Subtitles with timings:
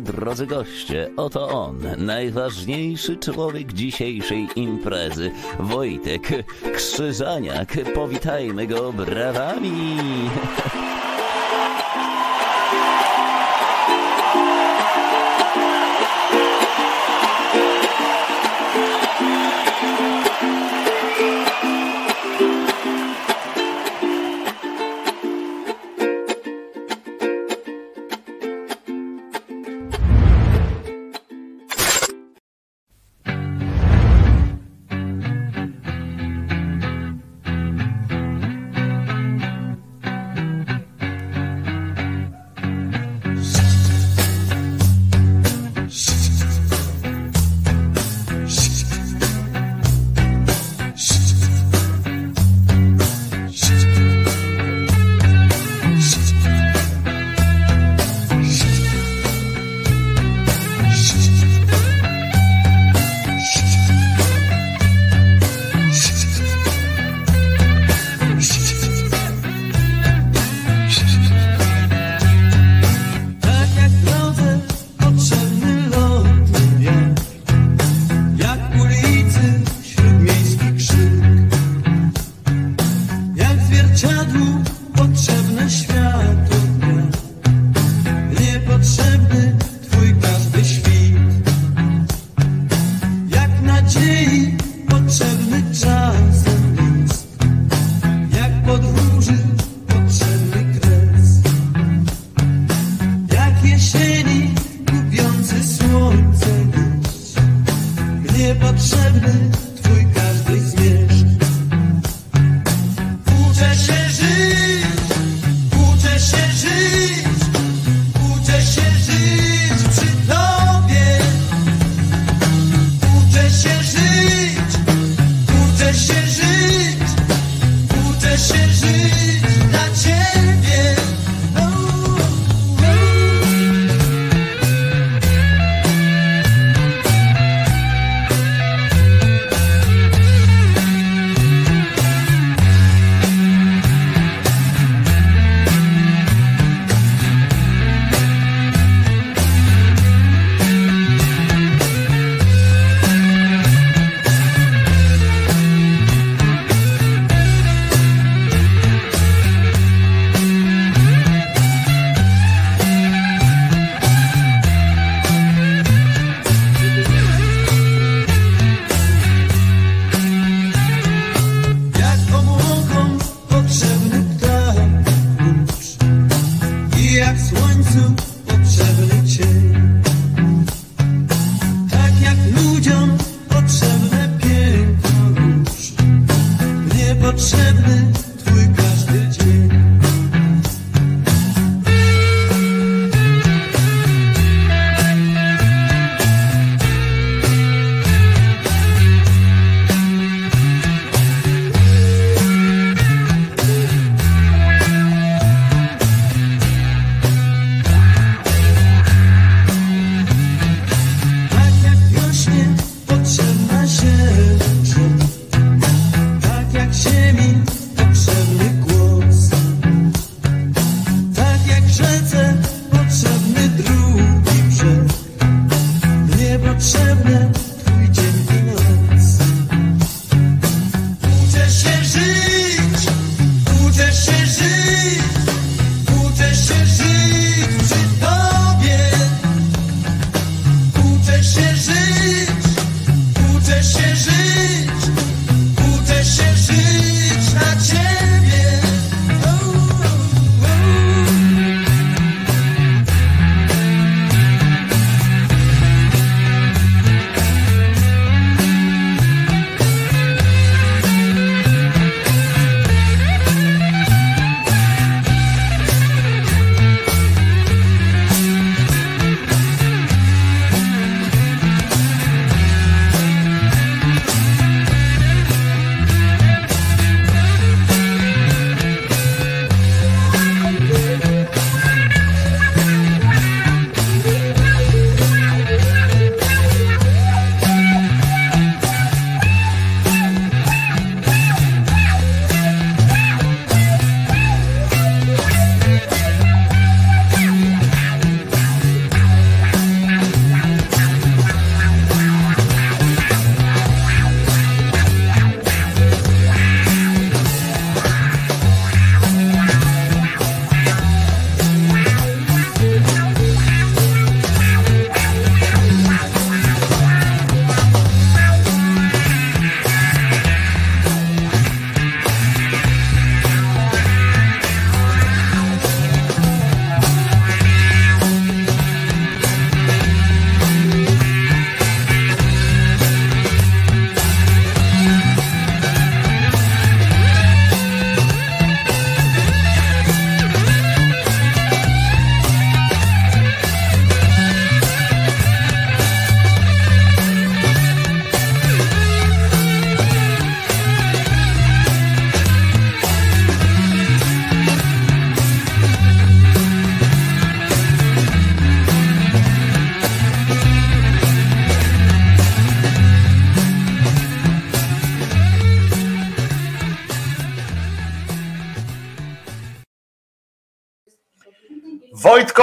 [0.00, 1.10] drodzy goście.
[1.16, 6.28] Oto on, najważniejszy człowiek dzisiejszej imprezy, Wojtek
[6.74, 7.76] Krzyżaniak.
[7.94, 9.96] Powitajmy go brawami.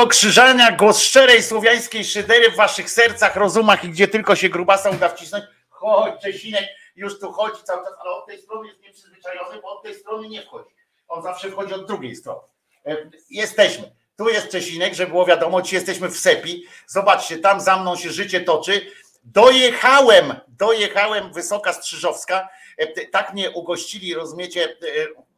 [0.03, 5.09] Krzyżania, głos szczerej słowiańskiej szydery w waszych sercach, rozumach i gdzie tylko się grubasa uda
[5.09, 5.45] wcisnąć.
[5.69, 6.63] Chodź, Czesinek
[6.95, 10.27] już tu chodzi cały czas, ale od tej strony jest nieprzyzwyczajony, bo od tej strony
[10.29, 10.75] nie wchodzi.
[11.07, 12.39] On zawsze wchodzi od drugiej strony.
[12.85, 12.97] E,
[13.29, 13.91] Jesteśmy.
[14.17, 16.65] Tu jest Czesinek, żeby było wiadomo, ci jesteśmy w Sepi.
[16.87, 18.91] Zobaczcie, tam za mną się życie toczy.
[19.23, 22.49] Dojechałem, dojechałem Wysoka Strzyżowska.
[22.77, 24.63] E, Tak mnie ugościli, rozumiecie?
[24.63, 24.75] E,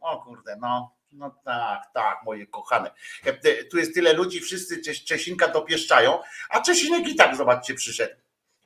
[0.00, 0.90] O kurde, no.
[1.12, 2.90] No tak, tak, moje kochane.
[3.24, 6.18] E, Tu jest tyle ludzi, wszyscy Czes- Czesinka dopieszczają,
[6.50, 8.14] a Czesinek i tak, zobaczcie, przyszedł.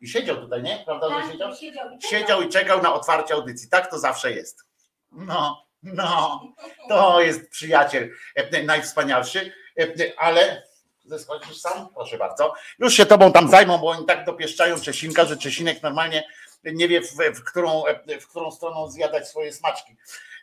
[0.00, 0.83] I siedział tutaj, nie?
[0.85, 1.55] Prawda, że Tak, siedział?
[1.56, 2.11] siedział i czekał.
[2.21, 3.69] Siedział i czekał na otwarcie audycji.
[3.69, 4.65] Tak to zawsze jest.
[5.12, 6.43] No, no,
[6.89, 9.87] to jest przyjaciel e, najwspanialszy, e,
[10.17, 10.62] ale
[11.05, 11.89] zeskoczysz sam?
[11.94, 12.55] Proszę bardzo.
[12.79, 16.25] Już się tobą tam zajmą, bo oni tak dopieszczają Czesinka, że Czesinek normalnie
[16.65, 17.83] nie wie, w, w, którą,
[18.21, 19.97] w którą stroną zjadać swoje smaczki.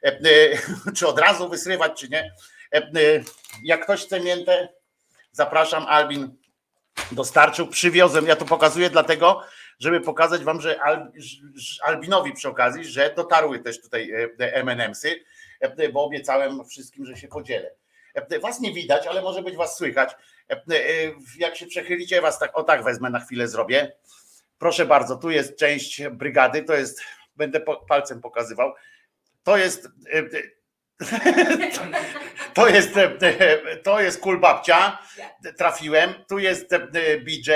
[0.04, 0.57] E, e,
[0.98, 2.34] Czy od razu wysrywać, czy nie.
[2.74, 2.90] E,
[3.63, 4.69] Jak ktoś chce miętę,
[5.31, 6.38] zapraszam, Albin
[7.12, 8.28] dostarczył, przywiozłem.
[8.28, 9.44] Ja to pokazuję dlatego,
[9.80, 11.12] żeby pokazać wam, że Al,
[11.56, 15.16] że Albinowi przy okazji, że dotarły też tutaj M&M'sy,
[15.94, 17.72] bo obiecałem wszystkim, że się podzielę.
[18.42, 20.16] Was nie widać, ale może być was słychać.
[21.38, 23.92] Jak się przechylicie, was tak o tak wezmę na chwilę zrobię.
[24.60, 27.01] Proszę bardzo, tu jest część brygady, to jest,
[27.36, 28.74] będę palcem pokazywał.
[29.54, 30.28] To jest e, e,
[32.54, 35.00] to jest e, to jest kulbabcia.
[35.57, 36.13] Trafiłem.
[36.30, 36.75] Tu jest
[37.25, 37.51] BJ,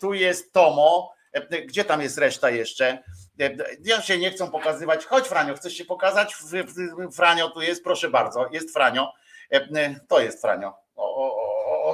[0.00, 1.14] tu jest Tomo.
[1.66, 3.02] Gdzie tam jest reszta jeszcze?
[3.84, 5.06] Ja się nie chcą pokazywać.
[5.06, 6.36] Chodź, Franio, chcesz się pokazać?
[7.16, 8.48] Franio tu jest, proszę bardzo.
[8.52, 9.12] Jest Franio.
[10.08, 10.74] To jest Franio.
[10.96, 11.49] O, o, o,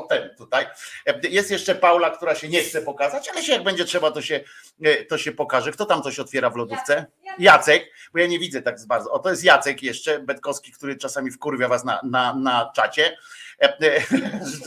[0.07, 0.67] o ten tutaj.
[1.07, 4.23] E, Jest jeszcze Paula, która się nie chce pokazać, ale się jak będzie trzeba, to
[4.23, 4.41] się,
[4.85, 5.73] e, to się pokaże.
[5.73, 7.07] Kto tam coś otwiera w lodówce?
[7.39, 9.11] Jacek, bo ja nie widzę tak z bardzo.
[9.13, 13.17] O, to jest Jacek jeszcze, Betkowski, który czasami wkurwia was na, na, na czacie.
[13.63, 13.77] E,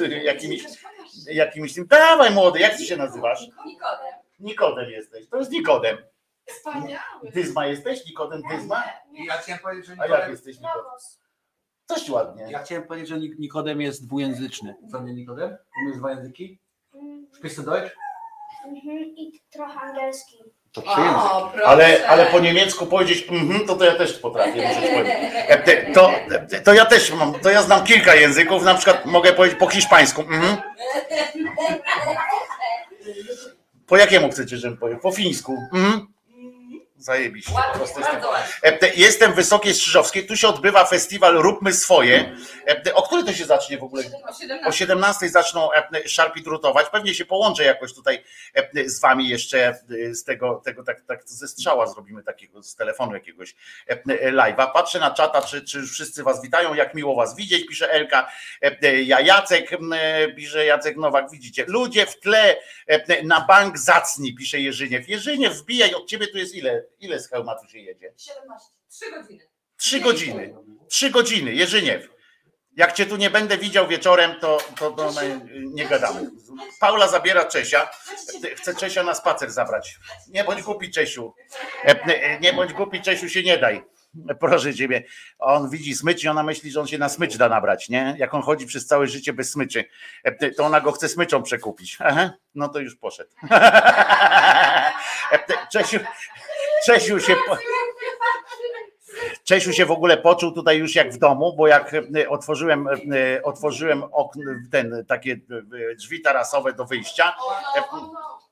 [0.24, 0.63] jakimiś,
[1.25, 1.88] jakimiś tym.
[1.88, 3.39] Dawaj młody, jak ty się nazywasz?
[3.65, 4.13] Nikodem.
[4.39, 5.29] Nikodem jesteś.
[5.29, 5.98] To jest Nikodem.
[6.46, 7.31] Wspaniały.
[7.34, 8.05] Dyzma jesteś?
[8.05, 8.84] Nikodem Dyzma?
[9.12, 10.84] Nie, Ja chciałem powiedzieć, że A jak Nikodem, jesteś Nikodem?
[11.89, 12.48] Coś ładnie.
[12.50, 14.75] ja chciałem powiedzieć, że Nik- Nikodem jest dwujęzyczny.
[14.91, 15.58] Co mnie Nikodem?
[15.84, 16.60] Umiesz dwa języki?
[17.36, 17.96] Sprichst du Deutsch?
[18.65, 20.38] mhm, I trochę angielski.
[20.72, 21.67] To O, proszę.
[21.67, 24.67] Ale, ale po niemiecku powiedzieć mhm, to, to ja też potrafię.
[24.67, 25.15] muszę ci powiedzieć.
[25.48, 26.12] E, te- To,
[26.65, 30.22] to ja też mam, to ja znam kilka języków, na przykład mogę powiedzieć po hiszpańsku.
[30.22, 30.58] Mhm.
[33.88, 35.01] Po jakiemu chcecie, żebym powiedział?
[35.01, 35.58] Po fińsku.
[35.74, 36.08] Mhm.
[37.00, 37.53] Zajebiście.
[37.53, 38.72] Ładnie, jestem ładnie.
[38.79, 42.36] Te- Jestem w Wysokiej Strzyżowskiej, tu się odbywa festiwal Róbmy Swoje.
[42.94, 44.03] O której to się zacznie w ogóle?
[44.03, 44.68] O 17.
[44.68, 45.70] O 17 zaczną
[46.06, 46.89] szarpi drutować.
[46.89, 48.24] Pewnie się połączę jakoś tutaj
[48.86, 49.79] z wami jeszcze
[50.12, 53.56] z tego, tego tak, tak ze strzała zrobimy takiego, z telefonu jakiegoś
[54.32, 54.72] live'a.
[54.74, 58.32] Patrzę na czata, czy, czy wszyscy was witają, jak miło was widzieć, pisze Elka.
[59.06, 61.65] Ja Jacek, e, pisze Jacek Nowak, widzicie.
[61.68, 62.56] Ludzie w tle
[63.24, 65.10] na bank zacni, pisze Jerzyniew.
[65.10, 66.88] Jerzyniew, wbijaj, od ciebie tu jest ile?
[67.00, 68.13] Ile z hełmatu się jedzie?
[68.18, 68.68] 17.
[68.89, 69.48] 3 godziny.
[69.77, 70.53] Trzy godziny.
[70.89, 72.10] Trzy godziny, Jerzyniew.
[72.77, 75.12] Jak cię tu nie będę widział wieczorem, to, to, to
[75.53, 76.32] nie gadamy.
[76.79, 77.89] Paula zabiera Czesia.
[78.56, 80.00] Chce Czesia na spacer zabrać.
[80.27, 81.34] Nie bądź głupi, Czesiu.
[81.84, 83.84] E, Nie bądź głupi, Czesiu, się nie daj.
[84.39, 85.03] Proszę ciebie.
[85.39, 88.15] On widzi smycz i ona myśli, że on się na smycz da nabrać, nie?
[88.18, 89.86] Jak on chodzi przez całe życie bez smyczy,
[90.24, 91.98] e, to ona go chce smyczą przekupić.
[92.00, 93.29] Aha, no to już poszedł.
[95.32, 95.39] E,
[95.72, 96.00] Czesiu,
[96.89, 97.36] Czesiu się...
[99.43, 103.43] Czesiu się w ogóle poczuł tutaj już jak w domu, bo jak e, otworzyłem, e,
[103.43, 105.31] otworzyłem okno, ten, takie
[105.91, 107.36] e, drzwi tarasowe do wyjścia.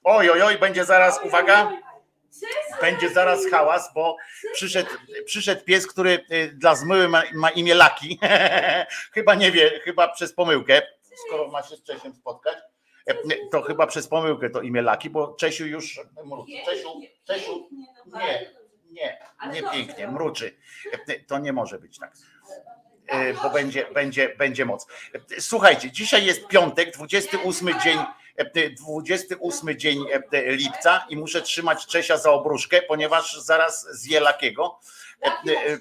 [0.04, 1.72] Oj, oj, oj, będzie zaraz, uwaga,
[2.82, 4.18] będzie zaraz hałas, bo
[4.54, 4.90] przyszedł,
[5.26, 8.20] przyszedł pies, który dla zmyły ma, ma imię Laki.
[9.16, 10.82] chyba nie wie, chyba przez pomyłkę,
[11.28, 12.58] skoro ma się z Czesiem spotkać.
[13.52, 16.00] To chyba przez pomyłkę to imię Laki, bo Czesiu już.
[16.66, 17.70] Czesiu, Czesiu,
[18.14, 18.52] nie,
[18.92, 19.20] nie,
[19.54, 20.58] nie pięknie, mruczy.
[21.28, 22.14] To nie może być tak.
[23.08, 24.88] E, Bo będzie, będzie, będzie moc.
[25.38, 28.00] E, Słuchajcie, dzisiaj jest piątek, 28 dzień,
[28.36, 34.80] e, 28 dzień e, lipca i muszę trzymać Czesia za obruszkę, ponieważ zaraz zje lakiego,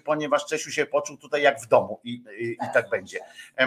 [0.05, 3.19] ponieważ Czesiu się poczuł tutaj jak w domu i, i, i tak będzie.
[3.59, 3.67] E,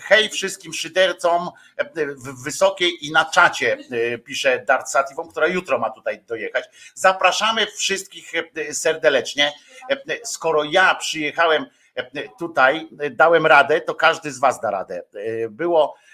[0.00, 5.78] Hej wszystkim szydercom e, w Wysokiej i na czacie, e, pisze Dart Sativon, która jutro
[5.78, 6.64] ma tutaj dojechać.
[6.94, 9.52] Zapraszamy wszystkich e, serdecznie.
[9.90, 15.02] E, Skoro ja przyjechałem e, tutaj, e, dałem radę, to każdy z Was da radę.
[15.14, 16.09] E, Było, e,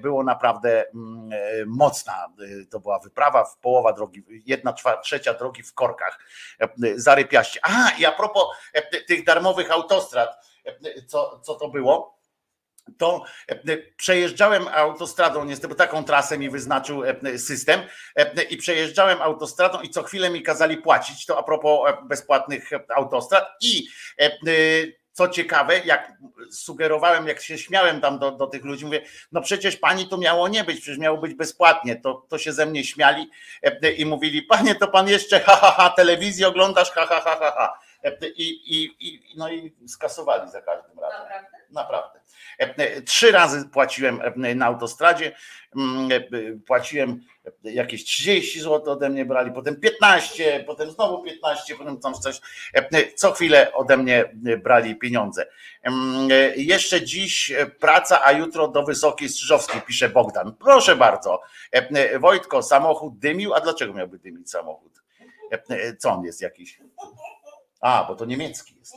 [0.00, 2.28] było naprawdę mm, e, mocna.
[2.62, 6.18] e, To była wyprawa w połowa drogi, jedna trzecia drogi w korkach.
[6.60, 7.60] e, Zarypiaście.
[7.62, 12.16] A, i a propos e, tych darmowych autostrad, e, co, co to było?
[12.98, 17.80] to e, przejeżdżałem autostradą, niestety, taką trasę mi wyznaczył e, system
[18.16, 22.70] e, i przejeżdżałem autostradą i co chwilę mi kazali płacić, to a propos e, bezpłatnych
[22.96, 24.30] autostrad i e,
[25.16, 26.12] co ciekawe, jak
[26.50, 30.48] sugerowałem, jak się śmiałem tam do, do tych ludzi, mówię, no przecież pani to miało
[30.48, 33.30] nie być, przecież miało być bezpłatnie, to, to się ze mnie śmiali
[33.62, 37.36] e, i mówili, panie, to pan jeszcze ha, ha, ha, telewizję oglądasz, ha, ha, ha,
[37.40, 37.78] ha, ha.
[38.06, 41.20] E, I, i, i, no i skasowali za każdym razem.
[41.20, 41.56] Naprawdę?
[41.70, 42.20] Naprawdę.
[42.58, 45.36] E, Trzy razy płaciłem e, na autostradzie,
[45.76, 46.08] mm,
[46.66, 47.20] płaciłem
[47.62, 52.40] jakieś 30 zł ode mnie brali, potem 15, potem znowu 15, potem tam coś.
[53.14, 54.24] Co chwilę ode mnie
[54.62, 55.46] brali pieniądze.
[56.56, 60.54] Jeszcze dziś praca, a jutro do Wysokiej Strzyżowskiej, pisze Bogdan.
[60.54, 61.42] Proszę bardzo.
[62.20, 65.02] Wojtko, samochód dymił, a dlaczego miałby dymić samochód?
[65.98, 66.80] Co on jest jakiś?
[67.80, 68.94] A, bo to niemiecki jest.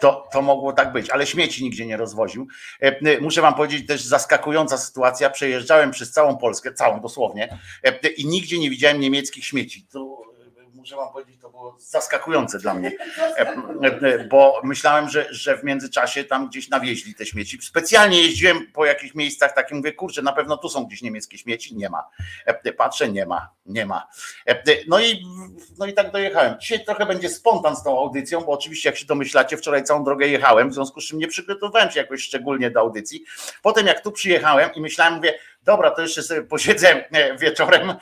[0.00, 2.46] To, to mogło tak być, ale śmieci nigdzie nie rozwoził.
[2.80, 5.30] E, Muszę wam powiedzieć też zaskakująca sytuacja.
[5.30, 9.86] Przejeżdżałem przez całą Polskę, całą dosłownie, e, i nigdzie nie widziałem niemieckich śmieci.
[9.92, 10.15] To, e,
[10.86, 12.92] muszę wam powiedzieć, to było zaskakujące dla mnie,
[14.30, 17.58] bo myślałem, że, że w międzyczasie tam gdzieś nawieźli te śmieci.
[17.62, 21.76] Specjalnie jeździłem po jakichś miejscach takim, mówię, kurczę, na pewno tu są gdzieś niemieckie śmieci.
[21.76, 22.04] Nie ma.
[22.76, 24.08] Patrzę, nie ma, nie ma.
[24.88, 25.26] No i,
[25.78, 26.60] no i tak dojechałem.
[26.60, 30.28] Dzisiaj trochę będzie spontan z tą audycją, bo oczywiście, jak się domyślacie, wczoraj całą drogę
[30.28, 33.24] jechałem, w związku z czym nie przygotowałem się jakoś szczególnie do audycji.
[33.62, 35.34] Potem, jak tu przyjechałem i myślałem, mówię,
[35.66, 37.04] dobra, to jeszcze sobie posiedzę
[37.38, 37.94] wieczorem,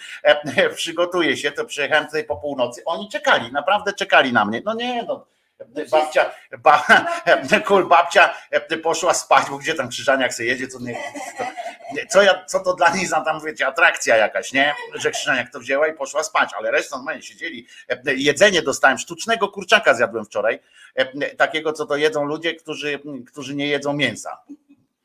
[0.75, 2.83] przygotuję się, to przyjechałem tutaj po północy.
[2.85, 4.63] Oni czekali, naprawdę czekali na mnie.
[4.65, 5.27] No nie, no.
[5.91, 6.87] Babcia, ba,
[7.67, 8.35] kul, babcia
[8.83, 10.97] poszła spać, bo gdzie tam Krzyżaniak sobie jedzie, co, nie,
[12.13, 14.75] co, ja, co to dla niej za tam, wiecie, atrakcja jakaś, nie?
[14.95, 17.67] Że Krzyżaniak to wzięła i poszła spać, ale resztą normalnie siedzieli.
[18.05, 20.61] Jedzenie dostałem, sztucznego kurczaka zjadłem wczoraj,
[21.37, 24.39] takiego, co to jedzą ludzie, którzy, którzy nie jedzą mięsa.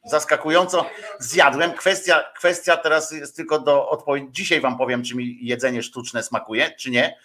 [0.05, 0.85] Zaskakująco
[1.19, 1.73] zjadłem.
[1.73, 4.27] Kwestia, kwestia teraz jest tylko do odpowiedzi.
[4.31, 7.17] Dzisiaj wam powiem, czy mi jedzenie sztuczne smakuje, czy nie.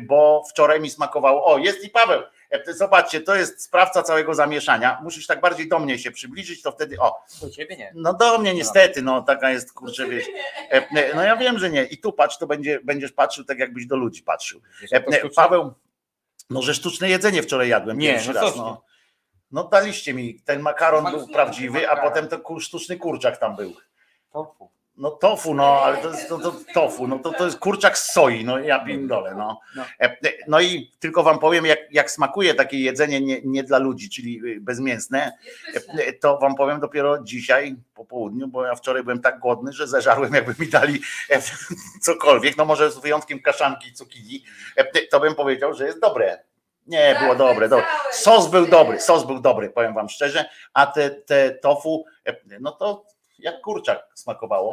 [0.00, 1.44] Bo wczoraj mi smakowało.
[1.46, 2.22] O, jest i Paweł.
[2.68, 4.98] Zobaczcie, to jest sprawca całego zamieszania.
[5.02, 6.96] Musisz tak bardziej do mnie się przybliżyć, to wtedy.
[7.00, 7.92] O, Do ciebie nie.
[7.94, 10.24] no do mnie niestety, no taka jest kurczę, wiesz.
[11.14, 11.84] No ja wiem, że nie.
[11.84, 14.60] I tu patrz, to będzie, będziesz patrzył tak, jakbyś do ludzi patrzył.
[15.36, 15.72] Paweł,
[16.50, 18.56] no że sztuczne jedzenie wczoraj jadłem Nie, pierwszy no raz.
[18.56, 18.82] No.
[19.52, 23.72] No daliście mi, ten makaron był prawdziwy, a potem kur- sztuczny kurczak tam był.
[24.32, 24.70] Tofu.
[24.96, 28.12] No tofu, no ale to jest to, to, tofu, no to, to jest kurczak z
[28.12, 29.60] soi, no ja pindole, no.
[29.76, 29.84] No.
[30.00, 30.16] E,
[30.48, 34.40] No i tylko wam powiem, jak, jak smakuje takie jedzenie nie, nie dla ludzi, czyli
[34.46, 35.32] y, bezmięsne.
[35.98, 39.88] E, to wam powiem dopiero dzisiaj po południu, bo ja wczoraj byłem tak głodny, że
[39.88, 41.42] zeżarłem, jakby mi dali e,
[42.06, 44.44] cokolwiek, no może z wyjątkiem kaszanki i cukinii,
[44.76, 46.38] e, to bym powiedział, że jest dobre.
[46.86, 47.86] Nie, było dobre, dobre.
[48.12, 52.72] Sos był dobry, sos był dobry, powiem wam szczerze, a te, te tofu, e, no
[52.72, 53.04] to
[53.38, 54.72] jak kurczak smakowało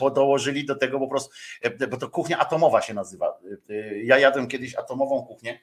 [0.00, 1.30] bo dołożyli do tego po prostu,
[1.62, 3.38] e, bo to kuchnia atomowa się nazywa.
[3.70, 5.60] E, Ja jadłem kiedyś atomową kuchnię.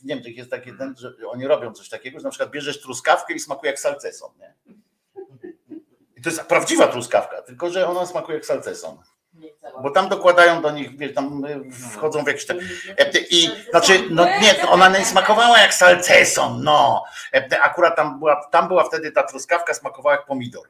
[0.00, 3.34] W Niemczech jest taki ten, że oni robią coś takiego, że na przykład bierzesz truskawkę
[3.34, 4.30] i smakuje jak salceson.
[4.38, 4.54] Nie?
[6.16, 8.98] I to jest prawdziwa truskawka, tylko że ona smakuje jak salceson.
[9.82, 12.54] Bo tam dokładają do nich, wiesz, tam e, wchodzą w jakieś te,
[12.98, 17.04] e, i znaczy, no nie, ona nie smakowała jak salceson, no.
[17.34, 20.68] E, Akurat tam była, tam była wtedy ta truskawka smakowała jak pomidor.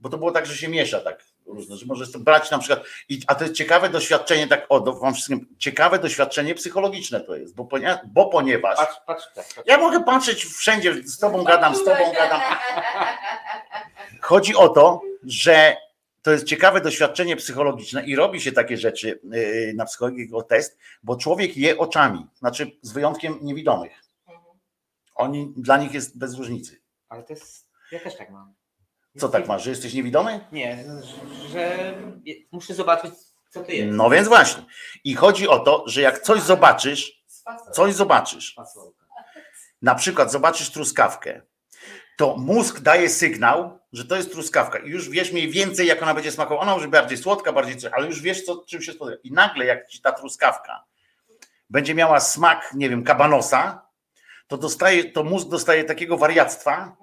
[0.00, 2.80] Bo to było tak, że się miesza tak różne, że możesz to brać na przykład,
[3.08, 7.36] i, a to jest ciekawe doświadczenie, tak o, do, wam wszystkim, ciekawe doświadczenie psychologiczne to
[7.36, 9.46] jest, bo, ponia, bo ponieważ, Patrz, patrz, tak.
[9.56, 9.68] patrz.
[9.68, 12.40] ja mogę patrzeć wszędzie, z tobą gadam, z tobą gadam,
[14.20, 15.76] Chodzi o to, że
[16.24, 20.78] to jest ciekawe doświadczenie psychologiczne i robi się takie rzeczy yy, na psychologii jako test,
[21.02, 23.92] bo człowiek je oczami, znaczy z wyjątkiem niewidomych.
[25.14, 26.82] Oni, dla nich jest bez różnicy.
[27.08, 27.66] Ale to jest.
[27.92, 28.54] Ja też tak mam.
[29.18, 30.46] Co tak masz, że jesteś niewidomy?
[30.52, 30.84] Nie,
[31.52, 31.94] że-
[32.52, 33.14] muszę zobaczyć,
[33.50, 33.96] co to jest.
[33.96, 34.64] No więc właśnie.
[35.04, 37.24] I chodzi o to, że jak coś zobaczysz,
[37.72, 38.56] coś zobaczysz,
[39.82, 41.42] na przykład zobaczysz truskawkę,
[42.16, 46.14] to mózg daje sygnał, że to jest truskawka i już wiesz mniej więcej, jak ona
[46.14, 46.62] będzie smakowała.
[46.62, 49.20] Ona może bardziej słodka, bardziej coś, ale już wiesz, co, czym się spodziewa.
[49.24, 50.84] I nagle, jak ci ta truskawka
[51.70, 53.86] będzie miała smak, nie wiem, kabanosa,
[54.46, 56.96] to, dostaje, to mózg dostaje takiego wariactwa,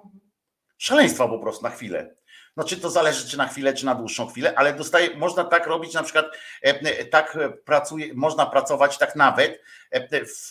[0.78, 2.14] szaleństwa po prostu na chwilę.
[2.56, 5.66] No czy to zależy, czy na chwilę, czy na dłuższą chwilę, ale dostaje, można tak
[5.66, 6.26] robić, na przykład
[6.64, 9.62] e, e, tak e, pracuje, można pracować tak nawet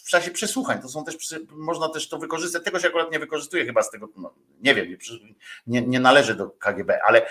[0.04, 0.82] w czasie przesłuchań.
[0.82, 1.16] To są też,
[1.52, 2.64] można też to wykorzystać.
[2.64, 4.98] Tego się akurat nie wykorzystuje chyba z tego, no, nie wiem,
[5.68, 7.30] nie nie, należy do KGB, ale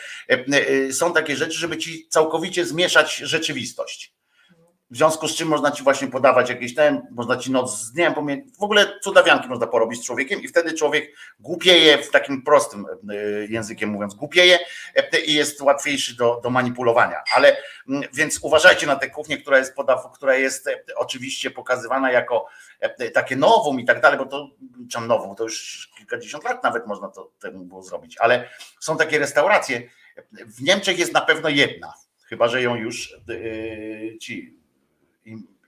[0.92, 4.19] są takie rzeczy, żeby ci całkowicie zmieszać rzeczywistość.
[4.90, 8.14] W związku z czym można ci właśnie podawać jakieś ten, można ci noc z dniem,
[8.14, 12.86] pomie- w ogóle cudawianki można porobić z człowiekiem i wtedy człowiek głupieje w takim prostym
[12.86, 13.14] e,
[13.46, 14.58] językiem mówiąc, głupieje
[14.94, 17.22] e, i jest łatwiejszy do, do manipulowania.
[17.36, 17.56] Ale
[17.88, 22.46] mm, więc uważajcie na tę kuchnię, która jest podaw, która jest e, oczywiście pokazywana jako
[23.14, 24.50] takie nowum i tak dalej, bo to
[24.90, 28.48] czym nowum, to już kilkadziesiąt lat nawet można to temu było zrobić, ale
[28.80, 29.82] są takie restauracje.
[30.32, 31.94] W Niemczech jest na pewno jedna,
[32.28, 33.16] chyba że ją już
[34.20, 34.59] ci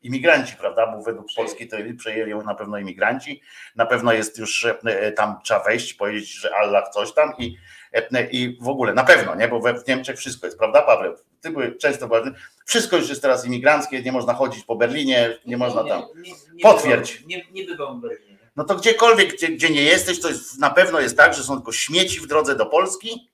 [0.03, 0.87] imigranci, prawda?
[0.87, 3.41] Bo według Polski to przejęli ją na pewno imigranci.
[3.77, 7.57] Na pewno jest już e, tam trzeba wejść, powiedzieć, że Allah coś tam i,
[7.93, 9.49] e, i w ogóle na pewno, nie?
[9.49, 11.15] Bo we w Niemczech wszystko jest, prawda, Paweł?
[11.41, 12.33] Ty były często byłeś-
[12.67, 16.03] wszystko już jest teraz imigranckie, nie można chodzić po Berlinie, nie można tam.
[16.17, 17.13] Nie, nie, nie Potwierdź.
[17.17, 18.39] bywam- Nie, nie bywam w Berlinie.
[18.57, 21.57] No to gdziekolwiek, gdzie, gdzie nie jesteś, to jest, na pewno jest tak, że są
[21.57, 23.32] tylko śmieci w drodze do Polski.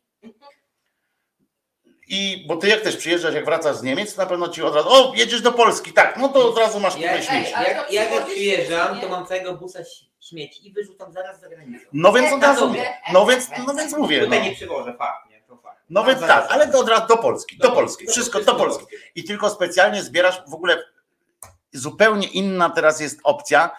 [2.09, 4.75] I bo ty jak też przyjeżdżasz, jak wracasz z Niemiec, to na pewno ci od
[4.75, 7.55] razu, o, jedziesz do Polski, tak, no to od razu masz Ja, tutaj śmieci.
[7.55, 9.79] ale jak, to jak, jak przyjeżdżam, to mam całego busa
[10.21, 11.85] śmieci i wyrzucam zaraz za granicą.
[11.93, 12.95] No więc od Na razu, sobie.
[13.13, 14.25] no więc, no więc mówię, no.
[14.25, 15.79] Tutaj nie przywożę, fakt, nie, to fakt.
[15.91, 18.87] No więc tak, ale to od razu do Polski, do Polski, wszystko do Polski.
[19.15, 20.83] I tylko specjalnie zbierasz w ogóle
[21.73, 23.71] zupełnie inna teraz jest opcja.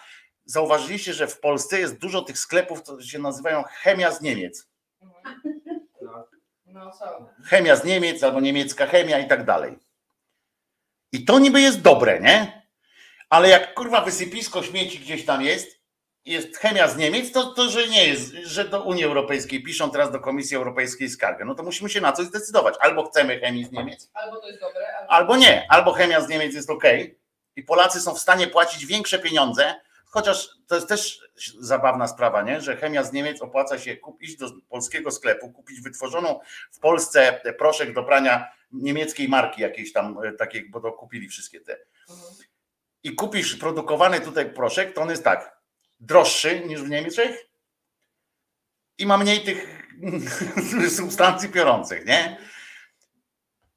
[0.44, 4.68] Zauważyliście, że w Polsce jest dużo tych sklepów, co się nazywają chemia z Niemiec.
[6.72, 6.92] No.
[7.44, 9.78] Chemia z Niemiec albo niemiecka chemia i tak dalej.
[11.12, 12.62] I to niby jest dobre, nie?
[13.30, 15.80] Ale jak kurwa wysypisko śmieci gdzieś tam jest,
[16.24, 20.10] jest chemia z Niemiec, to, to że nie jest, że do Unii Europejskiej piszą teraz
[20.10, 21.44] do Komisji Europejskiej skargę.
[21.44, 22.74] No to musimy się na coś zdecydować.
[22.80, 25.12] Albo chcemy chemii z Niemiec, Albo dobre, albo...
[25.12, 25.66] albo nie.
[25.68, 26.84] Albo chemia z Niemiec jest ok
[27.56, 29.74] i Polacy są w stanie płacić większe pieniądze,
[30.10, 31.20] chociaż to jest też
[31.58, 32.60] zabawna sprawa, nie?
[32.60, 36.40] że chemia z Niemiec opłaca się kup, iść do polskiego sklepu, kupić wytworzoną
[36.72, 41.60] w Polsce proszek do prania niemieckiej marki jakiejś tam e, takiej, bo to kupili wszystkie
[41.60, 41.78] te.
[42.10, 42.34] Mhm.
[43.02, 45.60] I kupisz produkowany tutaj proszek, to on jest tak,
[46.00, 47.46] droższy niż w Niemczech
[48.98, 49.86] i ma mniej tych
[50.96, 52.49] substancji piorących, nie?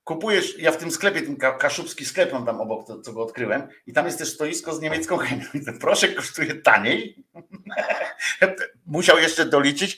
[0.04, 3.24] Kupujesz, ja w tym sklepie, ten ka- kaszubski sklep mam tam obok, to, co go
[3.24, 5.46] odkryłem i tam jest też stoisko z niemiecką chemią
[5.82, 7.24] proszek kosztuje taniej.
[8.86, 9.98] Musiał jeszcze doliczyć,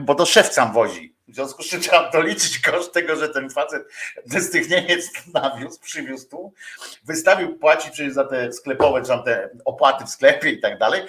[0.00, 1.16] bo to szef sam wozi.
[1.28, 3.82] W związku z czym trzeba doliczyć koszt tego, że ten facet
[4.26, 6.54] z tych Niemiec nawiózł, przywiózł tu,
[7.04, 11.02] wystawił, płaci przecież za te sklepowe, czy tam te opłaty w sklepie i tak dalej.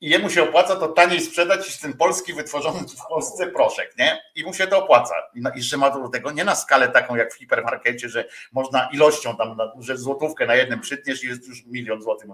[0.00, 4.22] I jemu się opłaca to taniej sprzedać niż ten polski wytworzony w Polsce proszek, nie?
[4.34, 5.14] I mu się to opłaca.
[5.34, 9.36] I jeszcze ma do tego nie na skalę taką jak w hipermarkecie, że można ilością
[9.36, 12.28] tam, że złotówkę na jednym przytniesz i jest już milion złotych.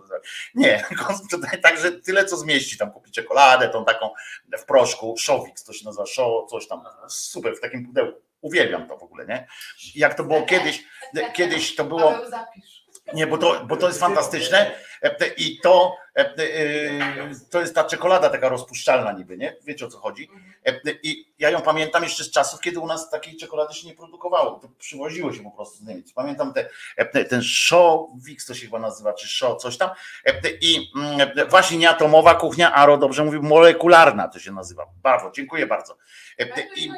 [0.55, 0.85] Nie,
[1.25, 2.79] sprzedaje tak, że tyle co zmieści.
[2.79, 4.11] Tam kupi czekoladę, tą taką
[4.59, 6.05] w proszku, Showix, to się nazywa
[6.51, 6.81] coś tam.
[7.09, 8.21] Super, w takim pudełku.
[8.41, 9.47] Uwielbiam to w ogóle, nie?
[9.95, 10.85] Jak to było kiedyś,
[11.33, 12.13] kiedyś to było...
[12.13, 12.84] Paweł, zapisz.
[13.15, 14.71] Nie, bo to, bo to jest fantastyczne
[15.05, 16.35] E, i to, e, e,
[17.51, 19.57] to jest ta czekolada taka rozpuszczalna niby, nie?
[19.65, 20.31] Wiecie o co chodzi?
[21.03, 24.59] I ja ją pamiętam jeszcze z czasów, kiedy u nas takiej czekolady się nie produkowało.
[24.59, 26.13] To przywoziło się po prostu z Niemiec.
[26.13, 29.91] Pamiętam te, ten show, Wix to się chyba nazywa, czy show, coś tam.
[30.61, 34.87] I mm, właśnie nie atomowa kuchnia, Aro dobrze mówił, molekularna to się nazywa.
[35.03, 35.97] Brawo, dziękuję bardzo.
[36.77, 36.91] I,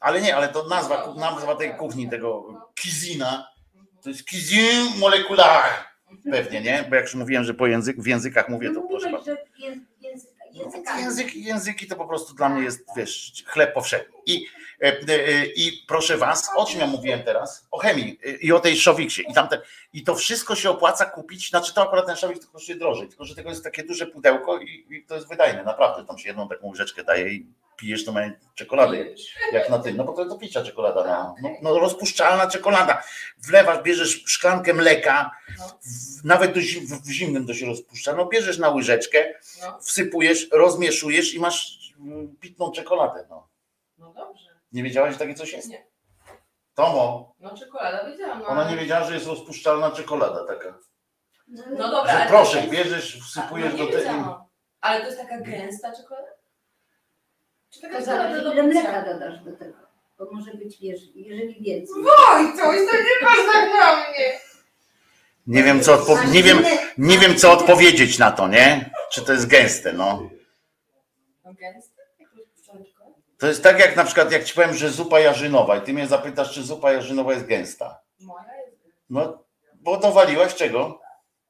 [0.00, 3.55] ale nie, ale to nazwa, nazwa tej kuchni, tego kizina,
[4.06, 5.64] to jest cuisine molecular.
[6.30, 6.84] Pewnie, nie?
[6.90, 9.34] Bo jak już mówiłem, że po język, w językach mówię, to proszę bardzo.
[9.34, 10.98] że język, języka.
[10.98, 14.14] Języki, języki to po prostu dla mnie jest, wiesz, chleb powszedni.
[14.26, 14.46] I,
[14.82, 17.68] e, e, I proszę was, o czym ja mówiłem teraz?
[17.70, 19.24] O chemii e, i o tej szowiksie.
[19.30, 19.60] I, tamte,
[19.92, 23.24] I to wszystko się opłaca kupić, znaczy to akurat ten szowik to kosztuje drożej, tylko
[23.24, 26.06] że tego jest takie duże pudełko i, i to jest wydajne, naprawdę.
[26.06, 28.20] Tam się jedną taką łyżeczkę daje i pijesz to ma
[28.54, 29.04] czekoladę
[29.52, 33.02] jak na tym, no bo to do picia czekolada, no, no, no rozpuszczalna czekolada.
[33.38, 36.60] Wlewasz, bierzesz szklankę mleka, w, nawet do,
[37.04, 42.36] w, zimnym to się rozpuszcza, no bierzesz na łyżeczkę, No, wsypujesz, rozmieszujesz i masz mm,
[42.40, 43.26] pitną czekoladę.
[43.30, 43.48] No.
[43.98, 44.50] no dobrze.
[44.72, 45.68] Nie wiedziałaś, że takie coś jest?
[45.68, 45.86] Nie.
[46.74, 48.38] Tomo, No czekolada wiedziałam.
[48.38, 50.78] No, ona nie wiedziała, że jest rozpuszczalna czekolada taka.
[51.48, 54.48] No dobra, Że proszek to bierzesz, wsypujesz no, do tego.
[54.80, 56.35] Ale to jest taka gęsta czekolada?
[57.70, 59.78] Czy To zależy ile mleka dodasz do tego.
[60.18, 61.94] Bo może być, wiesz, jeżeli więcej.
[62.28, 64.38] Oj, to jest to nie patrz tak na mnie.
[65.46, 66.64] Nie wiem, co odpo- nie wiem,
[66.98, 68.90] nie wiem, co odpowiedzieć na to, nie?
[69.12, 70.28] Czy to jest gęste, no.
[71.44, 71.52] No?
[73.38, 76.06] To jest tak jak na przykład, jak ci powiem, że zupa jarzynowa i ty mnie
[76.06, 78.00] zapytasz, czy zupa jarzynowa jest gęsta.
[78.20, 79.00] Moja jest gęsta.
[79.10, 81.00] No, bo dowaliłaś czego?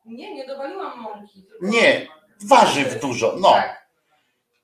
[0.07, 1.43] Nie, nie dowaliłam mąki.
[1.43, 2.07] tylko- Nie,
[2.45, 3.51] warzyw dużo, no.
[3.53, 3.86] Tak.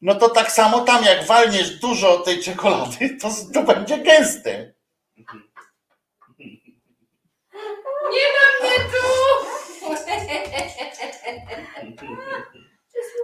[0.02, 4.72] No to tak samo tam, jak walniesz dużo tej czekolady, to, to będzie gęste.
[8.10, 9.06] Nie tu!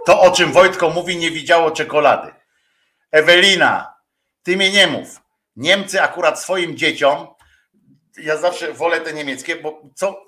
[0.05, 2.33] To, o czym Wojtko mówi, nie widziało czekolady.
[3.11, 3.93] Ewelina,
[4.43, 5.21] ty mnie nie mów.
[5.55, 7.27] Niemcy akurat swoim dzieciom,
[8.17, 10.25] ja zawsze wolę te niemieckie, bo co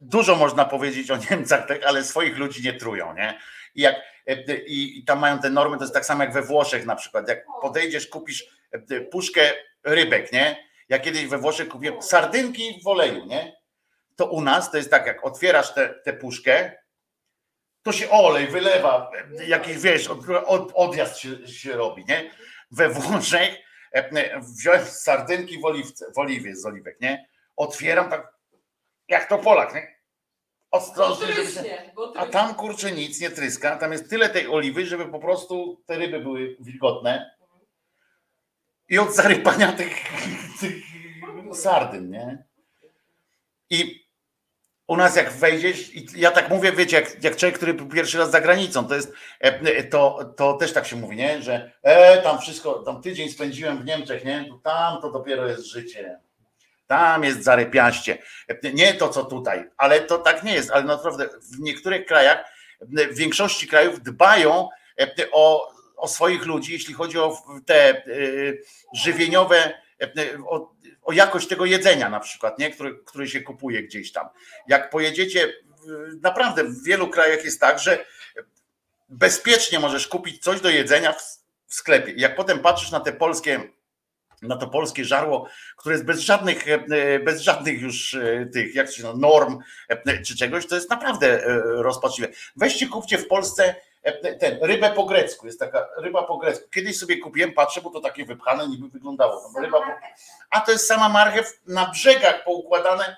[0.00, 3.38] dużo można powiedzieć o Niemcach, tak, ale swoich ludzi nie trują, nie?
[3.74, 6.42] I, jak, e, i, I tam mają te normy, to jest tak samo jak we
[6.42, 7.28] Włoszech na przykład.
[7.28, 9.52] Jak podejdziesz, kupisz e, puszkę
[9.84, 10.68] rybek, nie?
[10.88, 13.56] Ja kiedyś we Włoszech kupiłem sardynki w oleju, nie?
[14.16, 16.72] To u nas to jest tak, jak otwierasz tę puszkę,
[17.82, 19.10] to się olej wylewa,
[19.46, 22.30] jakiś wiesz, od, od, odjazd się, się robi, nie?
[22.70, 23.56] We Włoszech
[23.92, 27.28] e, wziąłem sardynki w oliwce, w oliwie z oliwek, nie?
[27.56, 28.34] Otwieram tak,
[29.08, 29.93] jak to Polak, nie?
[30.74, 31.92] Ostrożnie, żeby się...
[32.16, 35.98] A tam kurczę nic nie tryska, tam jest tyle tej oliwy, żeby po prostu te
[35.98, 37.34] ryby były wilgotne
[38.88, 39.94] i od zarypania tych,
[40.60, 40.74] tych
[41.52, 42.44] sardyn, nie?
[43.70, 44.04] I
[44.86, 48.30] u nas jak wejdziesz, i ja tak mówię, wiecie, jak, jak człowiek, który pierwszy raz
[48.30, 51.42] za granicą, to jest, e, to, to też tak się mówi, nie?
[51.42, 54.44] Że e, tam wszystko, tam tydzień spędziłem w Niemczech, nie?
[54.48, 56.20] To tam to dopiero jest życie.
[56.86, 58.18] Tam jest zarypiaście.
[58.74, 60.70] Nie to, co tutaj, ale to tak nie jest.
[60.70, 62.44] Ale naprawdę w niektórych krajach,
[62.80, 64.68] w większości krajów dbają
[65.00, 68.62] e, o, o swoich ludzi, jeśli chodzi o te y,
[68.94, 72.70] żywieniowe, y, o, o, jakość tego jedzenia na przykład, nie?
[72.70, 74.28] Który, który się kupuje gdzieś tam.
[74.68, 75.52] Jak pojedziecie,
[76.20, 78.04] naprawdę w wielu krajach jest tak, że
[79.08, 81.22] bezpiecznie możesz kupić coś do jedzenia w,
[81.66, 82.12] w sklepie.
[82.16, 83.60] Jak potem patrzysz na te polskie
[84.48, 86.64] na to polskie żarło, które jest bez żadnych,
[87.24, 88.16] bez żadnych już
[88.52, 89.58] tych, jak się no, norm
[90.26, 92.32] czy czegoś, to jest naprawdę rozpaczliwe.
[92.56, 93.74] Weźcie, kupcie w Polsce
[94.40, 96.68] ten, rybę po grecku, jest taka ryba po grecku.
[96.70, 99.52] Kiedyś sobie kupiłem, patrzę, bo to takie wypchane niby wyglądało.
[99.62, 99.86] Ryba po...
[100.50, 103.16] A to jest sama marchew na brzegach poukładane,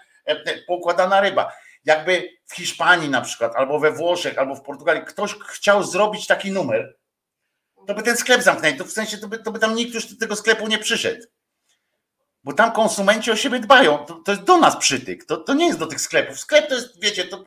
[0.66, 1.52] poukładana ryba.
[1.84, 6.50] Jakby w Hiszpanii na przykład, albo we Włoszech, albo w Portugalii ktoś chciał zrobić taki
[6.50, 6.96] numer,
[7.86, 8.76] to by ten sklep zamknęli.
[8.76, 11.26] To w sensie to by, to by tam nikt już do tego sklepu nie przyszedł.
[12.44, 13.98] Bo tam konsumenci o siebie dbają.
[13.98, 15.24] To, to jest do nas przytyk.
[15.24, 16.40] To, to nie jest do tych sklepów.
[16.40, 17.44] Sklep to jest, wiecie, to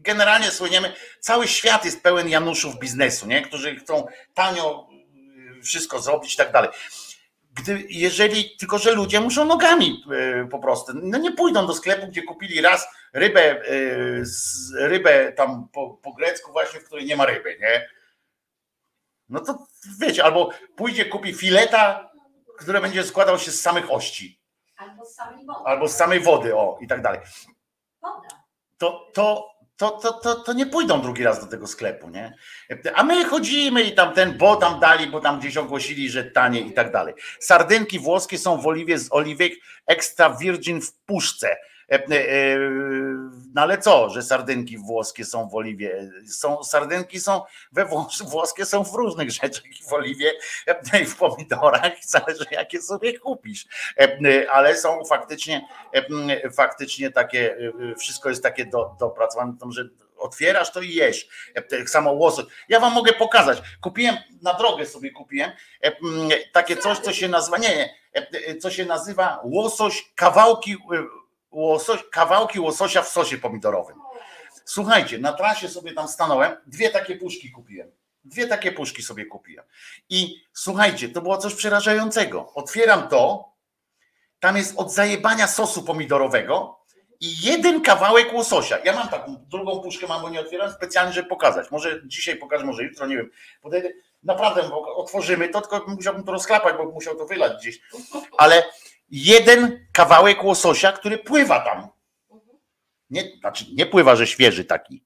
[0.00, 3.42] generalnie słyniemy, cały świat jest pełen Januszów biznesu, nie?
[3.42, 4.88] którzy chcą tanio
[5.58, 6.70] y, wszystko zrobić i tak dalej.
[7.54, 10.04] Gdy, jeżeli, tylko że ludzie muszą nogami
[10.44, 14.24] y, po prostu, no nie pójdą do sklepu, gdzie kupili raz rybę, y,
[14.74, 17.88] rybę tam po, po grecku właśnie, w której nie ma ryby, nie?
[19.30, 19.66] No to
[20.00, 22.10] wiecie, albo pójdzie, kupi fileta,
[22.58, 24.40] które będzie składał się z samych ości.
[24.76, 25.60] Albo z samej wody.
[25.64, 27.20] Albo z samej wody, o i tak dalej.
[28.02, 28.28] Woda.
[28.78, 32.34] To, to, to, to, to, to nie pójdą drugi raz do tego sklepu, nie?
[32.94, 36.60] A my chodzimy i tam ten, bo tam dali, bo tam gdzieś ogłosili, że tanie
[36.60, 37.14] i tak dalej.
[37.40, 39.52] Sardynki włoskie są w oliwie z oliwek
[39.86, 41.56] extra virgin w puszce.
[43.54, 46.10] No ale co, że sardynki włoskie są w oliwie?
[46.26, 50.32] Są, sardynki są we Włos włoskie są w różnych rzeczach w oliwie,
[51.02, 53.66] i w pomidorach, zależy jakie sobie kupisz.
[54.50, 55.68] Ale są faktycznie,
[56.52, 57.56] faktycznie takie,
[57.98, 61.28] wszystko jest takie do, dopracowane, że otwierasz to i jesz.
[61.70, 62.44] Tak samo łosoś.
[62.68, 63.62] Ja wam mogę pokazać.
[63.80, 65.50] Kupiłem, na drogę sobie kupiłem
[66.52, 67.94] takie coś, co się nazywa, nie,
[68.60, 70.76] co się nazywa łosoś, kawałki
[71.50, 73.96] łosoś, kawałki łososia w sosie pomidorowym.
[74.64, 77.90] Słuchajcie, na trasie sobie tam stanąłem, dwie takie puszki kupiłem.
[78.24, 79.64] Dwie takie puszki sobie kupiłem.
[80.08, 82.52] I słuchajcie, to było coś przerażającego.
[82.54, 83.52] Otwieram to,
[84.40, 86.80] tam jest od zajebania sosu pomidorowego
[87.20, 88.78] i jeden kawałek łososia.
[88.84, 91.70] Ja mam taką drugą puszkę, mam, bo nie otwieram specjalnie, żeby pokazać.
[91.70, 93.30] Może dzisiaj pokażę, może jutro, nie wiem.
[94.22, 97.80] Naprawdę, bo otworzymy to, tylko musiałbym to rozklapać, bo musiał to wylać gdzieś.
[98.38, 98.62] Ale
[99.10, 101.88] jeden kawałek łososia, który pływa tam.
[103.10, 105.04] Nie, znaczy nie pływa, że świeży taki.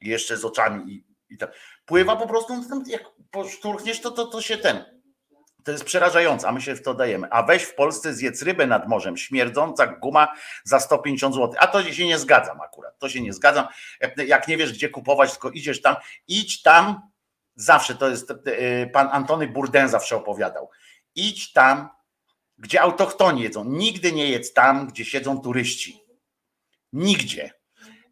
[0.00, 1.52] Jeszcze z oczami i, i tak.
[1.84, 2.54] Pływa po prostu,
[2.86, 4.98] jak poszturchniesz, to, to, to się ten.
[5.64, 7.28] To jest przerażające, a my się w to dajemy.
[7.30, 10.28] A weź w Polsce zjedz rybę nad morzem, śmierdząca guma
[10.64, 11.54] za 150 zł.
[11.58, 12.98] A to się nie zgadzam akurat.
[12.98, 13.66] To się nie zgadzam.
[14.26, 15.96] Jak nie wiesz, gdzie kupować, tylko idziesz tam,
[16.28, 17.10] idź tam.
[17.54, 18.32] Zawsze to jest
[18.92, 20.70] pan Antony Burden zawsze opowiadał.
[21.14, 21.88] Idź tam,
[22.58, 23.64] gdzie autochtoni jedzą.
[23.64, 26.02] Nigdy nie jedz tam, gdzie siedzą turyści.
[26.92, 27.50] Nigdzie.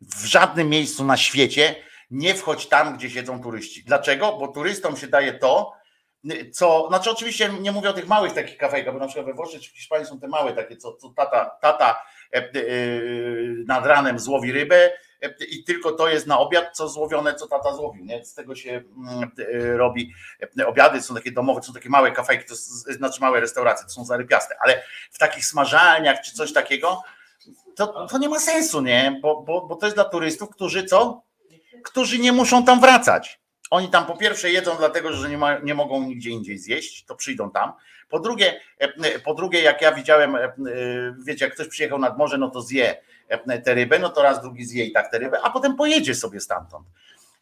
[0.01, 1.75] W żadnym miejscu na świecie
[2.11, 3.85] nie wchodź tam, gdzie siedzą turyści.
[3.85, 4.37] Dlaczego?
[4.37, 5.73] Bo turystom się daje to,
[6.53, 9.63] co, znaczy oczywiście nie mówię o tych małych takich kafejkach, bo na przykład we Włoszech
[9.63, 12.03] czy w Hiszpanii są te małe takie, co, co tata, tata
[12.35, 12.51] e, e,
[13.67, 14.91] nad ranem złowi rybę
[15.49, 18.25] i tylko to jest na obiad, co złowione, co tata złowił, nie?
[18.25, 19.31] Z tego się mm,
[19.77, 20.13] robi
[20.67, 22.55] obiady, są takie domowe, są takie małe kafejki, to
[22.95, 27.03] znaczy małe restauracje, to są zarypiaste, ale w takich smażalniach czy coś takiego,
[27.77, 29.19] to, to nie ma sensu, nie?
[29.23, 31.23] Bo, bo, bo to jest dla turystów, którzy co?
[31.85, 33.41] Którzy nie muszą tam wracać.
[33.71, 37.15] Oni tam po pierwsze jedzą dlatego, że nie, ma, nie mogą nigdzie indziej zjeść, to
[37.15, 37.73] przyjdą tam.
[38.09, 40.53] Po drugie, e, po drugie, jak ja widziałem, e, e,
[41.27, 43.01] wiecie, jak ktoś przyjechał nad morze, no to zje e,
[43.65, 46.41] tę rybę, no to raz drugi zje i tak tę rybę, a potem pojedzie sobie
[46.41, 46.87] stamtąd.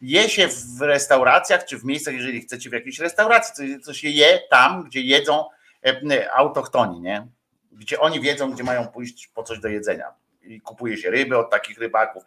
[0.00, 4.08] Je się w restauracjach, czy w miejscach, jeżeli chcecie w jakiejś restauracji, co, co się
[4.08, 5.44] je tam, gdzie jedzą
[6.34, 7.26] autochtoni, nie?
[7.72, 10.12] Gdzie oni wiedzą, gdzie mają pójść po coś do jedzenia.
[10.42, 12.22] I kupuje się ryby od takich rybaków.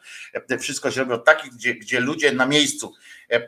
[0.60, 2.93] Wszystko się robi od takich, gdzie, gdzie ludzie na miejscu
[3.30, 3.48] e,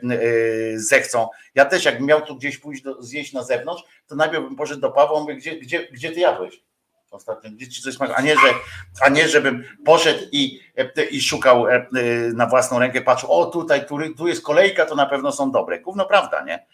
[0.74, 1.28] zechcą.
[1.54, 4.80] Ja też, jakbym miał tu gdzieś pójść do, zjeść na zewnątrz, to najpierw bym poszedł
[4.80, 6.62] do Pawła, mówię, gdzie, gdzie, gdzie ty jadłeś?
[7.10, 8.18] Ostatnio, gdzie ci coś smakuje?
[8.18, 8.54] A nie, że,
[9.00, 11.86] a nie, żebym poszedł i, e, i szukał e, e,
[12.34, 15.80] na własną rękę, patrzył, o tutaj, tu, tu jest kolejka, to na pewno są dobre.
[15.80, 16.66] Gówno prawda, nie?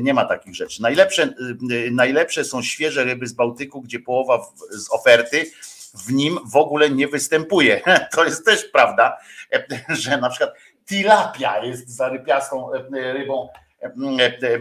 [0.00, 0.82] Nie ma takich rzeczy.
[0.82, 1.34] Najlepsze,
[1.90, 5.50] najlepsze są świeże ryby z Bałtyku, gdzie połowa z oferty
[6.06, 7.80] w nim w ogóle nie występuje.
[8.14, 9.18] To jest też prawda,
[9.88, 10.54] że na przykład
[10.86, 13.48] tilapia jest zarypiastą rybą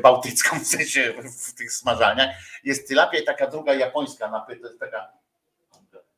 [0.02, 1.14] bałtycką, w sensie
[1.48, 2.36] w tych smażalniach.
[2.64, 5.08] Jest tilapia i taka druga japońska, napy- to jest taka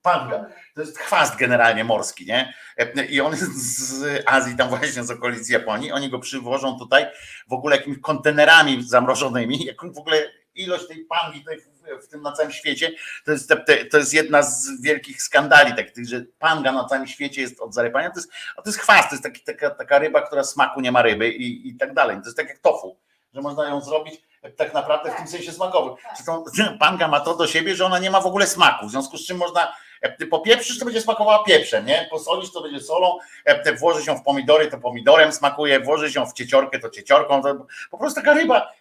[0.01, 0.45] panga.
[0.75, 2.53] To jest chwast generalnie morski, nie?
[2.77, 5.91] E, I on jest z Azji, tam właśnie z okolic Japonii.
[5.91, 7.05] Oni go przywożą tutaj
[7.47, 9.65] w ogóle jakimiś kontenerami zamrożonymi.
[9.65, 11.57] Jak w ogóle ilość tej pangi tutaj
[12.01, 12.91] w- tym na całym świecie,
[13.25, 13.53] to jest,
[13.91, 18.09] to jest jedna z wielkich skandali, tak, że panga na całym świecie jest od zarypania.
[18.09, 21.01] To jest, to jest chwast, to jest taki, taka, taka ryba, która smaku nie ma
[21.01, 22.17] ryby i, i tak dalej.
[22.17, 22.97] To jest tak jak tofu,
[23.33, 24.21] że można ją zrobić
[24.57, 25.95] tak naprawdę w tym sensie smakowym.
[26.19, 26.43] Że tą,
[26.79, 29.27] panga ma to do siebie, że ona nie ma w ogóle smaku, w związku z
[29.27, 32.07] czym można e, popieprzysz, to będzie smakowała pieprzem, nie?
[32.11, 36.33] Posolisz, to będzie solą, e, włoży się w pomidory, to pomidorem smakuje, włoży się w
[36.33, 38.71] cieciorkę, to cieciorką, to po prostu taka ryba,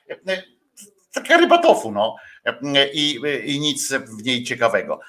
[1.13, 2.17] taka ryba tofu, no.
[2.93, 5.01] I, I nic w niej ciekawego.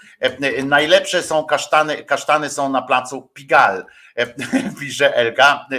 [0.63, 3.85] Najlepsze są kasztany, kasztany są na placu Pigal,
[4.79, 5.77] pisze Elka, E,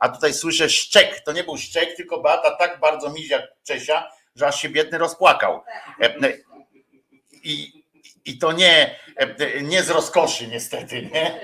[0.00, 4.46] a tutaj słyszę szczek, to nie był szczek, tylko Beata tak bardzo mizia Czesia, że
[4.46, 5.62] aż się biedny rozpłakał.
[7.42, 7.84] I,
[8.24, 8.96] i to nie,
[9.62, 11.40] nie z rozkoszy niestety, nie?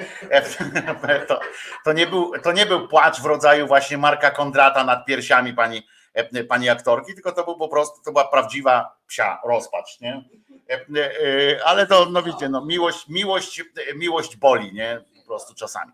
[1.28, 1.40] To,
[1.84, 5.86] to, nie był, to nie był płacz w rodzaju właśnie Marka Kondrata nad piersiami pani,
[6.48, 10.24] pani aktorki, tylko to był po prostu, to była prawdziwa psia rozpacz, nie?
[11.64, 13.62] Ale to, no wiecie, no miłość, miłość,
[13.96, 15.00] miłość boli, nie?
[15.20, 15.92] Po prostu czasami.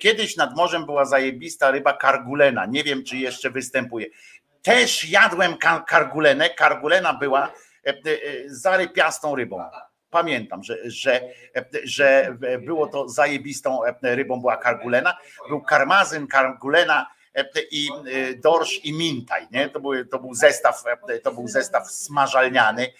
[0.00, 4.06] Kiedyś nad morzem była zajebista ryba kargulena, nie wiem czy jeszcze występuje.
[4.62, 7.52] Też jadłem ka- kargulenę, kargulena była
[8.46, 9.64] zarypiastą rybą.
[10.10, 11.20] Pamiętam, że, że,
[11.84, 15.16] że było to zajebistą rybą, była kargulena.
[15.48, 17.06] Był karmazyn, kargulena
[17.70, 17.88] i
[18.36, 19.46] dorsz i mintaj.
[19.50, 19.68] Nie?
[19.68, 20.84] To, był, to, był zestaw,
[21.22, 22.92] to był zestaw smażalniany.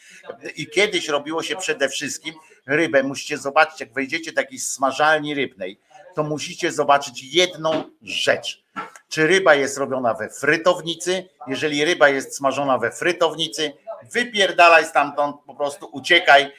[0.57, 2.35] I kiedyś robiło się przede wszystkim
[2.67, 3.03] rybę.
[3.03, 5.81] Musicie zobaczyć, jak wejdziecie do takiej smażalni rybnej,
[6.15, 8.65] to musicie zobaczyć jedną rzecz.
[9.09, 11.29] Czy ryba jest robiona we frytownicy?
[11.47, 13.73] Jeżeli ryba jest smażona we frytownicy,
[14.13, 16.53] wypierdalaj stamtąd, po prostu uciekaj,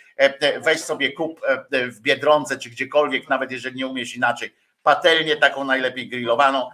[0.62, 6.10] weź sobie kup w Biedronce czy gdziekolwiek, nawet jeżeli nie umiesz inaczej, patelnię taką najlepiej
[6.10, 6.70] grillowaną,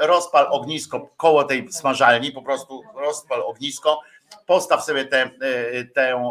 [0.00, 4.00] rozpal ognisko koło tej smażalni, po prostu rozpal ognisko,
[4.46, 5.30] postaw sobie tę,
[5.94, 6.22] tę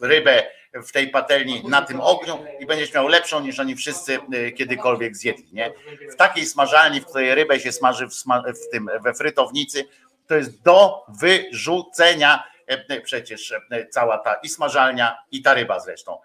[0.00, 0.42] rybę
[0.74, 4.18] w tej patelni na tym ogniu i będziesz miał lepszą niż oni wszyscy
[4.56, 5.48] kiedykolwiek zjedli.
[5.52, 5.72] Nie?
[6.12, 8.12] W takiej smażalni, w której rybę się smaży w,
[8.66, 9.84] w tym, we frytownicy,
[10.26, 12.44] to jest do wyrzucenia
[13.04, 13.54] przecież
[13.90, 16.18] cała ta i smażalnia i ta ryba zresztą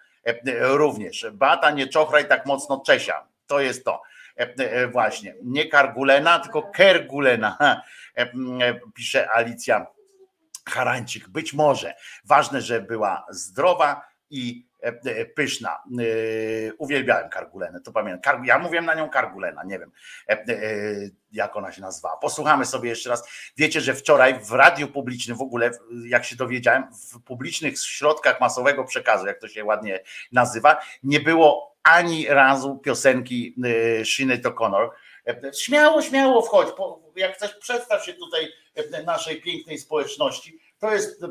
[0.60, 1.26] również.
[1.32, 3.28] Bata nie czochraj tak mocno Czesia.
[3.48, 4.02] To jest to.
[4.92, 5.36] Właśnie.
[5.44, 7.82] Nie Kargulena, tylko Kergulena.
[8.94, 9.88] Pisze Alicja
[10.70, 11.30] Harańczyk.
[11.30, 11.94] Być może.
[12.26, 14.68] Ważne, że była zdrowa i
[15.36, 15.84] pyszna.
[16.78, 18.46] Uwielbiałem kargulenę, to pamiętam.
[18.46, 19.92] Ja mówiłem na nią kargulena, nie wiem
[21.32, 22.18] jak ona się nazywa.
[22.18, 23.30] Posłuchamy sobie jeszcze raz.
[23.58, 25.72] Wiecie, że wczoraj w radiu publicznym w ogóle,
[26.06, 30.00] jak się dowiedziałem, w publicznych środkach masowego przekazu, jak to się ładnie
[30.32, 33.56] nazywa, nie było ani razu piosenki
[34.04, 34.90] Sinead O'Connor.
[35.54, 36.68] Śmiało, śmiało wchodź,
[37.16, 38.48] jak chcesz przedstaw się tutaj
[39.06, 40.60] naszej pięknej społeczności.
[40.80, 41.22] To jest,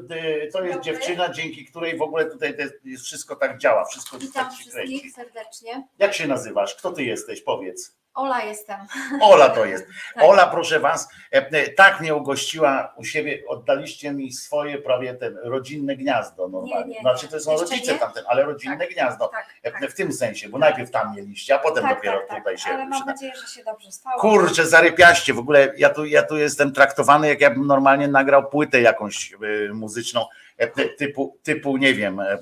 [0.53, 4.59] to jest dziewczyna, dzięki której w ogóle tutaj jest wszystko tak działa, wszystko Witam tak
[4.59, 4.88] się kręci.
[4.88, 5.88] wszystkich serdecznie.
[5.99, 6.75] Jak się nazywasz?
[6.75, 7.40] Kto ty jesteś?
[7.40, 7.97] Powiedz.
[8.16, 8.76] Ola jestem.
[9.20, 9.87] Ola to jest.
[10.14, 10.24] Tak.
[10.24, 15.96] Ola, proszę was, e, tak mnie ugościła u siebie, oddaliście mi swoje prawie ten rodzinne
[15.96, 16.87] gniazdo normalnie.
[16.87, 17.98] Nie, nie, Znaczy to są Jeszcze rodzice nie?
[17.98, 19.29] tamten, ale rodzinne gniazdo.
[19.29, 19.90] Tak, E, tak.
[19.90, 22.38] W tym sensie, bo najpierw tam mieliście, a potem tak, dopiero tak, tak.
[22.38, 22.70] tutaj się.
[22.70, 24.20] Ale mam nadzieję, że się dobrze stało.
[24.20, 25.35] Kurczę, zarypiaście.
[25.35, 29.33] W ogóle ja tu, ja tu jestem traktowany, jak jakbym normalnie nagrał płytę jakąś
[29.72, 30.26] muzyczną,
[30.59, 32.38] e, typu, typu nie wiem, e,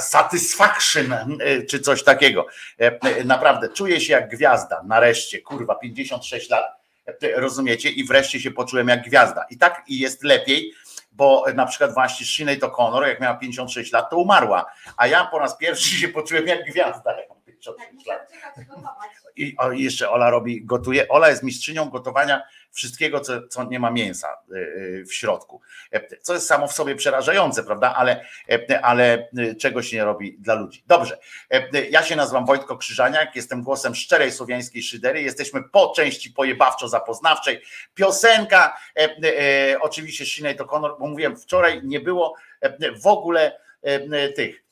[0.00, 2.46] satisfaction e, czy coś takiego.
[2.80, 6.64] E, e, Naprawdę, czuję się jak gwiazda, nareszcie, kurwa, 56 lat,
[7.36, 7.90] rozumiecie?
[7.90, 9.44] I wreszcie się poczułem jak gwiazda.
[9.50, 10.72] I tak jest lepiej,
[11.12, 14.64] bo na przykład właśnie Sinead O'Connor, jak miała 56 lat, to umarła,
[14.96, 17.16] a ja po raz pierwszy się poczułem jak gwiazda,
[17.72, 18.30] 56 lat.
[19.36, 21.08] I o, jeszcze Ola robi, gotuje.
[21.08, 22.42] Ola jest mistrzynią gotowania
[22.74, 25.60] wszystkiego, co, co nie ma mięsa y, y, w środku.
[25.92, 27.94] E, Co jest samo w sobie przerażające, prawda?
[27.94, 30.84] Ale, e, ale y, czego się nie robi dla ludzi.
[30.86, 31.18] Dobrze.
[31.50, 35.22] E, Ja się nazywam Wojtko Krzyżaniak, jestem głosem szczerej słowiańskiej szydery.
[35.22, 37.60] Jesteśmy po części pojebawczo-zapoznawczej.
[37.94, 38.76] Piosenka,
[39.80, 42.34] oczywiście Sinead O'Connor, bo mówiłem, wczoraj nie było
[43.02, 43.58] w ogóle
[44.36, 44.63] tych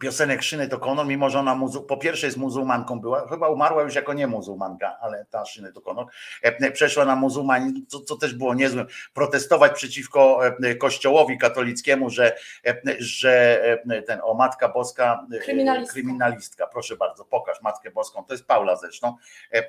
[0.00, 3.82] piosenek Szyny to Konor, mimo że ona muzu- po pierwsze jest muzułmanką była, chyba umarła
[3.82, 6.06] już jako nie muzułmanka, ale ta Szyny to Konor,
[6.42, 12.36] e, przeszła na muzułmanizm, co, co też było niezłym, protestować przeciwko e, kościołowi katolickiemu, że,
[12.66, 15.92] e, że e, ten, o Matka Boska, e, Kryminalistka.
[15.92, 19.16] kryminalistka, proszę bardzo, pokaż Matkę Boską, to jest Paula zresztą,
[19.52, 19.62] e,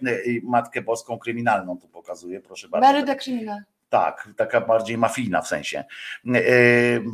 [0.43, 2.87] Matkę Boską kryminalną tu pokazuje, proszę bardzo.
[3.15, 3.59] Criminal.
[3.93, 5.83] Tak, taka bardziej mafijna w sensie.
[6.25, 6.41] E,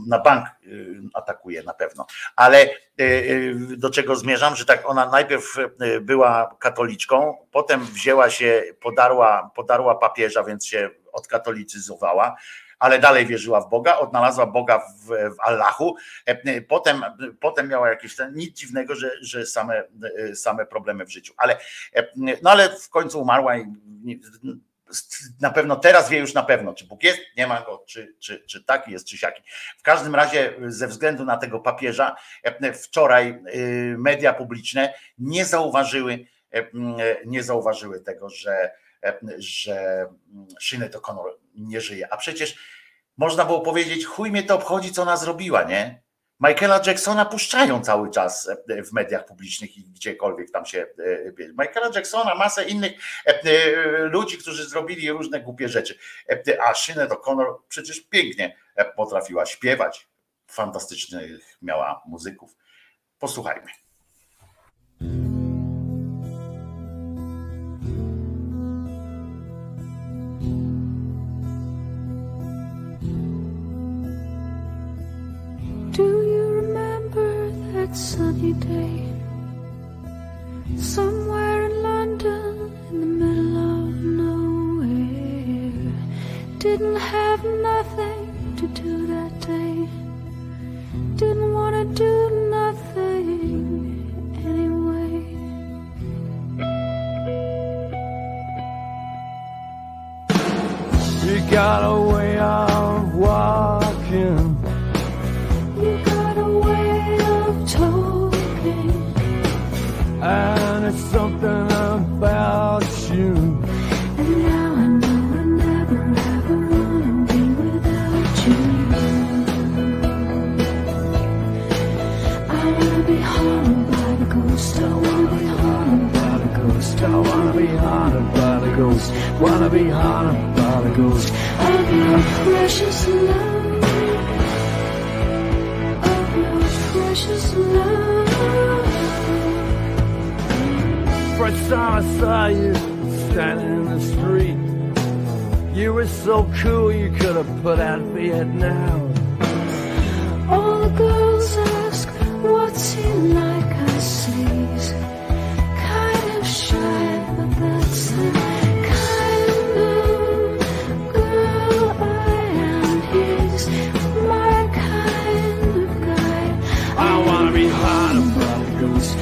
[0.07, 0.69] Na bank e,
[1.13, 2.05] atakuje na pewno.
[2.35, 2.69] Ale
[3.77, 5.55] do czego zmierzam, że tak ona najpierw
[6.01, 12.35] była katoliczką, potem wzięła się, podarła, podarła papieża, więc się odkatolicyzowała,
[12.79, 17.03] ale dalej wierzyła w Boga, odnalazła Boga w, w Allahu, e, potem,
[17.39, 19.83] potem miała jakieś ten, nic dziwnego, że, że same,
[20.33, 21.33] same problemy w życiu.
[21.37, 21.57] Ale,
[21.95, 22.07] e,
[22.43, 23.65] no ale w końcu umarła i
[25.41, 28.43] na pewno teraz wie już na pewno, czy Bóg jest, nie ma go, czy, czy,
[28.45, 29.43] czy taki jest, czy siaki.
[29.77, 36.25] W każdym razie ze względu na tego papieża e, wczoraj y, media publiczne nie zauważyły,
[36.53, 36.65] e,
[37.25, 38.71] nie zauważyły tego, że,
[39.03, 40.07] e, że
[40.59, 42.13] Sinead O'Connor nie żyje.
[42.13, 42.55] A przecież
[43.17, 46.01] można było powiedzieć, chuj mnie to obchodzi, co ona zrobiła, nie?
[46.39, 51.47] Michaela Jacksona puszczają cały czas e, w mediach publicznych i gdziekolwiek tam się e.
[51.57, 52.91] Michaela Jacksona, masę innych
[53.25, 53.33] e,
[54.03, 55.97] ludzi, którzy zrobili różne głupie rzeczy.
[56.61, 58.55] A Sinead O'Connor przecież pięknie
[58.95, 60.07] potrafiła śpiewać.
[60.47, 62.55] Fantastycznych miała muzyków.
[63.19, 63.71] Posłuchajmy.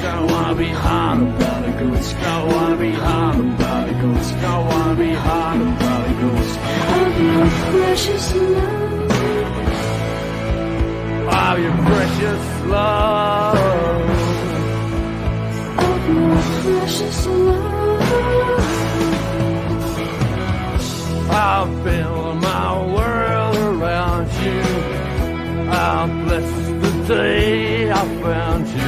[0.10, 2.50] I'll be hard about it, good scout.
[2.50, 4.72] I'll be hard about it, good scout.
[4.72, 6.68] I'll be hard about it, good scout.
[7.18, 9.12] Your precious love.
[11.30, 13.58] I'll your precious love.
[15.80, 16.32] I'll your
[16.64, 17.68] precious love.
[21.30, 24.62] I'll build my world around you.
[25.70, 26.50] I'll bless
[26.84, 28.87] the day I found you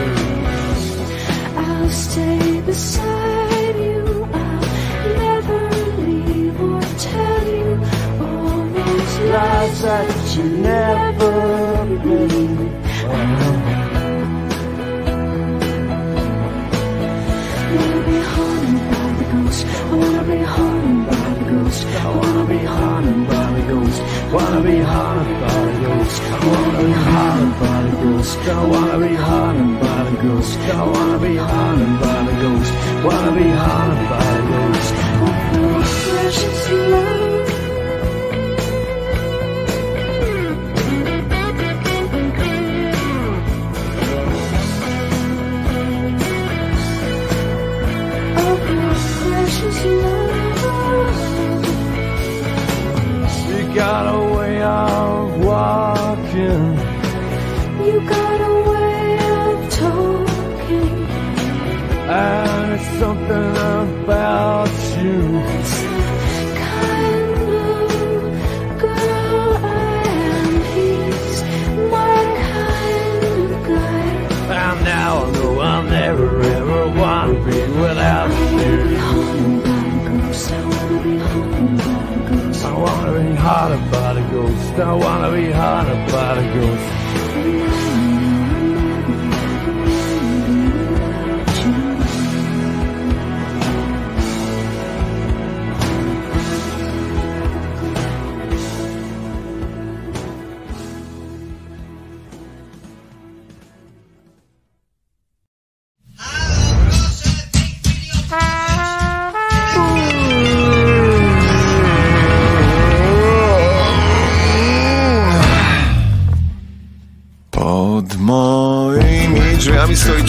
[9.81, 12.59] that you never believe.
[17.75, 19.65] Wanna be haunted by the ghost.
[19.65, 21.87] I wanna be haunted by the ghost.
[21.87, 24.01] I I wanna be haunted by the ghost.
[24.33, 26.21] Wanna be haunted by the ghost.
[26.21, 28.37] I wanna be haunted by ghost.
[28.39, 30.57] I wanna be haunted by the ghost.
[30.57, 30.59] I
[30.93, 32.71] wanna be haunted by the ghost.
[33.05, 37.18] Wanna be haunted by the ghost.
[77.45, 78.97] Be without you.
[82.61, 84.73] I wanna be haunted by the ghost.
[84.79, 86.98] I wanna be haunted by the ghost.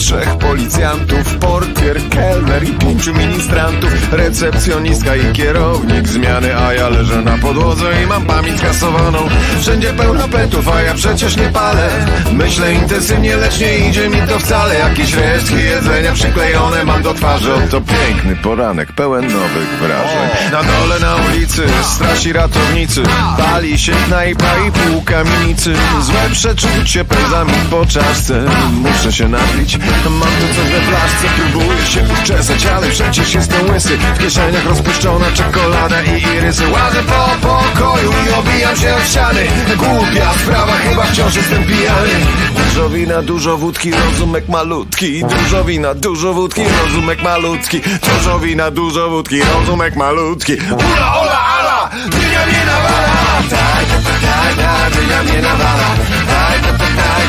[0.01, 7.37] Trzech policjantów Portier, kelner i pięciu ministrantów Recepcjonistka i kierownik zmiany A ja leżę na
[7.37, 9.19] podłodze i mam pamięć skasowaną
[9.61, 11.89] Wszędzie pełno petów, a ja przecież nie palę.
[12.33, 14.75] Myślę intensywnie, lecz nie idzie mi to wcale.
[14.75, 17.53] Jakieś resztki jedzenia przyklejone mam do twarzy.
[17.53, 20.51] Oto piękny poranek, pełen nowych wrażeń.
[20.51, 23.03] Na dole na ulicy strasi ratownicy.
[23.37, 28.43] Pali się knajpa i pół kamienicy Złe przeczucie pędza mi po czaszce.
[28.71, 29.77] Muszę się napić,
[30.09, 33.97] mam tu coś we flaszce Próbuję się uczesać, ale przecież jestem łysy.
[33.97, 39.47] W kieszeniach rozpuszczona czekolada i irysy Łażę po pokoju i obijam się od ściany.
[39.77, 42.09] Głupia sprawa, chyba wciąż jestem pijany.
[42.55, 45.25] Dużo wina, dużo wódki, rozumek malutki.
[45.25, 47.81] Dużo wina, dużo wódki, rozumek malutki.
[47.81, 50.53] Dużo wina, dużo wódki, rozumek malutki.
[50.53, 53.41] Ula, ola, ala, dynia mnie nawala.
[53.49, 53.85] Tak,
[54.21, 56.30] tak, tak, dynia mnie nawala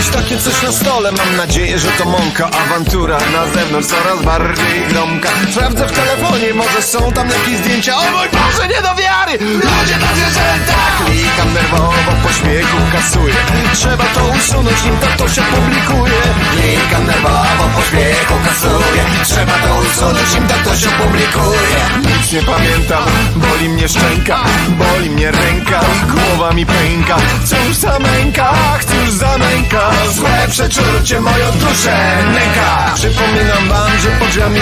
[0.00, 3.18] Jakieś takie coś na stole, mam nadzieję, że to mąka Awantura.
[3.32, 5.28] Na zewnątrz coraz bardziej gromka.
[5.52, 7.96] Sprawdzę w telefonie, może są tam jakieś zdjęcia.
[7.96, 9.32] O mój Boże, nie do wiary!
[9.40, 10.74] Ludzie na zwierzęta!
[11.06, 13.34] Klikam nerwowo, po śmiechu kasuję.
[13.74, 16.20] Trzeba to usunąć, nim to się publikuje.
[16.52, 19.02] Klikam nerwowo, po śmiechu kasuję.
[19.24, 21.80] Trzeba to usunąć, nim to się publikuje.
[21.98, 23.04] Nic nie pamiętam,
[23.36, 24.38] boli mnie szczęka
[24.68, 27.16] Boli mnie ręka głowa mi pęka.
[27.44, 28.52] Cóż za męka,
[28.86, 32.92] cóż za męka Złe przeczucie moją duszę nęka.
[32.94, 34.60] Przypominam wam, że pod drzwiami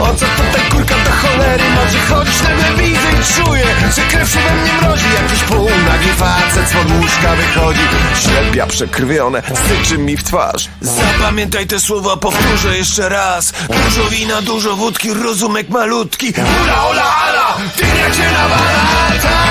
[0.00, 1.98] O co tutaj kurka do cholery może?
[1.98, 3.64] Chodzić Nagle widzę i czuję,
[3.96, 5.04] że krew się we mnie mrozi.
[5.22, 7.80] Jakiś półnagi facet spod łóżka wychodzi.
[8.22, 10.68] Ślepia przekrwione, syczy mi w twarz.
[10.80, 13.52] Zapamiętaj te słowa, powtórzę jeszcze raz.
[13.84, 16.32] Dużo wina, dużo wódki, rozumek malutki.
[16.62, 19.47] Ula, ola, ala, dynia cię nawala,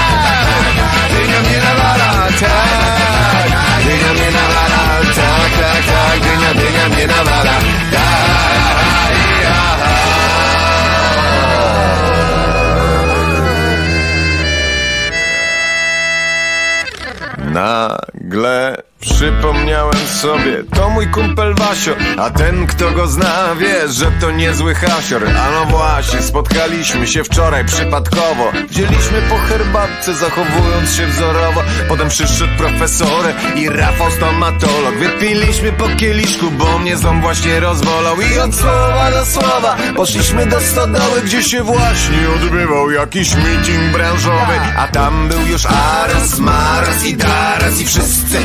[17.58, 18.84] Nagle
[19.14, 24.76] przypomniałem sobie, to mój kumpel Wasio, a ten kto go zna wie, że to niezły
[24.76, 25.24] hasior.
[25.28, 31.64] A no właśnie, spotkaliśmy się wczoraj przypadkowo, wzięliśmy po herbatce zachowując się wzorowo.
[31.88, 38.40] Potem przyszedł profesor i Rafał stomatolog, wypiliśmy po kieliszku, bo mnie ząb właśnie rozwolał i
[38.40, 44.88] od słowa do słowa poszliśmy do stodoły, gdzie się właśnie odbywał jakiś meeting branżowy, a
[44.88, 48.40] tam był już Aras, Maras i Daras i wszyscy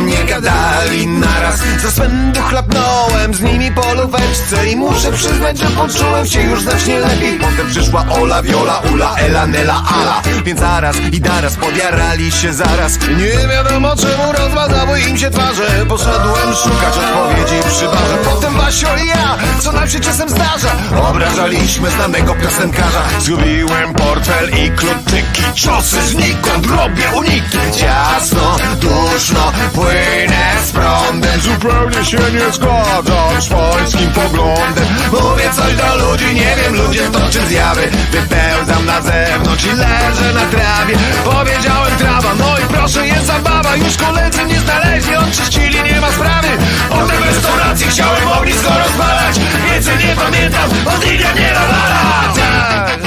[0.00, 1.60] mnie gadali naraz.
[1.82, 6.98] Za swędu chlapnąłem z nimi po lóweczce I muszę przyznać, że poczułem się już znacznie
[6.98, 7.38] lepiej.
[7.38, 10.22] Potem przyszła Ola, Viola, Ula, Ela, Nela, Ala.
[10.44, 12.98] Więc zaraz i daraz podjarali się zaraz.
[13.18, 15.86] Nie wiadomo czemu rozmazały im się twarze.
[15.88, 18.18] Poszedłem szukać odpowiedzi przy barze.
[18.24, 20.72] Potem Wasio i ja co nam się czasem zdarza?
[21.10, 23.02] Obrażaliśmy znanego piosenkarza.
[23.20, 25.42] Zgubiłem portfel i kluczyki.
[25.54, 27.58] Ciosy znikąd, robię uniki.
[27.80, 29.52] Ciasno, duszno,
[29.90, 31.40] płynę z prądem.
[31.40, 34.84] Zupełnie się nie zgadzam z pańskim poglądem.
[35.12, 37.90] Mówię coś do ludzi, nie wiem, ludzie toczy zjawy.
[38.10, 40.94] Wypełzam na zewnątrz i leżę na trawie.
[41.24, 43.76] Powiedziałem trawa, no i proszę jest zabawa.
[43.76, 46.48] Już koledzy mnie znaleźli, odczyścili, nie ma sprawy.
[46.88, 49.40] Potem w restauracji chciałem ognisko rozwalać.
[49.70, 53.00] Więcej nie pamiętam, od dynia mnie nawala Tak,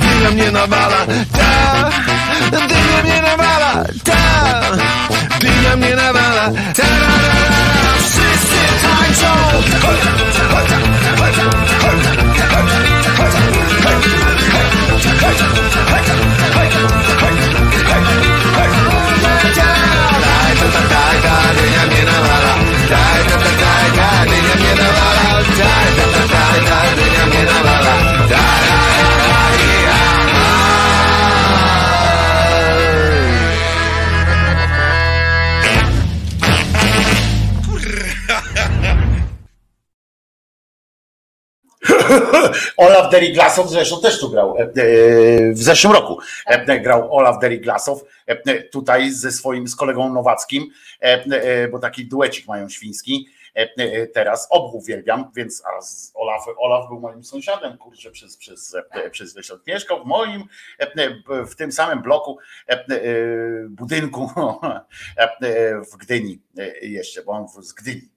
[0.00, 0.96] dynia mnie nawala
[1.32, 2.06] Tak,
[2.50, 4.78] dynia mnie nawala Tak,
[5.40, 6.50] dynia mnie nawala
[7.98, 9.36] Wszyscy tańczą
[42.76, 44.68] Olaf Deriglasow zresztą też tu grał e, e,
[45.52, 46.18] w zeszłym roku.
[46.46, 48.04] e, Grał Olaf Deriglasow
[48.72, 50.66] tutaj ze swoim, z kolegą Nowackim,
[51.72, 53.28] bo taki duecik mają świński.
[54.14, 58.76] Teraz obu uwielbiam, więc a z Olaf, Olaf był moim sąsiadem, kurczę, przez, przez,
[59.10, 60.44] przez lat mieszkał w moim,
[61.48, 62.38] w tym samym bloku,
[63.68, 64.30] budynku
[65.92, 66.42] w Gdyni
[66.82, 68.15] jeszcze, bo on z Gdyni.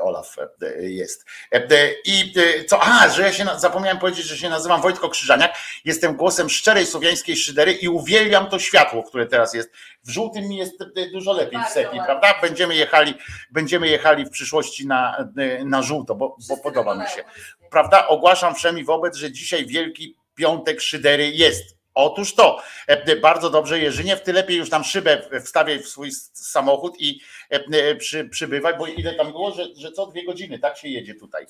[0.00, 0.36] Olaf
[0.80, 1.24] jest.
[1.52, 1.66] E,
[2.04, 6.16] I e, co, a, że ja się zapomniałem powiedzieć, że się nazywam Wojtko Krzyżaniak, jestem
[6.16, 9.70] głosem szczerej słowiańskiej szydery i uwielbiam to światło, które teraz jest.
[10.04, 12.34] W żółtym mi jest e, dużo lepiej w sepi, prawda?
[12.42, 13.14] Będziemy jechali,
[13.50, 15.28] będziemy jechali w przyszłości na,
[15.64, 17.24] na żółto, bo, bo podoba mi się.
[17.70, 18.08] Prawda?
[18.08, 21.79] Ogłaszam wszemi wobec, że dzisiaj Wielki Piątek Szydery jest.
[21.94, 26.94] Otóż to, e, bardzo dobrze Jerzyniew, ty lepiej już tam szybę wstawiaj w swój samochód
[26.98, 27.20] i
[27.52, 30.06] e, e, przy, przybywaj, bo ile tam było, że, że co?
[30.06, 31.46] Dwie godziny, tak się jedzie tutaj.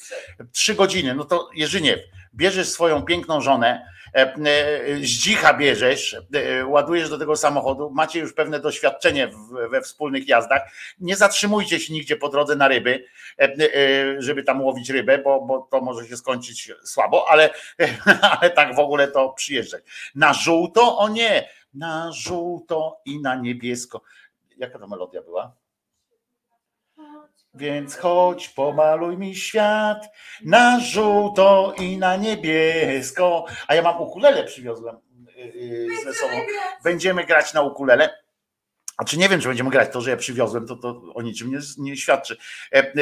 [0.52, 2.00] Trzy godziny, no to Jerzyniew,
[2.34, 3.99] bierzesz swoją piękną żonę, e, e,
[5.02, 9.30] zdzicha bierzesz, e, ładujesz do tego samochodu, macie już pewne doświadczenie
[9.70, 10.62] we wspólnych jazdach,
[11.00, 13.04] nie zatrzymujcie się nigdzie po drodze na ryby,
[13.38, 17.50] e, e, żeby tam łowić rybę, bo, bo to może się skończyć słabo, ale,
[18.40, 19.82] ale tak w ogóle to przyjeżdżać.
[20.14, 20.98] Na żółto?
[20.98, 24.02] O nie, na żółto i na niebiesko.
[24.56, 25.59] Jaka to melodia była?
[27.54, 30.08] Więc chodź, pomaluj mi świat
[30.44, 33.44] na żółto i na niebiesko.
[33.68, 34.96] A ja mam ukulele przywiozłem
[35.36, 36.34] yy, ze sobą.
[36.84, 38.10] Będziemy grać na ukulele.
[39.00, 41.50] A czy nie wiem, czy będziemy grać, to, że ja przywiozłem, to, to o niczym
[41.50, 42.36] nie, nie świadczy.
[42.72, 42.92] E, e,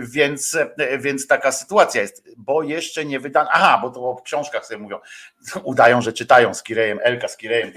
[0.00, 3.50] więc, e, więc taka sytuacja jest, bo jeszcze nie wydano.
[3.52, 4.98] Aha, bo to o książkach sobie mówią.
[5.62, 7.72] Udają, że czytają z Kirejem, Elka z Kirejem,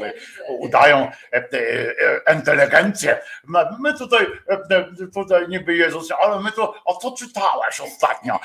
[0.47, 1.45] udają e, e,
[2.27, 3.19] e, inteligencję.
[3.79, 4.27] My, tutaj,
[5.13, 8.39] tutaj niby Jezus, ale my to, o co czytałaś ostatnio?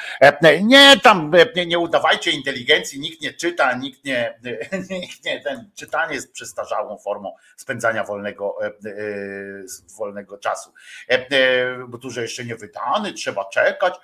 [0.62, 4.38] Nie, tam nie, nie udawajcie inteligencji, nikt nie czyta, nikt nie,
[5.00, 8.56] nikt nie ten czytanie jest przestarzałą formą spędzania wolnego,
[8.94, 10.72] e, e, wolnego czasu.
[11.10, 13.94] E, e, Bo tu, że jeszcze nie wydany, trzeba czekać.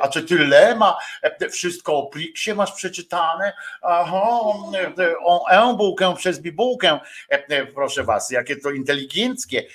[0.00, 0.98] A czy tyle ma?
[1.50, 3.52] Wszystko o pliksie masz przeczytane?
[3.82, 4.22] Aha,
[5.24, 7.00] o e bułkę przez bibułkę.
[7.74, 9.66] Proszę was, jakie to inteligenckie.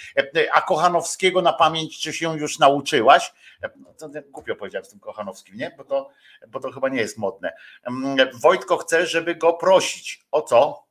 [0.54, 3.34] A Kochanowskiego na pamięć czy się już nauczyłaś?
[3.62, 5.72] No To głupio powiedziałem z tym Kochanowskim, nie?
[5.78, 6.10] Bo to,
[6.48, 7.54] bo to chyba nie jest modne.
[7.84, 10.26] Mm, Wojtko chce, żeby go prosić.
[10.32, 10.85] O co?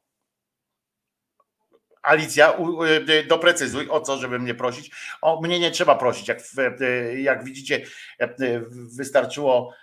[2.05, 2.78] Alicja, u-
[3.28, 4.90] doprecyzuj, o co, żeby mnie prosić.
[5.22, 6.28] O mnie nie trzeba prosić.
[6.28, 6.57] Jak, w-
[7.16, 7.80] jak widzicie,
[8.96, 9.74] wystarczyło,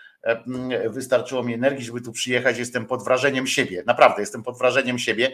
[0.89, 2.57] wystarczyło mi energii, żeby tu przyjechać.
[2.57, 3.83] Jestem pod wrażeniem siebie.
[3.85, 5.31] Naprawdę jestem pod wrażeniem siebie,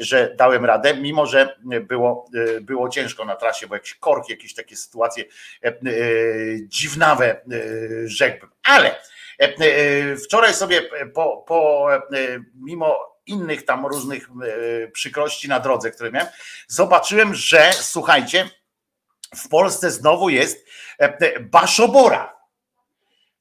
[0.00, 4.76] że dałem radę, mimo że było, było ciężko na trasie, bo jakiś kork, jakieś takie
[4.76, 5.24] sytuacje
[6.62, 7.40] dziwnawe,
[8.04, 8.50] rzekłbym.
[8.64, 8.94] Ale
[10.24, 10.82] wczoraj sobie
[11.14, 11.88] po, po
[12.54, 16.28] mimo innych tam różnych e, przykrości na drodze, które miałem,
[16.68, 18.50] zobaczyłem, że słuchajcie,
[19.36, 20.66] w Polsce znowu jest
[20.98, 22.38] e, baszobora.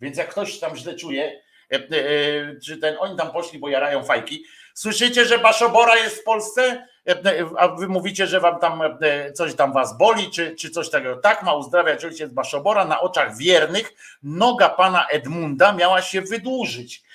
[0.01, 4.03] Więc jak ktoś tam źle czuje, e, e, czy ten, oni tam poszli, bo jarają
[4.03, 4.45] fajki.
[4.73, 6.87] Słyszycie, że baszobora jest w Polsce?
[7.07, 10.69] E, e, A wy mówicie, że wam tam e, coś tam was boli, czy, czy
[10.69, 11.15] coś takiego.
[11.15, 13.93] Tak ma uzdrawiać ojciec baszobora na oczach wiernych.
[14.23, 17.06] Noga pana Edmunda miała się wydłużyć, e,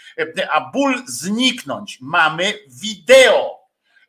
[0.51, 1.99] a ból zniknąć.
[2.01, 3.59] Mamy wideo.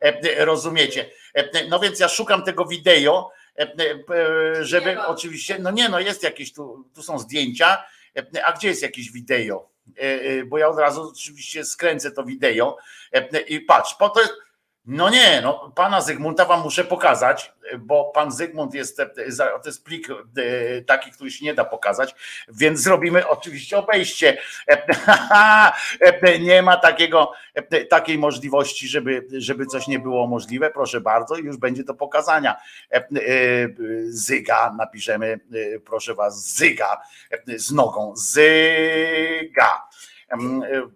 [0.01, 1.09] E, Rozumiecie?
[1.33, 6.23] E, No więc ja szukam tego wideo, e, e, żeby oczywiście, no nie, no jest
[6.23, 7.83] jakieś tu, tu są zdjęcia
[8.15, 9.69] E, A gdzie jest jakieś wideo?
[9.97, 12.77] E, e, Bo ja od razu oczywiście skręcę to wideo
[13.11, 14.33] e, i patrz, po to jest,
[14.85, 18.97] no nie, no pana Zygmunta wam muszę pokazać, bo pan Zygmunt jest,
[19.37, 20.15] to jest plik e,
[20.81, 22.15] taki, który się nie da pokazać,
[22.47, 24.37] więc zrobimy oczywiście obejście.
[24.69, 24.87] E,
[26.21, 27.31] e, Nie ma takiego,
[27.89, 30.69] takiej możliwości, żeby, żeby coś nie było możliwe.
[30.69, 32.55] Proszę bardzo, już będzie do pokazania.
[34.05, 35.39] Zyga, napiszemy,
[35.85, 37.01] proszę was, Zyga
[37.57, 39.87] z nogą, Zyga.
[40.33, 40.37] E,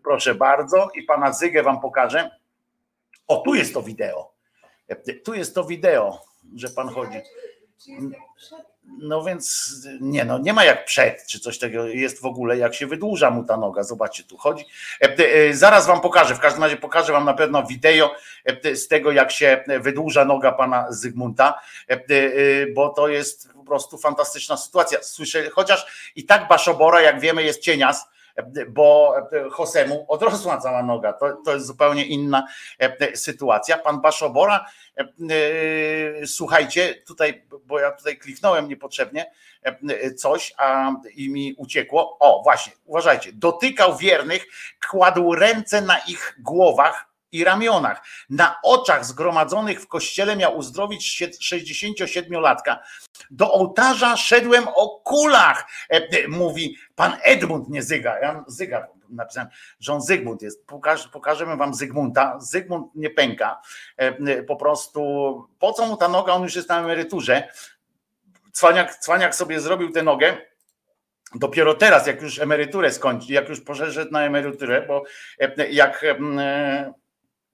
[0.03, 2.31] Proszę bardzo, i pana Zygę wam pokażę.
[3.27, 4.33] O, tu jest to wideo.
[5.23, 6.21] Tu jest to wideo,
[6.55, 7.17] że pan chodzi.
[8.99, 12.75] No więc nie, no nie ma jak przed, czy coś takiego jest w ogóle, jak
[12.75, 13.83] się wydłuża mu ta noga.
[13.83, 14.65] Zobaczcie, tu chodzi.
[15.01, 18.15] E, e, Zaraz wam pokażę, w każdym razie pokażę wam na pewno wideo
[18.45, 21.59] e, z tego, jak się wydłuża noga pana Zygmunta,
[22.75, 25.03] bo to jest po prostu fantastyczna sytuacja.
[25.03, 28.05] Słyszę, chociaż i tak Baszobora, jak wiemy, jest cienias,
[28.69, 29.15] bo
[29.59, 31.13] Josemu odrosła cała noga.
[31.13, 32.47] To, to jest zupełnie inna
[32.79, 33.77] e, sytuacja.
[33.77, 34.65] Pan Baszobora
[34.97, 35.03] E,
[36.21, 39.31] e, Słuchajcie, tutaj, bo ja tutaj kliknąłem niepotrzebnie
[39.63, 42.17] e, coś, a i mi uciekło.
[42.19, 44.45] O, właśnie, uważajcie, dotykał wiernych,
[44.89, 48.01] kładł ręce na ich głowach i ramionach.
[48.29, 52.77] Na oczach zgromadzonych w kościele miał uzdrowić sie- 67-latka.
[53.31, 58.19] Do ołtarza szedłem o kulach, e, e, mówi pan Edmund, nie Zyga.
[58.19, 59.49] Ja Zyga napisałem,
[59.79, 60.65] że on Zygmunt jest.
[60.67, 62.39] Pokaż, pokażemy wam Zygmunta.
[62.39, 63.61] Zygmunt nie pęka.
[63.97, 65.01] E, Po prostu
[65.59, 66.33] po co mu ta noga?
[66.33, 67.47] On już jest na emeryturze.
[68.51, 70.37] Cwaniak, cwaniak sobie zrobił tę nogę.
[71.35, 75.03] Dopiero teraz, jak już emeryturę skończy, jak już poszedł na emeryturę, bo
[75.39, 76.93] e, jak e,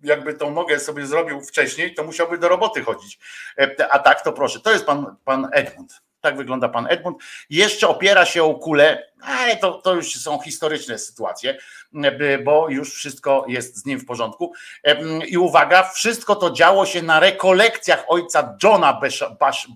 [0.03, 3.19] jakby tą nogę sobie zrobił wcześniej, to musiałby do roboty chodzić.
[3.57, 6.01] E, A tak to proszę, to jest pan, pan Edmund.
[6.21, 7.17] Tak wygląda pan Edmund.
[7.49, 11.57] Jeszcze opiera się o kulę, ale to, to już są historyczne sytuacje,
[12.03, 14.53] e, bo już wszystko jest z nim w porządku.
[14.83, 18.99] E, I uwaga, wszystko to działo się na rekolekcjach ojca Johna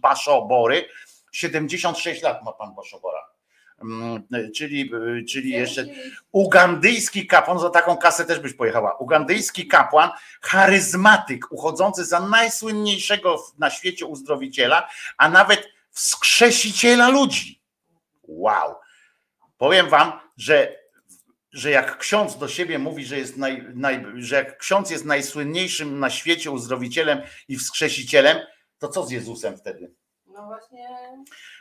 [0.02, 0.86] Baszobory.
[1.32, 3.37] 76 lat ma pan Baszobora.
[3.82, 4.24] Mm,
[4.56, 4.92] Czyli,
[5.30, 5.86] czyli jeszcze
[6.32, 8.98] ugandyjski kapłan, za taką kasę też byś pojechała.
[8.98, 10.10] Ugandyjski kapłan,
[10.42, 17.62] charyzmatyk, uchodzący za najsłynniejszego na świecie uzdrowiciela, a nawet wskrzesiciela ludzi.
[18.24, 18.76] Wow.
[19.58, 20.76] Powiem wam, że,
[21.52, 26.00] że jak ksiądz do siebie mówi, że, jest naj, naj, że jak ksiądz jest najsłynniejszym
[26.00, 28.38] na świecie uzdrowicielem i wskrzesicielem,
[28.80, 29.92] to co z Jezusem wtedy?
[30.38, 30.88] No właśnie.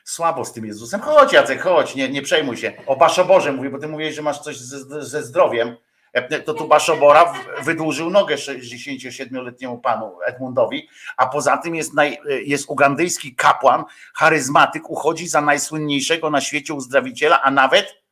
[0.05, 1.01] Słabo z tym Jezusem.
[1.01, 2.73] Chodź Jacek, chodź, nie, nie przejmuj się.
[2.87, 5.77] O Baszoborze mówię, bo ty mówisz, że masz coś ze, ze zdrowiem.
[6.13, 12.65] E, To tu Baszobora wydłużył nogę 67-letniemu panu Edmundowi, a poza tym jest, naj, jest
[12.69, 18.03] ugandyjski kapłan, charyzmatyk, uchodzi za najsłynniejszego na świecie uzdrowiciela, a nawet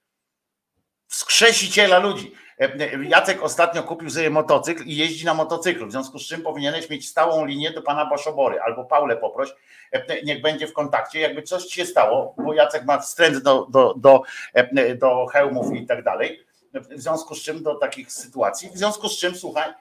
[1.09, 2.35] wskrzesiciela ludzi.
[2.61, 6.91] E, Jacek ostatnio kupił sobie motocykl i jeździ na motocyklu, w związku z czym powinieneś
[6.91, 9.55] mieć stałą linię do pana Baszobory, albo Paulę poproś,
[9.93, 13.67] e, niech będzie w kontakcie, jakby coś ci się stało, bo Jacek ma wstręt do,
[13.71, 14.23] do, do,
[14.55, 16.45] e, do hełmów i tak dalej,
[16.75, 19.73] w związku z czym do takich sytuacji, w związku z czym słuchaj,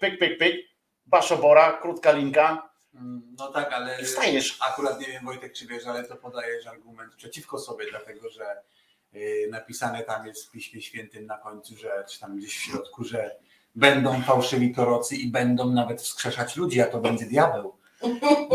[0.00, 0.56] pyk, pyk, pyk,
[1.06, 2.68] Baszobora, krótka linka,
[3.38, 4.58] No tak, ale Wstajesz.
[4.60, 8.62] akurat nie wiem Wojtek, czy wiesz, ale to podajesz argument przeciwko sobie, dlatego że
[9.50, 13.36] napisane tam jest w Piśmie Świętym na końcu, że czy tam gdzieś w środku, że
[13.74, 17.76] będą fałszywi prorocy i będą nawet wskrzeszać ludzi, a to będzie diabeł.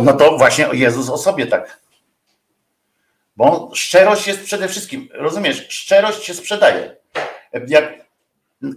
[0.04, 1.80] No to właśnie Jezus o sobie tak.
[3.38, 6.98] Bo szczerość jest przede wszystkim, rozumiesz, szczerość się sprzedaje.
[7.68, 7.94] Jak,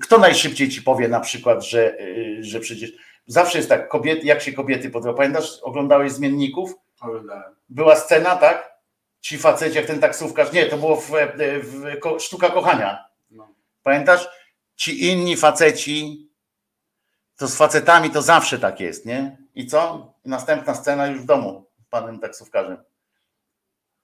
[0.01, 2.93] kto najszybciej ci powie na przykład, że, y, że przecież
[3.27, 5.15] zawsze jest tak, kobiety, jak się kobiety podoba.
[5.15, 6.75] Pamiętasz, oglądałeś zmienników?
[7.01, 7.55] Oglądałem.
[7.69, 8.76] Była scena, tak?
[9.27, 11.11] Ci faceci, jak ten taksówkarz, nie, to było w,
[11.63, 13.05] w ko- Sztuka Kochania.
[13.31, 13.49] No.
[13.83, 14.29] Pamiętasz?
[14.77, 16.29] Ci inni faceci,
[17.37, 19.37] to z facetami to zawsze tak jest, nie?
[19.55, 20.13] I co?
[20.25, 22.77] I następna scena już w domu z panem taksówkarzem.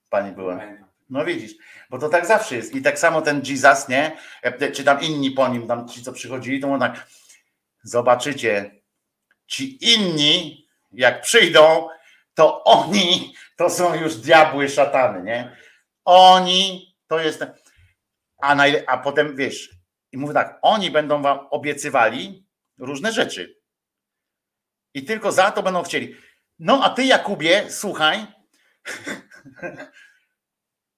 [0.09, 0.59] Pani była.
[1.09, 1.51] No widzisz,
[1.89, 2.75] bo to tak zawsze jest.
[2.75, 4.17] I tak samo ten Jesus, nie?
[4.41, 7.07] E, Czy tam inni po nim, tam ci, co przychodzili, to mówią tak,
[7.83, 8.81] zobaczycie,
[9.47, 11.87] ci inni, jak przyjdą,
[12.33, 15.57] to oni to są już diabły, szatany, nie?
[16.05, 17.45] Oni to jest.
[18.41, 18.55] A,
[18.87, 19.69] a potem wiesz,
[20.11, 23.59] i mówię tak, oni będą wam obiecywali różne rzeczy.
[24.93, 26.15] I tylko za to będą chcieli.
[26.59, 28.27] No a ty, Jakubie, słuchaj,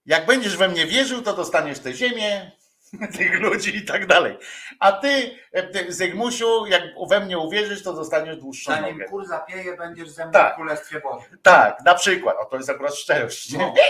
[0.05, 2.51] jak będziesz we mnie wierzył, to dostaniesz tę ziemię,
[3.17, 4.37] tych ludzi i tak dalej.
[4.79, 9.05] A ty, e, ty, Zygmusiu, jak we mnie uwierzysz, to dostaniesz dłuższą Zanim nogę.
[9.05, 10.53] kur zapieje, będziesz ze mną Tak.
[10.53, 11.37] w Królestwie Bożym.
[11.43, 12.35] Tak, na przykład.
[12.39, 13.53] O, to jest akurat szczerość.
[13.53, 13.73] No.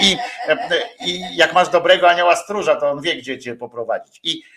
[0.00, 0.16] I,
[1.00, 4.20] I jak masz dobrego anioła stróża, to on wie, gdzie cię poprowadzić.
[4.22, 4.55] I e,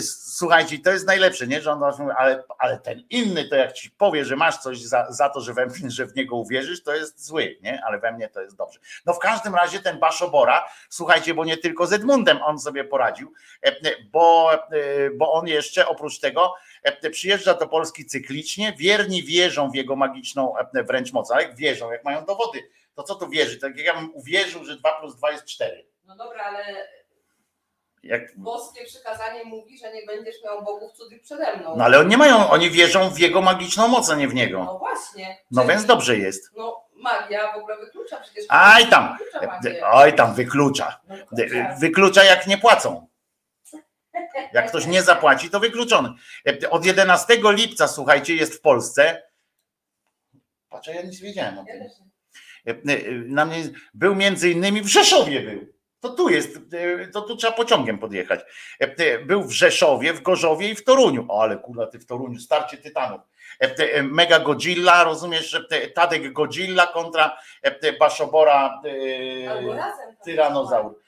[0.00, 1.60] słuchajcie, to jest najlepsze, nie?
[1.60, 5.12] Że on mówi, ale, ale ten inny, to jak ci powie, że masz coś za,
[5.12, 7.82] za to, że, we mnie, że w niego uwierzysz, to jest zły, nie?
[7.84, 8.80] Ale we mnie to jest dobrze.
[9.06, 13.32] No w każdym razie ten Baszobora, słuchajcie, bo nie tylko z Edmundem on sobie poradził,
[13.62, 13.72] e,
[14.10, 14.58] bo, e,
[15.10, 20.58] bo on jeszcze oprócz tego e, przyjeżdża do Polski cyklicznie, wierni wierzą w jego magiczną
[20.58, 23.58] e, wręcz moc, ale jak wierzą, jak mają dowody, to co to wierzy?
[23.58, 25.86] Tak jak ja bym uwierzył, że 2 plus 2 jest 4.
[26.04, 26.88] No dobra, ale
[28.06, 31.76] Jak, boskie przykazanie mówi, że nie będziesz miał bogów cudzych przede mną.
[31.76, 34.64] no ale oni nie mają, oni wierzą w jego magiczną moc, a nie w niego.
[34.64, 35.38] No właśnie.
[35.50, 36.50] No Czyli- więc dobrze jest.
[36.56, 38.44] No magia w ogóle wyklucza przecież.
[38.48, 39.18] Aj tam,
[39.62, 41.00] Wyklucza oj tam wyklucza.
[41.08, 41.74] No, wyklucza.
[41.80, 43.06] Wyklucza jak nie płacą.
[44.52, 46.08] Jak ktoś nie zapłaci, to wykluczony.
[46.70, 49.22] Od 11 lipca, słuchajcie, jest w Polsce.
[50.68, 51.84] Patrz, ja nic nie wiedziałem o tym.
[53.26, 53.56] Na mnie
[53.94, 55.75] był między innymi w Rzeszowie był.
[56.00, 56.58] To tu jest,
[57.12, 58.40] to tu trzeba pociągiem podjechać.
[59.26, 61.26] Był w Rzeszowie, w Gorzowie i w Toruniu.
[61.28, 63.20] O, ale kurwa, ty w Toruniu, starcie tytanów.
[64.02, 67.36] Mega Godzilla, rozumiesz, że Tadek Godzilla kontra
[68.00, 68.80] Baszobora
[70.24, 71.00] tyranozaur.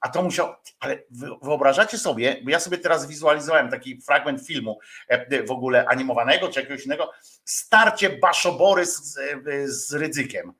[0.00, 4.78] A to musiał, ale wy- wyobrażacie sobie, bo ja sobie teraz wizualizowałem taki fragment filmu
[5.08, 7.10] e, w ogóle animowanego czy jakiegoś innego,
[7.44, 9.18] starcie Baszobory z,
[9.66, 10.52] z Rydzykiem.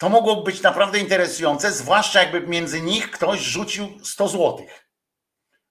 [0.00, 4.88] To mogło być naprawdę interesujące, zwłaszcza jakby między nich ktoś rzucił 100 złotych.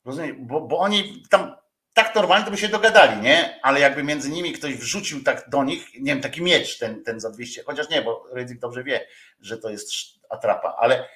[0.05, 1.55] Rozumiem, bo, bo oni tam
[1.93, 3.59] tak normalnie to by się dogadali, nie?
[3.63, 7.19] Ale jakby między nimi ktoś wrzucił tak do nich, nie wiem, taki miecz ten, ten
[7.19, 9.07] za 200, chociaż nie, bo Rydzyk dobrze wie,
[9.39, 9.91] że to jest
[10.29, 11.09] atrapa, ale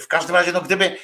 [0.00, 0.96] w każdym razie, no gdyby,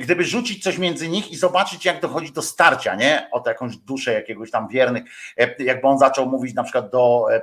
[0.00, 3.28] gdyby rzucić coś między nich i zobaczyć, jak dochodzi do starcia, nie?
[3.32, 5.02] O jakąś duszę jakiegoś tam wiernych,
[5.58, 7.40] jakby on zaczął mówić na przykład do e,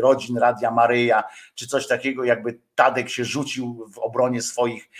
[0.00, 4.90] rodzin Radia Maryja, czy coś takiego, jakby Tadek się rzucił w obronie swoich,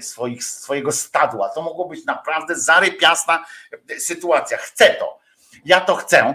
[0.00, 1.48] swoich, swojego stadła.
[1.48, 3.44] To mogło być naprawdę zarypiasna
[3.98, 4.56] sytuacja.
[4.56, 5.18] Chcę to.
[5.64, 6.34] Ja to chcę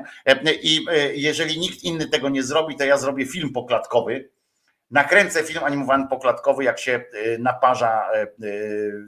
[0.61, 4.29] i e, jeżeli nikt inny tego nie zrobi, to ja zrobię film poklatkowy.
[4.91, 8.27] Nakręcę film animowany poklatkowy, jak się e, naparza e, e,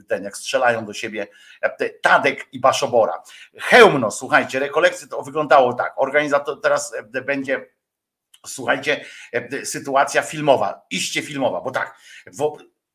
[0.08, 1.26] ten, jak strzelają do siebie
[1.60, 3.22] e, Tadek i Baszobora.
[3.58, 5.92] Hełmno, słuchajcie, rekolekcje to wyglądało tak.
[5.96, 7.66] Organizator teraz e, będzie,
[8.46, 11.94] słuchajcie, e, sytuacja filmowa, iście filmowa, bo tak,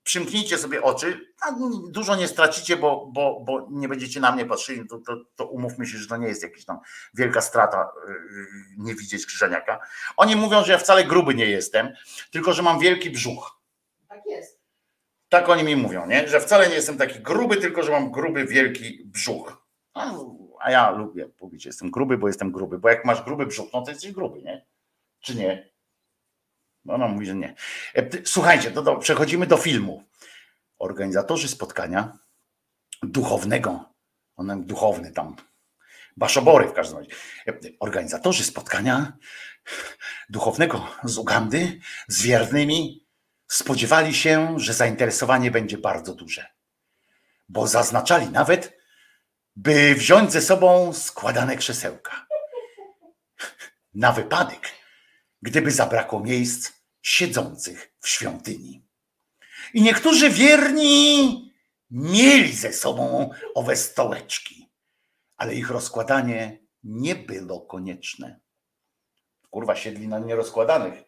[0.03, 1.51] przymknijcie sobie oczy, a
[1.89, 5.85] dużo nie stracicie, bo, bo, bo nie będziecie na mnie patrzyli, to, to, to umówmy
[5.85, 6.79] się, że to nie jest jakaś tam
[7.13, 8.45] wielka strata yy,
[8.77, 9.79] nie widzieć krzyżeniaka.
[10.17, 11.93] Oni mówią, że ja wcale gruby nie jestem,
[12.31, 13.59] tylko że mam wielki brzuch.
[14.09, 14.59] Tak jest.
[15.29, 16.27] Tak oni mi mówią, nie?
[16.27, 19.65] że wcale nie jestem taki gruby, tylko że mam gruby, wielki brzuch.
[19.93, 20.13] A,
[20.59, 23.69] a ja lubię mówić, że jestem gruby, bo jestem gruby, bo jak masz gruby brzuch,
[23.73, 24.65] no to jesteś gruby, nie?
[25.19, 25.68] Czy nie?
[26.85, 27.55] No ona mówi, że nie.
[27.95, 30.03] E, Słuchajcie, to, to przechodzimy do filmu.
[30.79, 32.17] Organizatorzy spotkania
[33.03, 33.93] duchownego,
[34.35, 35.35] on duchowny tam,
[36.19, 37.11] Baszobory w każdym razie.
[37.47, 39.13] E, Organizatorzy spotkania
[40.29, 43.07] duchownego z Ugandy z wiernymi
[43.47, 46.45] spodziewali się, że zainteresowanie będzie bardzo duże.
[47.49, 48.77] Bo zaznaczali nawet,
[49.55, 52.27] by wziąć ze sobą składane krzesełka.
[53.93, 54.69] Na wypadek,
[55.41, 56.71] gdyby zabrakło miejsc
[57.01, 58.85] siedzących w świątyni.
[59.73, 61.53] I niektórzy wierni
[61.91, 64.69] mieli ze sobą owe stołeczki,
[65.37, 68.39] ale ich rozkładanie nie było konieczne.
[69.49, 71.03] Kurwa, siedli na nierozkładanych.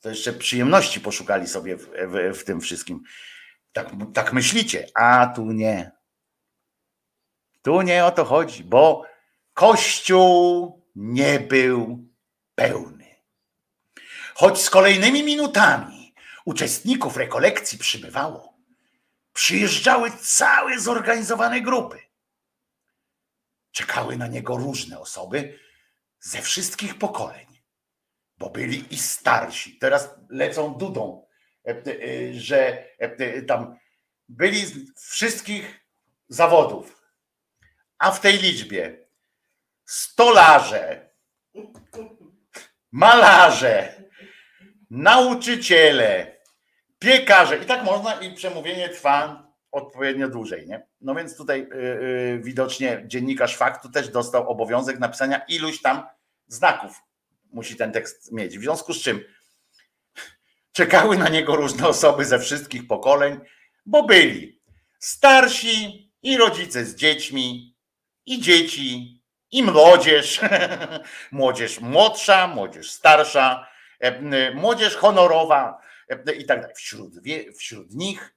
[0.00, 3.02] To jeszcze przyjemności poszukali sobie w, w, w tym wszystkim.
[3.72, 5.92] Tak, tak myślicie, a tu nie.
[7.62, 9.04] Tu nie o to chodzi, bo
[9.54, 12.08] Kościół nie był
[12.54, 12.93] pełny.
[14.34, 16.14] Choć z kolejnymi minutami
[16.44, 18.54] uczestników rekolekcji przybywało,
[19.32, 21.98] przyjeżdżały całe zorganizowane grupy.
[23.72, 25.58] Czekały na niego różne osoby
[26.20, 27.46] ze wszystkich pokoleń,
[28.38, 29.78] bo byli i starsi.
[29.78, 31.26] Teraz lecą dudą,
[31.66, 33.76] e, e, że e, tam
[34.28, 35.80] byli z wszystkich
[36.28, 37.02] zawodów,
[37.98, 39.06] a w tej liczbie
[39.84, 41.10] stolarze,
[42.92, 44.03] malarze,
[44.94, 46.36] nauczyciele,
[46.98, 50.86] piekarze i tak można i przemówienie trwa odpowiednio dłużej, nie?
[51.00, 56.06] No więc tutaj y, y, widocznie dziennikarz faktu też dostał obowiązek napisania iluś tam
[56.46, 57.02] znaków
[57.52, 58.58] musi ten tekst mieć.
[58.58, 59.20] W związku z czym
[60.72, 63.40] czekały na niego różne osoby ze wszystkich pokoleń,
[63.86, 64.60] bo byli
[64.98, 67.76] starsi i rodzice z dziećmi,
[68.26, 69.20] i dzieci,
[69.50, 70.40] i młodzież,
[71.32, 73.73] młodzież młodsza, młodzież starsza,
[74.54, 76.76] młodzież honorowa e, i tak dalej.
[76.76, 77.12] Wśród,
[77.58, 78.34] wśród nich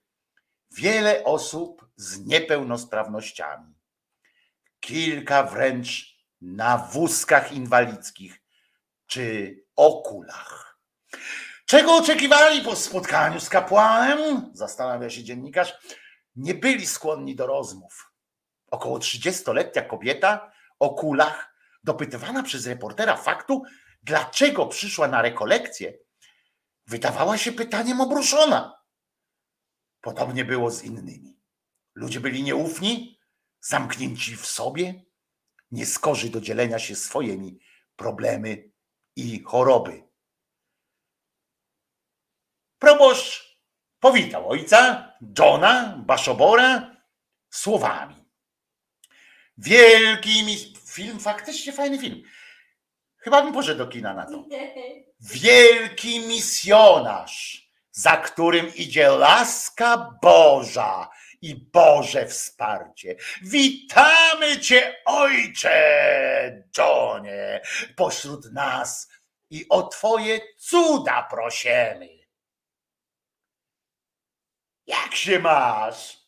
[0.72, 3.74] wiele osób z niepełnosprawnościami.
[4.80, 8.42] Kilka wręcz na wózkach inwalidzkich
[9.08, 10.80] czy okulach.
[11.66, 14.52] Czego oczekiwali po spotkaniu z kapłanem?
[14.54, 15.78] Zastanawia się dziennikarz.
[16.36, 18.12] Nie byli skłonni do rozmów.
[18.72, 21.54] Około 30-letnia kobieta o kulach,
[21.84, 23.64] dopytywana przez reportera faktu,
[24.08, 25.98] dlaczego przyszła na rekolekcję,
[26.86, 28.82] wydawała się pytaniem obruszona.
[30.02, 31.40] Podobnie było z innymi.
[31.96, 33.20] Ludzie byli nieufni,
[33.60, 35.06] zamknięci w sobie,
[35.72, 37.60] nieskorzy do dzielenia się swoimi
[37.96, 38.72] problemy
[39.16, 40.04] i choroby.
[42.80, 43.60] Proboszcz
[44.00, 46.98] powitał ojca, Johna Baszobora,
[47.50, 48.26] słowami.
[49.58, 50.78] Wielki mis...
[50.94, 52.24] Film, faktycznie fajny film.
[53.18, 54.44] Chyba bym poszedł do kina na to.
[55.20, 61.10] Wielki misjonarz, za którym idzie laska Boża
[61.42, 63.16] i Boże wsparcie.
[63.42, 67.62] Witamy Cię, Ojcze Johnie,
[67.96, 69.10] pośród nas
[69.50, 72.10] i o Twoje cuda prosimy.
[74.88, 76.27] Jak się masz?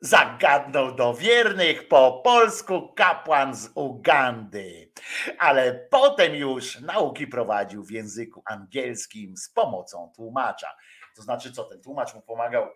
[0.00, 4.92] Zagadnął do wiernych po polsku kapłan z Ugandy,
[5.38, 10.76] ale potem już nauki prowadził w języku angielskim z pomocą tłumacza.
[11.16, 12.68] To znaczy, co ten tłumacz mu pomagał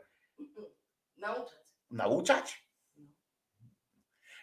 [1.16, 1.58] Nauczać.
[1.90, 2.64] nauczać?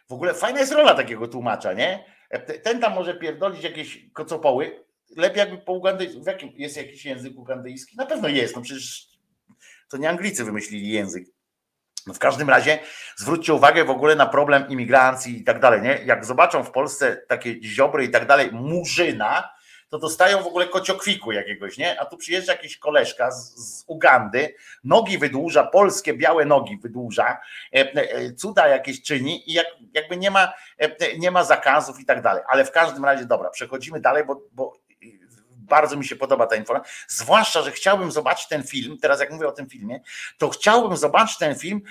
[0.10, 2.18] W ogóle fajna jest rola takiego tłumacza, nie?
[2.64, 4.86] Ten tam może pierdolić jakieś kocopoły.
[5.16, 6.24] Lepiej jakby po ugandyjsku.
[6.24, 7.98] W jakim jest jakiś język ugandyjski?
[7.98, 9.08] Na pewno jest, no przecież
[9.90, 11.37] to nie Anglicy wymyślili język.
[12.08, 12.80] No w każdym razie
[13.16, 16.00] zwróćcie uwagę w ogóle na problem imigrancji i tak dalej, nie?
[16.06, 19.58] Jak zobaczą w Polsce takie ziobry i tak dalej, murzyna,
[19.90, 22.00] to dostają w ogóle kociokwiku jakiegoś, nie?
[22.00, 27.38] A tu przyjeżdża jakiś koleżka z, z Ugandy, nogi wydłuża, polskie białe nogi wydłuża,
[27.76, 32.06] e, e, cuda jakieś czyni i jak, jakby nie ma, e, nie ma zakazów i
[32.06, 32.44] tak dalej.
[32.48, 34.74] Ale w każdym razie, dobra, przechodzimy dalej, bo, bo
[35.68, 36.94] bardzo mi się podoba ta informacja.
[37.08, 38.98] Zwłaszcza, że chciałbym zobaczyć ten film.
[39.02, 40.00] Teraz, jak mówię o tym filmie,
[40.38, 41.82] to chciałbym zobaczyć ten film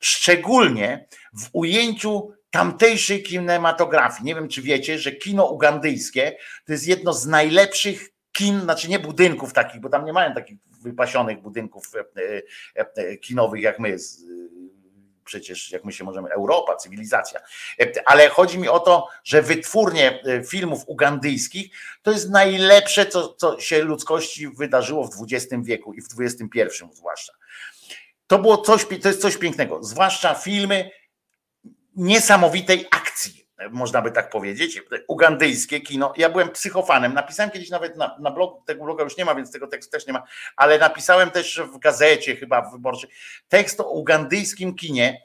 [0.00, 4.24] szczególnie w ujęciu tamtejszej kinematografii.
[4.24, 8.98] Nie wiem, czy wiecie, że kino ugandyjskie to jest jedno z najlepszych kin, znaczy nie
[8.98, 12.22] budynków takich, bo tam nie mają takich wypasionych budynków e,
[12.76, 13.96] e, e, kinowych jak my.
[15.30, 17.40] Przecież jak my się możemy, Europa, cywilizacja.
[17.80, 21.70] E, Ale chodzi mi o to, że wytwórnie e, filmów ugandyjskich
[22.02, 26.60] to jest najlepsze, co, co się ludzkości wydarzyło w XX wieku i w XXI
[26.92, 27.32] zwłaszcza.
[28.26, 30.90] To było coś, to jest coś pięknego, zwłaszcza filmy
[31.96, 34.82] niesamowitej akcji, można by tak powiedzieć.
[35.08, 36.12] Ugandyjskie kino.
[36.16, 37.14] Ja byłem psychofanem.
[37.14, 40.06] Napisałem kiedyś nawet na, na blogu, tego bloga już nie ma, więc tego tekstu też
[40.06, 40.22] nie ma,
[40.56, 43.10] ale napisałem też w gazecie, chyba w wyborczej,
[43.48, 45.22] tekst o ugandyjskim kinie,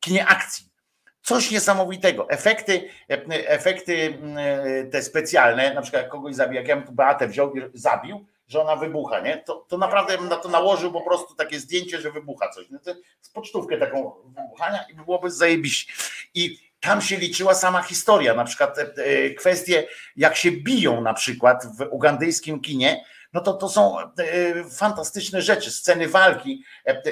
[0.00, 0.74] kinie akcji.
[1.22, 2.30] Coś niesamowitego.
[2.30, 2.88] Efekty,
[3.28, 7.54] efekty mm, te specjalne, na przykład jak kogoś zabił, jak ja bym tu Beatę wziął
[7.54, 9.36] i zabił, że ona wybucha, nie?
[9.36, 12.70] To, to naprawdę bym na to nałożył po prostu takie zdjęcie, że wybucha coś.
[12.70, 15.92] No to z pocztówkę taką wybuchania i byłoby zajebiście.
[16.34, 21.14] I tam się liczyła sama historia, na przykład e, e, kwestie, jak się biją na
[21.14, 24.10] przykład w ugandyjskim kinie, no to to są e,
[24.70, 26.64] fantastyczne rzeczy, sceny walki,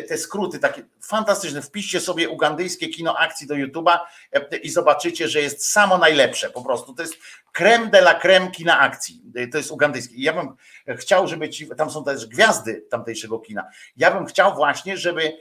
[0.08, 1.62] te, skróty takie fantastyczne.
[1.62, 3.98] Wpiszcie sobie ugandyjskie kino akcji do YouTube'a
[4.62, 6.94] i zobaczycie, że jest samo najlepsze po prostu.
[6.94, 7.14] To jest
[7.52, 9.22] creme de la creme kina akcji.
[9.52, 10.14] To jest ugandyjskie.
[10.14, 10.56] I ja bym
[10.96, 13.64] chciał, żeby ci, tam są też gwiazdy tamtejszego kina.
[13.96, 15.32] Ja bym chciał właśnie, żeby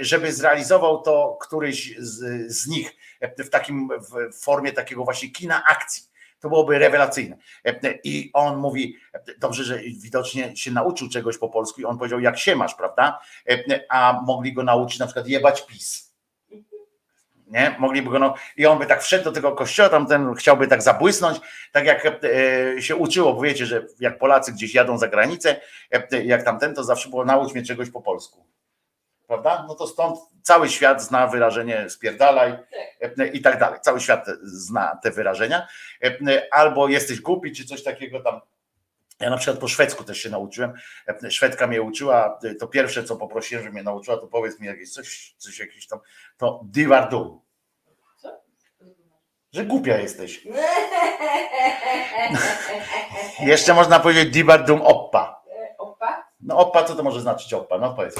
[0.00, 2.96] żeby zrealizował to któryś z, z nich
[3.38, 6.12] w takim w formie takiego właśnie kina akcji.
[6.40, 7.36] To byłoby rewelacyjne.
[8.04, 8.96] I on mówi,
[9.38, 13.20] dobrze, że widocznie się nauczył czegoś po polsku i on powiedział, jak się masz, prawda?
[13.88, 16.12] A mogli go nauczyć na przykład jebać PiS.
[17.46, 17.76] Nie?
[17.78, 20.82] Mogliby go, no, i on by tak wszedł do tego kościoła, tam ten chciałby tak
[20.82, 21.40] zabłysnąć,
[21.72, 25.60] tak jak e, się uczyło, bo wiecie, że jak Polacy gdzieś jadą za granicę,
[25.90, 28.46] e, jak tamten, to zawsze było naucz mnie czegoś po polsku.
[29.32, 29.64] Prawda?
[29.68, 32.58] No to stąd cały świat zna wyrażenie spierdalaj
[33.18, 33.80] e, i tak dalej.
[33.80, 35.66] Cały świat zna te wyrażenia.
[36.04, 38.40] E, Albo jesteś głupi, czy coś takiego tam.
[39.20, 40.72] Ja na przykład po szwedzku też się nauczyłem.
[41.24, 44.66] E, Szwedka mnie uczyła, e, to pierwsze co poprosiłem, żeby mnie nauczyła, to powiedz mi
[44.66, 45.98] jakieś coś, coś jakieś tam,
[46.36, 47.40] to divardum.
[49.52, 50.46] Że głupia jesteś.
[53.40, 55.42] Jeszcze można powiedzieć divardum oppa.
[55.78, 56.26] Opa.
[56.40, 57.78] No oppa, co to może znaczyć oppa?
[57.78, 58.14] No powiedz.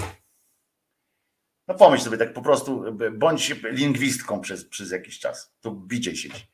[1.68, 5.54] No pomyśl sobie tak po prostu, bądź lingwistką przez, przez jakiś czas.
[5.60, 6.46] Tu bicie siedzi.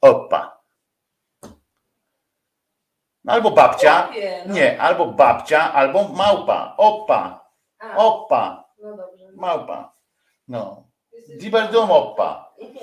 [0.00, 0.56] Oppa.
[3.24, 4.08] No albo babcia.
[4.46, 4.54] No.
[4.54, 6.74] Nie, albo babcia, albo małpa.
[6.76, 7.50] Oppa.
[7.78, 8.64] A, Oppa.
[8.82, 8.96] No.
[9.36, 9.96] Małpa.
[10.48, 10.88] No.
[11.40, 12.46] Diberdum oppa.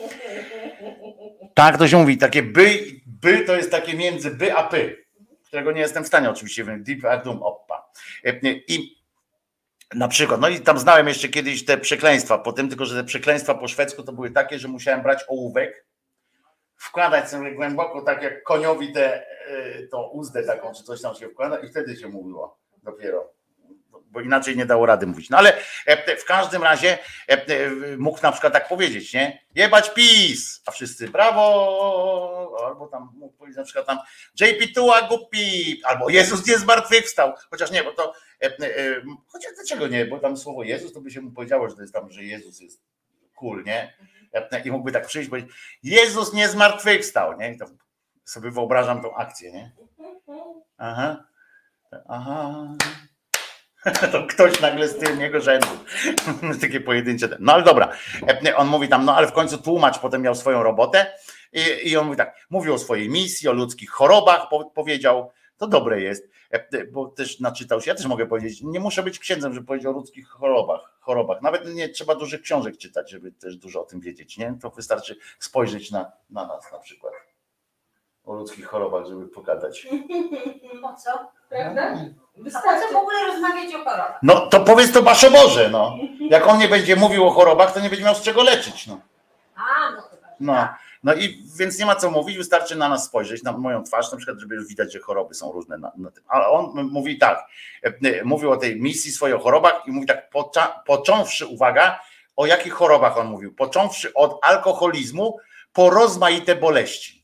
[1.54, 5.06] Tak to się mówi, takie by, by to jest takie między by a py,
[5.48, 6.66] którego nie jestem w stanie oczywiście.
[6.80, 7.92] Diberdum oppa.
[8.26, 9.03] E, I
[9.96, 13.04] na przykład, no i tam znałem jeszcze kiedyś te przekleństwa, po tym tylko, że te
[13.04, 15.86] przekleństwa po szwedzku to były takie, że musiałem brać ołówek,
[16.76, 21.30] wkładać sobie głęboko, tak jak koniowi tę e, tą uzdę taką, czy coś tam się
[21.30, 23.34] wkłada i wtedy się mówiło dopiero
[24.14, 25.30] bo inaczej nie dało rady mówić.
[25.30, 26.97] No ale e, w każdym razie
[27.30, 29.45] e, e, mógł na przykład tak powiedzieć, nie?
[29.55, 30.61] Jebać PiS!
[30.66, 32.57] A wszyscy brawo!
[32.66, 33.97] Albo tam mógł powiedzieć na przykład tam
[34.39, 35.82] JP Tua głupi!
[35.84, 37.34] Albo Jezus nie zmartwychwstał!
[37.49, 38.14] Chociaż nie, bo to
[39.28, 40.05] chociaż dlaczego nie?
[40.05, 42.61] Bo tam słowo Jezus to by się mu powiedziało, że to jest tam, że Jezus
[42.61, 42.82] jest
[43.36, 43.93] cool, nie?
[44.66, 45.51] I mógłby tak przyjść powiedzieć
[45.84, 47.53] Jezus nie zmartwychwstał, nie?
[47.53, 47.66] I to
[48.26, 49.72] sobie wyobrażam tą akcję, nie?
[50.78, 51.26] Aha.
[52.09, 52.68] Aha.
[54.12, 55.68] To ktoś nagle z tylnego rzędu.
[56.62, 57.38] Takie pojedyncze.
[57.40, 57.92] No ale dobra.
[58.46, 61.06] E, On mówi tam, no ale w końcu tłumacz potem miał swoją robotę
[61.54, 65.68] i, i on mówi tak, mówił o swojej misji, o ludzkich chorobach, po, powiedział, to
[65.68, 69.54] dobre jest, E, bo też naczytał się, ja też mogę powiedzieć, nie muszę być księdzem,
[69.54, 71.42] żeby powiedzieć o ludzkich chorobach, chorobach.
[71.42, 74.58] Nawet nie trzeba dużych książek czytać, żeby też dużo o tym wiedzieć, nie?
[74.62, 77.14] To wystarczy spojrzeć na, na nas na przykład.
[78.26, 79.88] O ludzkich chorobach, żeby pogadać.
[80.82, 81.12] Po co?
[81.50, 81.98] Prawda?
[82.56, 84.20] A po co w ogóle rozmawiać o chorobach?
[84.24, 85.98] No to powiedz to Basze Boże, no.
[86.30, 89.00] Jak on nie będzie mówił o chorobach, to nie będzie miał z czego leczyć, no.
[89.56, 90.28] A, no chyba.
[90.40, 90.68] No,
[91.04, 94.18] no i więc nie ma co mówić, wystarczy na nas spojrzeć, na moją twarz, na
[94.18, 96.24] przykład, żeby widać, że choroby są różne na, na tym.
[96.28, 97.46] Ale on mówi tak,
[97.84, 97.88] e,
[98.20, 102.00] e, mówił o tej misji, swojej chorobach i mówi tak, pocza, począwszy, uwaga,
[102.36, 103.56] o jakich chorobach on mówił?
[103.56, 105.38] Począwszy od alkoholizmu
[105.74, 107.23] po rozmaite boleści.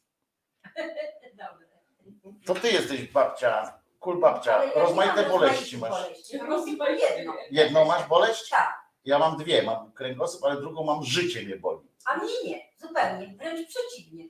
[2.45, 6.03] To ty jesteś babcia, kul babcia, Ale ja nie rozmaite mam boleści rozmaitych masz.
[6.03, 6.39] boleści.
[6.39, 6.69] Prostu
[7.17, 7.33] jedno.
[7.51, 8.49] Jedną masz boleść?
[8.49, 8.79] Tak.
[9.05, 11.87] Ja mam dwie, mam kręgosłup, ale drugą mam życie mnie boli.
[12.05, 14.25] A mnie nie, zupełnie, wręcz przeciwnie.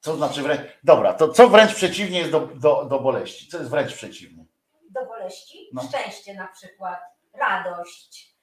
[0.00, 0.60] Co znaczy wręcz.
[0.84, 3.48] Dobra, to co wręcz przeciwnie jest do, do, do boleści?
[3.48, 4.44] Co jest wręcz przeciwnie?
[4.90, 5.82] Do boleści, No.
[5.82, 7.00] szczęście na przykład,
[7.34, 8.33] radość,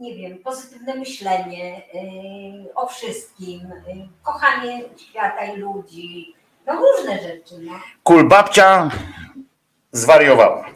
[0.00, 1.82] nie wiem, pozytywne myślenie
[2.74, 3.60] o wszystkim,
[4.22, 6.34] kochanie świata i ludzi,
[6.66, 7.54] no różne rzeczy.
[7.60, 7.72] No.
[8.02, 8.90] Kul babcia
[9.92, 10.66] zwariowała.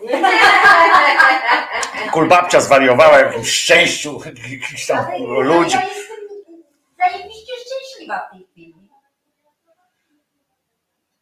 [2.12, 5.76] Kul babcia zwariowała w jakimś szczęściu jakichś tam Ale ludzi.
[5.76, 6.16] ja jestem
[6.99, 8.74] zajebiście szczęśliwa w tej chwili.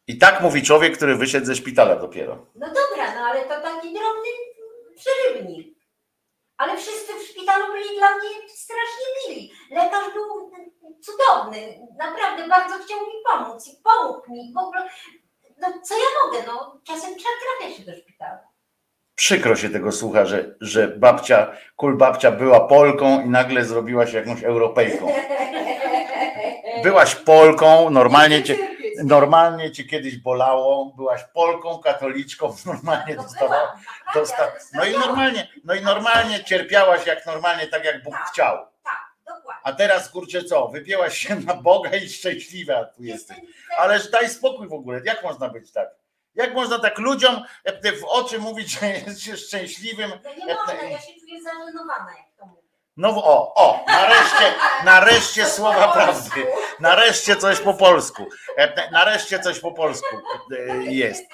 [0.07, 2.45] I tak mówi człowiek, który wyszedł ze szpitala dopiero.
[2.55, 4.29] No dobra, no ale to taki drobny
[4.95, 5.80] przerywnik.
[6.61, 9.51] Ale wszyscy w szpitalu byli dla mnie strasznie mili.
[9.71, 10.51] Lekarz był
[11.01, 11.87] cudowny.
[11.97, 14.53] Naprawdę bardzo chciał mi pomóc i pomógł mi.
[14.53, 14.89] W ogóle,
[15.61, 18.39] no co ja mogę, no czasem trzeba trafiać się do szpitala.
[19.15, 24.17] Przykro się tego słucha, że, że babcia, kul babcia była Polką i nagle zrobiła się
[24.17, 25.13] jakąś Europejką.
[26.83, 28.70] Byłaś Polką, normalnie cię.
[29.03, 33.61] Normalnie cię kiedyś bolało, byłaś Polką, katoliczką, normalnie No dostawała.
[33.61, 38.13] byłam, naprawdę, Dosta- no i normalnie, no i normalnie cierpiałaś jak normalnie, tak jak Bóg
[38.13, 38.27] Tak.
[38.31, 38.57] chciał.
[38.83, 39.01] Tak.
[39.63, 43.37] A teraz kurczę co, wypięłaś się na Boga i szczęśliwa tu jesteś.
[43.77, 45.89] Ależ daj spokój w ogóle, jak można być tak?
[46.35, 47.43] Jak można tak ludziom
[48.01, 50.11] w oczy mówić, że jest się szczęśliwym?
[50.23, 52.60] No nie można, ja się czuję zażenowana, jak to mówię.
[53.01, 54.53] No o, o, nareszcie,
[54.85, 56.45] nareszcie słowa prawdy.
[56.79, 58.25] Nareszcie coś po polsku.
[58.57, 60.17] E, Nareszcie coś po polsku
[60.51, 61.25] e, jest.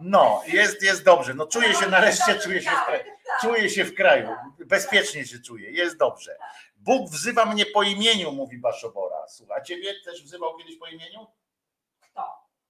[0.00, 1.34] No, jest, jest dobrze.
[1.34, 3.04] No czuję się, nareszcie czuję się w kraju.
[3.40, 4.28] Czuję się w kraju.
[4.66, 5.70] Bezpiecznie się czuję.
[5.70, 6.36] Jest dobrze.
[6.76, 9.28] Bóg wzywa mnie po imieniu, mówi Baszobora.
[9.28, 11.26] Słuchaj, a ciebie też wzywał kiedyś po imieniu?
[12.00, 12.22] Kto?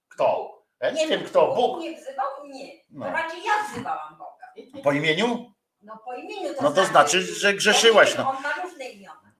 [0.07, 0.59] Kto?
[0.81, 1.55] Ja nie wiem kto.
[1.55, 1.81] Bóg.
[1.81, 2.25] nie wzywał?
[2.45, 2.71] Nie.
[2.89, 3.05] No.
[3.05, 4.53] To raczej ja wzywałam Boga.
[4.83, 5.53] Po imieniu?
[5.81, 8.29] No po imieniu to No to znaczy, że grzeszyłaś, no.
[8.29, 9.31] On ma różne imiona.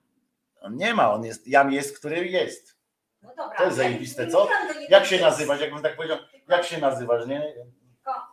[0.61, 2.75] On nie ma, on jest, jam jest, który jest.
[3.21, 3.57] No dobra.
[3.57, 4.39] To jest zajebiste, nie co?
[4.39, 6.17] mówiłam do niego, Jak się że- nazywać, jakbym tak powiedział?
[6.47, 7.53] Jak się nazywasz, nie?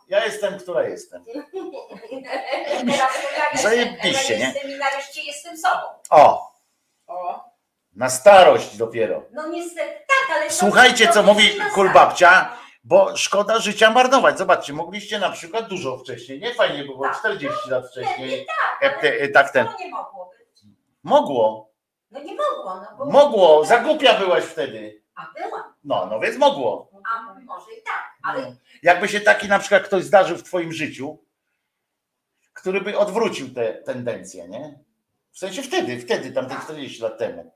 [0.07, 1.25] Ja jestem, która jestem.
[2.91, 4.45] Teraz to ja jestem, Zajebiście, nie?
[4.45, 5.81] Jestem i nareszcie jestem sobą.
[6.09, 6.51] O,
[7.07, 7.43] O,
[7.95, 9.23] na starość dopiero.
[9.31, 10.47] No niestety, tak, ale...
[10.47, 12.57] to- Słuchajcie, to co jest mówi na kulbabcia.
[12.87, 14.37] Bo szkoda życia marnować.
[14.37, 16.39] Zobaczcie, mogliście na przykład dużo wcześniej.
[16.39, 17.19] Nie fajnie było, Tak.
[17.19, 18.29] 40 lat Nie, wcześniej.
[18.39, 19.67] nie tak, ale tak ten.
[19.67, 20.61] to nie mogło być.
[21.03, 21.69] Mogło,
[22.11, 23.05] No nie mogło, no bo...
[23.05, 23.65] mogło.
[23.65, 25.01] Za głupia byłaś wtedy.
[25.15, 26.89] A byłam, No, no więc mogło.
[27.15, 31.17] a może i tak, ale Jakby się taki na przykład ktoś zdarzył w twoim życiu,
[32.53, 34.79] który by odwrócił te tendencje, nie?
[35.31, 37.51] W sensie wtedy, wtedy, tam te 40 lat temu.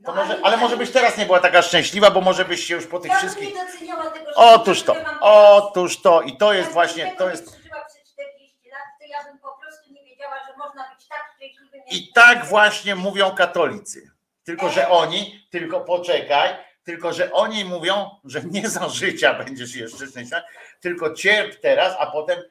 [0.00, 2.74] No, może, ale- ale może byś teraz nie była taka szczęśliwa, bo może byś się
[2.74, 3.54] już po tych Ja wszystkich.
[3.54, 7.46] nie doceniała tego, że Otóż to, otóż to i to jest Ja właśnie, to jest.
[7.46, 11.08] nie przeżyła przez 40 lat, to ja bym po prostu nie wiedziała, że można być
[11.08, 11.80] tak szczęśliwym.
[11.80, 14.10] jak- I tak właśnie mówią katolicy.
[14.44, 20.06] Tylko, że oni, tylko poczekaj, tylko, że oni mówią, że nie za życia będziesz jeszcze
[20.06, 20.42] szczęśliwa,
[20.80, 22.42] tylko cierp teraz, a potem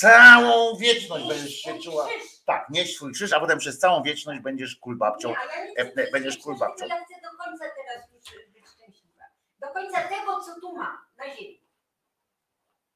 [0.00, 2.08] całą wieczność będziesz się czuła.
[2.46, 5.28] Tak, nieś swój krzyż, a potem przez całą wieczność będziesz kulbabcią.
[5.28, 5.34] Nie,
[5.76, 6.86] ja nie e, będziesz kulbabcią.
[6.86, 9.24] Ja chcę do końca teraz już być szczęśliwa.
[9.60, 11.60] Do końca tego, co tu mam na ziemi.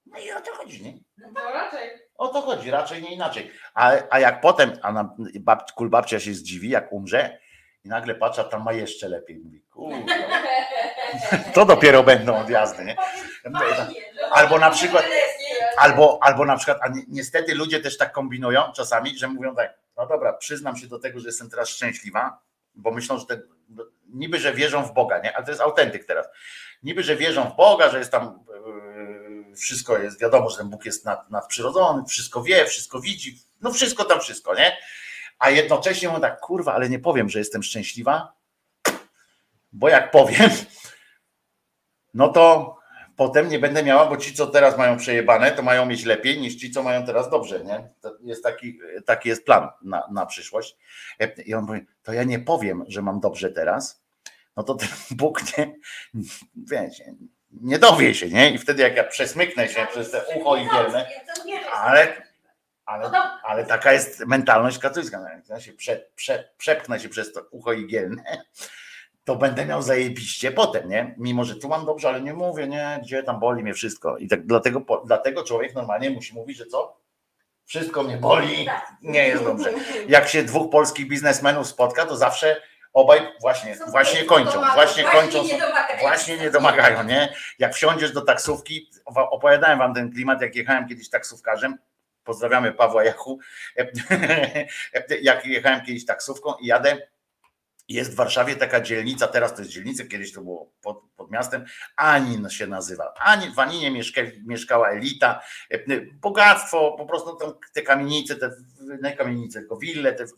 [0.07, 0.99] No i o to chodzi, nie?
[1.19, 1.91] No to raczej.
[2.15, 3.51] O to chodzi, raczej nie inaczej.
[3.75, 7.39] A, a jak potem, a na, bab, kulbabcia się zdziwi, jak umrze
[7.85, 9.39] i nagle patrzy, a tam ma jeszcze lepiej.
[9.39, 9.63] Mówi,
[11.55, 12.97] to dopiero będą odjazdy, nie?
[14.31, 15.05] Albo na przykład,
[15.81, 19.79] albo, albo na przykład, a ni- niestety ludzie też tak kombinują czasami, że mówią tak,
[19.97, 22.39] no dobra, przyznam się do tego, że jestem teraz szczęśliwa,
[22.75, 23.43] bo myślą, że te,
[24.09, 25.37] niby, że wierzą w Boga, nie?
[25.37, 26.27] Ale to jest autentyk teraz.
[26.83, 28.45] Niby, że wierzą w Boga, że jest tam
[29.49, 33.73] yy, wszystko jest, wiadomo, że ten Bóg jest nad, nadprzyrodzony, wszystko wie, wszystko widzi, no
[33.73, 34.77] wszystko tam wszystko, nie?
[35.39, 38.33] A jednocześnie mówią tak, kurwa, ale nie powiem, że jestem szczęśliwa,
[39.73, 40.51] bo jak powiem,
[42.15, 42.77] no to
[43.21, 46.55] potem nie będę miała, bo ci, co teraz mają przejebane, to mają mieć lepiej niż
[46.55, 47.89] ci, co mają teraz dobrze, nie?
[48.01, 50.77] To jest taki, taki jest plan na, na przyszłość.
[51.47, 54.03] I on mówi, to ja nie powiem, że mam dobrze teraz,
[54.57, 55.75] no to ten Bóg nie,
[56.57, 57.15] wiecie,
[57.51, 58.51] nie dowie się, nie?
[58.51, 61.07] I wtedy jak ja przesmyknę się przez te ucho igielne,
[61.73, 62.23] ale,
[62.87, 63.11] ale,
[63.43, 65.21] ale taka jest mentalność katolicka.
[65.21, 68.45] no, ja się prze, prze, przepchnę się przez to ucho igielne,
[69.31, 71.15] to będę miał zajebiście potem, nie?
[71.19, 74.19] Mimo, że tu mam dobrze, ale nie mówię, nie, gdzie tam boli mnie wszystko.
[74.19, 76.97] I tak dlatego, dlatego człowiek normalnie musi mówić, że co?
[77.65, 78.69] Wszystko mnie boli,
[79.03, 79.73] nie jest dobrze.
[80.09, 82.63] Jak się dwóch polskich biznesmenów spotka, to zawsze
[82.93, 85.43] obaj właśnie, właśnie kończą, właśnie kończą,
[86.01, 87.35] właśnie nie domagają, nie?
[87.59, 91.79] Jak wsiądziesz do taksówki, opowiadałem wam ten klimat, jak jechałem kiedyś taksówkarzem,
[92.25, 93.39] pozdrawiamy Pawła Jachu,
[95.23, 96.99] jak jechałem kiedyś taksówką i jadę,
[97.95, 101.65] jest w Warszawie taka dzielnica, teraz to jest dzielnica, kiedyś to było pod, pod miastem,
[101.97, 103.15] Anin się nazywa.
[103.15, 105.41] Anin, w Aninie mieszka, mieszkała elita,
[105.71, 107.39] e, bogactwo, po prostu
[107.73, 108.51] te kamienice, te
[109.03, 110.31] nie kamienice, tylko wille te w,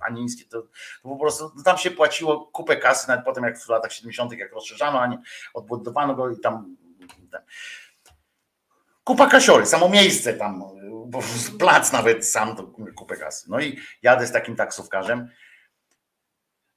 [0.00, 0.62] anińskie, to,
[1.02, 4.32] to po prostu no tam się płaciło kupę kasy, nawet potem jak w latach 70.,
[4.32, 5.18] jak rozszerzano Anin,
[5.54, 6.76] odbudowano go i tam,
[7.30, 7.42] tam
[9.04, 10.64] kupa kasiory, samo miejsce tam,
[11.58, 13.50] plac nawet sam to kupę kasy.
[13.50, 15.28] No i jadę z takim taksówkarzem,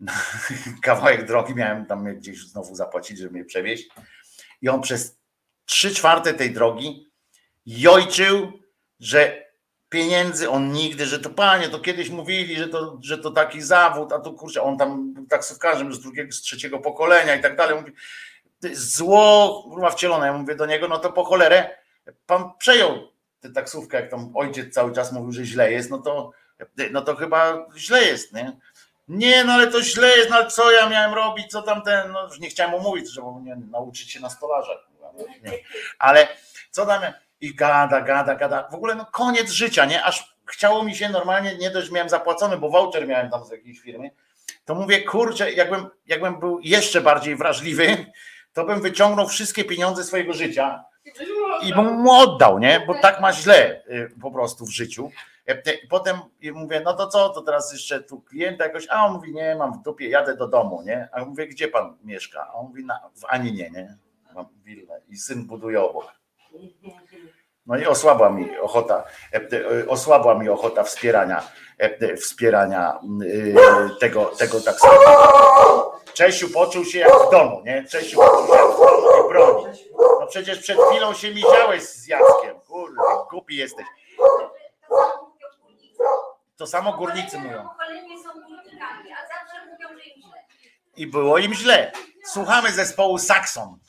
[0.83, 3.89] kawałek drogi miałem tam gdzieś znowu zapłacić, żeby mnie przewieźć.
[4.61, 5.17] I on przez
[5.65, 7.11] trzy czwarte tej drogi
[7.65, 8.51] jojczył,
[8.99, 9.51] że
[9.89, 14.13] pieniędzy on nigdy, że to panie, to kiedyś mówili, że to, że to taki zawód,
[14.13, 17.75] a tu kurczę, on tam taksówkarzem z drugiego, z trzeciego pokolenia i tak dalej.
[17.75, 17.91] Mówi,
[18.73, 20.25] zło kurwa wcielone.
[20.25, 21.69] Ja mówię do niego, no to po cholerę
[22.25, 26.31] pan przejął tę taksówkę, jak tam ojciec cały czas mówił, że źle jest, no to,
[26.91, 28.57] no to chyba źle jest, nie?
[29.07, 32.23] Nie, no ale to źle jest, no co ja miałem robić, co tam ten, no
[32.27, 34.71] już nie chciałem mu mówić, żeby nie nauczyć się na stolarza.
[35.01, 35.11] no,
[35.43, 35.51] nie.
[35.99, 36.27] Ale
[36.71, 37.01] co tam,
[37.41, 41.57] i gada, gada, gada, w ogóle no koniec życia, nie, aż chciało mi się normalnie,
[41.57, 44.11] nie dość, miałem zapłacony, bo voucher miałem tam z jakiejś firmy,
[44.65, 48.05] to mówię, kurczę, jakbym, jakbym był jeszcze bardziej wrażliwy,
[48.53, 50.83] to bym wyciągnął wszystkie pieniądze swojego życia
[51.61, 55.11] i bym mu oddał, nie, bo tak ma źle y, po prostu w życiu.
[55.47, 56.17] I Potem
[56.53, 59.73] mówię, no to co, to teraz jeszcze tu klienta jakoś, a on mówi, nie, mam
[59.73, 61.09] w dupie, jadę do domu, nie?
[61.11, 62.47] A mówię, gdzie pan mieszka?
[62.47, 63.97] A on mówi, na, w Aninie, nie?
[64.35, 66.11] Mam willę i syn buduje obok.
[67.65, 69.03] No i osłabła mi ochota,
[69.87, 71.43] osłabła mi ochota wspierania,
[72.17, 72.99] wspierania
[73.99, 75.91] tego, tego tak samo.
[76.13, 77.85] Czesiu poczuł się jak w domu, nie?
[77.85, 79.65] Czesiu poczuł się jak w domu i broni.
[80.19, 82.59] No przecież przed chwilą się miziałeś z Jackiem.
[82.67, 83.01] Kurde,
[83.31, 83.85] głupi jesteś.
[86.61, 87.69] To samo górnicy mówią.
[90.97, 91.91] I było im źle.
[92.25, 93.79] Słuchamy zespołu Saxon.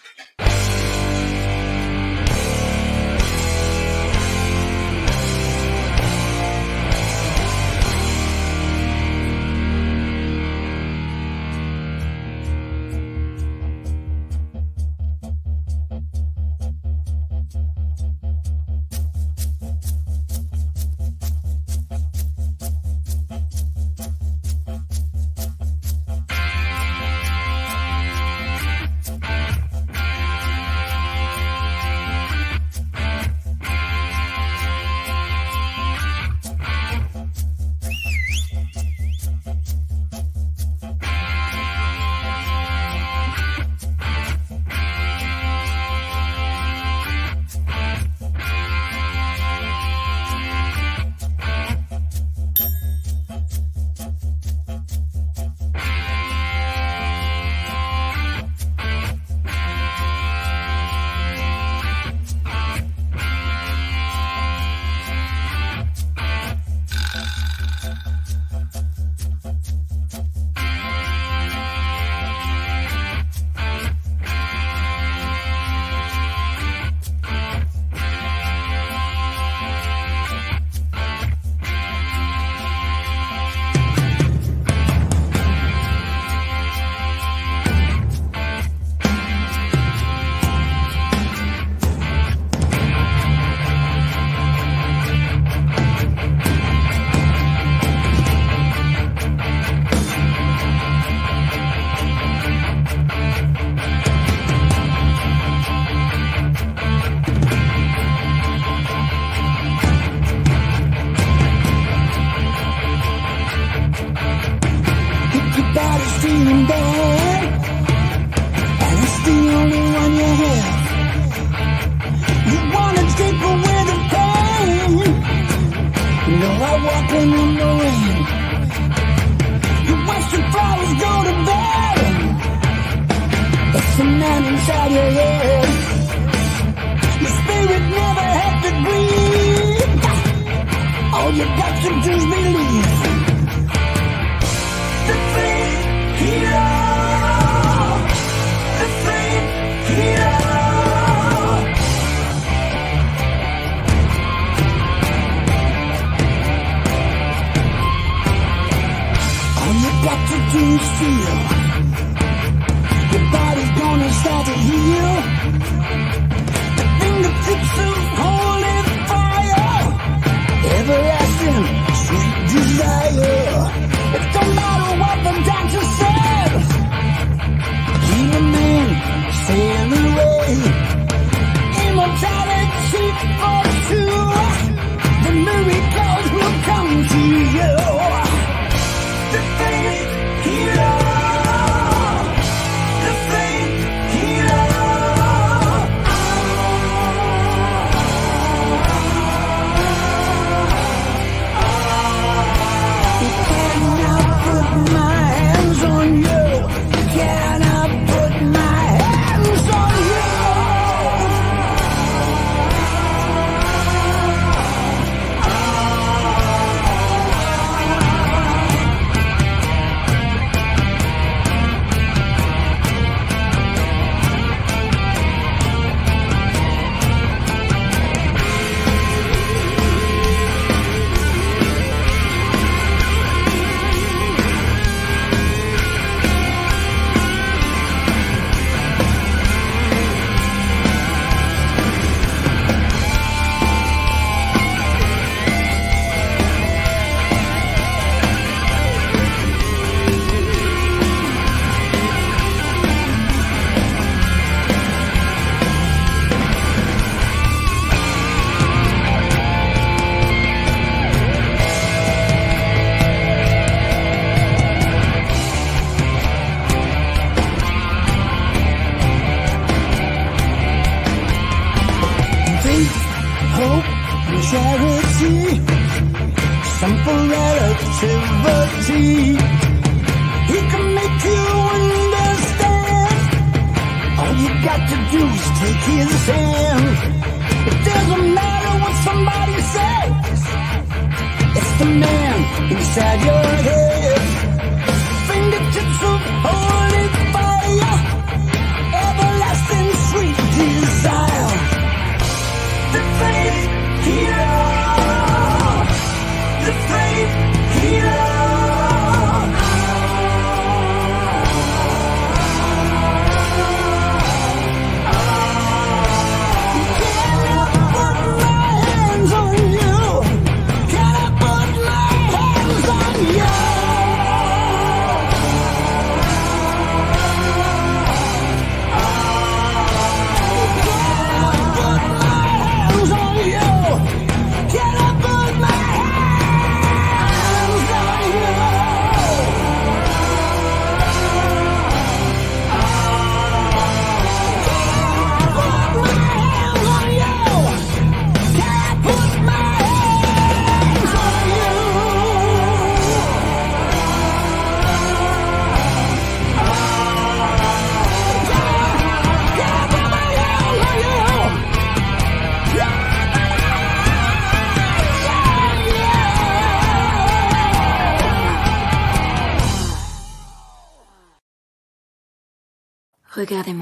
[373.52, 373.81] Regardez-moi.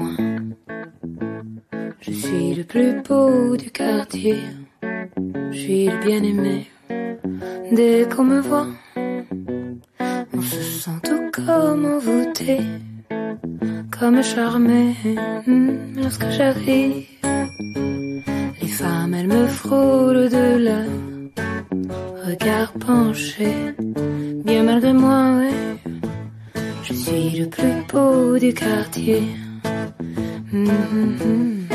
[31.01, 31.67] Mhm.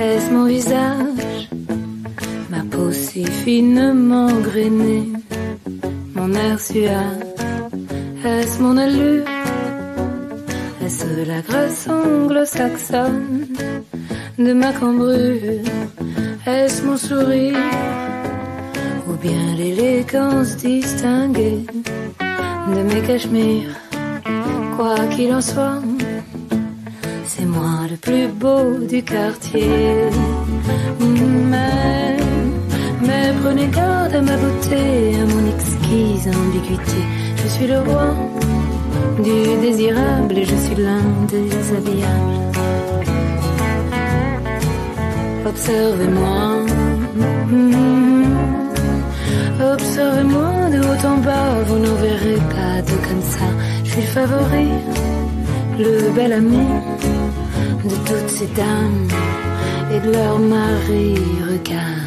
[0.00, 1.50] Est-ce mon visage,
[2.50, 5.08] ma peau si finement grainée,
[6.14, 7.24] mon air suave,
[8.24, 9.24] est-ce mon allure,
[10.84, 13.46] Est-ce la grâce anglo-saxonne?
[14.38, 15.62] De ma cambrure?
[16.46, 17.56] Est-ce mon sourire?
[19.08, 21.64] Ou bien l'élégance distinguée
[22.74, 23.76] de mes cachemires?
[24.76, 25.80] Quoi qu'il en soit,
[27.50, 30.10] moi le plus beau du quartier.
[33.06, 34.82] Mais, prenez garde à ma beauté,
[35.22, 37.02] à mon exquise ambiguïté.
[37.42, 38.08] Je suis le roi
[39.26, 42.38] du désirable et je suis l'un des habillables.
[45.46, 46.40] Observez-moi.
[49.72, 53.48] Observez-moi de haut en bas, vous n'en verrez pas de comme ça.
[53.84, 54.68] Je suis le favori,
[55.78, 56.66] le bel ami
[57.84, 59.08] de toutes ces dames
[59.92, 61.18] et de leurs maris.
[61.50, 61.99] Regardez-moi.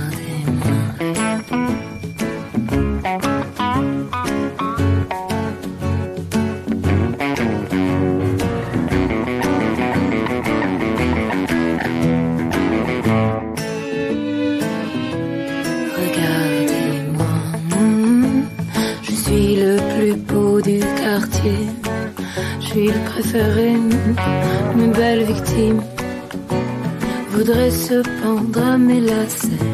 [27.87, 29.65] Se pendre à mes lacets.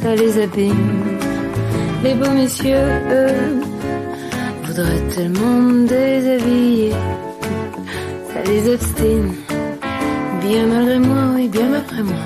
[0.00, 1.18] Ça les abîme.
[2.04, 2.90] Les beaux messieurs,
[3.20, 3.58] eux,
[4.62, 6.92] voudraient tellement me déshabiller.
[8.30, 9.30] Ça les obstine.
[10.42, 12.24] Bien malgré moi, oui, bien malgré moi.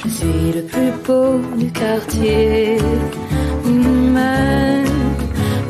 [0.00, 2.76] Je suis le plus beau du quartier.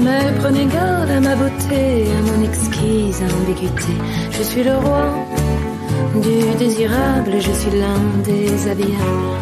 [0.04, 1.82] Mais prenez garde à ma beauté,
[2.18, 3.94] à mon exquise ambiguïté.
[4.36, 5.06] Je suis le roi
[6.20, 9.36] du désirable je suis l'un des habillables.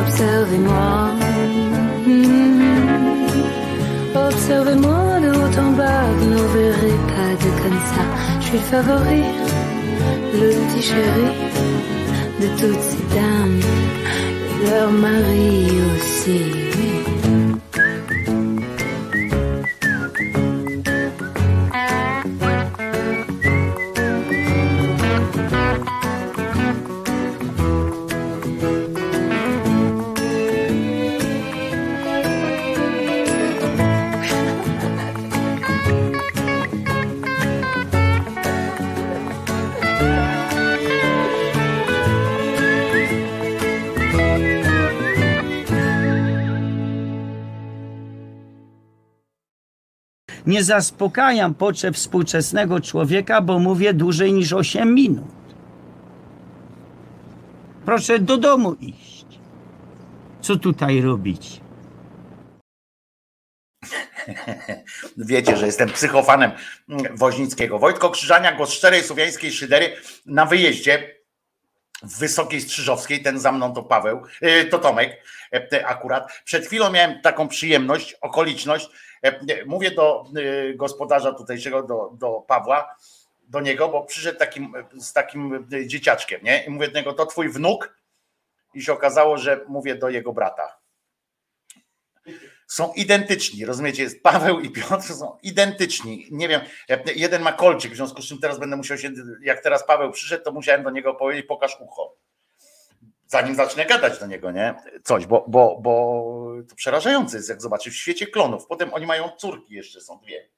[0.00, 1.10] Observez-moi.
[2.06, 2.52] Mm.
[4.14, 8.04] Observez-moi de haut en bas, vous n'en verrez pas de comme ça.
[8.40, 9.22] Je suis le favori,
[10.40, 11.28] le petit chéri
[12.40, 13.60] de toutes ces dames,
[14.50, 16.61] et leur mari aussi.
[50.52, 55.34] Nie zaspokajam potrzeb współczesnego człowieka, bo mówię dłużej niż 8 minut.
[57.84, 59.26] Proszę do domu iść.
[60.40, 61.60] Co tutaj robić?
[65.16, 66.50] Wiecie, że jestem psychofanem
[67.14, 67.78] Woźnickiego.
[67.78, 69.96] Wojtko Krzyżania, głos szczerej słowiańskiej szydery
[70.26, 71.14] na wyjeździe
[72.02, 76.32] w Wysokiej Strzyżowskiej, ten za mną to Paweł, y, to Tomek e, akurat.
[76.44, 78.88] Przed chwilą miałem taką przyjemność, okoliczność,
[79.66, 82.96] mówię do y, gospodarza tutejszego, do, do Pawła,
[83.48, 86.64] do niego, bo przyszedł takim, z takim y, dzieciaczkiem, nie?
[86.64, 87.96] I mówię do niego, to twój wnuk?
[88.74, 90.82] I się okazało, że mówię do jego brata
[92.72, 94.02] są identyczni, rozumiecie?
[94.02, 96.28] Jest Paweł i Piotr są identyczni.
[96.30, 96.60] Nie wiem,
[97.16, 99.10] jeden ma kolczyk, w związku z czym teraz będę musiał się,
[99.42, 102.16] jak teraz Paweł przyszedł, to musiałem do niego powiedzieć, pokaż ucho.
[103.32, 104.74] Zanim zacznę gadać do niego, nie?
[105.04, 106.24] Coś, bo, bo, bo
[106.68, 108.66] to przerażające jest, jak zobaczysz w świecie klonów.
[108.66, 110.48] Potem oni mają córki jeszcze, są dwie.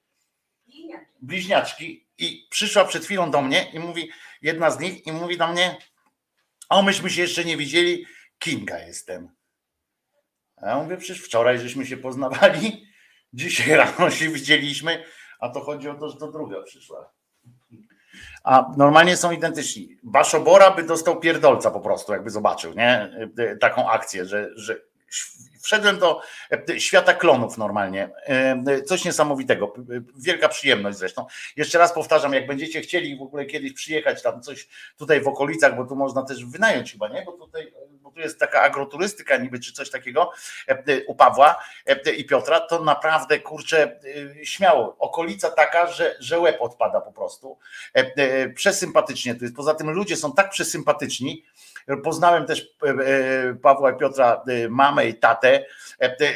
[1.22, 2.06] Bliźniaczki.
[2.18, 4.10] I przyszła przed chwilą do mnie i mówi,
[4.42, 5.76] jedna z nich, i mówi do mnie,
[6.68, 8.06] o myśmy się jeszcze nie widzieli,
[8.38, 9.28] Kinga jestem.
[10.56, 12.86] A ja mówię, przecież wczoraj żeśmy się poznawali,
[13.32, 15.04] dzisiaj rano się widzieliśmy,
[15.40, 17.13] a to chodzi o to, że to druga przyszła.
[18.44, 19.96] A normalnie są identyczni.
[20.02, 23.10] Baszobora by dostał pierdolca po prostu, jakby zobaczył, nie?
[23.60, 24.80] Taką akcję, że, że
[25.62, 26.20] wszedłem do
[26.78, 28.10] świata klonów normalnie.
[28.86, 29.74] Coś niesamowitego.
[30.16, 31.26] Wielka przyjemność zresztą.
[31.56, 35.76] Jeszcze raz powtarzam, jak będziecie chcieli w ogóle kiedyś przyjechać tam coś tutaj w okolicach,
[35.76, 37.22] bo tu można też wynająć chyba, nie?
[37.22, 37.72] Bo tutaj
[38.14, 40.30] tu jest taka agroturystyka niby, czy coś takiego
[41.06, 41.64] u Pawła
[42.16, 44.00] i Piotra, to naprawdę, kurczę,
[44.42, 44.96] śmiało.
[44.98, 47.58] Okolica taka, że, że łeb odpada po prostu.
[48.54, 49.56] Przesympatycznie tu jest.
[49.56, 51.44] Poza tym ludzie są tak przesympatyczni.
[52.04, 52.68] Poznałem też
[53.62, 55.64] Pawła i Piotra, mamę i tatę.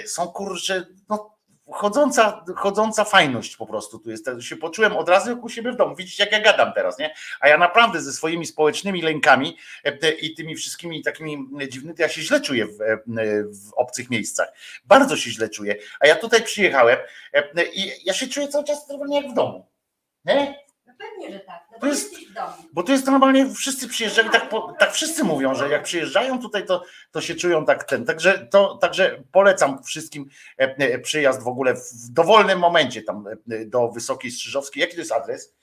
[0.06, 1.38] Są kurczę, no
[1.73, 4.27] chodząca, chodząca fajność po prostu tu jest.
[4.40, 5.97] Się poczułem od razu jak u siebie w domu.
[5.97, 7.15] Widzicie, jak ja gadam teraz, nie?
[7.40, 9.57] A ja naprawdę ze swoimi społecznymi lękami
[10.20, 12.78] i tymi wszystkimi takimi dziwnymi, ja się źle czuję w,
[13.69, 14.49] w obcych miejscach.
[14.85, 15.77] Bardzo się źle czuję.
[16.01, 16.99] A ja tutaj przyjechałem
[17.73, 19.66] i ja się czuję cały czas jak w domu.
[20.24, 20.68] Nie?
[20.98, 21.62] Pewnie, że tak.
[21.72, 22.52] No To jest- jesteś w domu.
[22.72, 26.66] Bo to jest normalnie, wszyscy przyjeżdżają, tak, po, tak wszyscy mówią, że jak przyjeżdżają tutaj,
[26.66, 28.04] to, to się czują tak ten.
[28.04, 30.28] Także, to, także polecam wszystkim
[30.60, 34.80] e, e, przyjazd w ogóle w dowolnym momencie tam e, do Wysokiej Strzyżowskiej.
[34.80, 35.58] Jaki to jest adres?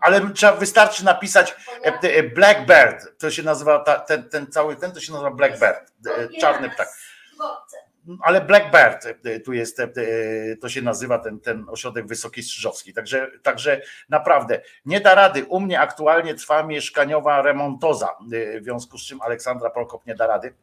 [0.00, 1.56] Ale trzeba wystarczy napisać
[2.34, 3.18] Blackbird.
[3.18, 5.92] To się nazywa ta, ten, ten cały ten to się nazywa Blackbird.
[6.40, 6.88] Czarny ptak.
[8.22, 9.88] Ale Blackbird e, tu jest, e,
[10.60, 12.94] to się nazywa ten, ten ośrodek Wysokiej Strzyżowskiej.
[12.94, 15.44] Także, także naprawdę nie da rady.
[15.44, 20.26] U mnie aktualnie trwa mieszkaniowa remontoza, e, w związku z czym Aleksandra Prokop nie da
[20.26, 20.54] rady.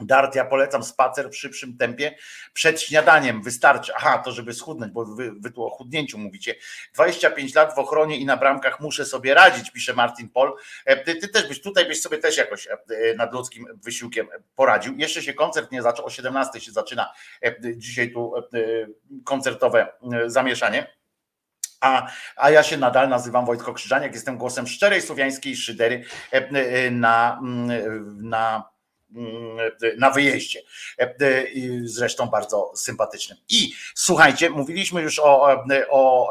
[0.00, 2.14] Dart, ja polecam spacer w szybszym tempie
[2.52, 3.42] przed śniadaniem.
[3.42, 3.92] Wystarczy.
[3.96, 6.54] Aha, to żeby schudnąć, bo wy, wy tu o chudnięciu mówicie.
[6.94, 10.52] 25 lat w ochronie i na bramkach muszę sobie radzić, pisze Martin Pol.
[10.84, 12.78] E, Ty, ty też byś tutaj byś sobie też jakoś e,
[13.16, 14.94] nadludzkim wysiłkiem poradził.
[14.96, 17.12] Jeszcze się koncert nie zaczął, o 17 się zaczyna
[17.44, 18.42] e, dzisiaj tu e,
[19.24, 20.96] koncertowe e, zamieszanie.
[21.80, 22.06] A,
[22.36, 27.38] a ja się nadal nazywam Wojtko Krzyżaniak, jestem głosem szczerej słowiańskiej szydery e, e, na,
[27.42, 28.75] mm, na
[29.98, 30.60] na wyjeździe.
[30.98, 33.38] E, i Zresztą bardzo sympatycznym.
[33.48, 35.56] I słuchajcie, mówiliśmy już o,
[35.90, 36.30] o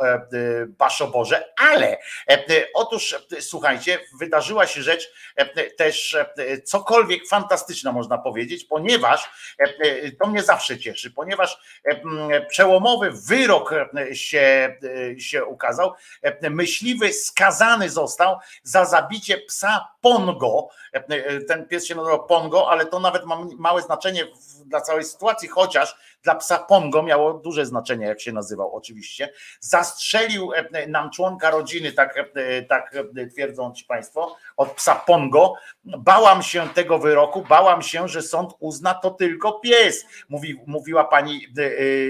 [0.78, 1.98] Paszoborze, ale
[2.30, 9.30] e, otóż e, słuchajcie, wydarzyła się rzecz e, też e, cokolwiek fantastyczna można powiedzieć, ponieważ
[9.60, 14.78] e, to mnie zawsze cieszy, ponieważ e, przełomowy wyrok e, się,
[15.16, 15.94] e, się ukazał.
[16.22, 20.70] E, Myśliwy skazany został za zabicie psa Pongo.
[20.94, 24.28] E, Ten pies się nazywał Pongo, ale to nawet ma małe znaczenie
[24.66, 29.34] dla całej sytuacji, chociaż dla psa Pongo miało duże znaczenie, jak się nazywał oczywiście.
[29.60, 35.54] Zastrzelił e, nam członka rodziny, tak, e, tak e, twierdzą ci państwo, od psa Pongo.
[35.84, 41.48] Bałam się tego wyroku, bałam się, że sąd uzna to tylko pies, mówi, mówiła pani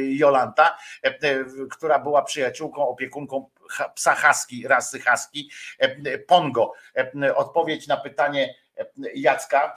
[0.10, 0.78] Jolanta,
[1.70, 3.50] która była przyjaciółką, opiekunką
[3.96, 5.48] psa husky, rasy husky,
[5.80, 6.74] e, Pongo.
[7.36, 8.56] Odpowiedź na pytanie
[9.16, 9.76] Jacka,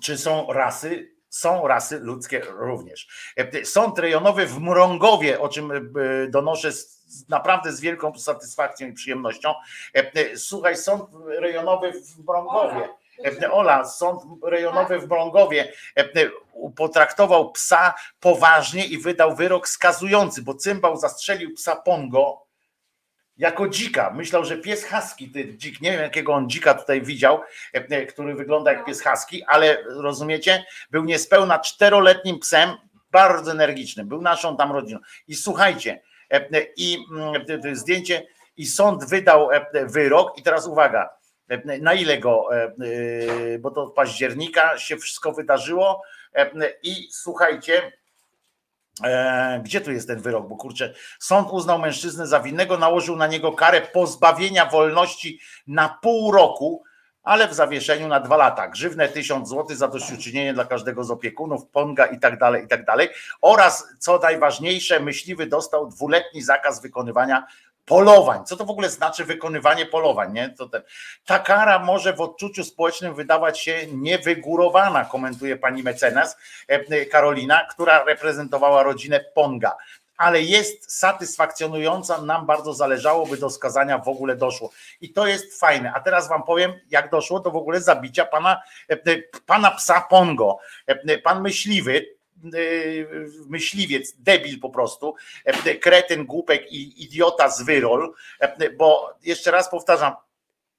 [0.00, 1.12] czy są rasy?
[1.28, 3.32] Są rasy ludzkie również.
[3.36, 5.80] E, Sąd rejonowy w Mrągowie, o czym e,
[6.28, 9.54] donoszę z, naprawdę z wielką satysfakcją i przyjemnością.
[9.94, 11.10] E, Słuchaj, sąd
[11.40, 12.88] rejonowy w Mrągowie.
[13.50, 16.30] Ola, sąd rejonowy w Mrągowie e, e,
[16.76, 22.46] potraktował psa poważnie i wydał wyrok skazujący, bo cymbał zastrzelił psa Pongo
[23.42, 24.10] jako dzika.
[24.10, 27.40] Myślał, że pies husky, ty dzik, nie wiem jakiego on dzika tutaj widział,
[27.74, 32.70] e, e, który wygląda jak pies husky, ale rozumiecie, był niespełna czteroletnim psem,
[33.10, 35.00] bardzo energicznym, był naszą tam rodziną.
[35.28, 39.48] I słuchajcie, e, i mm, zdjęcie, i sąd wydał
[39.86, 41.10] wyrok, i teraz uwaga,
[41.80, 42.48] na ile go,
[43.60, 46.02] bo to od października się wszystko wydarzyło,
[46.82, 47.92] i słuchajcie,
[49.62, 50.48] gdzie tu jest ten wyrok?
[50.48, 56.32] Bo kurczę, sąd uznał mężczyznę za winnego, nałożył na niego karę pozbawienia wolności na pół
[56.32, 56.82] roku,
[57.22, 58.68] ale w zawieszeniu na dwa lata.
[58.68, 62.84] Grzywne 1000 zł za dośćuczynienie dla każdego z opiekunów, ponga i tak dalej, i tak
[62.84, 63.08] dalej.
[63.40, 67.46] Oraz, co najważniejsze, myśliwy dostał dwuletni zakaz wykonywania
[67.84, 68.44] polowań.
[68.46, 70.32] Co to w ogóle znaczy wykonywanie polowań?
[70.32, 70.48] Nie?
[70.48, 70.82] To ten,
[71.26, 76.36] ta kara może w odczuciu społecznym wydawać się niewygórowana, komentuje pani mecenas
[76.68, 79.76] e, Karolina, która reprezentowała rodzinę Ponga.
[80.16, 84.70] Ale jest satysfakcjonująca, nam bardzo zależało, by do skazania w ogóle doszło.
[85.00, 85.92] I to jest fajne.
[85.94, 90.00] A teraz wam powiem, jak doszło do w ogóle zabicia pana, e, e, pana psa
[90.00, 90.58] Pongo.
[90.86, 92.21] E, Pan myśliwy, e,
[93.46, 95.14] myśliwiec, debil po prostu,
[95.44, 100.12] e, kretyn, głupek i idiota z wyrol, e, bo jeszcze raz powtarzam,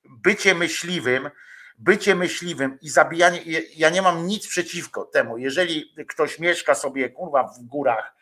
[0.05, 1.29] bycie myśliwym,
[1.77, 3.39] bycie myśliwym i zabijanie,
[3.75, 8.15] ja nie mam nic przeciwko temu, jeżeli ktoś mieszka sobie kurwa w górach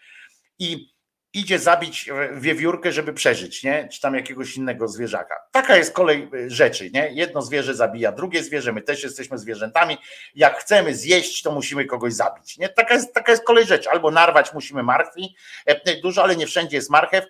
[0.60, 0.91] i
[1.34, 3.88] idzie zabić wiewiórkę, żeby przeżyć, nie?
[3.91, 5.36] Czy tam jakiegoś innego zwierzaka.
[5.52, 7.10] Taka jest kolej rzeczy, nie?
[7.14, 9.98] Jedno zwierzę zabija drugie zwierzę, my też jesteśmy zwierzętami.
[10.36, 12.70] Jak chcemy zjeść, to musimy kogoś zabić, nie?
[12.70, 13.90] Taka jest, taka jest kolej rzeczy.
[13.90, 15.36] Albo narwać musimy martwi,
[16.02, 17.26] dużo, ale nie wszędzie jest marchew.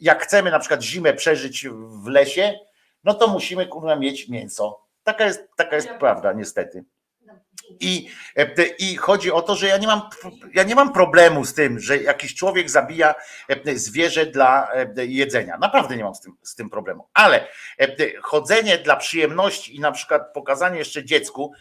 [0.00, 1.68] Jak chcemy na przykład zimę przeżyć
[2.04, 2.58] w lesie,
[3.04, 4.84] no to musimy kurwa mieć mięso.
[5.04, 6.84] Taka jest, taka jest prawda, niestety.
[7.80, 10.00] I, e, I chodzi o to, że ja nie, mam,
[10.54, 13.14] ja nie mam problemu z tym, że jakiś człowiek zabija
[13.48, 15.58] e, zwierzę dla e, jedzenia.
[15.58, 17.08] Naprawdę nie mam z tym, z tym problemu.
[17.14, 17.48] Ale
[18.22, 21.52] chodzenie dla przyjemności i na przykład pokazanie jeszcze dziecku,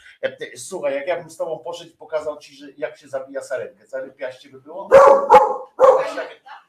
[0.56, 3.86] słuchaj, jak ja bym z tobą poszedł i pokazał ci, że jak się zabija sarenkę,
[3.86, 4.90] całe piaście by było?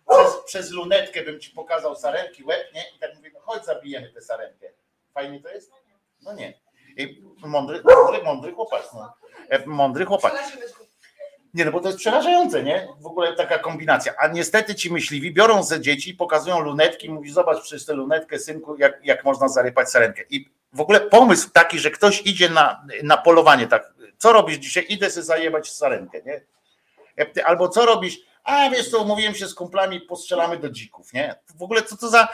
[0.09, 2.85] Przez, przez lunetkę bym ci pokazał sarenki, łeb, nie?
[2.97, 4.67] I tak mówię, no chodź zabijemy tę sarenkę.
[5.15, 5.73] Fajnie to jest?
[6.23, 6.64] No nie.
[7.47, 8.83] Mądry, mądry, mądry chłopak.
[8.95, 9.15] No.
[9.67, 10.35] Mądry chłopak.
[11.55, 12.89] Nie, no bo to jest przerażające, nie?
[13.01, 14.15] W ogóle taka kombinacja.
[14.19, 18.77] A niestety ci myśliwi biorą ze dzieci, pokazują lunetki, mówi zobacz przez tę lunetkę, synku,
[18.77, 20.23] jak, jak można zarypać sarenkę.
[20.31, 24.87] I w ogóle pomysł taki, że ktoś idzie na, na polowanie, tak, co robisz dzisiaj?
[24.89, 26.41] Idę sobie zajebać sarenkę, nie?
[27.45, 28.19] Albo co robisz?
[28.45, 31.35] A wiesz co, umówiłem się z kumplami, postrzelamy do dzików, nie?
[31.59, 32.29] W ogóle co to za,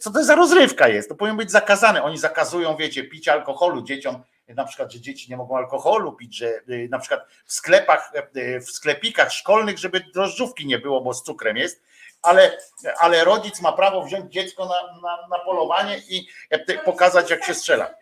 [0.00, 1.08] co to za rozrywka jest?
[1.08, 2.02] To powinien być zakazane.
[2.02, 6.46] Oni zakazują, wiecie, picia alkoholu dzieciom, na przykład, że dzieci nie mogą alkoholu pić, że
[6.46, 11.22] y, na przykład w sklepach, y, w sklepikach szkolnych, żeby drożdżówki nie było, bo z
[11.22, 11.82] cukrem jest,
[12.22, 12.58] ale,
[12.98, 16.28] ale rodzic ma prawo wziąć dziecko na, na, na polowanie i
[16.70, 17.94] y, pokazać, jak się strzela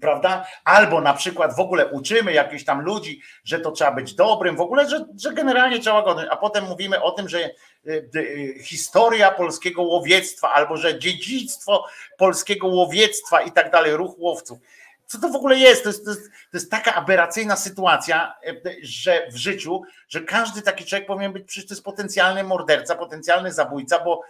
[0.00, 0.46] prawda?
[0.64, 4.60] Albo na przykład w ogóle uczymy jakichś tam ludzi, że to trzeba być dobrym, w
[4.60, 7.50] ogóle, że, że generalnie trzeba godnym, a potem mówimy o tym, że
[7.86, 11.86] y, y, historia polskiego łowiectwa, albo że dziedzictwo
[12.18, 14.58] polskiego łowiectwa i tak dalej, ruch łowców.
[15.06, 15.82] Co to w ogóle jest?
[15.82, 16.04] To, jest?
[16.04, 16.22] to jest?
[16.30, 21.46] to jest taka aberracyjna sytuacja, y, że w życiu, że każdy taki człowiek powinien być
[21.46, 24.22] przecież to jest potencjalny morderca, potencjalny zabójca, bo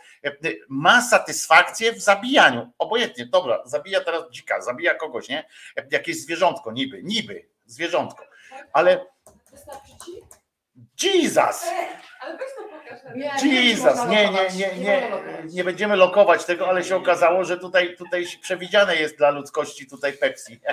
[0.68, 2.72] ma satysfakcję w zabijaniu.
[2.78, 5.48] Obojętnie, dobra, zabija teraz dzika, zabija kogoś, nie?
[5.90, 8.24] Jakieś zwierzątko, niby, niby zwierzątko.
[8.72, 9.06] Ale
[11.02, 11.66] Jesus!
[12.20, 13.42] Ale weź to pokaż.
[13.42, 15.10] Jesus, nie, nie, nie, nie,
[15.44, 20.12] nie będziemy lokować tego, ale się okazało, że tutaj, tutaj przewidziane jest dla ludzkości tutaj
[20.12, 20.60] Pepsi.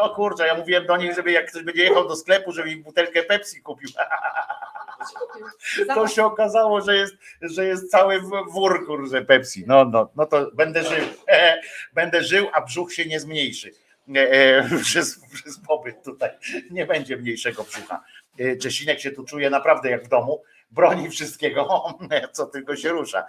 [0.00, 2.76] O kurczę, ja mówiłem do nich, żeby jak ktoś będzie jechał do sklepu, żeby mi
[2.76, 3.88] butelkę Pepsi kupił.
[5.94, 8.20] To się okazało, że jest, że jest cały
[8.50, 9.64] wór kurze Pepsi.
[9.66, 11.04] No, no, no to będę żył.
[11.94, 13.70] Będę żył, a brzuch się nie zmniejszy.
[14.84, 16.30] Przez, przez pobyt tutaj
[16.70, 18.04] nie będzie mniejszego brzucha.
[18.60, 21.84] Czesinek się tu czuje naprawdę jak w domu, broni wszystkiego,
[22.32, 23.26] co tylko się rusza.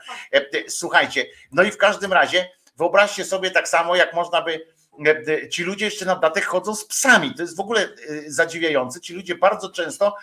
[0.68, 4.74] Słuchajcie, no i w każdym razie wyobraźcie sobie tak samo, jak można by
[5.50, 7.34] ci ludzie jeszcze na datek chodzą z psami.
[7.36, 7.90] To jest w ogóle
[8.28, 9.02] zadziwiające.
[9.02, 10.16] Ci ludzie bardzo często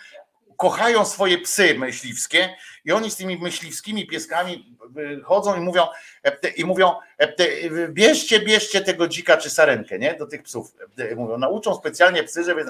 [0.61, 2.55] kochają swoje psy myśliwskie
[2.85, 4.75] i oni z tymi myśliwskimi pieskami
[5.23, 5.87] chodzą i mówią
[6.55, 6.95] i mówią
[7.89, 10.13] bierzcie, bierzcie tego dzika czy sarenkę, nie?
[10.13, 10.73] Do tych psów.
[11.15, 12.65] Mówią, nauczą specjalnie psy, żeby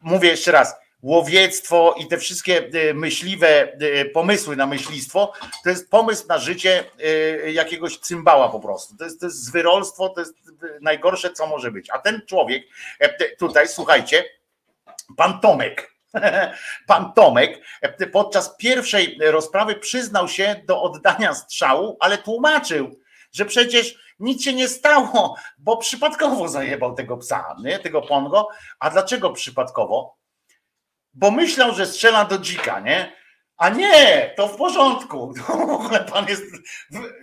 [0.00, 3.78] mówię jeszcze raz, łowiectwo i te wszystkie myśliwe
[4.14, 5.32] pomysły na myślistwo,
[5.64, 6.84] to jest pomysł na życie
[7.52, 8.96] jakiegoś cymbała po prostu.
[8.96, 10.34] To jest, to jest zwyrolstwo, to jest
[10.80, 11.90] najgorsze, co może być.
[11.90, 12.62] A ten człowiek,
[13.38, 14.24] tutaj słuchajcie,
[15.16, 15.93] pan Tomek,
[16.86, 17.64] Pan Tomek
[18.12, 23.00] podczas pierwszej rozprawy przyznał się do oddania strzału, ale tłumaczył,
[23.32, 27.78] że przecież nic się nie stało, bo przypadkowo zajebał tego psa, nie?
[27.78, 28.48] tego pongo.
[28.78, 30.16] A dlaczego przypadkowo?
[31.14, 33.23] Bo myślał, że strzela do dzika, nie?
[33.56, 35.34] A nie, to w porządku.
[35.36, 36.44] To w ogóle pan jest.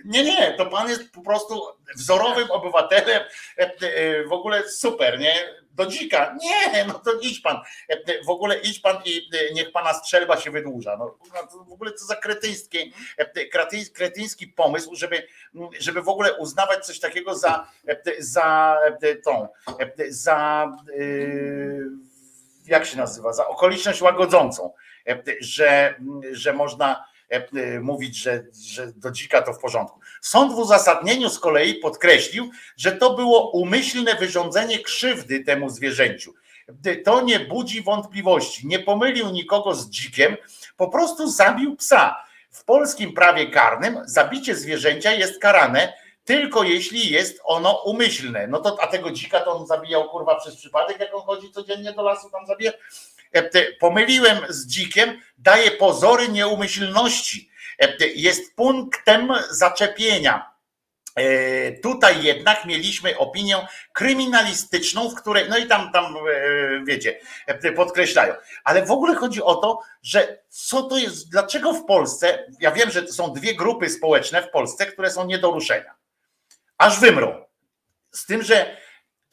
[0.04, 1.62] Nie, nie, to pan jest po prostu
[1.96, 3.22] wzorowym obywatelem.
[4.28, 5.34] W ogóle super, nie?
[5.70, 6.36] Do dzika.
[6.40, 7.56] Nie, no to idź pan.
[8.26, 10.96] W ogóle idź pan i niech pana strzelba się wydłuża.
[10.96, 11.18] No,
[11.68, 12.92] w ogóle co za kretyński,
[13.94, 15.26] kretyński pomysł, żeby,
[15.78, 17.66] żeby w ogóle uznawać coś takiego za,
[18.18, 18.76] za
[19.24, 19.48] tą,
[20.08, 20.68] za
[22.66, 24.72] jak się nazywa, za okoliczność łagodzącą
[25.40, 25.94] że,
[26.32, 27.04] że można
[27.80, 30.00] mówić, że, że do dzika to w porządku.
[30.20, 36.34] Sąd w uzasadnieniu z kolei podkreślił, że to było umyślne wyrządzenie krzywdy temu zwierzęciu.
[37.04, 38.66] To nie budzi wątpliwości.
[38.66, 40.36] Nie pomylił nikogo z dzikiem,
[40.76, 42.16] po prostu zabił psa.
[42.50, 45.92] W polskim prawie karnym zabicie zwierzęcia jest karane
[46.24, 48.46] tylko jeśli jest ono umyślne.
[48.46, 51.92] No to a tego dzika to on zabijał kurwa przez przypadek, jak on chodzi codziennie
[51.92, 52.72] do lasu tam zabija
[53.80, 57.50] pomyliłem z dzikiem, daje pozory nieumyślności.
[58.14, 60.52] Jest punktem zaczepienia.
[61.82, 66.14] Tutaj jednak mieliśmy opinię kryminalistyczną, w której, no i tam, tam
[66.86, 67.20] wiecie,
[67.76, 68.34] podkreślają.
[68.64, 72.90] Ale w ogóle chodzi o to, że co to jest, dlaczego w Polsce, ja wiem,
[72.90, 75.94] że są dwie grupy społeczne w Polsce, które są nie do ruszenia.
[76.78, 77.44] Aż wymrą.
[78.10, 78.76] Z tym, że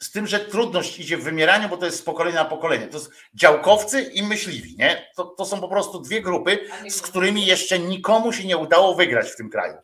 [0.02, 2.86] z tym, że trudność idzie w wymieraniu, bo to jest z pokolenia na pokolenie.
[2.86, 5.10] To jest działkowcy i myśliwi, nie?
[5.16, 6.58] To, to są po prostu dwie grupy,
[6.88, 9.74] z którymi jeszcze nikomu się nie udało wygrać w tym kraju.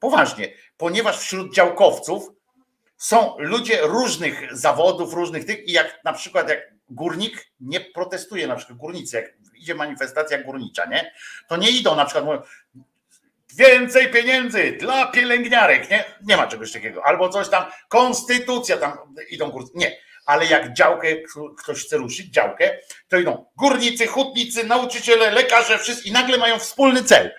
[0.00, 2.30] Poważnie, ponieważ wśród działkowców
[2.96, 8.56] są ludzie różnych zawodów, różnych tych i jak na przykład jak górnik nie protestuje, na
[8.56, 11.12] przykład górnicy, jak idzie manifestacja górnicza, nie?
[11.48, 12.42] To nie idą na przykład mówią,
[13.56, 16.04] więcej pieniędzy dla pielęgniarek, nie?
[16.22, 17.04] Nie ma czegoś takiego.
[17.04, 18.98] Albo coś tam, konstytucja tam
[19.30, 19.72] idą górnicy.
[19.78, 19.98] Nie.
[20.26, 21.08] Ale jak działkę
[21.58, 22.78] ktoś chce ruszyć, działkę,
[23.08, 27.34] to idą górnicy, hutnicy, nauczyciele, lekarze, wszyscy i nagle mają wspólny cel.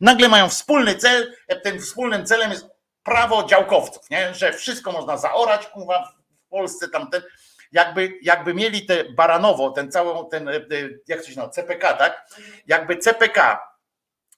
[0.00, 2.66] Nagle mają wspólny cel, tym wspólnym celem jest
[3.02, 4.34] prawo działkowców, nie?
[4.34, 6.12] że wszystko można zaorać, kurwa,
[6.46, 7.22] w Polsce tamten
[7.72, 10.62] jakby, jakby mieli te Baranowo, ten całą, ten, e, e,
[11.08, 12.26] jak to się nazywa, CPK, tak?
[12.66, 13.71] Jakby CPK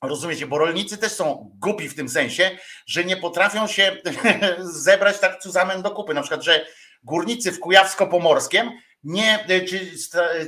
[0.09, 2.51] Rozumiecie, bo rolnicy też są głupi w tym sensie,
[2.86, 3.97] że nie potrafią się
[4.86, 6.14] zebrać tak cuzamen do kupy.
[6.14, 6.66] Na przykład, że
[7.05, 8.70] górnicy w Kujawsko-Pomorskiem,
[9.05, 9.78] nie, ci,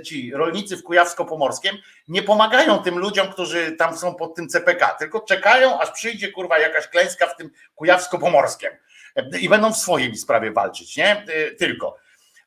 [0.04, 1.76] ci rolnicy w Kujawsko-Pomorskiem
[2.08, 6.58] nie pomagają tym ludziom, którzy tam są pod tym CPK, tylko czekają, aż przyjdzie kurwa
[6.58, 8.70] jakaś klęska w tym Kujawsko-Pomorskiem
[9.40, 11.24] i będą w swojej sprawie walczyć, nie?
[11.58, 11.96] Tylko.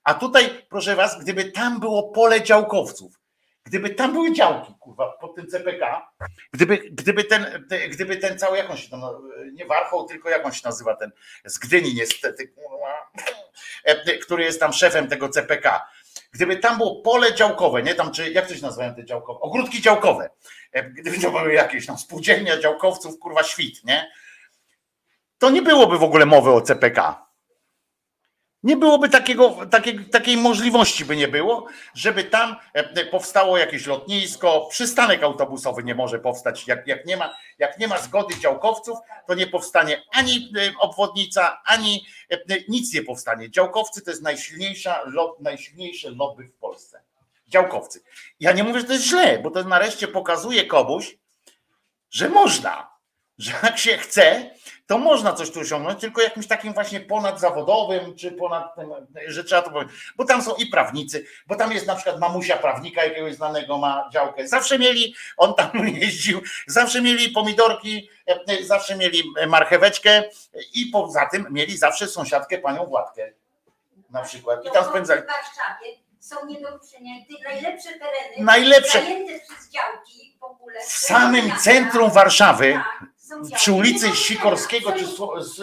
[0.04, 3.19] A tutaj, proszę was, gdyby tam było pole działkowców,
[3.64, 6.12] Gdyby tam były działki, kurwa, pod tym CPK,
[6.54, 9.02] gdyby, gdyby, ten, gdyby ten cały, jak on się tam,
[9.54, 11.12] nie Warchoł, tylko jak on się nazywa ten,
[11.46, 13.12] z Gdyni niestety, kurwa,
[14.22, 15.90] który jest tam szefem tego CPK,
[16.32, 19.82] gdyby tam było pole działkowe, nie tam, czy jak to się nazywają te działkowe, ogródki
[19.82, 20.30] działkowe,
[20.90, 24.12] gdyby to były jakieś tam spółdzielnia działkowców, kurwa, świt, nie?
[25.38, 27.29] To nie byłoby w ogóle mowy o CPK.
[28.64, 34.68] Nie byłoby takiego, takiej, takiej możliwości by nie było, żeby tam e, powstało jakieś lotnisko,
[34.70, 36.68] przystanek autobusowy nie może powstać.
[36.68, 41.62] Jak, jak, nie, ma, jak nie ma zgody działkowców, to nie powstanie ani e, obwodnica,
[41.66, 42.38] ani e,
[42.68, 43.52] nic nie powstanie.
[43.52, 45.04] Działkowcy to jest najsilniejsza,
[45.40, 47.02] najsilniejsze lobby w Polsce.
[47.48, 48.04] Działkowcy.
[48.40, 51.18] Ja nie mówię, że to jest źle, bo to nareszcie pokazuje komuś,
[52.10, 52.90] że można,
[53.38, 54.52] że jak się chce,
[54.90, 58.90] to można coś tu osiągnąć, tylko jakimś takim właśnie ponadzawodowym, czy ponad tym,
[59.28, 59.96] że trzeba to powiedzieć.
[60.16, 64.10] Bo tam są i prawnicy, bo tam jest na przykład mamusia prawnika jakiegoś znanego ma
[64.14, 64.48] działkę.
[64.48, 65.72] Zawsze mieli, on tam
[66.02, 70.24] jeździł, zawsze mieli pomidorki, e, zawsze mieli marcheweczkę
[70.74, 73.32] i poza tym mieli zawsze sąsiadkę panią Władkę
[74.10, 74.66] na przykład.
[74.66, 75.22] I tam spędzali.
[75.22, 77.16] W Warszawie są nie do ruszenia.
[77.28, 79.02] Te najlepsze tereny Najlepsze.
[79.02, 80.80] zajęte przez działki w ogóle.
[80.82, 83.10] W samym centrum Warszawy, Tak,
[83.56, 85.06] przy ulicy Sikorskiego, czy
[85.44, 85.62] z,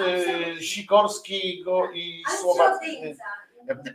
[0.64, 2.78] Sikorskiego i Słowa.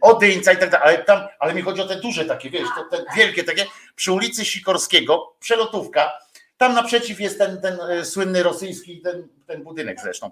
[0.01, 0.51] Odyńca.
[0.51, 3.03] I tak dalej, ale tam, ale mi chodzi o te duże takie, wiesz, to, te
[3.15, 3.65] wielkie takie,
[3.95, 6.11] przy ulicy Sikorskiego, przelotówka,
[6.57, 10.31] tam naprzeciw jest ten, ten e, słynny rosyjski, ten, ten budynek zresztą,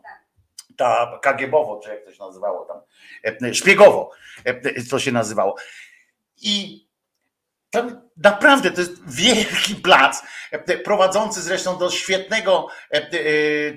[0.78, 2.82] ta Kagiebowo, czy jak to się nazywało tam,
[3.50, 4.12] e, szpiegowo,
[4.46, 5.56] e, to się nazywało.
[6.42, 6.86] I
[7.70, 10.24] tam naprawdę to jest wielki plac,
[10.84, 12.68] prowadzący zresztą do świetnego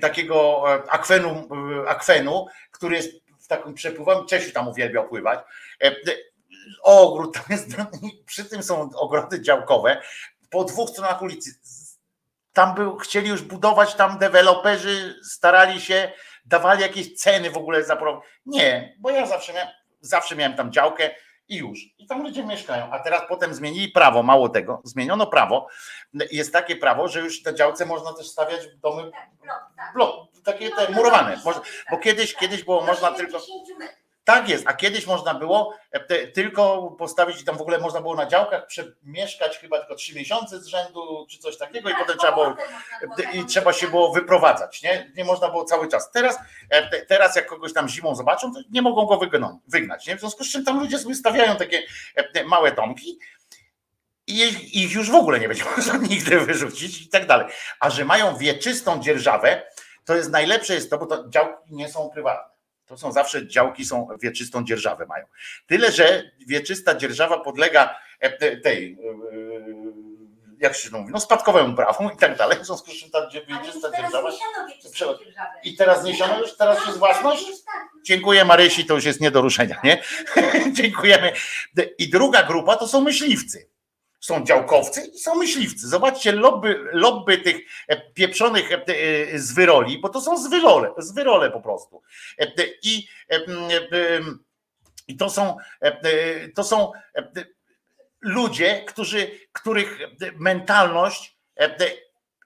[0.01, 1.49] takiego akwenu,
[1.87, 4.25] akwenu który jest w takim przepływem.
[4.25, 5.39] Czesiu tam uwielbiał pływać.
[6.83, 7.67] Ogród tam jest,
[8.25, 10.01] przy tym są ogrody działkowe
[10.49, 11.51] po dwóch stronach ulicy.
[12.53, 16.11] Tam był, chcieli już budować, tam deweloperzy starali się,
[16.45, 17.97] dawali jakieś ceny w ogóle za
[18.45, 19.69] Nie, bo ja zawsze miałem,
[20.01, 21.15] zawsze miałem tam działkę
[21.47, 21.79] i już.
[21.97, 22.91] I tam ludzie mieszkają.
[22.91, 25.67] A teraz potem zmienili prawo, mało tego, zmieniono prawo.
[26.31, 29.11] Jest takie prawo, że już na działce można też stawiać domy
[29.93, 31.41] blok, takie te murowane.
[31.91, 33.41] Bo kiedyś, kiedyś było można tylko.
[34.23, 38.15] Tak jest, a kiedyś można było e, tylko postawić i tam w ogóle można było
[38.15, 42.33] na działkach przemieszkać chyba tylko trzy miesiące z rzędu, czy coś takiego, i potem trzeba
[42.33, 42.55] było
[43.33, 45.11] i trzeba się było wyprowadzać, nie?
[45.15, 46.11] Nie można było cały czas.
[46.11, 46.37] Teraz,
[46.69, 49.19] e, teraz jak kogoś tam zimą zobaczą, to nie mogą go
[49.67, 50.07] wygnać.
[50.07, 50.15] Nie?
[50.17, 51.83] W związku z czym tam ludzie sobie stawiają takie
[52.15, 53.19] e, małe domki
[54.27, 54.39] i
[54.83, 57.47] ich już w ogóle nie będzie można nigdy wyrzucić i tak dalej.
[57.79, 59.63] A że mają wieczystą dzierżawę,
[60.05, 62.52] to jest najlepsze jest to, bo to działki nie są prywatne.
[62.85, 65.25] To są zawsze działki, są wieczystą dzierżawę mają.
[65.67, 68.97] Tyle, że wieczysta dzierżawa podlega e, tej, e,
[70.59, 72.59] jak się to mówi, no spadkowemu prawu i tak dalej.
[72.59, 74.29] W związku z czym ta wieczysta dzierżawa.
[75.63, 77.45] I teraz niesiono już, teraz jest własność?
[78.03, 80.03] Dziękuję Marysi, to już jest nie do ruszenia, nie?
[80.77, 81.33] Dziękujemy.
[81.97, 83.72] I druga grupa to są myśliwcy
[84.23, 85.87] są działkowcy i są myśliwcy.
[85.87, 91.61] Zobaczcie lobby, lobby tych e, pieprzonych e, e, zwyroli, bo to są zwyrole, zwyrole po
[91.61, 92.01] prostu.
[92.83, 93.07] I,
[95.07, 95.57] i to są,
[96.55, 96.91] to są
[98.21, 99.99] ludzie, którzy, których
[100.39, 101.37] mentalność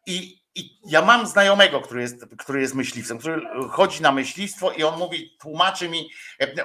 [0.06, 4.84] i, i ja mam znajomego, który jest, który jest myśliwcem, który chodzi na myśliwstwo i
[4.84, 6.10] on mówi, tłumaczy mi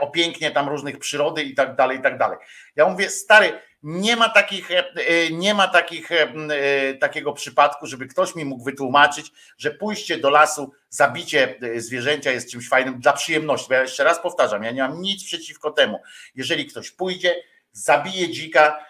[0.00, 2.38] o pięknie tam różnych przyrody i tak dalej, i tak dalej.
[2.76, 8.06] Ja mówię, stary, nie ma takich, e, e, nie ma takich, e, takiego przypadku, żeby
[8.06, 13.68] ktoś mi mógł wytłumaczyć, że pójście do lasu, zabicie zwierzęcia jest czymś fajnym dla przyjemności.
[13.68, 16.00] Bo ja jeszcze raz powtarzam, ja nie mam nic przeciwko temu.
[16.34, 17.42] Jeżeli ktoś pójdzie,
[17.72, 18.86] zabije dzika,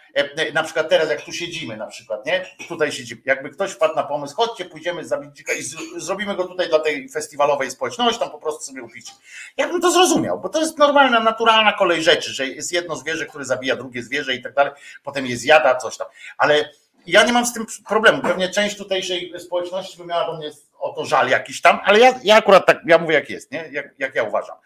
[0.55, 2.47] na przykład teraz jak tu siedzimy na przykład, nie?
[2.69, 3.23] Tutaj siedzimy.
[3.25, 5.63] Jakby ktoś wpadł na pomysł, chodźcie, pójdziemy zabić dzika i
[5.97, 9.11] zrobimy go tutaj dla tej festiwalowej społeczności, tam po prostu sobie upić.
[9.57, 13.27] Ja bym to zrozumiał, bo to jest normalna, naturalna kolej rzeczy, że jest jedno zwierzę,
[13.27, 14.73] które zabija drugie zwierzę i tak dalej,
[15.03, 16.07] potem je zjada, coś tam.
[16.39, 16.71] Ale
[17.07, 18.23] ja nie mam z tym problemu.
[18.23, 22.15] Pewnie część tutejszej społeczności by miała do mnie o to żal jakiś tam, ale ja,
[22.25, 23.69] ja akurat tak, ja mówię jak jest, nie?
[23.73, 24.57] Jak, jak ja uważam,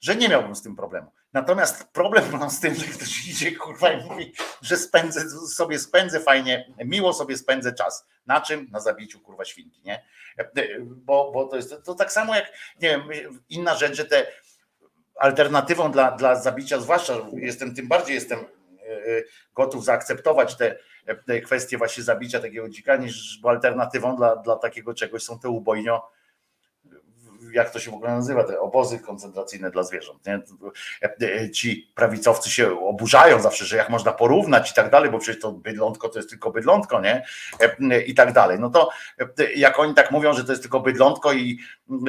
[0.00, 1.10] że nie miałbym z tym problemu.
[1.32, 4.32] Natomiast problem mam z tym, że ktoś idzie kurwa i mówi,
[4.62, 8.06] że spędzę sobie spędzę fajnie, miło sobie spędzę czas.
[8.26, 8.68] Na czym?
[8.70, 10.04] Na zabiciu kurwa świnki, nie?
[10.80, 13.02] Bo, bo to jest to tak samo jak, nie wiem,
[13.48, 14.26] inna rzecz, że te
[15.18, 18.44] alternatywą dla, dla zabicia, zwłaszcza jestem, tym bardziej jestem e,
[19.54, 20.78] gotów zaakceptować te,
[21.26, 25.48] te kwestie właśnie zabicia takiego dzika, niż bo alternatywą dla, dla takiego czegoś są te
[25.48, 26.10] ubojnio
[27.52, 30.26] jak to się w ogóle nazywa, te obozy koncentracyjne dla zwierząt.
[30.26, 30.40] Nie?
[31.50, 35.52] Ci prawicowcy się oburzają zawsze, że jak można porównać i tak dalej, bo przecież to
[35.52, 37.26] bydlątko to jest tylko bydlątko, nie?
[38.06, 38.58] I tak dalej.
[38.60, 38.88] No to
[39.56, 41.58] jak oni tak mówią, że to jest tylko bydlątko i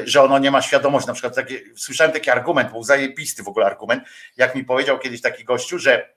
[0.06, 3.65] że ono nie ma świadomości, na przykład takie, słyszałem taki argument, był zajebisty w ogóle
[3.65, 4.03] argument,
[4.38, 6.14] jak mi powiedział kiedyś taki gościu, że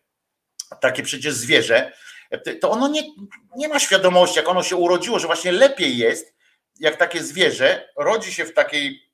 [0.80, 1.92] takie przecież zwierzę,
[2.60, 3.02] to ono nie,
[3.56, 6.36] nie ma świadomości, jak ono się urodziło, że właśnie lepiej jest,
[6.80, 9.05] jak takie zwierzę rodzi się w takiej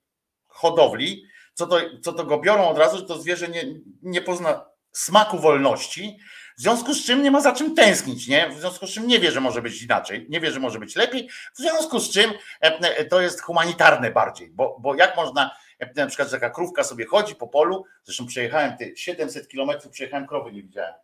[0.62, 1.24] hodowli,
[1.54, 3.64] co to, co to go biorą od razu, że to zwierzę nie,
[4.02, 6.18] nie pozna smaku wolności,
[6.58, 8.48] w związku z czym nie ma za czym tęsknić, nie?
[8.48, 10.96] W związku z czym nie wie, że może być inaczej, nie wie, że może być
[10.96, 15.92] lepiej, w związku z czym e, to jest humanitarne bardziej, bo, bo jak można, e,
[15.94, 20.52] na przykład taka krówka sobie chodzi po polu, zresztą przejechałem te 700 kilometrów, przejechałem, krowy
[20.52, 20.94] nie widziałem.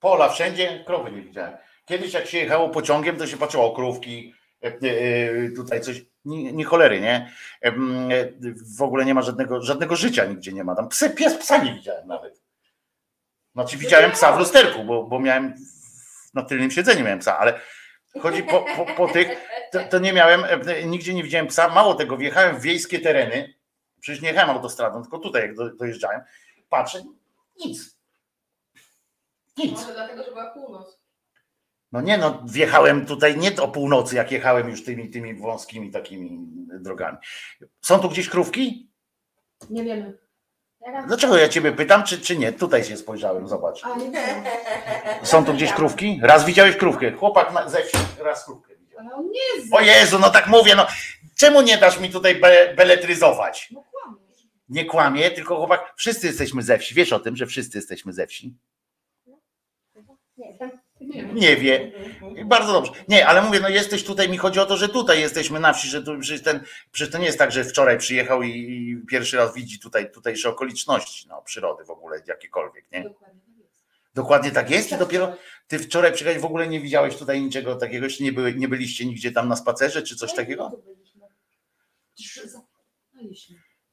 [0.00, 1.56] Pola wszędzie, krowy nie widziałem.
[1.84, 6.64] Kiedyś jak się jechało pociągiem, to się patrzyło o krówki, e, tutaj coś, nie, nie
[6.64, 7.32] cholery, nie?
[8.76, 10.74] W ogóle nie ma żadnego, żadnego życia nigdzie nie ma.
[10.74, 12.42] Tam psy, pies psa nie widziałem nawet.
[13.54, 15.54] Znaczy widziałem psa w lusterku, bo, bo miałem
[16.34, 17.60] na tylnym siedzeniu miałem psa, ale
[18.20, 19.28] chodzi po, po, po tych,
[19.72, 20.44] to, to, nie miałem,
[20.86, 21.68] nigdzie nie widziałem psa.
[21.68, 23.54] Mało tego, wjechałem w wiejskie tereny,
[24.00, 26.20] przecież nie jechałem autostradą, tylko tutaj jak do, dojeżdżałem,
[26.68, 27.02] patrzę,
[27.64, 27.98] nic.
[29.56, 29.80] Nic.
[29.80, 30.98] Może dlatego, że była północ.
[31.92, 36.46] No nie, no wjechałem tutaj nie o północy, jak jechałem już tymi, tymi wąskimi takimi
[36.80, 37.18] drogami.
[37.80, 38.90] Są tu gdzieś krówki?
[39.70, 40.18] Nie wiemy.
[41.06, 42.52] Dlaczego ja ciebie pytam, czy, czy nie?
[42.52, 43.82] Tutaj się spojrzałem, zobacz.
[45.22, 46.20] Są tu gdzieś krówki?
[46.22, 47.12] Raz widziałeś krówkę.
[47.12, 49.00] Chłopak na, ze wsi raz krówkę widział.
[49.56, 49.74] Jest.
[49.74, 50.86] O Jezu, no tak mówię, no.
[51.36, 53.68] Czemu nie dasz mi tutaj be, beletryzować?
[53.70, 53.84] No.
[54.68, 56.94] Nie kłamie, tylko chłopak, wszyscy jesteśmy ze wsi.
[56.94, 58.54] Wiesz o tym, że wszyscy jesteśmy ze wsi?
[61.08, 61.34] Nie wiem.
[61.34, 61.92] Nie wiem.
[62.32, 62.44] Nie wie.
[62.44, 62.92] Bardzo dobrze.
[63.08, 65.88] Nie, ale mówię, no jesteś tutaj, mi chodzi o to, że tutaj jesteśmy na wsi,
[65.88, 66.60] że tu, przecież, ten,
[66.92, 70.48] przecież to nie jest tak, że wczoraj przyjechał i, i pierwszy raz widzi tutaj tutejsze
[70.48, 73.10] okoliczności, no, przyrody w ogóle, jakiekolwiek, nie?
[74.14, 74.90] Dokładnie tak jest.
[74.90, 75.36] Tak i dopiero
[75.68, 79.06] ty wczoraj przyjechałeś, w ogóle nie widziałeś tutaj niczego takiego, jeszcze nie, były, nie byliście
[79.06, 80.82] nigdzie tam na spacerze, czy coś Ale takiego?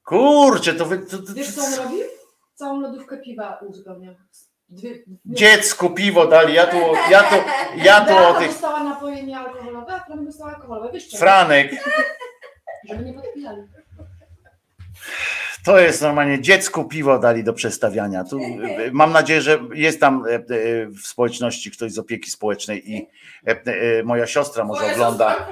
[0.04, 1.00] Kurczę, to wy...
[1.00, 2.00] To, to, Wiesz co on robił?
[2.56, 4.16] Całą lodówkę piwa uzupełniał.
[5.26, 6.78] Dziecku piwo dali, ja tu,
[7.10, 7.36] ja tu,
[7.76, 8.48] ja tu o tych...
[8.48, 10.92] dostała napoje niealkoholowe, a Franek dostała alkoholowe.
[10.94, 11.20] Wiesz czemu?
[11.20, 11.72] Franek,
[12.90, 13.62] Żeby nie podpijali.
[15.66, 18.24] To jest normalnie dziecku piwo dali do przestawiania.
[18.24, 18.40] Tu,
[18.92, 20.42] mam nadzieję, że jest tam e, e,
[20.88, 23.08] w społeczności ktoś z opieki społecznej i
[23.46, 25.48] e, moja siostra może ogląda.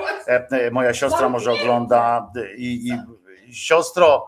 [0.72, 2.90] Moja siostra może ogląda i,
[3.48, 4.28] i siostro,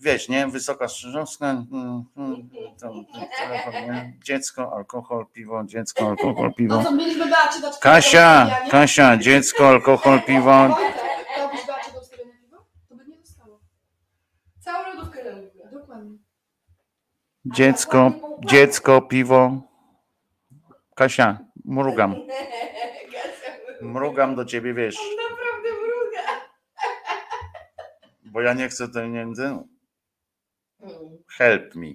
[0.00, 2.48] wiesz, nie, wysoka strzyżowska, mm, mm,
[3.86, 4.12] nie?
[4.24, 6.82] dziecko, alkohol, piwo, dziecko, alkohol, No piwo.
[7.30, 8.50] dać Kasia?
[8.70, 10.76] Kasia, dziecko, alkohol, piwo.
[14.60, 15.20] Całą lodówkę.
[15.72, 16.18] Dokładnie.
[17.44, 18.12] Dziecko,
[18.44, 19.50] dziecko, piwo.
[20.94, 22.16] Kasia, mrugam.
[23.80, 24.96] Mrugam do ciebie, wiesz.
[28.26, 29.58] Bo ja nie chcę pieniędzy.
[31.38, 31.86] Help me.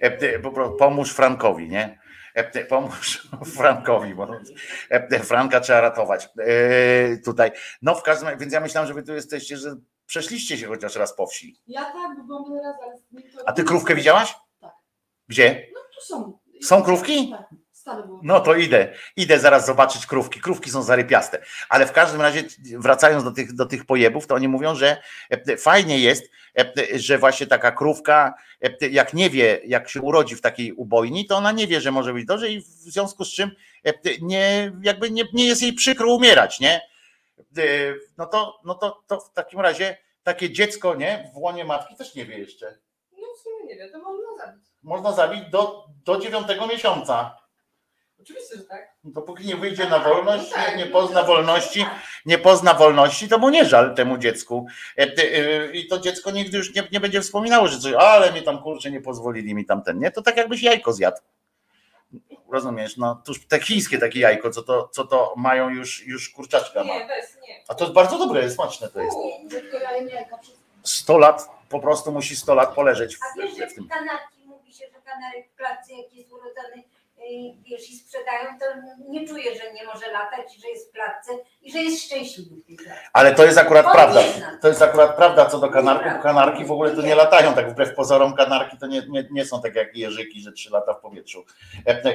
[0.00, 0.38] E,
[0.78, 1.98] Pomóż Frankowi, nie?
[2.34, 4.28] E, Pomóż Frankowi, bo
[4.90, 6.28] e, Franka trzeba ratować.
[7.24, 7.50] Tutaj.
[7.82, 9.76] No w każdym razie, więc ja myślałem, że wy tu jesteście, że
[10.06, 11.56] przeszliście się chociaż raz po wsi.
[11.66, 12.44] Ja tak, bo
[13.12, 14.34] nie to- A ty krówkę widziałaś?
[14.60, 14.72] Tak.
[15.28, 15.66] Gdzie?
[15.74, 16.38] No tu są.
[16.62, 17.30] Są krówki?
[17.30, 17.48] Tak.
[18.22, 20.40] No to idę, idę zaraz zobaczyć krówki.
[20.40, 21.42] Krówki są zarypiaste.
[21.68, 22.44] Ale w każdym razie,
[22.78, 24.96] wracając do tych, do tych pojebów, to oni mówią, że
[25.30, 30.36] e, fajnie jest, e, że właśnie taka krówka, e, jak nie wie, jak się urodzi
[30.36, 33.32] w takiej ubojni, to ona nie wie, że może być dobrze i w związku z
[33.32, 33.50] czym
[34.22, 36.80] nie, jakby nie, nie jest jej przykro umierać, nie?
[38.18, 41.30] No to, no to, to w takim razie takie dziecko, nie?
[41.34, 42.78] W łonie matki też nie wie jeszcze.
[43.12, 44.64] No w sumie nie wiem, to można zabić.
[44.82, 47.45] Można zabić do, do dziewiątego miesiąca.
[48.26, 48.94] Oczywiście, że tak.
[49.04, 51.86] Dopóki nie wyjdzie na wolność, No tak, nie, no pozna wolności,
[52.26, 54.66] nie pozna wolności, to mu nie żal temu dziecku.
[54.98, 58.42] E, e, I to dziecko nigdy już nie, nie będzie wspominało, że coś, ale mi
[58.42, 60.10] tam kurczę nie pozwolili mi tam ten, nie?
[60.10, 61.16] To tak jakbyś jajko zjadł.
[62.52, 62.96] Rozumiesz?
[62.96, 66.94] No, tuż te chińskie takie jajko, co to, co to mają już, już kurczaczka ma.
[66.94, 67.64] Nie, bez, nie.
[67.68, 69.16] A to jest bardzo dobre, jest smaczne to jest.
[69.16, 73.20] U, Tylko ja jem jajka przez 100 lat, po prostu musi 100 lat poleżeć w,
[73.22, 73.88] A wiesz, że w tym.
[73.88, 76.82] kanarki, mówi się, że kanarek w klatce, jak jest urodzony,
[77.62, 78.64] wiesz, i sprzedają, to
[79.08, 81.32] nie czuje, że nie może latać, że jest w klatce
[81.62, 83.00] i że jest szczęśliwy w tej klatce.
[83.12, 84.20] Ale to jest akurat On prawda.
[84.62, 86.22] To jest akurat prawda co do kanarków.
[86.22, 89.62] Kanarki w ogóle to nie latają, tak wbrew pozorom kanarki to nie, nie, nie są
[89.62, 91.44] tak jak jeżyki, że trzy lata w powietrzu.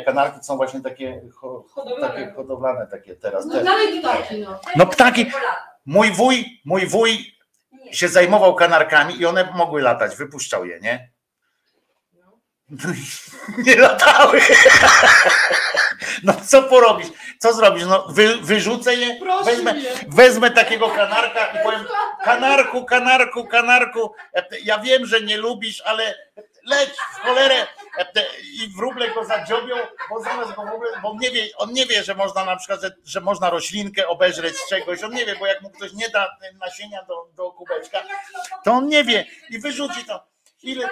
[0.06, 2.14] Kanarki są właśnie takie, ho, Hodowlane.
[2.14, 3.46] takie hodowlane takie teraz.
[3.46, 4.60] No Te, dalej ptaki, no.
[4.76, 5.32] no ptaki,
[5.86, 7.36] mój wuj, mój wuj
[7.92, 11.10] się zajmował kanarkami i one mogły latać, wypuszczał je, nie?
[12.72, 13.04] No i
[13.64, 14.42] nie latały.
[16.24, 17.08] No co porobisz?
[17.40, 17.86] Co zrobisz?
[17.86, 19.90] No wy, wyrzucę je, Proszę wezmę, mnie.
[20.08, 21.86] wezmę takiego kanarka i powiem
[22.24, 24.14] kanarku, kanarku, kanarku,
[24.64, 26.16] ja wiem, że nie lubisz, ale
[26.66, 27.68] leć w cholerę
[28.44, 29.76] i wróble go zadziobią,
[30.10, 32.82] bo zamiast go wróble, bo on nie wie, on nie wie, że można na przykład,
[32.82, 36.10] że, że można roślinkę obeżreć z czegoś, on nie wie, bo jak mu ktoś nie
[36.10, 38.04] da nasienia do, do kubeczka,
[38.64, 40.32] to on nie wie i wyrzuci to.
[40.64, 40.90] Ile,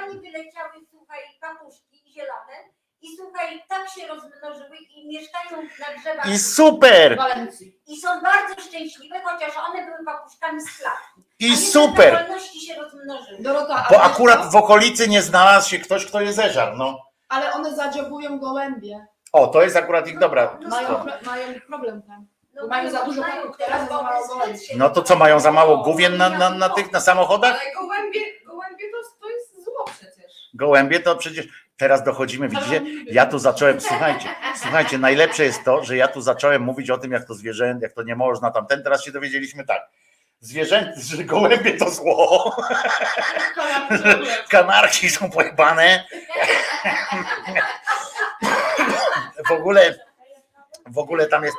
[1.53, 2.57] papuszki zielone
[3.01, 6.25] i słuchaj, tak się rozmnożyły i mieszkają na drzewach.
[6.29, 7.13] I super!
[7.13, 7.79] w Walencji.
[7.87, 11.21] I są bardzo szczęśliwe, chociaż one były papuszkami z klatki.
[11.39, 12.27] I A super!
[12.67, 13.41] Się rozmnożyły.
[13.41, 16.99] Dorota, Bo akurat w okolicy nie znalazł się ktoś, kto je zeżarł, no.
[17.29, 19.05] Ale one zadziobują gołębie.
[19.33, 21.03] O, to jest akurat ich dobra Mają, strona.
[21.17, 22.27] pro- mają problem tam.
[22.53, 24.59] No mają za dużo mają teraz za mało gołębi.
[24.75, 27.61] No to co, mają za mało główien na, na, na tych, na samochodach?
[27.61, 30.31] Ale gołębie, gołębie to, to jest zło przecież.
[30.53, 31.47] Gołębie to przecież
[31.77, 32.81] teraz dochodzimy, widzicie?
[33.05, 34.29] Ja tu zacząłem, słuchajcie,
[34.61, 37.93] słuchajcie, najlepsze jest to, że ja tu zacząłem mówić o tym, jak to zwierzę, jak
[37.93, 39.81] to nie można tamten, teraz się dowiedzieliśmy tak.
[40.39, 42.55] Zwierzęta, że gołębie to zło.
[44.49, 46.03] Kanarki są pojebane.
[49.47, 49.95] W ogóle
[50.89, 51.57] w ogóle tam jest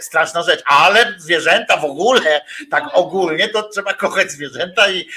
[0.00, 5.08] straszna rzecz, ale zwierzęta w ogóle, tak ogólnie, to trzeba kochać zwierzęta i,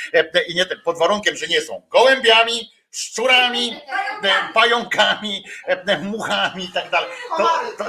[0.48, 3.82] i nie pod warunkiem, że nie są gołębiami, szczurami,
[4.24, 7.10] e, pająkami, e, muchami i tak dalej.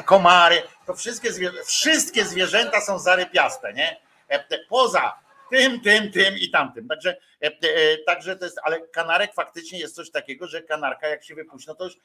[0.04, 4.00] Komary, to wszystkie, zwierzę, wszystkie zwierzęta są zarypiaste, nie?
[4.28, 5.18] E, Poza
[5.50, 6.88] tym, tym, tym i tamtym.
[6.88, 11.24] Także, e, e, także to jest, ale kanarek faktycznie jest coś takiego, że kanarka jak
[11.24, 11.96] się wypuści, no to już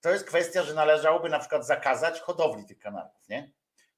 [0.00, 3.50] to jest kwestia, że należałoby na przykład zakazać hodowli tych kanarków, nie?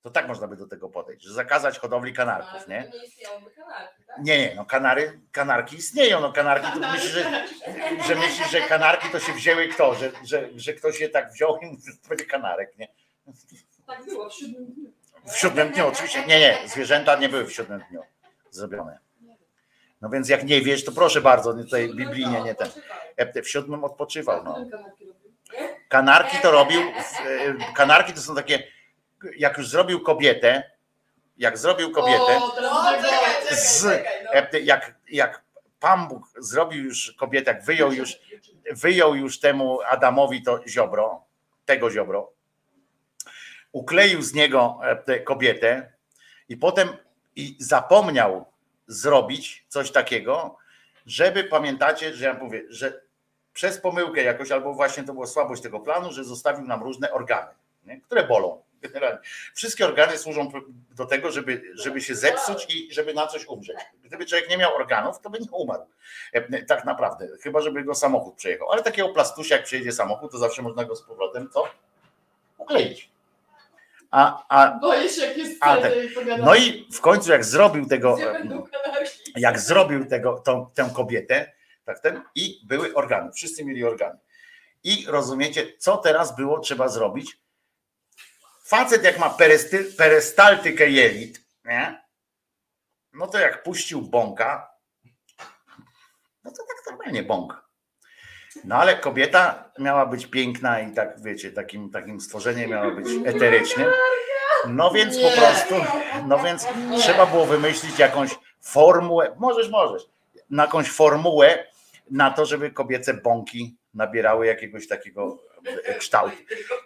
[0.02, 2.90] To tak można by do tego podejść, że zakazać hodowli kanarków, nie?
[2.94, 4.18] Nie istniałoby kanarki, tak?
[4.24, 7.44] Nie, nie, no kanary, kanarki istnieją, no kanarki to myślisz, że,
[8.08, 11.56] że myślisz, że kanarki to się wzięły kto, że, że, że ktoś je tak wziął
[11.58, 12.88] i to będzie kanarek, nie?
[13.86, 14.92] Tak było w siódmym dniu.
[15.26, 18.02] W siódmym dniu oczywiście, nie, nie, zwierzęta nie były w siódmym dniu
[18.50, 18.98] zrobione.
[20.00, 22.68] No więc jak nie wiesz, to proszę bardzo, nie tutaj biblijnie nie ten.
[23.42, 24.64] W siódmym odpoczywał, no.
[25.88, 28.62] Kanarki to robił, w- kanarki to są takie,
[29.36, 30.70] jak już zrobił kobietę,
[31.36, 32.40] jak zrobił kobietę,
[33.50, 33.84] z,
[34.24, 34.58] no.
[34.62, 35.42] jak, jak
[35.80, 38.18] Pan Bóg zrobił już kobietę, jak wyjął już,
[38.70, 41.24] wyjął już temu Adamowi to ziobro,
[41.64, 42.32] tego ziobro,
[43.72, 45.92] ukleił z niego e, tę kobietę
[46.48, 46.88] i potem
[47.36, 48.46] i zapomniał
[48.86, 50.56] zrobić coś takiego,
[51.06, 53.02] żeby pamiętacie, że ja mówię, że
[53.52, 57.50] przez pomyłkę jakoś, albo właśnie to była słabość tego planu, że zostawił nam różne organy,
[57.84, 58.00] nie?
[58.00, 58.62] które bolą.
[58.82, 59.18] Generalnie.
[59.54, 60.52] Wszystkie organy służą
[60.96, 63.76] do tego, żeby, żeby się zepsuć i żeby na coś umrzeć.
[64.04, 65.82] Gdyby człowiek nie miał organów, to by nie umarł.
[66.32, 67.28] E, Tak naprawdę.
[67.42, 68.70] Chyba, żeby go samochód przejechał.
[68.72, 71.64] Ale takiego plastusia, jak przyjedzie samochód, to zawsze można go z powrotem co?
[72.58, 73.10] Ukleić.
[74.10, 76.44] A, a, Boję się, jak jest a, pogadania.
[76.44, 78.16] no i w końcu jak zrobił tego,
[79.36, 81.52] jak zrobił tego, tą, tę kobietę,
[81.84, 84.18] tak ten, i były organy, wszyscy mieli organy.
[84.84, 87.38] I rozumiecie, co teraz było trzeba zrobić?
[88.72, 92.02] Facet jak ma peresty, perystaltykę jelit, nie?
[93.12, 94.70] no to jak puścił bąka,
[96.44, 97.68] no to tak normalnie bąk.
[98.64, 103.90] No ale kobieta miała być piękna i tak, wiecie, takim, takim stworzeniem miała być eterycznym.
[104.68, 105.74] No więc po prostu,
[106.26, 106.66] no więc
[106.98, 108.30] trzeba było wymyślić jakąś
[108.60, 110.02] formułę, możesz, możesz,
[110.50, 111.66] na jakąś formułę
[112.10, 115.38] na to, żeby kobiece bąki nabierały jakiegoś takiego
[115.84, 116.36] e, kształtu.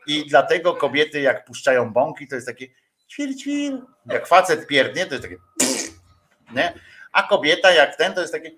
[0.07, 2.67] I dlatego kobiety jak puszczają bąki, to jest takie
[3.13, 3.83] ćwil, ćwil.
[4.07, 5.37] Jak facet pierdnie, to jest takie
[6.53, 6.73] nie?
[7.13, 8.51] A kobieta jak ten, to jest takie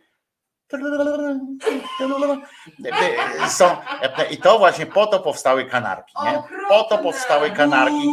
[3.49, 3.77] są,
[4.31, 6.43] i to właśnie po to powstały kanarki, nie?
[6.69, 8.09] Po to powstały kanarki,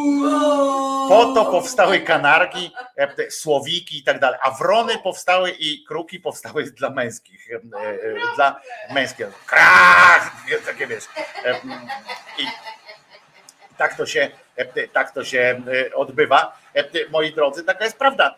[1.09, 6.63] po to powstały kanarki, e, słowiki i tak dalej, a wrony powstały i kruki powstały
[6.63, 7.61] dla męskich, e, e,
[8.35, 8.61] dla
[8.93, 10.31] męskich, krach,
[10.65, 11.03] takie wiesz.
[12.39, 12.45] I
[13.77, 14.31] tak to się,
[14.93, 15.61] tak to się
[15.93, 16.57] odbywa.
[17.11, 18.35] Moi drodzy, taka jest prawda.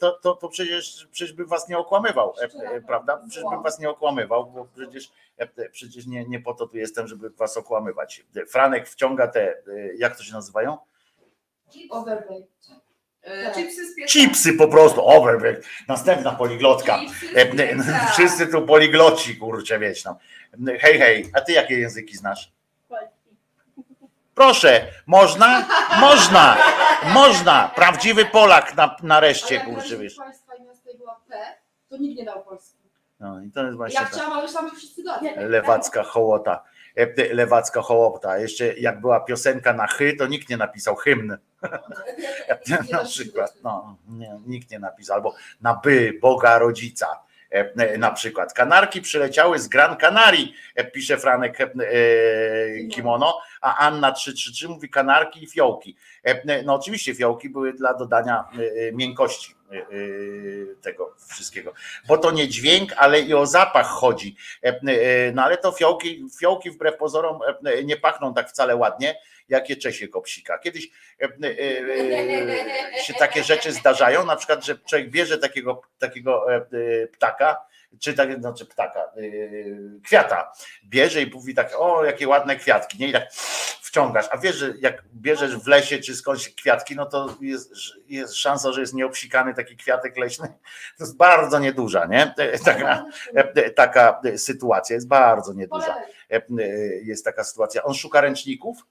[0.00, 2.34] To, to, to przecież, przecież bym was nie okłamywał,
[2.86, 3.20] prawda?
[3.28, 5.10] Przecież bym was nie okłamywał, bo przecież,
[5.72, 8.24] przecież nie, nie po to tu jestem, żeby was okłamywać.
[8.48, 9.54] Franek wciąga te,
[9.96, 10.78] jak to się nazywają?
[11.90, 12.48] Overweight.
[13.24, 14.08] E, Chipsy z pieca.
[14.12, 15.64] Chipsy po prostu, overweight.
[15.88, 16.98] Następna poliglotka.
[16.98, 18.08] Chipsy E.
[18.12, 20.18] Wszyscy tu poligloci, kurczę, wiesz no.
[20.80, 22.52] Hej, hej, a ty jakie języki znasz?
[24.34, 25.66] Proszę, można?
[26.00, 26.56] Można,
[27.14, 27.70] można.
[27.74, 30.14] Prawdziwy Polak na, nareszcie, kurczę, wiesz.
[30.16, 30.52] państwa
[30.94, 31.34] i była P,
[31.88, 32.76] to nikt nie dał Polski.
[33.20, 35.28] No i to jest właśnie Ja chciałam, ale że wszyscy dali.
[35.36, 36.64] lewacka hołota.
[36.96, 38.38] E, Lewacka hołota.
[38.38, 41.36] Jeszcze jak była piosenka na chy, to nikt nie napisał hymn.
[42.92, 43.54] na przykład.
[43.64, 45.16] No, nie, nikt nie napisał.
[45.16, 47.06] Albo na by, Boga rodzica.
[47.52, 48.52] E, e, Na przykład.
[48.52, 51.66] Kanarki przyleciały z Gran Canarii, e, pisze Franek e,
[52.90, 55.96] Kimono, a Anna 333 mówi kanarki i fiołki.
[56.24, 59.61] E, No oczywiście fiołki były dla dodania e, e, miękkości e, e,
[60.82, 61.74] tego wszystkiego.
[62.08, 64.36] Bo to nie dźwięk, ale i o zapach chodzi.
[64.64, 69.18] E, e, No ale to fiołki, fiołki wbrew pozorom e, nie pachną tak wcale ładnie,
[69.48, 70.58] jak je Czesie kopsika.
[70.58, 70.90] Kiedyś
[73.04, 76.46] się takie rzeczy zdarzają, na przykład, że człowiek bierze takiego, takiego
[77.12, 77.56] ptaka,
[78.00, 79.10] czy tak, znaczy ptaka, e,
[80.04, 80.52] kwiata,
[80.84, 83.08] bierze i mówi tak, o jakie ładne kwiatki, nie?
[83.08, 83.32] I tak
[83.92, 87.72] wciągasz, a wiesz, że jak bierzesz w lesie czy skądś kwiatki, no to jest,
[88.06, 90.48] jest szansa, że jest nieobsikany taki kwiatek leśny,
[90.98, 92.34] to jest bardzo nieduża, nie?
[92.64, 93.04] Taka,
[93.76, 95.96] taka sytuacja jest bardzo nieduża.
[97.02, 97.82] Jest taka sytuacja.
[97.82, 98.86] On szuka ręczników?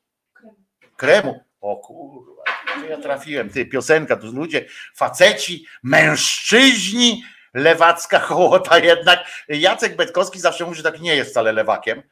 [0.98, 1.40] Kremu.
[1.62, 2.44] O kurwa,
[2.90, 3.50] ja trafiłem.
[3.50, 4.66] Ty, piosenka, tu ludzie,
[4.96, 7.24] faceci, mężczyźni,
[7.54, 9.20] lewacka hołota jednak.
[9.48, 12.04] Jacek Betkowski zawsze mówi, że tak nie jest wcale lewakiem.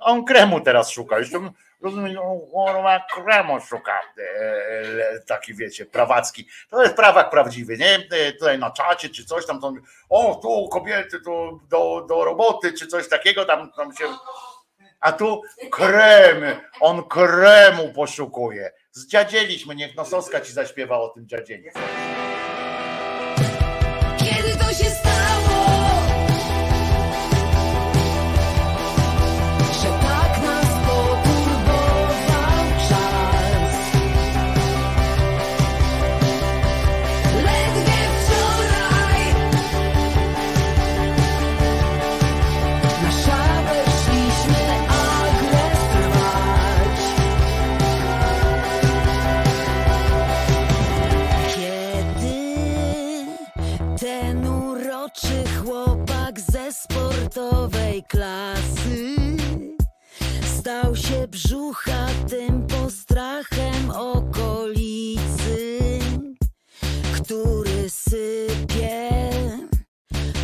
[0.00, 1.18] On kremu teraz szuka.
[1.18, 1.28] Już
[1.82, 2.16] rozumiem,
[2.54, 4.00] on ma kremu szuka.
[4.18, 6.48] E, le- Taki wiecie, prawacki.
[6.70, 7.94] To jest prawak prawdziwy, nie?
[8.10, 9.74] E, Tutaj na czacie czy coś tam, tam
[10.10, 14.04] o tu kobiety tu do, do roboty czy coś takiego tam, tam się...
[15.00, 15.42] A tu
[15.72, 18.72] kremy, on kremu poszukuje.
[18.92, 21.70] Zdziadzieliśmy, niech Nosowska ci zaśpiewa o tym dziadzieniu.
[57.34, 59.16] Sportowej klasy
[60.58, 65.78] stał się brzuchatym postrachem okolicy,
[67.14, 69.10] który sypie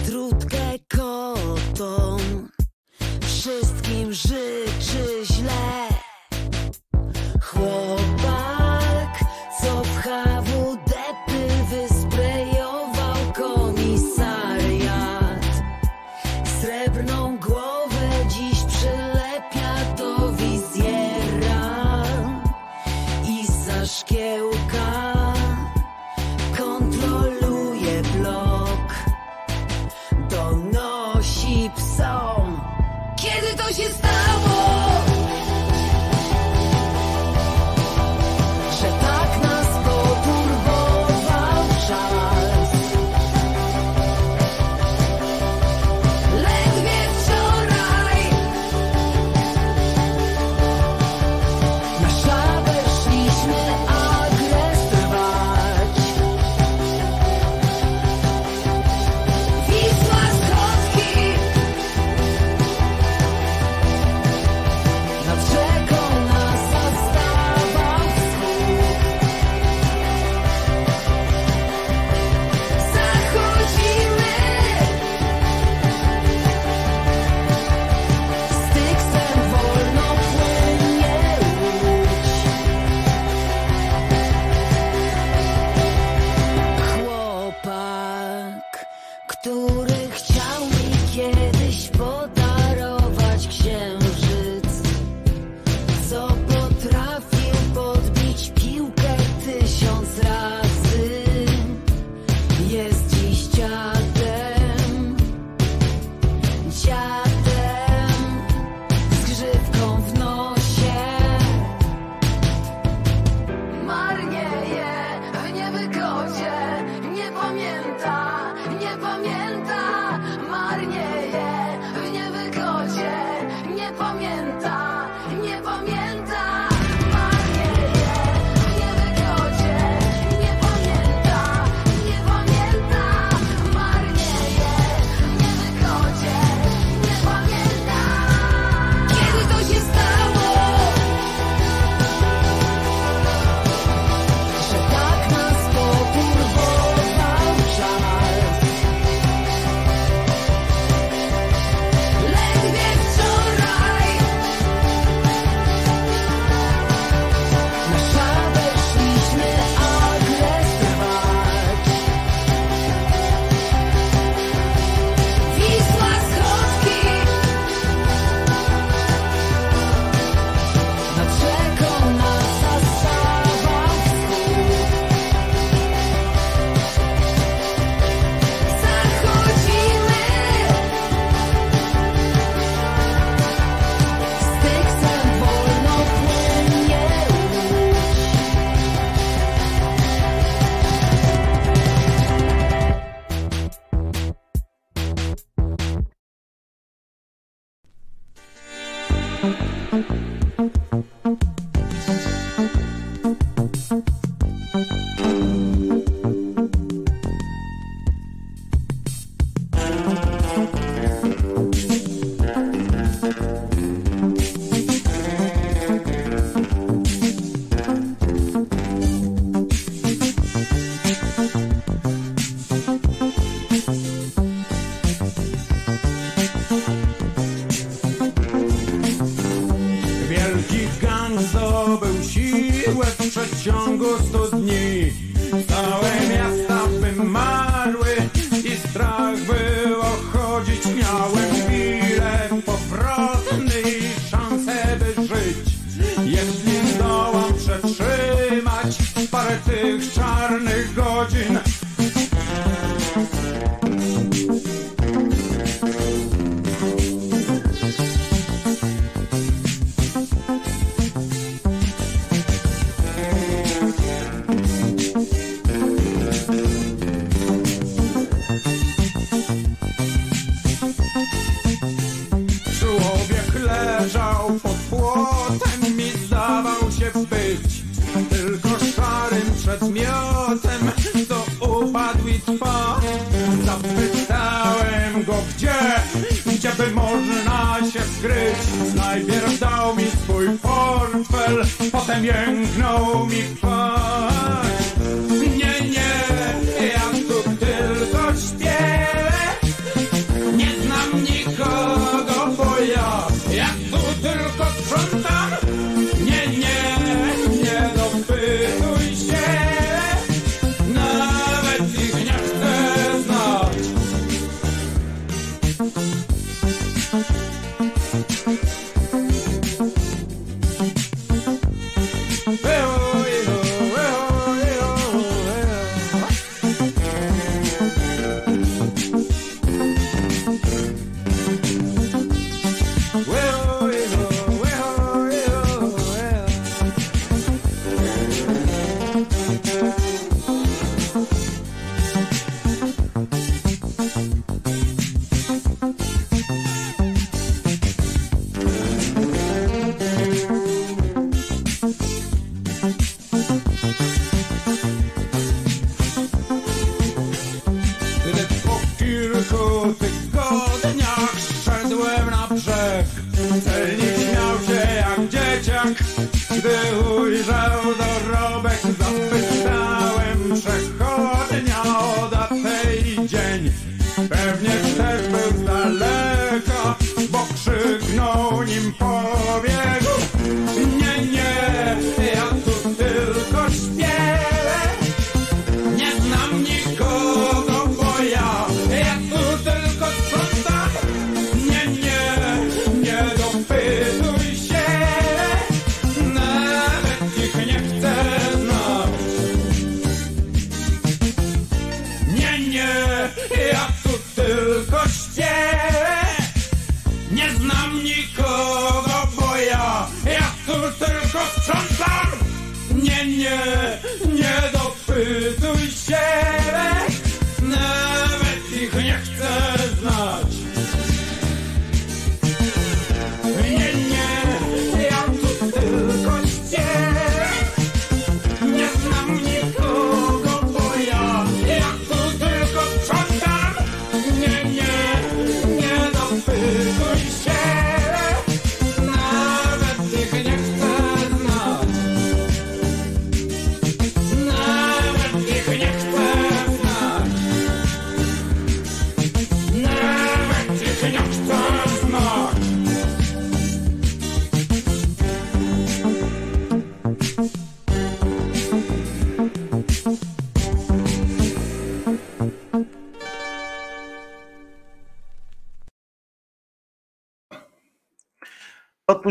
[0.06, 2.48] trutkę kotom,
[3.20, 5.88] wszystkim życzy źle.
[7.42, 8.59] Chłopak,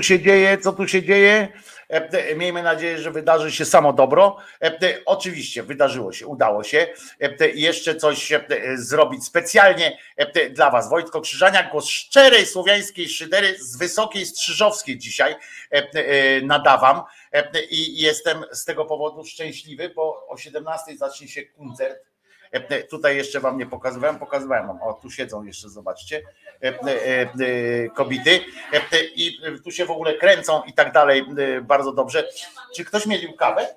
[0.10, 0.57] się dzieje?
[0.57, 1.48] Co tu się dzieje?
[1.90, 4.38] E, e, Miejmy nadzieję, że wydarzy się samo dobro.
[4.64, 6.88] E, Oczywiście wydarzyło się, udało się.
[7.53, 8.31] Jeszcze coś
[8.76, 9.98] zrobić specjalnie
[10.52, 10.90] dla Was.
[10.90, 15.36] Wojtko Krzyżaniak, głos szczerej słowiańskiej szydery z Wysokiej Strzyżowskiej dzisiaj
[16.44, 17.02] nadawam
[17.69, 21.99] i jestem z tego powodu szczęśliwy, bo o 17 zacznie się koncert.
[22.90, 24.81] Tutaj jeszcze wam nie pokazywałem, pokazywałem wam.
[24.81, 26.22] O, tu siedzą jeszcze, zobaczcie,
[27.95, 28.40] kobiety.
[29.15, 31.26] I tu się w ogóle kręcą i tak dalej.
[31.61, 32.30] Bardzo dobrze.
[32.76, 33.68] Czy ktoś mielił kawę?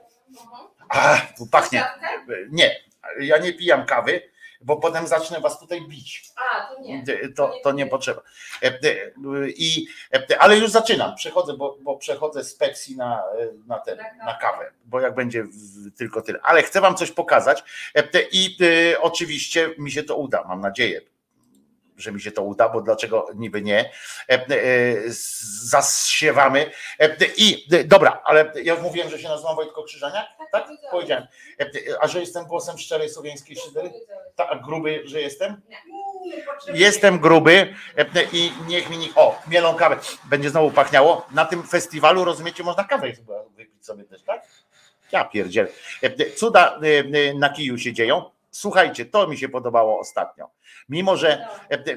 [0.89, 1.85] A, tu pachnie.
[2.51, 2.77] Nie,
[3.21, 4.23] ja nie pijam kawy,
[4.61, 6.25] bo potem zacznę was tutaj bić.
[6.37, 7.05] A, to nie.
[7.37, 8.23] To, to nie potrzeba.
[9.47, 9.87] I,
[10.39, 11.15] ale już zaczynam.
[11.15, 13.23] Przechodzę, bo, bo przechodzę z Pepsi na,
[13.67, 15.45] na, ten, na kawę, bo jak będzie
[15.97, 16.39] tylko tyle.
[16.43, 17.65] Ale chcę wam coś pokazać
[18.33, 18.57] i
[19.01, 21.01] oczywiście mi się to uda, mam nadzieję
[21.97, 23.91] że mi się to uda, bo dlaczego niby nie?
[24.29, 24.47] E, e,
[25.65, 26.71] Zasiewamy.
[27.01, 30.27] E, I dobra, ale ja mówiłem, że się nazywam Wojtko Krzyżaniak?
[30.53, 30.69] Tak?
[30.91, 31.27] Powiedziałem.
[31.61, 31.71] E,
[32.01, 33.91] A że jestem głosem szczerej słowiańskiej szydery?
[34.37, 35.61] Tak, gruby, że jestem?
[36.75, 37.75] Jestem gruby
[38.33, 39.19] i niech mi nikt.
[39.19, 39.97] O, mielą kawę.
[40.25, 41.27] Będzie znowu pachniało.
[41.31, 43.13] Na tym festiwalu, rozumiecie, można kawę
[43.57, 44.43] wypić sobie też, tak?
[45.13, 45.69] Ja pierdziel.
[46.37, 46.81] Cuda
[47.35, 48.31] na kiju się dzieją.
[48.51, 50.51] Słuchajcie, to mi się podobało ostatnio.
[50.89, 51.47] Mimo, że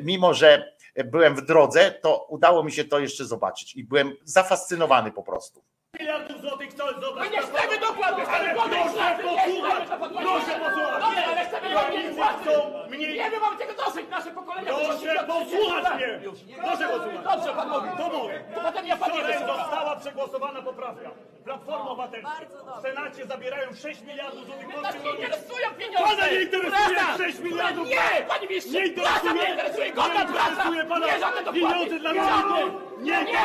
[0.01, 0.75] mimo, że
[1.05, 5.63] byłem w drodze, to udało mi się to jeszcze zobaczyć i byłem zafascynowany po prostu.
[5.99, 7.31] Miliardów złotych chcą zobaczyć.
[7.31, 9.83] My nie chcemy dokładnie, ale proszę posłuchać,
[10.21, 11.03] proszę posłuchać.
[11.15, 12.49] Nie, ale chcemy mniej płacy.
[12.89, 13.17] Mniej...
[13.17, 14.71] Nie, my mamy tego dosyć, nasze pokolenia.
[14.73, 16.19] Proszę posłuchać mnie.
[16.63, 17.23] Proszę posłuchać.
[17.23, 17.89] Dobrze, pan mówi.
[17.97, 18.43] To mówię.
[18.55, 21.09] To potem ja pan nie została przegłosowana poprawka.
[21.45, 22.41] Platforma Obywatelska.
[22.77, 25.15] W Senacie zabierają 6 miliardów złotych polskim rolnikom.
[25.15, 26.15] interesują pieniądze.
[26.15, 27.87] Pana nie interesuje 6 miliardów.
[27.87, 28.73] Nie, panie mistrzu.
[28.73, 29.33] Nie interesuje.
[29.33, 29.91] Nie interesuje.
[29.91, 30.49] Godna praca.
[30.49, 32.81] interesuje pana nie, żadne pieniądze dla rolników.
[33.01, 33.39] Nie, nie.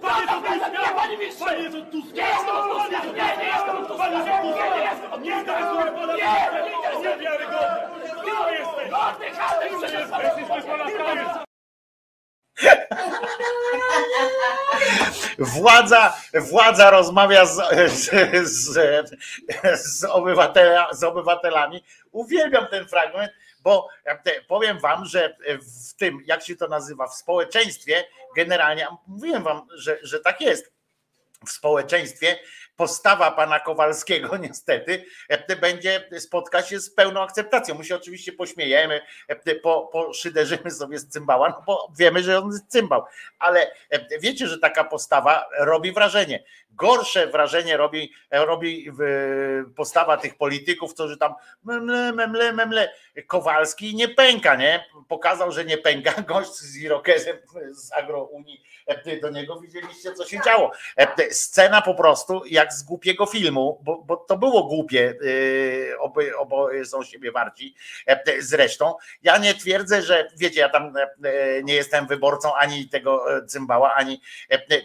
[0.00, 0.40] Panie to.
[0.70, 1.16] Nie, panie
[1.68, 1.82] mistrzu.
[1.82, 2.14] Panie to Tusk.
[2.14, 3.04] Nie jestem od Tuska.
[3.04, 4.04] Nie, nie jestem od Tuska.
[4.04, 4.58] Panie to Tusk.
[4.58, 5.24] Nie, nie jestem od Tuska.
[5.24, 6.14] Nie interesuje pana.
[6.16, 6.22] Nie,
[6.64, 7.16] nie interesuje.
[7.16, 7.88] Niewiarygodne.
[8.24, 8.90] Kim jesteś?
[8.90, 9.68] Godny handel.
[9.68, 10.38] Kim jesteś?
[10.38, 11.48] Jesteśmy Polakami.
[15.38, 17.56] Władza, władza rozmawia z,
[17.92, 18.10] z,
[18.44, 19.10] z,
[19.74, 21.84] z, obywatela, z obywatelami.
[22.12, 25.36] Uwielbiam ten fragment, bo e, powiem wam, że
[25.88, 28.04] w tym, jak się to nazywa, w społeczeństwie
[28.36, 30.77] generalnie, mówiłem wam, że, że tak jest.
[31.46, 32.38] W społeczeństwie
[32.78, 37.74] postawa pana Kowalskiego niestety e, będzie spotkać się z pełną akceptacją.
[37.74, 42.52] My się oczywiście pośmiejemy, e, po, poszyderzymy sobie z cymbała, no bo wiemy, że on
[42.52, 43.04] jest cymbał,
[43.38, 46.44] ale e, wiecie, że taka postawa robi wrażenie.
[46.70, 48.90] Gorsze wrażenie robi, robi
[49.76, 51.34] postawa tych polityków, którzy tam
[51.64, 52.92] memle, memle, memle.
[53.26, 54.84] Kowalski nie pęka, nie?
[55.08, 56.22] Pokazał, że nie pęka.
[56.28, 57.36] Gość z Irokezem
[57.70, 58.62] z Agrounii
[59.22, 60.72] do niego widzieliście, co się działo.
[61.30, 65.14] Scena po prostu jak z głupiego filmu, bo, bo to było głupie,
[65.92, 67.74] e, oboje, oboje są siebie warci
[68.06, 68.94] e, zresztą.
[69.22, 74.20] Ja nie twierdzę, że wiecie, ja tam e, nie jestem wyborcą ani tego cymbała, ani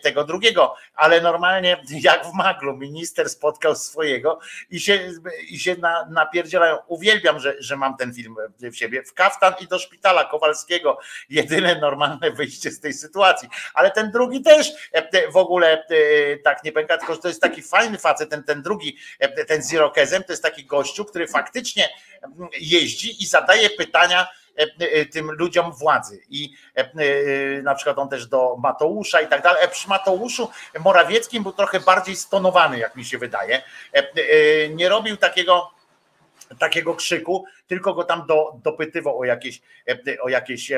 [0.03, 4.39] tego drugiego, ale normalnie jak w maglu minister spotkał swojego
[4.69, 5.11] i się,
[5.49, 6.77] i się na, napierdzielają.
[6.87, 9.03] Uwielbiam, że, że mam ten film w siebie.
[9.03, 10.97] W kaftan i do szpitala Kowalskiego.
[11.29, 13.49] Jedyne normalne wyjście z tej sytuacji.
[13.73, 14.71] Ale ten drugi też
[15.31, 15.85] w ogóle
[16.43, 19.63] tak nie pęka, tylko że to jest taki fajny facet, ten, ten drugi, e, ten
[19.63, 21.89] z Irokezem, to jest taki gościu, który faktycznie
[22.23, 24.27] mm, jeździ i zadaje pytania
[24.57, 26.21] e, e, tym ludziom władzy.
[26.29, 26.53] I
[27.63, 29.67] na przykład on też do Mateusza i tak dalej.
[29.71, 33.61] Przy Mateuszu Morawieckim był trochę bardziej stonowany, jak mi się wydaje.
[34.69, 35.71] Nie robił takiego
[36.59, 39.61] takiego krzyku, tylko go tam do, dopytywał o jakieś,
[40.21, 40.71] o jakieś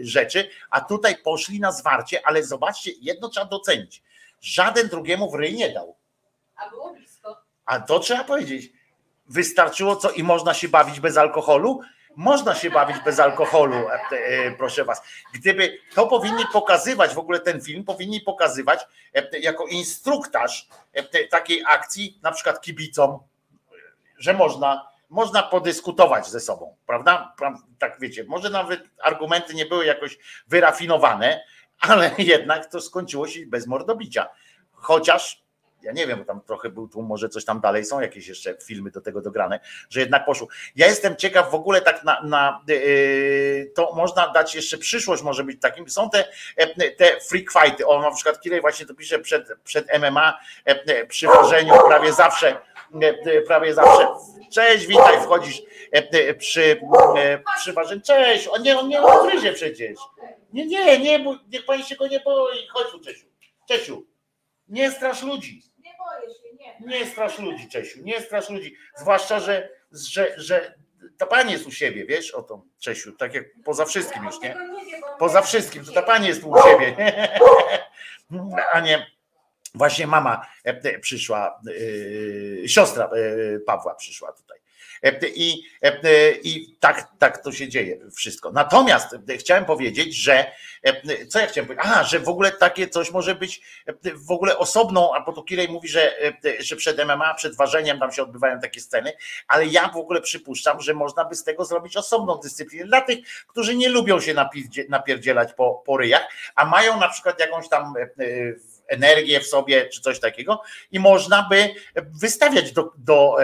[0.00, 4.02] rzeczy, a tutaj poszli na zwarcie, ale zobaczcie, jedno trzeba docenić.
[4.42, 6.01] Żaden drugiemu w ryj nie dał.
[6.56, 7.42] A było blisko.
[7.64, 8.72] A to trzeba powiedzieć.
[9.28, 11.80] wystarczyło co i można się bawić bez alkoholu?
[12.16, 15.02] Można się bawić bez alkoholu, e, e, proszę was.
[15.34, 20.68] Gdyby to powinni pokazywać, w ogóle ten film powinni pokazywać e, jako instruktaż
[21.30, 23.18] takiej akcji, na przykład kibicom,
[24.18, 27.34] że można, można podyskutować ze sobą, prawda?
[27.40, 31.44] Pra- Tak wiecie, może nawet argumenty nie były jakoś wyrafinowane,
[31.80, 34.28] ale jednak to skończyło się bez mordobicia.
[34.72, 35.41] Chociaż
[35.82, 38.56] ja nie wiem, bo tam trochę był tu, może coś tam dalej są jakieś jeszcze
[38.62, 39.60] filmy do tego dograne,
[39.90, 40.48] że jednak poszło.
[40.76, 45.44] Ja jestem ciekaw w ogóle tak na, na yy, to można dać jeszcze przyszłość może
[45.44, 45.88] być takim.
[45.90, 47.86] Są te, e, te freak fighty.
[47.86, 52.56] O, na przykład Kirej właśnie to pisze przed, przed MMA e, przy ważeniu prawie zawsze
[53.00, 54.08] e, prawie zawsze.
[54.52, 55.62] Cześć, witaj, wchodzisz
[56.38, 56.80] przy,
[57.56, 58.00] przy ważeniu.
[58.00, 59.98] Cześć, on nie, on nie ugryzie przecież.
[60.52, 62.68] Nie, nie, nie, niech pani się go nie boi.
[62.68, 63.26] Chodź tu, Czesiu.
[63.68, 64.06] Czesiu,
[64.68, 65.62] nie strasz ludzi.
[66.86, 68.76] Nie strasz ludzi, Czesiu, nie strasz ludzi.
[68.96, 70.74] Zwłaszcza, że, że, że
[71.18, 74.56] ta pani jest u siebie, wiesz o to, Czesiu, tak jak poza wszystkim już, nie?
[75.18, 76.96] Poza wszystkim, to ta pani jest u siebie,
[78.74, 79.06] a nie
[79.74, 81.60] właśnie mama e, e, przyszła,
[82.64, 83.10] e, siostra
[83.66, 84.58] Pawła przyszła tutaj.
[85.02, 88.52] E, I, e, I tak, tak to się dzieje wszystko.
[88.52, 90.52] Natomiast e, chciałem powiedzieć, że
[91.28, 91.92] co ja chciałem powiedzieć?
[91.94, 93.60] A, że w ogóle takie coś może być
[94.14, 96.14] w ogóle osobną, a bo Kirej mówi, że,
[96.60, 99.12] że przed MMA, przed ważeniem tam się odbywają takie sceny,
[99.48, 103.18] ale ja w ogóle przypuszczam, że można by z tego zrobić osobną dyscyplinę dla tych,
[103.46, 107.94] którzy nie lubią się napierdzie- napierdzielać po, po ryjach, a mają na przykład jakąś tam
[108.92, 110.62] energię w sobie, czy coś takiego,
[110.92, 111.74] i można by
[112.20, 113.36] wystawiać do, do,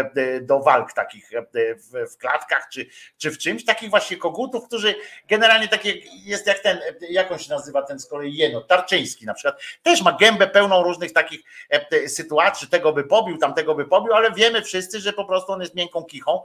[0.42, 1.44] do walk takich e,
[1.74, 2.86] w, w klatkach, czy,
[3.18, 4.94] czy w czymś, takich właśnie kogutów, którzy
[5.28, 5.94] generalnie takie
[6.24, 9.62] jest jak ten, e, jak on się nazywa ten z kolei jeno, Tarczyński na przykład,
[9.82, 14.32] też ma gębę pełną różnych takich e, sytuacji, tego by pobił, tamtego by pobił, ale
[14.32, 16.42] wiemy wszyscy, że po prostu on jest miękką kichą,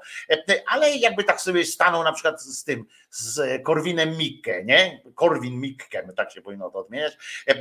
[0.68, 5.02] ale jakby tak sobie stanął na przykład z tym, z Korwinem Mikke, nie?
[5.16, 7.18] Korwin Mikke, tak się powinno to odmieniać,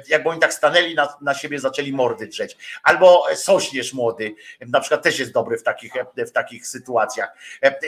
[0.09, 2.57] jakby oni tak stanęli na, na siebie, zaczęli mordy drzeć.
[2.83, 7.33] Albo Sośnierz młody, na przykład też jest dobry w takich, w takich sytuacjach.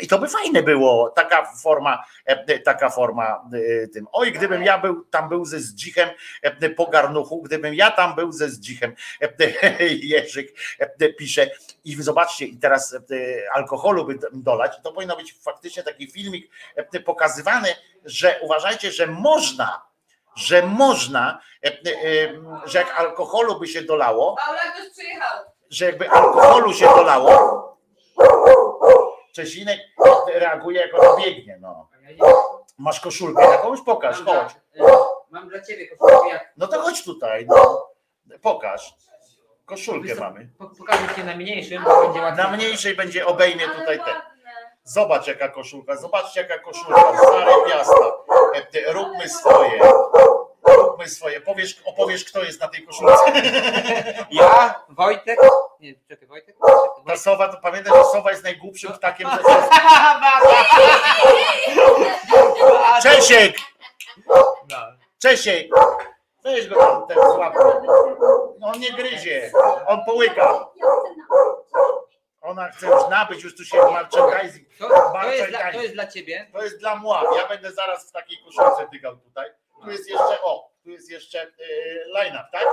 [0.03, 2.05] I to by fajne było, taka forma,
[2.65, 4.07] taka forma e, tym.
[4.13, 6.09] Oj, gdybym ja był, tam był ze zdzichem
[6.43, 9.29] e, po garnuchu, gdybym ja tam był ze zdzichem, e,
[10.03, 10.57] Jerzyk
[11.19, 11.51] pisze.
[11.85, 12.97] I zobaczcie, i teraz
[13.53, 16.51] alkoholu by dolać, to powinno być faktycznie taki filmik
[17.05, 17.69] pokazywany,
[18.05, 19.83] że uważajcie, że można,
[20.37, 21.73] że można, e, e,
[22.65, 24.37] że jak alkoholu by się dolało,
[25.71, 27.65] że jakby alkoholu się dolało,
[29.35, 29.81] Czesinek
[30.35, 31.89] reaguje jak on biegnie, no.
[32.79, 33.81] Masz koszulkę jakąś?
[33.83, 34.49] Pokaż, chodź.
[35.31, 36.41] Mam dla ciebie koszulkę.
[36.57, 37.89] No to chodź tutaj, no.
[38.43, 38.95] Pokaż.
[39.65, 40.49] Koszulkę mamy.
[40.59, 42.45] Po- Pokażę ci na mniejszym, bo będzie łatwiej.
[42.45, 44.15] Na mniejszej będzie obejmie tutaj ten.
[44.85, 48.05] Zobacz jaka koszulka, zobaczcie jaka koszulka, stare miasta.
[48.87, 49.81] E, Róbmy swoje.
[51.05, 51.41] Róbmy swoje.
[51.41, 53.33] Powiesz, opowiesz kto jest na tej koszulce.
[54.31, 55.39] Ja, Wojtek.
[55.81, 56.57] Nie, czekaj, Wojtek.
[57.07, 59.37] Ta sowa, to pamiętaj, że sowa jest najgłupszym ptakiem ze.
[63.03, 63.57] Czesiek!
[65.23, 65.69] Czesiek!
[66.45, 67.19] Weź go tam ten.
[68.59, 69.53] No on nie gryzie,
[69.87, 70.67] on połyka.
[72.43, 74.69] Ona chce już nabyć, już tu się merchandising.
[74.79, 76.51] To, to, jest dla, to jest dla ciebie.
[76.53, 77.23] To jest dla mła.
[77.37, 79.51] Ja będę zaraz w takiej koszulce dygał tutaj.
[79.85, 82.67] Tu jest jeszcze, o, tu jest jeszcze y, line-up, tak?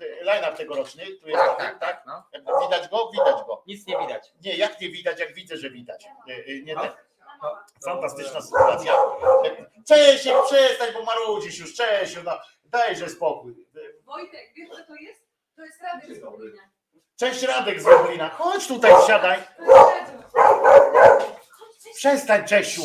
[0.00, 2.04] Y, Line-up tegoroczny, tu jest Tak, tak, tak, tak?
[2.06, 2.60] no.
[2.60, 3.10] Widać go?
[3.12, 3.62] Widać go.
[3.66, 4.32] Nic nie widać.
[4.44, 6.06] Nie, jak nie widać, jak widzę, że widać.
[6.28, 7.06] Y, y, Nie, tak.
[7.42, 7.56] No.
[7.84, 8.94] Fantastyczna sytuacja.
[9.88, 13.66] Cześć, przestań, bo marudzisz już, cześć, no, dajże spokój.
[14.04, 15.26] Wojtek, wiesz co to jest?
[15.56, 16.62] To jest Radek z Lublina.
[17.16, 19.38] Cześć Radek z Lublina, chodź tutaj, siadaj.
[21.94, 22.82] Przestań Czesiu,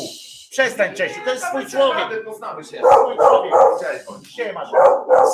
[0.52, 2.24] przestań Czesiu, to jest swój człowiek.
[2.24, 2.80] Poznamy się.
[3.00, 3.52] Swój człowiek.
[4.36, 4.68] Siemasz.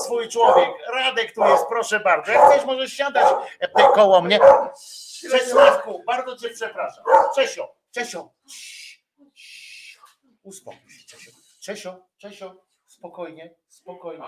[0.05, 0.69] Swój człowiek.
[0.95, 2.33] Radek tu jest, proszę bardzo.
[2.33, 4.41] Jak chcesz, możesz siadać e, koło mnie.
[5.31, 7.05] Czesławku, bardzo cię przepraszam.
[7.35, 8.31] Czesio, Czesio.
[10.43, 11.31] Uspokój się, Czesio.
[11.61, 12.55] Czesio, Czesio,
[12.87, 14.25] spokojnie, spokojnie.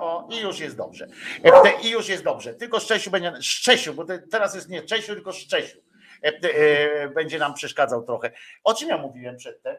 [0.00, 1.06] O, i już jest dobrze.
[1.44, 2.54] E, I już jest dobrze.
[2.54, 5.78] Tylko Szczesiu będzie, Szczesiu, bo te- teraz jest nie Czesiu, tylko Szczesiu.
[6.22, 8.30] E, Będzie nam przeszkadzał trochę.
[8.64, 9.76] O czym ja mówiłem przedtem?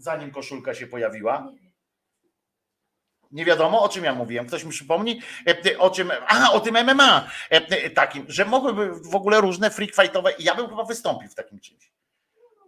[0.00, 1.52] Zanim koszulka się pojawiła.
[3.32, 4.46] Nie wiadomo, o czym ja mówiłem.
[4.46, 6.12] Ktoś mi przypomni, E, o czym.
[6.26, 10.32] A, o tym MMA e, takim, że mogłyby w ogóle różne freak fightowe.
[10.38, 11.92] Ja bym chyba wystąpił w takim czymś.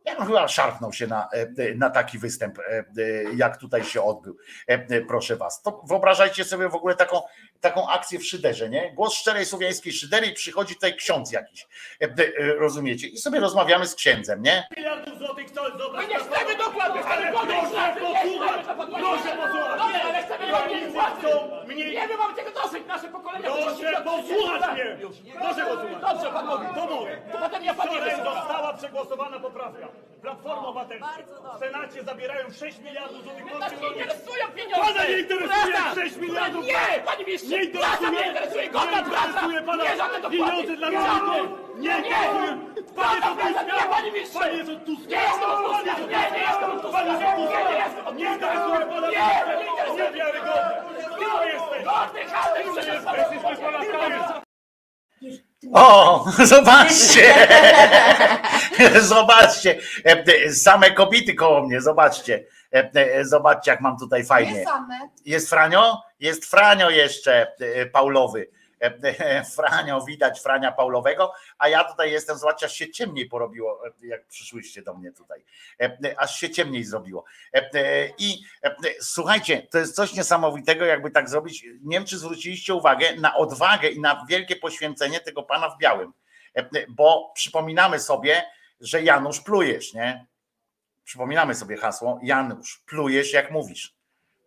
[0.05, 2.85] Ja bym chyba szarpnął się na, e, na taki występ, e, e,
[3.37, 4.37] jak tutaj się odbył.
[4.69, 5.63] E, e, Proszę was.
[5.63, 7.23] To wyobrażajcie sobie w ogóle taką,
[7.61, 8.93] taką akcję w szyderze, nie?
[8.95, 11.67] Głos szczerej słowiańskiej szydery i przychodzi tutaj ksiądz jakiś.
[12.03, 13.07] E, e, Rozumiecie?
[13.07, 14.69] I sobie rozmawiamy z księdzem, nie?
[14.77, 16.09] miliardów złotych chcą zobaczyć.
[16.09, 19.81] My nie chcemy dokładnie, ale ale proszę podejdź, posłuchać, nie, proszę posłuchać.
[19.81, 20.53] Ale chcemy nie
[22.37, 23.51] tego dosyć, nasze pokolenia.
[23.51, 24.97] Proszę posłuchać mnie.
[25.41, 26.01] Proszę posłuchać.
[26.01, 26.67] Dobrze, pan mówi.
[26.75, 27.23] To mówię.
[27.33, 29.89] To potem ja pan Wczoraj została przegłosowana poprawka.
[30.23, 31.19] Platforma Obywatelska.
[31.57, 34.87] W Senacie zabierają 6 miliardów złotych Nas polskim nie interesują pieniądze.
[34.93, 35.95] Pana nie interesuje Prawda.
[36.03, 36.65] 6 miliardów.
[36.67, 37.51] Nie, panie mistrzu.
[37.51, 38.11] Nie Praca interesuje.
[38.11, 39.27] mnie interesuje, godna Nie praca.
[39.29, 40.37] interesuje pana Nie, żadne dopłaty.
[40.37, 41.59] pieniądze dla Nie, rolników.
[41.79, 41.97] Nie nie.
[41.97, 42.59] interesuje.
[42.97, 43.77] Panie Praca, to praca, Tuska.
[43.77, 44.39] nie, panie mistrzu.
[44.39, 45.09] Panie jest od Tuska.
[45.11, 45.95] Nie jestem od Tuska.
[45.99, 46.99] Nie, nie jestem od Tuska.
[46.99, 47.59] Panie jest od Tuska.
[47.63, 48.35] Nie, nie jestem od Nie Tuska.
[48.35, 49.27] interesuje pana Nie,
[49.61, 50.05] nie interesuje.
[50.11, 50.75] Niewiarygodne.
[51.21, 51.83] Kim jesteś?
[51.91, 52.95] Godny handel, Kim jesteś?
[53.33, 54.23] Jesteś pana krajem.
[55.73, 57.35] O, zobaczcie!
[59.01, 59.79] Zobaczcie!
[60.05, 62.45] E, Same kobiety koło mnie, zobaczcie.
[62.75, 64.65] E, e, Zobaczcie, jak mam tutaj fajnie.
[65.25, 66.03] Jest Franio?
[66.21, 67.53] Jest Franio jeszcze
[67.93, 68.49] Paulowy.
[69.57, 74.27] Franio, widać Frania Paulowego, a ja tutaj jestem, zobaczcie, aż się ciemniej porobiło, e, jak
[74.27, 75.45] przyszłyście do mnie tutaj.
[75.81, 77.25] E, e, Aż się ciemniej zrobiło.
[78.19, 78.43] I
[79.01, 81.65] słuchajcie, to jest coś niesamowitego, jakby tak zrobić.
[81.83, 86.13] Nie wiem, czy zwróciliście uwagę na odwagę i na wielkie poświęcenie tego pana w białym.
[86.89, 88.45] Bo przypominamy sobie,
[88.81, 90.27] że Janusz plujesz, nie?
[91.05, 94.02] Przypominamy sobie hasło, Janusz, plujesz jak mówisz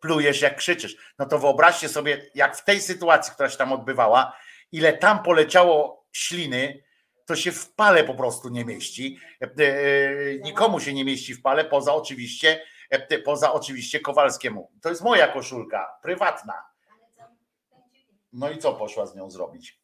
[0.05, 0.97] plujesz, jak krzyczysz.
[1.19, 4.37] No to wyobraźcie sobie, jak w tej sytuacji, która się tam odbywała,
[4.71, 6.83] ile tam poleciało śliny,
[7.25, 9.19] to się w pale po prostu nie mieści.
[9.41, 14.71] E, e, Nikomu się nie mieści w pale, poza oczywiście, e, poza oczywiście Kowalskiemu.
[14.81, 16.53] To jest moja koszulka, prywatna.
[18.33, 19.79] No i co poszła z nią zrobić?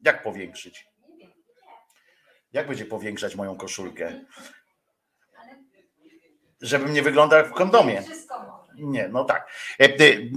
[0.00, 0.86] Jak powiększyć?
[2.52, 4.24] Jak będzie powiększać moją koszulkę?
[6.60, 8.02] Żebym nie wyglądał jak w kondomie.
[8.76, 9.48] Nie, no tak.
[9.80, 9.88] E,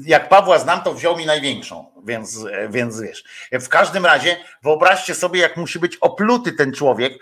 [0.06, 3.24] Jak Pawła znam, to wziął mi największą, więc, e, więc wiesz.
[3.52, 7.14] E, W każdym razie wyobraźcie sobie, jak musi być opluty ten człowiek,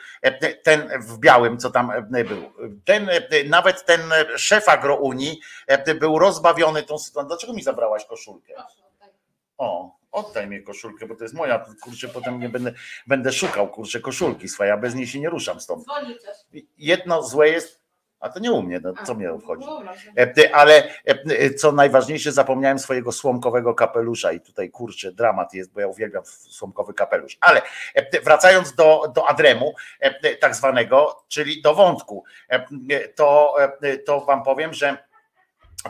[0.64, 2.52] ten w białym, co tam był.
[2.86, 3.10] Ten,
[3.50, 4.02] nawet ten
[4.36, 5.40] szef agrounii
[6.00, 7.28] był rozbawiony tą sytuacją.
[7.28, 8.54] Dlaczego mi zabrałaś koszulkę?
[9.58, 11.66] O, oddaj mi koszulkę, bo to jest moja.
[11.82, 12.74] Kurczę, potem nie będę,
[13.08, 15.86] będę szukał kurczę koszulki swojej, a bez niej się nie ruszam stąd.
[16.78, 17.87] Jedno złe jest,
[18.20, 19.68] a to nie u mnie, no, co mnie obchodzi.
[20.18, 25.80] E, Ale e, co najważniejsze, zapomniałem swojego słomkowego kapelusza i tutaj kurczę, dramat jest, bo
[25.80, 27.38] ja uwielbiam słomkowy kapelusz.
[27.42, 27.62] Ale
[27.96, 34.22] e, wracając do, do Adremu, e, tak zwanego, czyli do wątku, e, to, e, to
[34.22, 35.07] wam powiem, że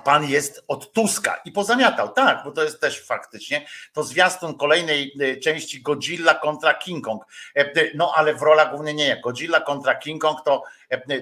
[0.03, 5.14] Pan jest od Tuska i pozamiatał, tak, bo to jest też faktycznie to zwiastun kolejnej
[5.19, 7.23] e, części Godzilla kontra King Kong.
[7.55, 9.22] E, e, No ale w rolach głównie nie.
[9.23, 10.64] Godzilla kontra King Kong to,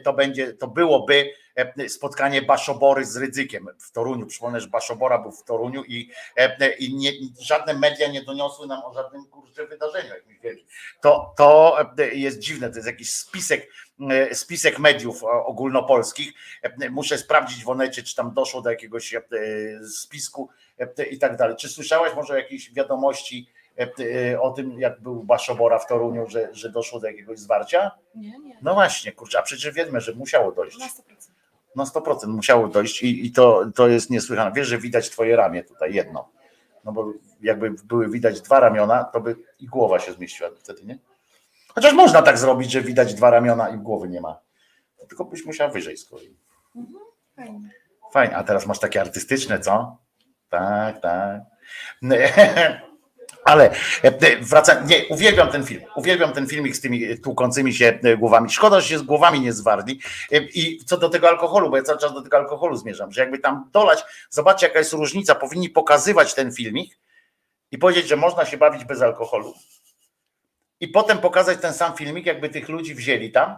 [0.03, 1.33] to będzie, to byłoby
[1.87, 4.25] spotkanie Baszobory z Rydzykiem w Toruniu.
[4.25, 8.83] Przypomnę, że Baszobora był w Toruniu i, e, i nie, żadne media nie doniosły nam
[8.83, 10.67] o żadnym kurczę wydarzeniu jakimś wielkim.
[11.01, 13.69] To, to e, jest dziwne, to jest jakiś spisek,
[14.09, 16.33] e, spisek mediów e, ogólnopolskich.
[16.61, 19.21] E, Muszę sprawdzić w Onecie, czy tam doszło do jakiegoś e,
[19.87, 20.49] spisku
[20.79, 21.55] e, i tak dalej.
[21.55, 23.49] Czy słyszałaś może o jakiejś wiadomości
[23.79, 23.87] e,
[24.31, 27.91] e, o tym, jak był Baszobora w Toruniu, że, że doszło do jakiegoś zwarcia?
[28.15, 28.57] Nie, nie.
[28.61, 30.77] No właśnie, kurczę, a przecież wiemy, że musiało dojść.
[30.77, 31.34] Na 100%.
[31.75, 34.51] Na 100% musiało dojść i, i to, to jest niesłychane.
[34.51, 36.29] Wiesz, że widać twoje ramię tutaj, jedno.
[36.83, 40.97] No bo jakby były widać dwa ramiona, to by i głowa się zmieściła wtedy, nie?
[41.75, 44.39] Chociaż można tak zrobić, że widać dwa ramiona i głowy nie ma.
[45.07, 46.37] Tylko byś musiała wyżej z kolei.
[47.35, 47.69] Fajnie.
[48.13, 49.97] Fajnie, a teraz masz takie artystyczne, co?
[50.49, 51.41] Tak, tak.
[53.45, 53.71] Ale
[54.03, 55.81] e, wracam, nie, uwielbiam ten film.
[55.95, 58.49] Uwielbiam ten filmik z tymi tłukącymi się e, głowami.
[58.49, 59.99] Szkoda, że się z głowami nie zwarli.
[60.31, 63.21] E, I co do tego alkoholu, bo ja cały czas do tego alkoholu zmierzam, że
[63.21, 66.97] jakby tam dolać, zobaczcie jaka jest różnica, powinni pokazywać ten filmik
[67.71, 69.53] i powiedzieć, że można się bawić bez alkoholu.
[70.79, 73.55] I potem pokazać ten sam filmik, jakby tych ludzi wzięli tam,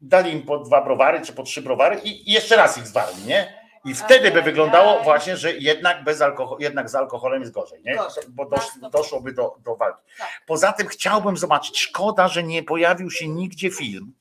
[0.00, 3.24] dali im po dwa browary czy po trzy browary i i jeszcze raz ich zwarli,
[3.24, 3.59] nie?
[3.84, 7.96] I wtedy by wyglądało właśnie, że jednak bez alkoholu, jednak z alkoholem jest gorzej, nie?
[8.28, 10.02] Bo dosz, doszłoby do, do walki.
[10.46, 14.12] Poza tym chciałbym zobaczyć, szkoda, że nie pojawił się nigdzie film,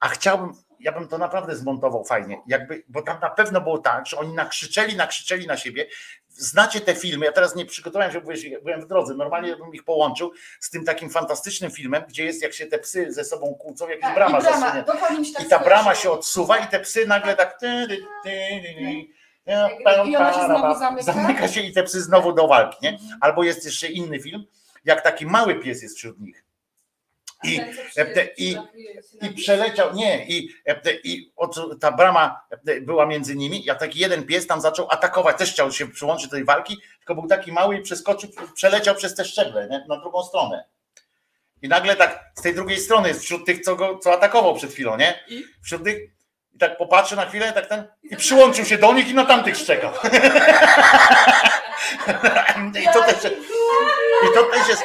[0.00, 4.06] a chciałbym, ja bym to naprawdę zmontował fajnie, jakby, bo tam na pewno było tak,
[4.06, 5.86] że oni nakrzyczeli, nakrzyczeli na siebie.
[6.42, 8.20] Znacie te filmy, ja teraz nie przygotowałem się,
[8.62, 12.52] byłem w drodze, normalnie bym ich połączył z tym takim fantastycznym filmem, gdzie jest, jak
[12.52, 14.82] się te psy ze sobą kłócą, jakaś Tak, brama i brama, się
[15.32, 17.58] tak I ta brama się odsuwa i te psy nagle tak.
[17.58, 18.62] ty, ty, ty,
[19.44, 21.12] ty, I ona się znowu zamyka?
[21.12, 22.98] Zamyka się i te psy znowu do walki, nie?
[23.20, 24.44] Albo jest jeszcze inny film,
[24.84, 26.44] jak taki mały pies jest wśród nich.
[27.44, 27.60] I,
[27.96, 28.56] e, i,
[29.22, 31.32] i przeleciał, nie, i, e, i
[31.80, 35.72] ta brama e, była między nimi, a taki jeden pies tam zaczął atakować, też chciał
[35.72, 39.68] się przyłączyć do tej walki, tylko był taki mały i przeskoczył, przeleciał przez te szczeble
[39.68, 40.64] nie, na drugą stronę.
[41.62, 44.96] I nagle tak z tej drugiej strony, wśród tych, co go co atakował przed chwilą,
[44.96, 45.24] nie?
[45.62, 45.98] Wśród tych,
[46.54, 49.56] i tak popatrzy na chwilę, tak ten, i przyłączył się do nich i na tamtych
[49.56, 49.92] szczekał.
[52.82, 53.32] I to też,
[54.24, 54.82] i to też jest.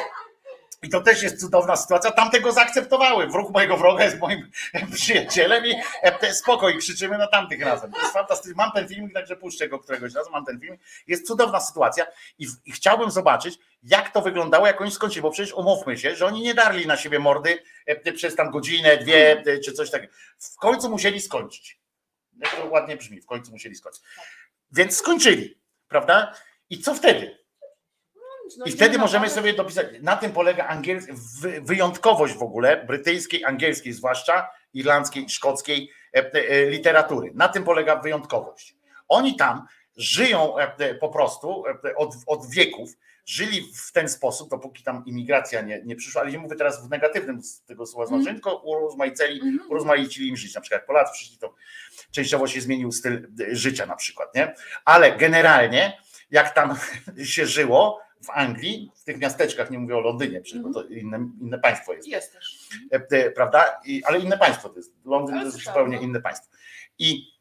[0.82, 2.10] I to też jest cudowna sytuacja.
[2.10, 3.26] Tamtego zaakceptowały.
[3.26, 4.50] Wróg mojego wroga jest moim
[4.94, 7.92] przyjacielem i e, spoko, i krzyczymy na tamtych razem.
[7.92, 8.54] To jest fantastyczne.
[8.56, 10.30] Mam ten filmik, także puszczę go któregoś razu.
[10.30, 10.80] Mam ten filmik.
[11.06, 12.06] Jest cudowna sytuacja
[12.38, 16.16] i, w- i chciałbym zobaczyć, jak to wyglądało, jak oni skończyli, bo przecież umówmy się,
[16.16, 20.12] że oni nie darli na siebie mordy e, przez tam godzinę, dwie, czy coś takiego.
[20.38, 21.78] W końcu musieli skończyć.
[22.36, 24.02] Jak to ładnie brzmi, w końcu musieli skończyć.
[24.72, 26.34] Więc skończyli, prawda?
[26.70, 27.38] I co wtedy?
[28.56, 30.82] No, I wtedy możemy sobie dopisać, na tym polega
[31.40, 37.30] wy- wyjątkowość w ogóle brytyjskiej, angielskiej zwłaszcza, irlandzkiej, szkockiej e, e, literatury.
[37.34, 38.76] Na tym polega wyjątkowość.
[39.08, 39.66] Oni tam
[39.96, 41.64] żyją e, po prostu
[41.96, 42.90] od, od wieków,
[43.26, 46.90] żyli w ten sposób, dopóki tam imigracja nie, nie przyszła, ale nie mówię teraz w
[46.90, 50.52] negatywnym z tego słowa znaczeniu, tylko urozmaicili, urozmaicili im życie.
[50.54, 51.54] Na przykład jak Polacy przyszli, to
[52.10, 54.54] częściowo się zmienił styl życia na przykład, nie?
[54.84, 55.98] Ale generalnie,
[56.30, 56.76] jak tam
[57.24, 61.28] się żyło w Anglii, w tych miasteczkach, nie mówię o Londynie, przecież bo to inne,
[61.40, 62.68] inne państwo jest, Jest też.
[62.92, 63.80] e, e, prawda?
[63.84, 64.92] I, ale inne państwo to jest.
[65.04, 66.02] Londyn Ale to jest zupełnie no.
[66.02, 66.56] inne państwo.
[66.98, 67.32] I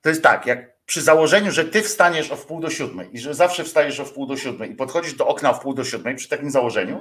[0.00, 3.34] to jest tak, jak przy założeniu, że ty wstaniesz o wpół do siódmej i że
[3.34, 6.28] zawsze wstajesz o wpół do siódmej i podchodzisz do okna o wpół do siódmej, przy
[6.28, 7.00] takim założeniu,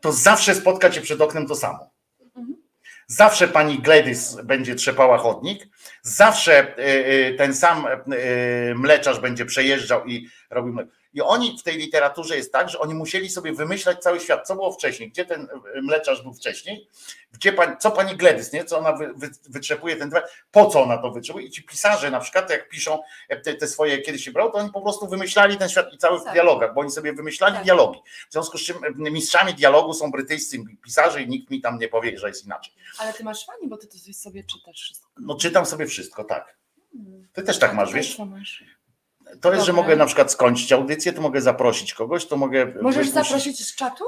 [0.00, 1.90] to zawsze spotka cię przed oknem to samo.
[3.06, 5.68] Zawsze pani Gladys będzie trzepała chodnik,
[6.02, 6.82] zawsze y,
[7.32, 7.86] y, ten sam
[8.74, 10.76] mleczarz będzie przejeżdżał i robił.
[11.16, 14.54] I oni w tej literaturze jest tak, że oni musieli sobie wymyślać cały świat, co
[14.54, 16.88] było wcześniej, gdzie ten y, mleczarz był wcześniej,
[17.32, 18.64] gdzie pani, co pani Gladys, nie?
[18.64, 21.46] co ona wy, wy, wytrzepuje ten temat, po co ona to wytrzepuje.
[21.46, 22.98] I ci pisarze na przykład, jak piszą
[23.28, 25.98] e, te, te swoje, kiedy się brał, to oni po prostu wymyślali ten świat i
[25.98, 26.32] cały w Tak.
[26.32, 27.64] dialogach, bo oni sobie wymyślali Tak.
[27.64, 28.00] dialogi.
[28.28, 31.88] W związku z czym e, mistrzami dialogu są brytyjscy pisarze i nikt mi tam nie
[31.88, 32.74] powie, że jest inaczej.
[32.98, 35.08] Ale ty masz fajnie, bo ty to sobie czytasz wszystko.
[35.20, 36.56] No czytam sobie wszystko, tak.
[37.32, 38.18] Ty też tak masz, wiesz?
[38.18, 38.64] Masz?
[39.40, 42.72] To jest, że mogę na przykład skończyć audycję, to mogę zaprosić kogoś, to mogę.
[42.82, 44.04] Możesz wypuścić- zaprosić z czatu?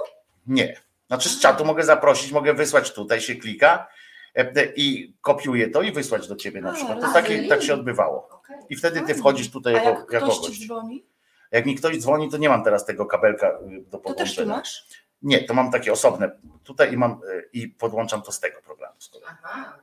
[0.46, 0.80] Nie.
[1.06, 3.88] Znaczy z czatu mogę zaprosić, mogę wysłać tutaj, się klika
[4.36, 7.00] e, e, i kopiuję to i wysłać do ciebie na przykład.
[7.00, 8.42] To takie, tak się odbywało.
[8.70, 10.64] I wtedy ty wchodzisz tutaj A jako, jak ktoś gość.
[10.66, 11.04] dzwoni,
[11.50, 13.50] Jak mi ktoś dzwoni, to nie mam teraz tego kabelka y,
[13.90, 14.56] do to też podłączenia.
[14.56, 14.86] masz?
[15.22, 16.30] Nie, to mam takie osobne
[16.64, 18.94] tutaj i mam y, i podłączam to z tego programu.
[18.98, 19.26] z kolei.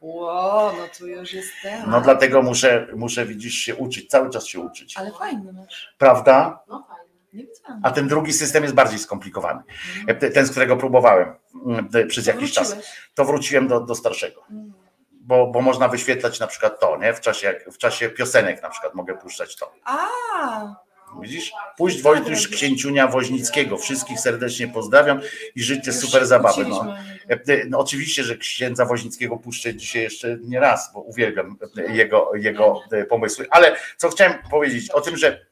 [0.01, 1.89] Ło, no tu już jestem.
[1.89, 4.97] No dlatego muszę, muszę widzisz się uczyć, cały czas się uczyć.
[4.97, 5.95] Ale fajny masz.
[5.97, 6.59] Prawda?
[6.67, 7.05] No fajny.
[7.83, 9.63] A ten drugi system jest bardziej skomplikowany.
[10.07, 11.35] E, Ten, z którego próbowałem
[11.65, 12.67] mm, te- przez jakiś czas.
[12.73, 13.09] Wróciłeś.
[13.13, 14.43] To wróciłem do, do starszego.
[15.11, 17.13] Bo, bo można wyświetlać na przykład to, nie?
[17.13, 19.71] W czasie, w czasie piosenek na przykład mogę puszczać to.
[19.83, 20.05] A,
[21.21, 21.53] Widzisz?
[21.77, 23.77] Puść Wojtuś Księciunia Woźnickiego.
[23.77, 25.21] Wszystkich serdecznie pozdrawiam
[25.55, 26.65] i życzę super zabawy.
[26.65, 26.95] No.
[27.29, 32.31] E, No, oczywiście, że księdza Woźnickiego puszczę dzisiaj jeszcze nie raz, bo uwielbiam e, jego,
[32.35, 33.47] jego e, pomysły.
[33.49, 35.45] Ale co chciałem powiedzieć o tym, że,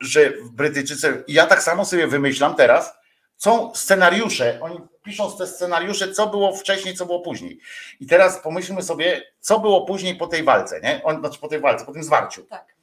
[0.00, 2.94] że Brytyjczycy, i ja tak samo sobie wymyślam teraz,
[3.36, 7.60] są scenariusze, oni piszą te scenariusze, co było wcześniej, co było później.
[8.00, 11.00] I teraz pomyślmy sobie, co było później po tej walce, nie?
[11.04, 12.42] On, znaczy po tej walce, po tym zwarciu.
[12.42, 12.73] Tak.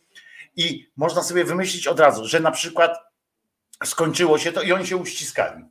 [0.56, 2.98] I można sobie wymyślić od razu, że na przykład
[3.84, 5.65] skończyło się to i oni się uściskali.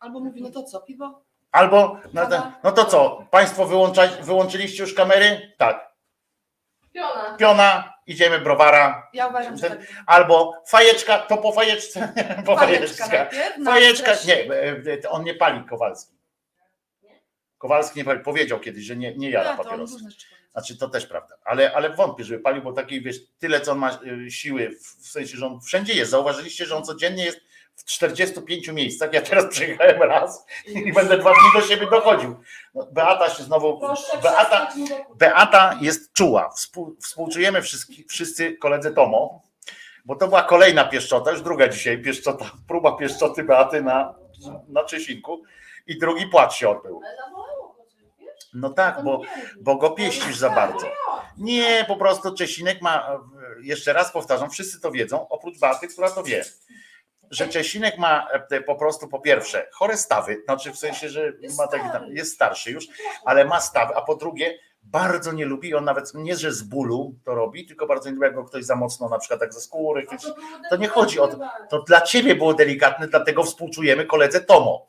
[0.00, 1.22] albo mówi, no to co, piwo?
[1.52, 5.52] Albo, no to, no to co, Państwo wyłącza, wyłączyliście już kamery?
[5.58, 5.94] Tak.
[6.92, 7.36] Piona.
[7.38, 9.08] Piona, idziemy browara.
[9.12, 9.78] Ja uważam, że tak.
[10.06, 12.12] Albo fajeczka, to po fajeczce.
[12.46, 13.06] Po Fajeczka fajeczka.
[13.08, 14.46] najpierw, no, Fajeczka, wreszcie.
[14.46, 14.54] nie,
[14.92, 16.14] e, to on nie pali Kowalski.
[17.58, 20.00] Kowalski nie pali, powiedział kiedyś, że nie, nie jada on papierosów.
[20.54, 23.78] Znaczy to też prawda, ale, ale wątpię, żeby palił, bo takiej wiesz, tyle co on
[23.78, 26.10] ma y, siły, w w sensie, że on wszędzie jest.
[26.10, 27.40] Zauważyliście, że on codziennie jest
[27.76, 29.12] w 45 miejscach.
[29.12, 32.36] Ja teraz przyjechałem raz i będę dwa dni do siebie dochodził.
[32.74, 33.80] No, Beata się znowu.
[34.22, 34.72] Beata,
[35.14, 36.50] Beata jest czuła.
[36.50, 39.42] Współ, współczujemy wszyscy, wszyscy koledze Tomo,
[40.04, 44.14] bo to była kolejna pieszczota, już druga dzisiaj pieszczota, próba pieszczoty Beaty na,
[44.68, 45.42] na Czesinku
[45.86, 47.00] i drugi płacz się odbył.
[48.54, 49.22] No tak, bo,
[49.60, 50.86] bo go pieścisz za bardzo.
[51.38, 53.20] Nie, po prostu Czesinek ma,
[53.62, 56.44] jeszcze raz powtarzam, wszyscy to wiedzą, oprócz Beaty, która to wie,
[57.30, 61.66] że Czesinek ma e, po prostu po pierwsze chore stawy, znaczy w sensie, że ma
[61.66, 62.86] taki jest starszy już,
[63.24, 67.14] ale ma stawy, a po drugie bardzo nie lubi, on nawet nie, że z bólu
[67.24, 69.60] to robi, tylko bardzo nie lubi, jak go ktoś za mocno na przykład tak ze
[69.60, 70.26] skóry, chwyci.
[70.70, 71.38] to nie chodzi o to,
[71.70, 74.86] to dla ciebie było delikatne, dlatego współczujemy koledze Tomo.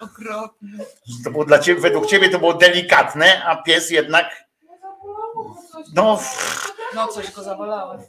[0.00, 0.78] Okropny.
[1.24, 4.44] To było dla ciebie, według ciebie to było delikatne, a pies jednak.
[5.94, 6.18] No,
[6.94, 8.00] No coś go zawalałem.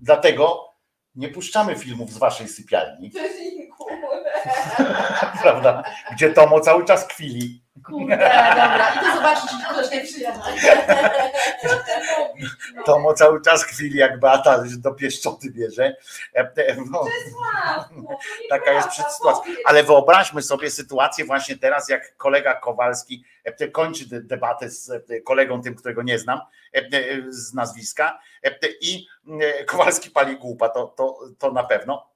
[0.00, 0.68] dlatego
[1.14, 3.10] nie puszczamy filmów z waszej sypialni,
[5.42, 5.82] prawda?
[6.12, 7.61] Gdzie Tomo cały czas kwili.
[7.86, 10.42] Kurde, dobra, idę zobaczyć, czy ktoś nie przyjechał.
[12.86, 15.96] Tomo cały czas chwili, jak Beata do pieszczoty bierze.
[16.34, 17.04] E, e, No,
[18.50, 19.54] taka jest sytuacja.
[19.64, 24.90] Ale wyobraźmy sobie sytuację właśnie teraz, jak kolega Kowalski e, kończy de- debatę z
[25.24, 26.40] kolegą tym, którego nie znam
[27.28, 28.20] z nazwiska
[28.80, 29.06] i
[29.66, 32.11] Kowalski pali głupa, to, to, to na pewno.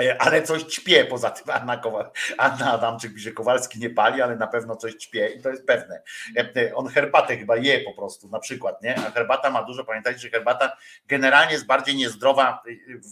[0.00, 1.54] E, Ale coś ćpie poza tym.
[1.54, 5.50] Anna, Kowal, Anna Adamczyk pisze, Kowalski nie pali, ale na pewno coś ćpie i to
[5.50, 6.02] jest pewne.
[6.36, 8.96] E, e, On herbatę chyba je po prostu, na przykład, nie?
[8.98, 12.62] A herbata ma dużo, pamiętajcie, że herbata generalnie jest bardziej niezdrowa,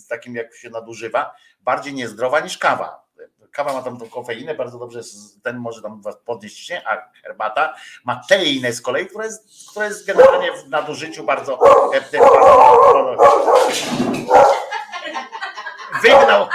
[0.04, 3.02] w takim jak się nadużywa, bardziej niezdrowa niż kawa.
[3.52, 5.00] Kawa ma tam tą kofeinę, bardzo dobrze,
[5.42, 9.86] ten może tam was podnieść ciśnienie, a herbata ma teinę z kolei, która jest, która
[9.86, 11.58] jest generalnie w nadużyciu bardzo,
[11.94, 12.18] e, e,
[13.16, 13.52] bardzo
[16.02, 16.48] wygnał,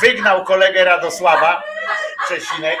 [0.00, 1.62] wygnał kolegę Radosława
[2.28, 2.78] Czesinek.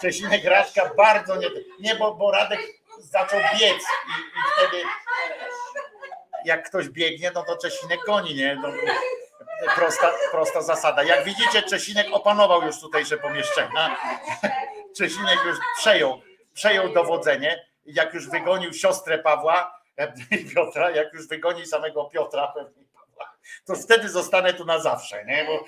[0.00, 1.48] Czesinek Radka bardzo nie,
[1.80, 2.60] nie bo, bo Radek
[2.98, 4.82] zaczął biec i, i wtedy
[6.44, 8.54] jak ktoś biegnie, no to Czesinek goni, nie?
[8.62, 8.68] No,
[9.76, 11.02] prosta, prosta zasada.
[11.02, 13.96] Jak widzicie, Czesinek opanował już tutejsze pomieszczenia.
[14.96, 16.20] Czesinek już przejął,
[16.54, 17.66] przejął dowodzenie.
[17.86, 19.80] Jak już wygonił siostrę Pawła
[20.30, 22.84] i Piotra, jak już wygoni samego Piotra pewnie
[23.64, 25.44] to wtedy zostanę tu na zawsze, nie?
[25.44, 25.64] Bo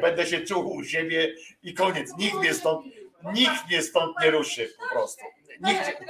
[0.00, 2.16] będę się czuł u siebie i koniec.
[2.18, 2.86] Nikt mnie stąd,
[3.22, 5.24] nikt mnie stąd nie ruszy po prostu.
[5.60, 6.00] Nikt,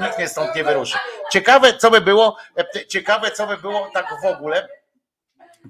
[0.00, 0.98] nikt mnie stąd nie wyruszy.
[1.30, 2.36] Ciekawe, co by było,
[2.88, 4.68] ciekawe, co by było tak w ogóle,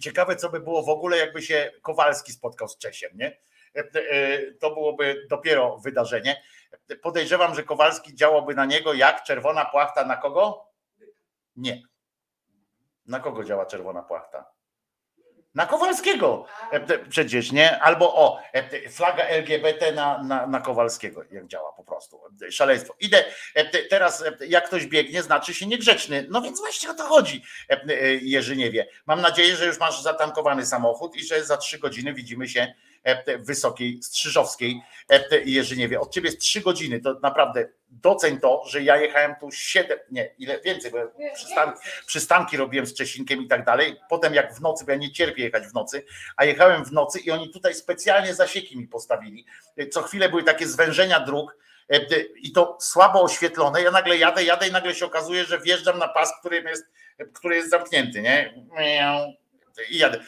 [0.00, 3.36] ciekawe, co by było w ogóle, jakby się Kowalski spotkał z Czesiem, nie?
[4.60, 6.42] To byłoby dopiero wydarzenie.
[7.02, 10.66] Podejrzewam, że Kowalski działałby na niego jak czerwona płachta na kogo?
[11.56, 11.82] Nie.
[13.06, 14.52] Na kogo działa czerwona płachta?
[15.54, 17.80] Na Kowalskiego E, przecież, nie?
[17.80, 22.20] Albo o, e, flaga LGBT na, na, na Kowalskiego, jak działa po prostu.
[22.50, 22.94] Szaleństwo.
[23.00, 23.24] Idę
[23.54, 26.26] e, te- teraz, jak ktoś biegnie, znaczy się niegrzeczny.
[26.30, 27.44] No więc właśnie o to chodzi,
[28.22, 28.86] Jerzy nie wie.
[29.06, 32.74] Mam nadzieję, że już masz zatankowany samochód i że za trzy godziny widzimy się
[33.38, 34.82] Wysokiej Strzyżowskiej.
[35.10, 36.00] E, Jerzy nie wie.
[36.00, 40.34] Od ciebie jest trzy godziny, to naprawdę doceń to, że ja jechałem tu siedem, nie,
[40.38, 40.98] ile więcej, bo
[41.34, 43.96] przystanki, przystanki robiłem z Czesinkiem i tak dalej.
[44.08, 46.04] Potem jak w nocy, bo ja nie cierpię jechać w nocy,
[46.36, 49.46] a jechałem w nocy i oni tutaj specjalnie zasieki mi postawili.
[49.90, 51.56] Co chwilę były takie zwężenia dróg
[51.90, 52.00] e,
[52.36, 53.82] i to słabo oświetlone.
[53.82, 56.84] Ja nagle jadę, jadę i nagle się okazuje, że wjeżdżam na pas, który jest,
[57.32, 58.54] który jest zamknięty, nie?
[58.78, 59.41] Miau.
[59.90, 60.18] I jadę.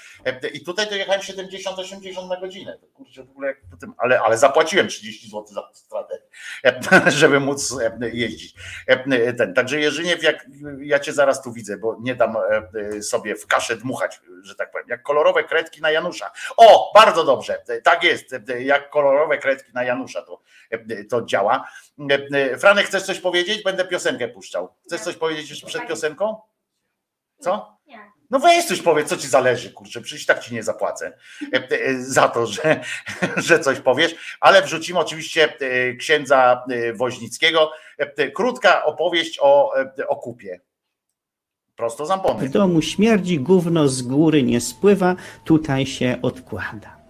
[0.53, 2.79] I tutaj to jechałem 70-80 na godzinę.
[2.81, 6.19] To kurczę, w ogóle jak po tym, ale, ale zapłaciłem 30 zł za stratę,
[7.21, 8.55] żeby móc e, jeździć.
[8.87, 9.55] E, Ten.
[9.55, 10.47] Także Jerzyniew, jak
[10.79, 12.37] ja cię zaraz tu widzę, bo nie dam
[12.97, 16.31] e, sobie w kaszę dmuchać, że tak powiem, jak kolorowe kredki na Janusza.
[16.57, 20.41] O, bardzo dobrze, tak jest, jak kolorowe kredki na Janusza to,
[21.11, 21.69] to działa.
[22.59, 23.63] Franek, chcesz coś powiedzieć?
[23.63, 24.75] Będę piosenkę puszczał.
[24.87, 26.41] Chcesz coś powiedzieć jeszcze przed piosenką?
[27.39, 27.79] Co?
[28.31, 31.13] No weź coś powiedz, co ci zależy, kurczę, przecież tak ci nie zapłacę
[31.53, 32.81] e, e, za to, że,
[33.47, 37.73] że coś powiesz, ale wrzucimy oczywiście e, księdza Woźnickiego.
[38.35, 39.73] Krótka opowieść o,
[40.09, 40.61] o kupie.
[41.77, 42.49] Prosto z ampony.
[42.49, 47.04] W domu śmierdzi, gówno z góry nie spływa, tutaj się odkłada.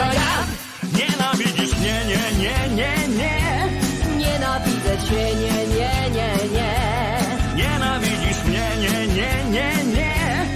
[0.00, 0.46] Serca jak.
[0.98, 3.38] Nienawidzisz mnie, nie, nie, nie, nie.
[4.16, 6.72] Nienawidzę cię, nie, nie, nie, nie.
[7.56, 10.46] Nienawidzisz mnie, nie, nie, nie, nie.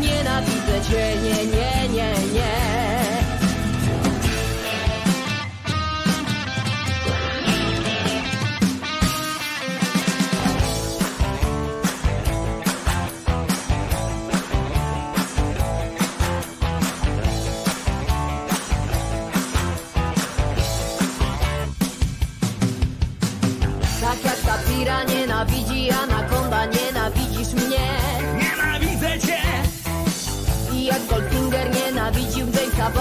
[0.00, 2.63] Nienawidzę cię, nie, nie, nie, nie.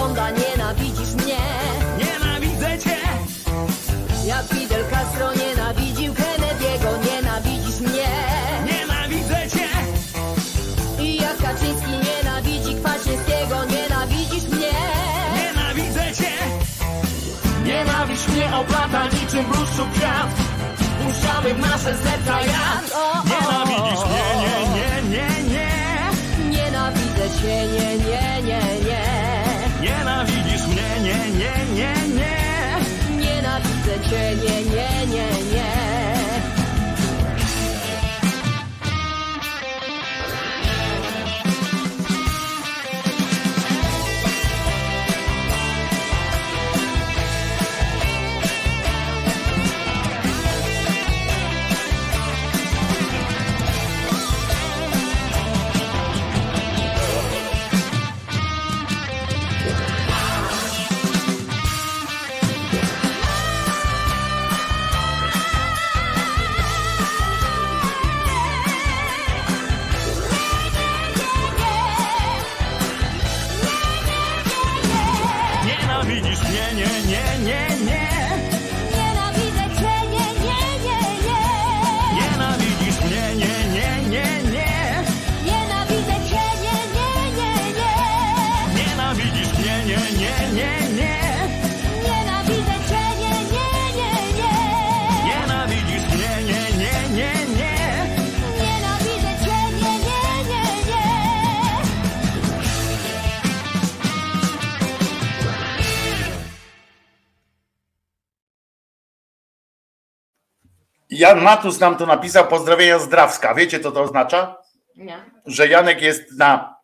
[0.03, 1.39] Bonda, nienawidzisz mnie.
[1.97, 2.97] Nienawidzę cię.
[4.25, 8.09] Jak Fidel Castro nienawidził Kennedy'ego, nienawidzisz mnie.
[8.71, 9.67] Nienawidzę cię.
[11.03, 14.73] I jak Kaczyński nienawidzi Kwaśniewskiego, nienawidzisz mnie.
[15.37, 16.31] Nienawidzę cię.
[17.65, 20.27] Nienawiść mnie oplata niczym bluszczu kwiat.
[21.03, 22.85] Puszczamy w nasze serca jad.
[23.25, 25.69] Nienawidzisz mnie, nie, nie, nie, nie.
[26.49, 27.92] Nienawidzę cię, nie,
[34.11, 34.72] Nienawidzę cię,
[111.23, 113.53] Jan Matus nam tu napisał pozdrowienia z Drawska.
[113.53, 114.57] Wiecie co to oznacza?
[114.95, 115.25] Nie.
[115.45, 116.75] Że Janek jest na,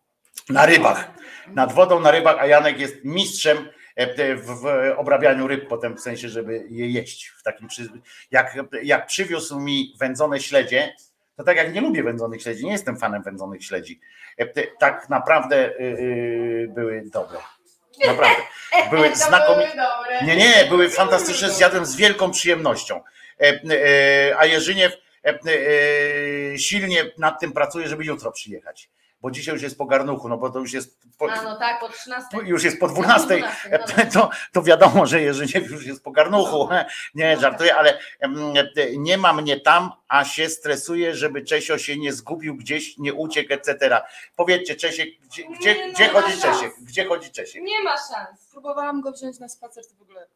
[0.48, 1.10] na rybach.
[1.46, 6.28] Nad wodą na rybach, a Janek jest mistrzem e, w, obrabianiu ryb potem w sensie,
[6.28, 7.28] żeby je jeść.
[7.38, 7.88] W takim przy...
[8.30, 10.94] jak, jak przywiózł mi wędzone śledzie,
[11.36, 14.00] to tak jak nie lubię wędzonych śledzi, nie jestem fanem wędzonych śledzi.
[14.38, 14.46] e,
[14.78, 17.38] Tak naprawdę y, y, były dobre.
[18.06, 18.42] Naprawdę.
[18.90, 19.86] Były znakomite.
[20.22, 23.00] Nie, nie, były fantastyczne, zjadłem z wielką przyjemnością.
[23.40, 23.60] E,
[24.30, 24.92] e, A Jerzyniew
[25.24, 25.38] e,
[26.58, 28.90] silnie nad tym pracuje, żeby jutro przyjechać.
[29.22, 31.80] Bo dzisiaj już jest po garnuchu, no bo to już jest po, A no tak,
[31.80, 32.28] po 13.
[32.44, 33.28] już jest po 12.
[33.28, 34.10] Po 12, no.
[34.12, 36.68] To, to wiadomo, że Jerzyniew już jest po garnuchu.
[37.14, 37.98] Nie, żartuję, ale
[38.96, 43.52] nie ma mnie tam, a się stresuje, żeby Czesio się nie zgubił gdzieś, nie uciekł,
[43.52, 44.00] etc.
[44.36, 46.42] Powiedzcie, Czesiek, gdzie, gdzie, Nie, no, gdzie chodzi szans.
[46.42, 46.72] Czesiek?
[46.80, 47.62] Gdzie chodzi Czesiek?
[47.62, 48.48] Nie ma szans.
[48.50, 50.26] Próbowałam go wziąć na spacer, to w ogóle.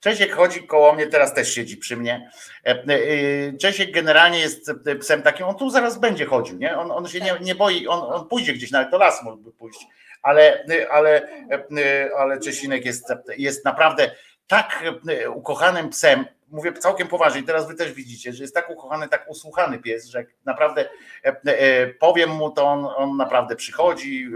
[0.00, 2.30] Czesiek chodzi koło mnie, teraz też siedzi przy mnie.
[2.66, 6.78] E, e, Czesiek generalnie jest psem takim, on tu zaraz będzie chodził, nie?
[6.78, 9.86] On, on się nie, nie boi, on, on pójdzie gdzieś, nawet do lasu mógłby pójść,
[10.22, 13.04] ale, ale, e, ale Czesinek jest,
[13.36, 14.10] jest naprawdę
[14.46, 19.08] tak e, ukochanym psem, mówię całkiem poważnie, teraz wy też widzicie, że jest tak ukochany,
[19.08, 20.88] tak usłuchany pies, że naprawdę
[21.24, 24.30] e, e, powiem mu, to on, on naprawdę przychodzi,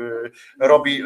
[0.60, 1.02] e, robi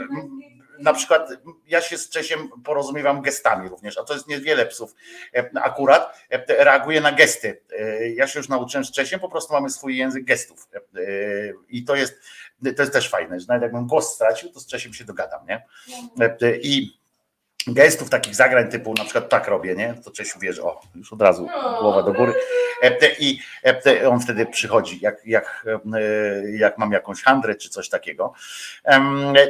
[0.79, 1.31] na przykład
[1.67, 4.95] ja się z Czesiem porozumiewam gestami również, a to jest niewiele psów
[5.35, 7.63] e, akurat, e, reaguje na gesty.
[7.79, 10.69] E, Ja się już nauczyłem z Czesiem, po prostu mamy swój język gestów
[11.69, 12.21] i to jest,
[12.77, 15.67] to jest też fajne, że nawet jakbym głos stracił, to z Czesiem się dogadam, nie?
[16.43, 17.01] E, I
[17.67, 19.95] gestów takich zagrań typu na przykład tak robię, nie?
[20.05, 21.49] To Czesiu wiesz, o, już od razu
[21.81, 22.35] głowa do góry
[22.83, 27.89] E, i e, on wtedy przychodzi, jak, jak, e, jak mam jakąś handrę czy coś
[27.89, 28.33] takiego,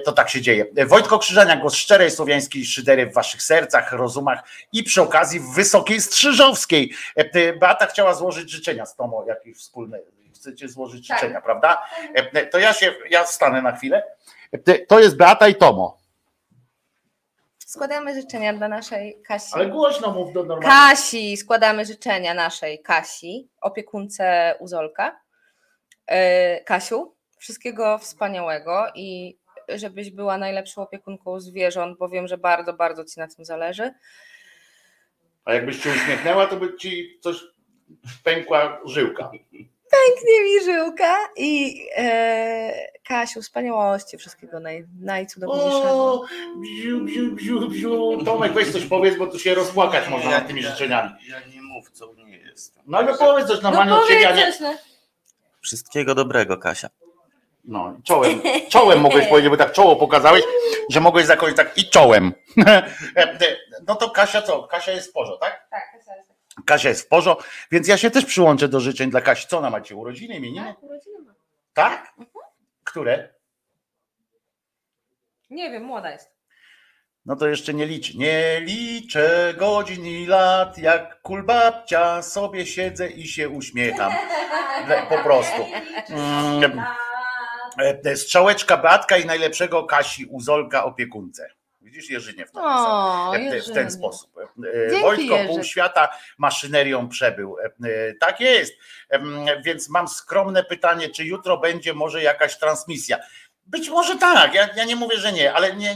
[0.05, 0.67] to tak się dzieje.
[0.87, 6.01] Wojtko Krzyżania, głos szczerej słowiańskiej szydery w waszych sercach, rozumach i przy okazji w Wysokiej
[6.01, 6.95] Strzyżowskiej.
[7.61, 9.99] Beata chciała złożyć życzenia z Tomo, jakieś wspólne,
[10.35, 11.19] chcecie złożyć Tak.
[11.19, 11.83] życzenia, prawda?
[12.15, 14.03] E, To ja się, ja wstanę na chwilę.
[14.89, 15.99] To jest Beata i Tomo.
[17.67, 19.55] Składamy życzenia dla naszej Kasi.
[19.55, 20.71] Ale głośno mów do normalnego.
[20.71, 25.21] Kasi, składamy życzenia naszej Kasi, opiekunce Uzolka.
[26.11, 26.17] Yy,
[26.65, 29.39] Kasiu, wszystkiego wspaniałego i
[29.69, 33.95] żebyś była najlepszą opiekunką zwierząt, bo wiem, że bardzo, bardzo ci na tym zależy.
[35.45, 37.45] A jakbyś się uśmiechnęła, to by ci coś
[38.25, 39.31] pękła żyłka.
[39.93, 42.73] Pięknie mi żyłka i e,
[43.09, 46.13] Kasiu, wspaniałości, wszystkiego naj, najcudowniejszego.
[46.13, 46.25] O,
[46.57, 48.25] bziu, bziu, bziu, bziu.
[48.25, 51.11] Tomek, weź coś powiedz, bo tu się rozpłakać można nad tymi życzeniami.
[51.29, 52.83] Ja nie mówcą nie jestem.
[52.87, 54.53] No ale powiedz coś normalnie No od siebie, a nie...
[54.61, 54.75] no.
[55.61, 56.89] Wszystkiego dobrego, Kasia.
[57.65, 60.43] No, czołem, czołem mogłeś powiedzieć, bo tak czoło pokazałeś,
[60.91, 62.33] że mogłeś zakończyć tak i czołem.
[63.89, 64.63] No to Kasia co?
[64.63, 65.67] Kasia jest w porze, tak?
[65.71, 65.83] Tak,
[66.67, 67.35] Kasia jest w porze,
[67.71, 69.47] więc ja się też przyłączę do życzeń dla Kasi.
[69.47, 69.97] Co ona macie?
[69.97, 70.75] Urodziny, imieniny?
[70.81, 71.35] urodziny ma.
[71.75, 72.15] Tak?
[72.85, 73.35] Które?
[75.51, 76.37] Nie wiem, młoda jest.
[77.27, 78.19] No to jeszcze nie liczy.
[78.19, 84.13] Nie liczę godzin i lat, jak kulbabcia sobie siedzę i się uśmiecham.
[85.09, 85.67] Po prostu.
[86.09, 86.83] Mm,
[88.05, 91.49] e, Strzałeczka Beatka i najlepszego Kasi Uzolka opiekunce.
[91.87, 92.87] Widzisz, Jerzyniew napisał
[93.31, 94.31] O, e, w ten sposób.
[94.39, 95.49] E, Dzięki, Wojtko Jerzy.
[95.49, 96.09] pół świata
[96.39, 97.57] maszynerią przebył.
[97.59, 98.73] E, Tak jest.
[99.65, 103.19] Więc mam skromne pytanie, czy jutro będzie może jakaś transmisja?
[103.67, 105.95] Być może tak, ja, ja nie mówię, że nie, ale nie,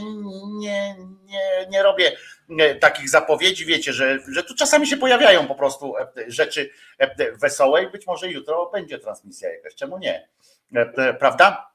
[0.59, 0.95] nie,
[1.25, 2.11] nie, nie robię
[2.59, 7.31] e, takich zapowiedzi, wiecie, że, że tu czasami się pojawiają po prostu e, rzeczy e,
[7.37, 10.27] wesołe i być może jutro będzie transmisja jakaś, czemu nie?
[10.75, 11.70] E, e, Prawda?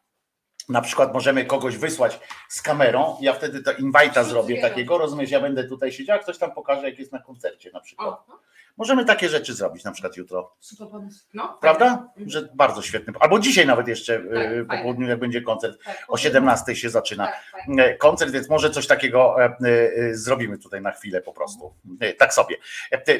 [0.68, 5.40] Na przykład możemy kogoś wysłać z kamerą, ja wtedy to invite'a zrobię takiego, rozumiesz, ja
[5.40, 8.16] będę tutaj siedział, ktoś tam pokaże, jak jest na koncercie na przykład.
[8.76, 10.56] Możemy takie rzeczy zrobić na przykład jutro.
[10.60, 11.24] Super pomysł.
[11.34, 11.58] No.
[11.60, 12.08] Prawda?
[12.26, 13.12] Że bardzo świetny.
[13.20, 15.84] Albo dzisiaj nawet jeszcze e, po południu, jak będzie koncert.
[15.84, 17.32] Tak, O 17 się zaczyna
[17.78, 19.58] e, koncert, więc może coś takiego e,
[20.14, 21.74] zrobimy tutaj na chwilę po prostu.
[22.18, 22.56] Tak sobie.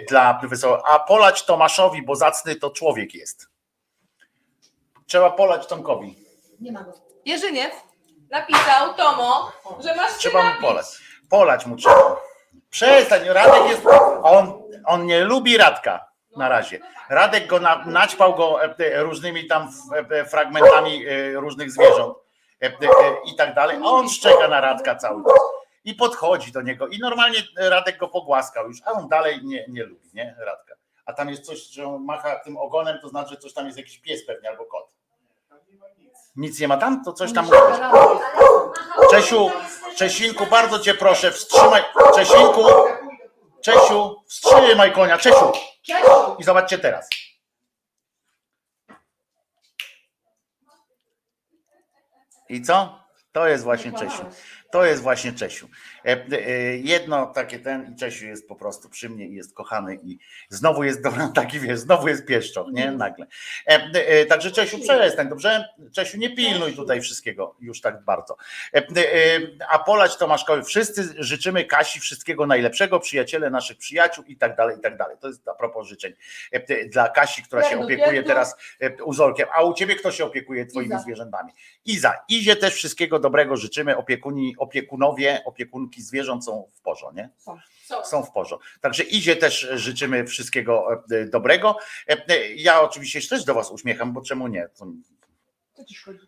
[0.08, 0.89] Dla wesoło.
[0.89, 3.49] A polać Tomaszowi, bo zacny to człowiek jest.
[5.07, 6.16] Trzeba polać Tomkowi.
[6.60, 7.06] Nie ma go.
[7.26, 7.72] Jerzyniew
[8.30, 10.62] napisał Tomo, że masz Trzeba mu napić.
[10.62, 10.86] polać.
[11.30, 12.16] Polać mu trzeba.
[12.70, 13.82] Przestań, Radek jest.
[14.22, 16.78] On, on nie lubi Radka na razie.
[17.10, 19.70] Radek go na, naćpał go e, różnymi tam
[20.10, 22.16] e, fragmentami e, różnych zwierząt
[23.24, 23.78] i tak dalej.
[23.84, 25.40] A on szczeka na Radka cały czas.
[25.84, 26.88] I podchodzi do niego.
[26.88, 30.36] I normalnie Radek go pogłaskał już, a on dalej nie, nie lubi, nie?
[30.38, 30.74] Radka.
[31.06, 33.78] A tam jest coś, że on macha tym ogonem, to znaczy, że coś tam jest
[33.78, 34.95] jakiś pies pewnie albo kot.
[36.36, 37.05] Nic nie ma tam?
[37.05, 37.48] To coś tam.
[39.10, 39.50] Czesiu,
[39.97, 41.82] Czesinku, bardzo cię proszę, wstrzymaj.
[42.15, 42.65] Czesinku,
[43.65, 45.18] Czesiu, wstrzymaj konia.
[45.18, 45.52] Czesiu.
[46.39, 47.08] I zobaczcie teraz.
[52.48, 52.98] I co?
[53.32, 54.24] To jest właśnie Czesiu.
[54.70, 55.69] To jest właśnie Czesiu.
[56.05, 59.99] E, e, Jedno takie ten i Czesiu jest po prostu przy mnie i jest kochany
[60.03, 62.91] i znowu jest dobra, taki wiesz, znowu jest pieszczoch, nie?
[62.91, 63.27] Nagle.
[63.67, 65.69] E, Także Czesiu, przestań, dobrze?
[65.93, 68.36] Czesiu, nie pilnuj tutaj wszystkiego już tak bardzo.
[69.70, 74.81] A polać Tomaszkowi, wszyscy życzymy Kasi wszystkiego najlepszego, przyjaciele naszych przyjaciół i tak dalej, i
[74.81, 75.17] tak dalej.
[75.20, 76.12] To jest a propos życzeń
[76.93, 78.57] dla Kasi, która się opiekuje teraz
[79.05, 79.49] Uzolkiem.
[79.55, 80.99] A u ciebie kto się opiekuje twoimi Iza.
[80.99, 81.53] zwierzętami?
[81.85, 82.15] Iza.
[82.28, 83.97] Izie też wszystkiego dobrego życzymy.
[83.97, 87.31] Opiekuni, opiekunowie, opiekunki zwierząt są w porządku, nie?
[87.36, 87.59] Są.
[88.05, 88.67] Są w porządku.
[88.81, 91.76] Także Izie też życzymy wszystkiego e, dobrego.
[92.09, 94.68] E, e, Ja oczywiście się też do was uśmiecham, bo czemu nie?
[94.73, 94.86] Co,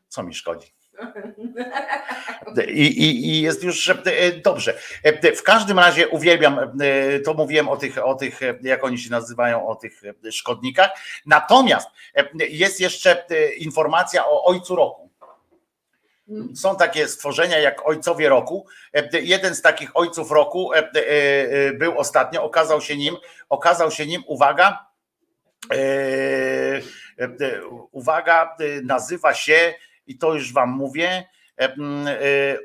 [0.08, 0.66] Co mi szkodzi?
[2.74, 4.78] I, i, I jest już e, dobrze.
[5.02, 8.98] E, W każdym razie uwielbiam, e, to mówiłem o tych, o tych, e, jak oni
[8.98, 10.90] się nazywają, o tych e, szkodnikach.
[11.26, 15.07] Natomiast e, jest jeszcze e, informacja o Ojcu Roku.
[16.54, 18.66] Są takie stworzenia jak Ojcowie Roku.
[18.94, 23.16] E, Jeden z takich Ojców Roku e, e, był ostatnio, okazał się nim,
[23.48, 24.88] okazał się nim, uwaga,
[27.92, 29.74] uwaga, nazywa się,
[30.06, 31.24] i to już wam mówię,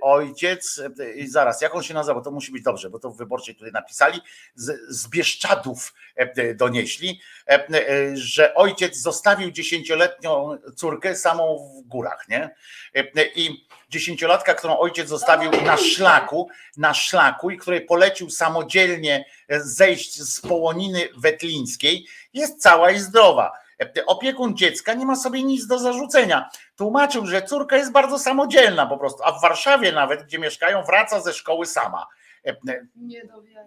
[0.01, 3.09] ojciec, e, i zaraz, jak on się nazywa, bo to musi być dobrze, bo to
[3.09, 4.22] w wyborczej tutaj napisali,
[4.55, 12.25] z, z Bieszczadów e, donieśli, e, e, że ojciec zostawił dziesięcioletnią córkę samą w górach,
[12.30, 12.55] nie?
[12.95, 19.61] E, I dziesięciolatka, którą ojciec zostawił na szlaku, na szlaku i której polecił samodzielnie e,
[19.61, 23.62] zejść z połoniny wetlińskiej, jest cała i zdrowa.
[24.06, 26.50] Opiekun dziecka nie ma sobie nic do zarzucenia.
[26.77, 31.19] Tłumaczył, że córka jest bardzo samodzielna po prostu, a w Warszawie nawet, gdzie mieszkają, wraca
[31.19, 32.08] ze szkoły sama.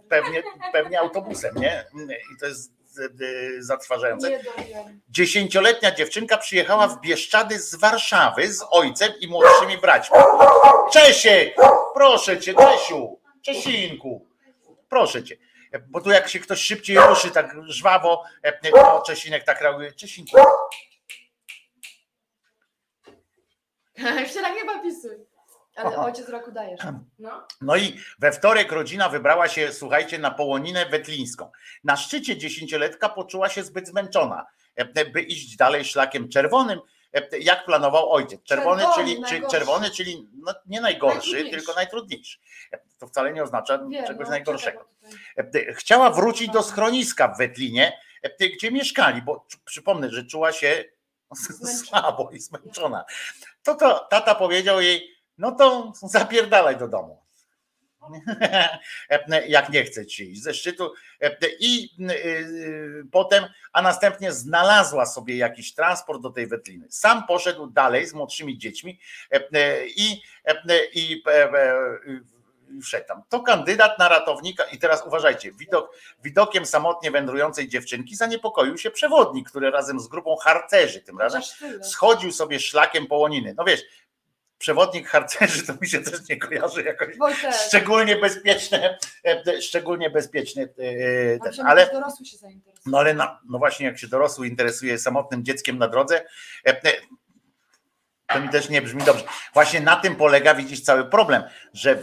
[0.09, 1.85] Pewnie, pewnie autobusem, nie?
[2.35, 2.73] I to jest
[3.59, 4.41] zatrważające.
[5.09, 10.17] Dziesięcioletnia dziewczynka przyjechała w Bieszczady z Warszawy z ojcem i młodszymi braćmi.
[10.93, 11.57] Czesiek,
[11.95, 14.27] proszę cię, Czesiu, Czesinku,
[14.89, 15.37] proszę cię.
[15.89, 19.93] Bo tu jak się ktoś szybciej ruszy tak żwawo, e, to Czesinek tak reaguje.
[19.93, 20.37] Czesinku,
[24.21, 25.17] Jeszcze tak nie papisuj.
[25.77, 26.81] Ale ojciec roku dajesz.
[27.19, 27.47] No.
[27.61, 31.51] No i we wtorek rodzina wybrała się, słuchajcie, na połoninę wetlińską.
[31.85, 34.47] Na szczycie dziesięcioletka poczuła się zbyt zmęczona,
[34.77, 36.83] e, by iść dalej szlakiem czerwonym, e,
[37.41, 38.43] jak planował ojciec.
[38.43, 39.57] Czerwony, Czerwony, czyli, czy, najgorszy.
[39.59, 41.57] czerwony, czyli no, nie najgorszy, Najtrudniejszy.
[41.59, 42.39] tylko najtrudniejszy.
[42.73, 44.85] E, To wcale nie oznacza Wiem, czegoś no, najgorszego.
[45.37, 50.85] E, Chciała wrócić do schroniska w Wetlinie, e, gdzie mieszkali, bo przypomnę, że czuła się
[51.85, 53.05] słabo i zmęczona.
[53.63, 57.26] To, to tata powiedział jej, no to zapierdalaj do domu.
[59.49, 60.93] Jak nie chce ci iść ze szczytu.
[61.61, 66.87] I y, potem, a następnie znalazła sobie jakiś transport do tej Wetliny.
[66.91, 68.99] Sam poszedł dalej z młodszymi dziećmi
[69.97, 70.23] i,
[70.95, 71.57] i e,
[72.73, 73.23] i wszedł tam.
[73.29, 79.51] To kandydat na ratownika i teraz uważajcie, widok, widokiem samotnie wędrującej dziewczynki zaniepokoił się przewodnik,
[79.51, 81.43] który razem z grupą harcerzy tym razem
[81.83, 83.55] schodził sobie szlakiem połoniny.
[83.57, 83.83] No wiesz,
[84.59, 87.17] przewodnik harcerzy to mi się też nie kojarzy jakoś
[87.67, 90.69] szczególnie bezpieczne, e, szczególnie bezpieczne e,
[91.39, 92.37] ten, ale dorosły się
[92.87, 96.25] no ale na, no właśnie jak się dorosły interesuje samotnym dzieckiem na drodze,
[96.65, 96.75] e,
[98.27, 99.25] to mi też nie brzmi dobrze.
[99.55, 101.99] Właśnie na tym polega, widzisz, cały problem, że,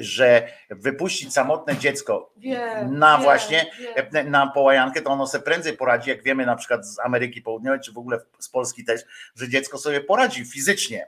[0.00, 3.66] że wypuścić samotne dziecko Wiem, na wiem, właśnie
[4.12, 4.30] wiem.
[4.30, 7.92] na połajankę, to ono sobie prędzej poradzi, jak wiemy na przykład z Ameryki Południowej, czy
[7.92, 9.00] w ogóle z Polski też,
[9.34, 11.06] że dziecko sobie poradzi fizycznie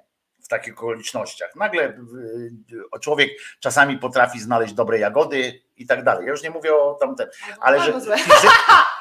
[0.50, 1.56] takich okolicznościach.
[1.56, 3.30] Nagle y, człowiek
[3.60, 6.26] czasami potrafi znaleźć dobre jagody i tak dalej.
[6.26, 7.28] Ja już nie mówię o tamten,
[7.60, 8.48] ale że, fizy,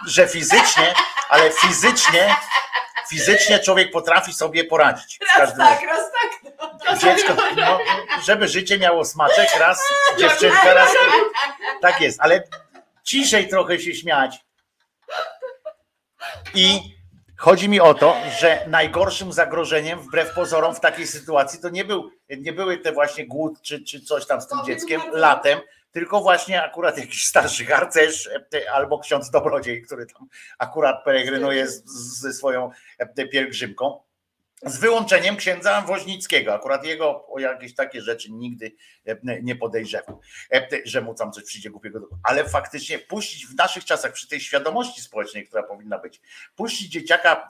[0.08, 0.94] że fizycznie,
[1.30, 2.36] ale fizycznie,
[3.10, 5.20] fizycznie człowiek potrafi sobie poradzić.
[5.38, 6.54] Raz tak, raz tak.
[6.60, 6.98] No.
[6.98, 7.80] dziecko, no,
[8.26, 9.82] żeby życie miało smaczek, raz
[10.20, 10.90] dziewczynka, raz.
[11.82, 12.44] Tak jest, ale
[13.04, 14.46] ciszej trochę się śmiać.
[16.54, 16.99] I
[17.40, 22.12] chodzi mi o to, że najgorszym zagrożeniem, wbrew pozorom, w takiej sytuacji to nie, był,
[22.30, 25.60] nie były te właśnie głód czy, czy coś tam z tym dzieckiem latem,
[25.92, 30.28] tylko właśnie akurat jakiś starszy harcerz e, albo ksiądz dobrodziej, który tam
[30.58, 34.00] akurat peregrinuje z, z- ze swoją e, pielgrzymką.
[34.66, 36.54] Z wyłączeniem księdza Woźnickiego.
[36.54, 38.72] Akurat jego o jakieś takie rzeczy nigdy
[39.06, 40.22] e, nie podejrzewał,
[40.54, 42.10] e, że mu tam coś przyjdzie głupiego.
[42.24, 46.22] Ale faktycznie puścić w naszych czasach, przy tej świadomości społecznej, która powinna być,
[46.56, 47.50] puścić dzieciaka,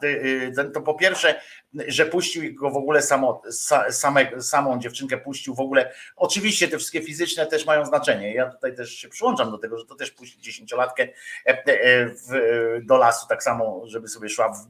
[0.58, 1.42] e, to po pierwsze,
[1.88, 5.94] że puścił go w ogóle samo, sa, same, samą dziewczynkę puścił w ogóle.
[6.16, 8.34] Oczywiście te wszystkie fizyczne też mają znaczenie.
[8.34, 11.08] Ja tutaj też się przyłączam do tego, że to też puścić dziesięciolatkę
[12.82, 14.68] do lasu, tak samo, żeby sobie szła, w,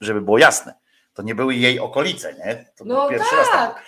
[0.00, 0.81] żeby było jasne.
[1.14, 2.64] To nie były jej okolice, nie?
[2.76, 3.74] To No pierwszy raz tak.
[3.74, 3.84] tak.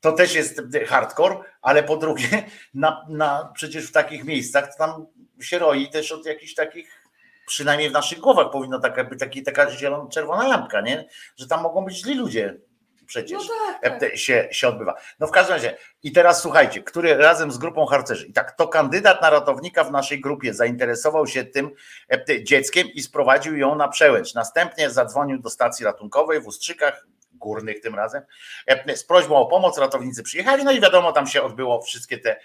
[0.00, 2.28] To też jest hardcore, ale po drugie,
[2.74, 5.06] na, na, przecież w takich miejscach to tam
[5.40, 7.02] się roi też od jakichś takich,
[7.46, 11.08] przynajmniej w naszych głowach powinno taka, być taki, taka zielona, czerwona lampka, nie?
[11.36, 12.56] Że tam mogą być źli ludzie
[13.06, 14.12] przecież No tak, tak.
[14.12, 14.94] e, się, się odbywa.
[15.20, 18.68] No w każdym razie, i teraz słuchajcie, który razem z grupą harcerzy, i tak to
[18.68, 21.70] kandydat na ratownika w naszej grupie zainteresował się tym
[22.10, 24.34] e, dzieckiem i sprowadził ją na przełęcz.
[24.34, 28.22] Następnie zadzwonił do stacji ratunkowej w Ustrzykach, górnych tym razem,
[28.66, 29.78] e, z prośbą o pomoc.
[29.78, 32.36] Ratownicy przyjechali, no i wiadomo, tam się odbyło wszystkie te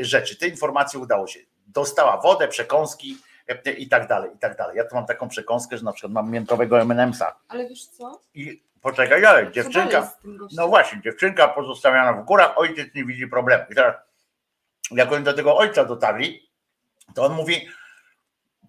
[0.00, 0.36] rzeczy.
[0.36, 1.40] Te informacje udało się.
[1.66, 3.16] Dostała wodę, przekąski
[3.78, 4.76] i tak dalej, i tak dalej.
[4.76, 8.20] Ja tu mam taką przekąskę, że na przykład mam miętowego M&M'sa Ale wiesz co?
[8.34, 10.12] i poczekaj dalej dziewczynka,
[10.56, 13.64] no właśnie, dziewczynka pozostawiana w górach, ojciec nie widzi problemu.
[13.70, 13.94] I teraz,
[14.90, 16.50] jak oni do tego ojca dotarli,
[17.14, 17.68] to on mówi,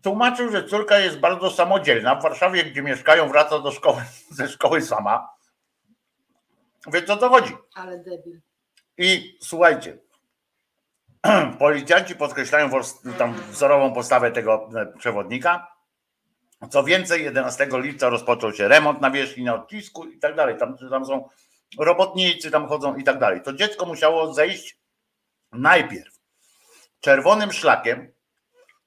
[0.01, 2.15] tłumaczył, że córka jest bardzo samodzielna.
[2.15, 4.01] W Warszawie, gdzie mieszkają, wraca do szkoły,
[4.37, 5.29] ze szkoły sama.
[6.87, 7.57] Więc o to chodzi.
[7.75, 8.41] Ale debil.
[8.97, 9.97] I słuchajcie,
[11.59, 12.69] policjanci podkreślają
[13.17, 15.76] tam wzorową postawę tego e, przewodnika.
[16.69, 20.57] Co więcej, 11 lipca rozpoczął się remont nawierzchni na odcisku i tak dalej.
[20.57, 21.29] Tam, tam są
[21.79, 23.41] robotnicy, tam chodzą i tak dalej.
[23.41, 24.77] To dziecko musiało zejść
[25.51, 26.17] najpierw
[26.99, 28.11] czerwonym szlakiem,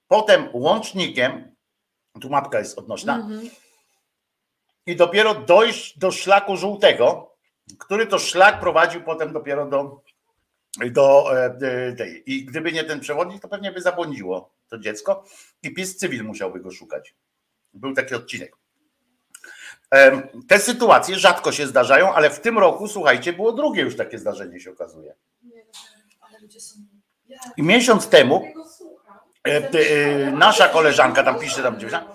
[0.08, 1.55] potem łącznikiem,
[2.20, 3.50] tu mapka jest odnośna, Mhm.
[4.86, 7.34] i dopiero dojść do szlaku żółtego,
[7.78, 10.02] który to szlak prowadził potem dopiero do,
[10.90, 12.23] do e, e, tej.
[12.26, 15.24] I gdyby nie ten przewodnik, to pewnie by zabłądziło to dziecko
[15.62, 17.15] i pies cywil musiałby go szukać.
[17.74, 18.57] Był taki odcinek.
[20.49, 24.60] Te sytuacje rzadko się zdarzają, ale w tym roku, słuchajcie, było drugie już takie zdarzenie
[24.60, 25.15] się okazuje.
[27.57, 28.44] I miesiąc temu
[29.49, 32.15] e, e, nasza koleżanka, tam pisze tam dziewczyna,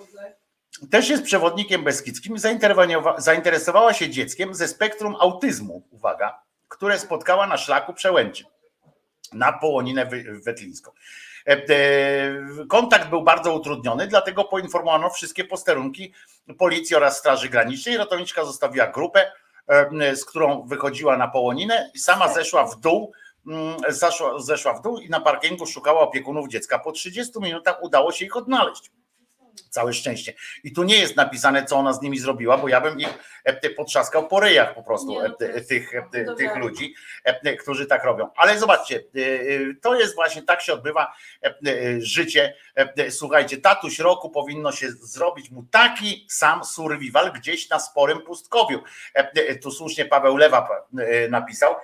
[0.91, 7.57] też jest przewodnikiem beskidzkim, zainteresowa- zainteresowała się dzieckiem ze spektrum autyzmu, uwaga, które spotkała na
[7.57, 8.43] szlaku przełęczy
[9.33, 10.09] na Połoninę
[10.45, 10.91] Wetlińską.
[11.47, 16.13] E, e, Kontakt był bardzo utrudniony, dlatego poinformowano wszystkie posterunki
[16.57, 17.97] policji oraz Straży Granicznej.
[17.97, 19.31] Ratowniczka zostawiła grupę,
[20.13, 23.11] z którą wychodziła na Połoninę i sama zeszła w dół,
[23.47, 23.77] mm,
[24.37, 26.79] zeszła w dół i na parkingu szukała opiekunów dziecka.
[26.79, 28.91] Po 30 minutach udało się ich odnaleźć.
[29.69, 30.33] Całe szczęście.
[30.63, 33.69] I tu nie jest napisane, co ona z nimi zrobiła, bo ja bym ich e,
[33.69, 36.95] potrzaskał po ryjach po prostu Nie, no e, ty- jest tych, e, tych ludzi,
[37.59, 38.29] którzy tak robią.
[38.35, 39.03] Ale zobaczcie,
[39.81, 41.13] to jest właśnie, tak się odbywa
[41.97, 42.53] życie.
[43.09, 48.83] Słuchajcie, tatuś roku powinno się zrobić mu taki sam survival gdzieś na sporym pustkowiu.
[49.61, 50.87] Tu słusznie Paweł Lewa
[51.29, 51.75] napisał,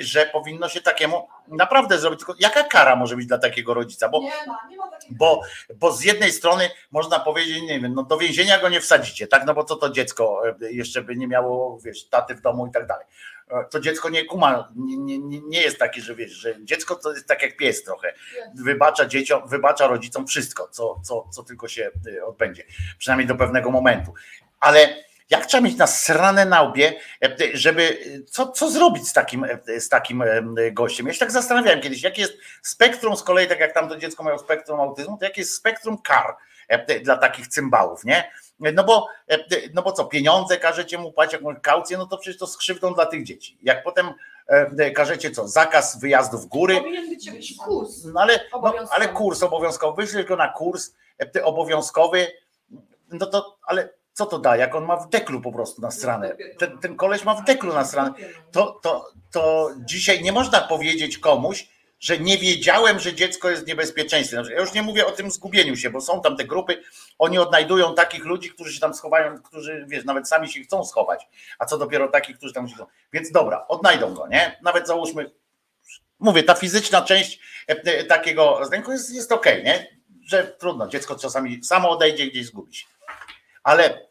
[0.00, 2.18] że powinno się takiemu naprawdę zrobić.
[2.20, 4.08] Tylko jaka kara może być dla takiego rodzica?
[4.08, 5.14] Bo Nie ma, nie ma takiego.
[5.18, 5.40] bo,
[5.76, 9.46] bo z jednej strony można powiedzieć, nie wiem, no do więzienia go nie wsadzicie, tak?
[9.46, 12.70] No bo co to dziecko e, jeszcze by nie miało, wiesz, taty w domu i
[12.70, 13.06] tak dalej.
[13.50, 17.12] E, To dziecko nie kuma, nie, nie, nie- jest takie, że wiesz, że dziecko to
[17.12, 18.12] jest tak jak pies trochę.
[18.54, 22.64] Wybacza dzieciom, wybacza rodzicom wszystko, co, co, co tylko się e, odbędzie.
[22.98, 24.14] Przynajmniej do pewnego momentu.
[24.60, 24.96] Ale
[25.36, 27.98] jak trzeba mieć nasrane na łbie, e, żeby
[28.30, 31.06] co, co zrobić z takim, e, z takim e, gościem?
[31.06, 34.24] Ja się tak zastanawiałem kiedyś, jakie jest spektrum z kolei, tak jak tam to dziecko
[34.24, 36.36] miało spektrum autyzmu, to jakie jest spektrum kar
[36.68, 38.30] e, dla takich cymbałów, nie?
[38.58, 39.38] No bo, e,
[39.74, 42.94] no bo co, pieniądze każecie mu płacić, jakąś kaucję, no to przecież to z krzywdą
[42.94, 43.58] dla tych dzieci.
[43.62, 44.12] Jak potem
[44.46, 48.04] e, każecie co, zakaz wyjazdu w góry, Powinien być jakiś kurs.
[48.04, 50.94] no ale, no, ale kurs obowiązkowy, wyślij go na kurs
[51.36, 52.26] e, obowiązkowy,
[53.10, 56.36] no to, ale co to da, jak on ma w deklu po prostu na stronę.
[56.58, 58.12] Ten, ten koleś ma w deklu na stronę.
[58.52, 61.68] To, to, to dzisiaj nie można powiedzieć komuś,
[62.00, 64.36] że nie wiedziałem, że dziecko jest w niebezpieczeństwie.
[64.36, 66.82] Znaczy, Ja już nie mówię o tym zgubieniu się, bo są tam te grupy,
[67.18, 71.28] oni odnajdują takich ludzi, którzy się tam schowają, którzy, wiesz, nawet sami się chcą schować,
[71.58, 72.86] a co dopiero takich, którzy tam się chcą.
[73.12, 74.58] Więc dobra, odnajdą go, nie?
[74.62, 75.30] Nawet załóżmy,
[76.18, 79.86] mówię, ta fizyczna część e, e, takiego zdęku jest, jest okej, nie?
[80.26, 82.86] Że trudno, dziecko czasami samo odejdzie gdzieś zgubi się.
[83.64, 84.08] Ale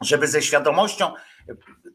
[0.00, 1.12] żeby ze świadomością,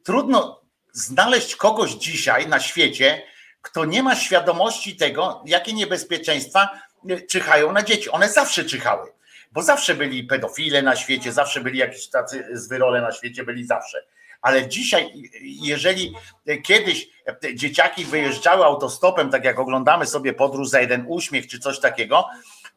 [0.04, 0.62] trudno
[0.92, 3.24] znaleźć kogoś dzisiaj na świecie,
[3.62, 6.70] kto nie ma świadomości tego, jakie niebezpieczeństwa
[7.10, 8.10] e, czyhają na dzieci.
[8.10, 9.12] One zawsze czyhały,
[9.52, 14.06] bo zawsze byli pedofile na świecie, zawsze byli jakieś tacy zwyrole na świecie, byli zawsze.
[14.42, 15.12] Ale dzisiaj,
[15.42, 16.16] jeżeli
[16.64, 17.10] kiedyś
[17.54, 22.30] dzieciaki wyjeżdżały autostopem, tak jak oglądamy sobie podróż za jeden uśmiech czy coś takiego,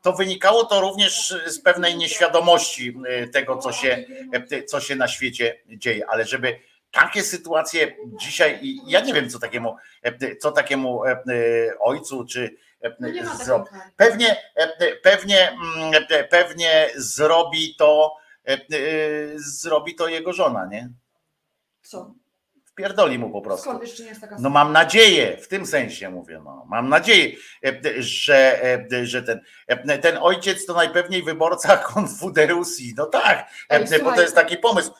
[0.09, 4.05] to wynikało to również z pewnej nieświadomości e, tego, co się,
[4.53, 6.07] e, co się na świecie dzieje.
[6.09, 6.59] Ale żeby
[6.91, 11.03] takie sytuacje dzisiaj, i ja nie wiem, co takiemu, e, co takiemu
[11.81, 12.57] ojcu czy
[13.01, 13.09] No
[13.97, 14.37] pewnie,
[15.03, 15.93] pewnie, mm,
[16.31, 18.17] pewnie zrobi to,
[19.37, 20.89] zrobi to jego żona, nie?
[21.83, 22.15] Co?
[22.79, 23.63] Wpierdoli mu po prostu.
[23.63, 27.37] Skąd jeszcze nie jest taka No mam nadzieję, w tym sensie mówię, no, mam nadzieję,
[27.65, 32.95] e, że, e, że ten, e, ten ojciec to najpewniej wyborca Konfederacji.
[32.97, 33.51] No tak,
[34.05, 34.93] bo to jest taki pomysł.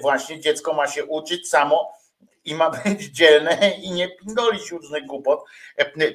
[0.00, 1.92] Właśnie dziecko ma się uczyć samo
[2.44, 5.44] i ma być dzielne i nie pindolić różnych głupot,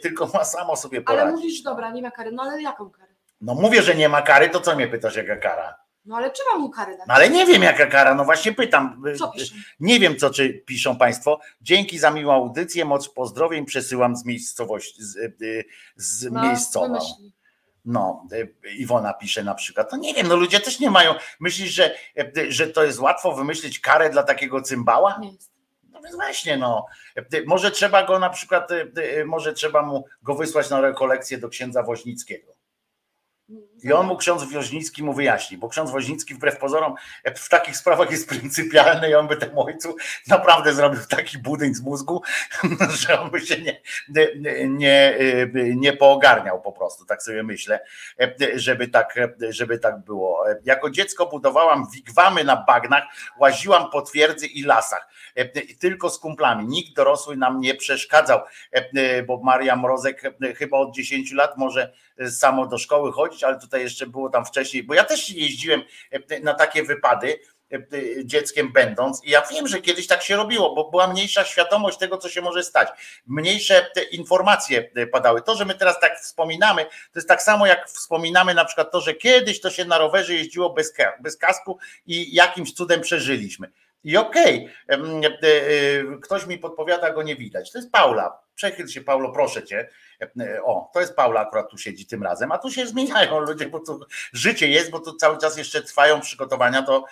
[0.01, 1.35] tylko ma samo sobie Ale poradzić.
[1.35, 2.31] mówisz, dobra, nie ma kary.
[2.31, 3.13] No ale jaką karę?
[3.41, 5.82] No mówię, że nie ma kary, to co mnie pytasz, jaka kara?
[6.05, 7.07] No ale trzeba mu karę dać.
[7.07, 9.03] No ale nie wiem jaka kara, no właśnie pytam.
[9.17, 9.55] Co pisze?
[9.79, 11.39] Nie wiem co czy piszą Państwo.
[11.61, 15.63] Dzięki za miłą audycję, moc pozdrowień przesyłam z miejscowości, z, y,
[15.95, 16.87] z No, miejscowa.
[16.87, 17.33] wymyśli.
[17.85, 19.91] No, y, Iwona pisze na przykład.
[19.91, 21.15] No nie wiem, no ludzie też nie mają.
[21.39, 21.95] Myślisz, że,
[22.49, 25.17] że to jest łatwo wymyślić karę dla takiego cymbała?
[25.21, 25.51] Nie jest.
[25.89, 26.85] No więc właśnie, no.
[27.45, 28.69] Może trzeba go na przykład,
[29.25, 32.53] może trzeba mu go wysłać na rekolekcję do księdza Woźnickiego.
[33.83, 37.77] I on mu ksiądz Woźnicki mu wyjaśni, bo ksiądz Woźnicki wbrew pozorom e, w takich
[37.77, 39.95] sprawach jest pryncypialny i on by temu ojcu
[40.27, 42.21] naprawdę zrobił taki budyń z mózgu,
[43.01, 43.81] że on by się nie,
[44.35, 45.17] nie, nie,
[45.75, 47.79] nie poogarniał po prostu, tak sobie myślę,
[48.19, 49.15] e, żeby tak,
[49.49, 50.51] żeby tak było.
[50.51, 53.03] E, Jako dziecko budowałam wigwamy na bagnach,
[53.39, 55.45] łaziłam po twierdzy i lasach, e,
[55.75, 56.65] tylko z kumplami.
[56.67, 58.39] Nikt dorosły nam nie przeszkadzał,
[58.71, 61.93] e, bo Maria Mrozek e, chyba od 10 lat może
[62.29, 66.39] samo do szkoły chodzić, ale tutaj jeszcze było tam wcześniej, bo ja też jeździłem e,
[66.39, 67.39] na takie wypady
[67.71, 67.79] e,
[68.25, 72.17] dzieckiem będąc i ja wiem, że kiedyś tak się robiło, bo była mniejsza świadomość tego,
[72.17, 72.89] co się może stać.
[73.27, 75.41] Mniejsze te informacje e, padały.
[75.41, 79.01] To, że my teraz tak wspominamy, to jest tak samo jak wspominamy na przykład to,
[79.01, 83.71] że kiedyś to się na rowerze jeździło bez, bez kasku i jakimś cudem przeżyliśmy.
[84.03, 85.31] I okej, em, e, e,
[86.21, 87.71] ktoś mi podpowiada, go nie widać.
[87.71, 88.39] To jest Paula.
[88.55, 89.89] Przechyl się, Paulo, proszę cię.
[90.21, 93.67] E, O, to jest Paula, akurat tu siedzi tym razem, a tu się zmieniają ludzie,
[93.67, 93.99] bo tu
[94.33, 97.03] życie jest, bo tu cały czas jeszcze trwają przygotowania do,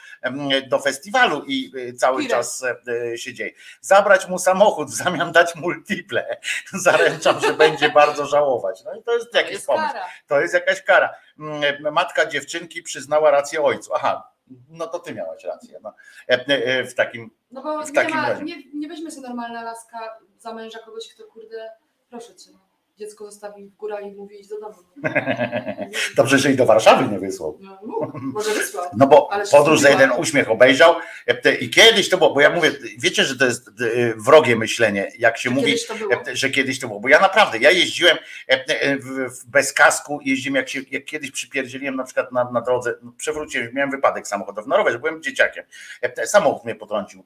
[0.68, 2.64] do festiwalu i cały czas
[3.16, 3.52] się dzieje.
[3.82, 6.38] Zabrać mu samochód, w zamian dać multiple.
[6.74, 8.84] Zaręczam, że będzie bardzo żałować.
[8.86, 9.88] No i to jest jakiś jest pomysł.
[9.94, 10.06] kara.
[10.28, 11.10] To jest jakaś kara.
[11.40, 13.94] Mm, Matka dziewczynki przyznała rację ojcu.
[13.96, 14.31] Aha,
[14.70, 15.80] no to ty miałaś rację.
[15.84, 15.94] No.
[16.30, 18.44] E, e, W takim No bo W nie, takim ma, razie.
[18.44, 21.72] nie, nie weźmie sobie normalna laska za męża kogoś, kto kurde,
[22.10, 22.60] proszę cię, no.
[22.98, 24.76] Dziecko zostawi w górach i mówi idź do domu.
[24.96, 25.10] No.
[26.18, 27.58] Dobrze, że i do Warszawy nie wysłał.
[27.62, 28.86] No, mów, może wysłał.
[28.98, 30.96] No bo podróż za jeden uśmiech obejrzał
[31.28, 33.72] e, i kiedyś to było, bo ja mówię, wiecie, że to jest e,
[34.16, 35.88] wrogie myślenie, jak się mówi, kiedyś
[36.28, 38.18] e, że kiedyś to było, bo ja naprawdę, ja jeździłem
[39.48, 43.70] bez kasku, jeździłem jak, się, jak kiedyś przypierdzieliłem na przykład na, na drodze, no, przewróciłem,
[43.74, 45.64] miałem wypadek samochodowy na rowerze, byłem dzieciakiem,
[46.26, 47.24] samochód mnie potrącił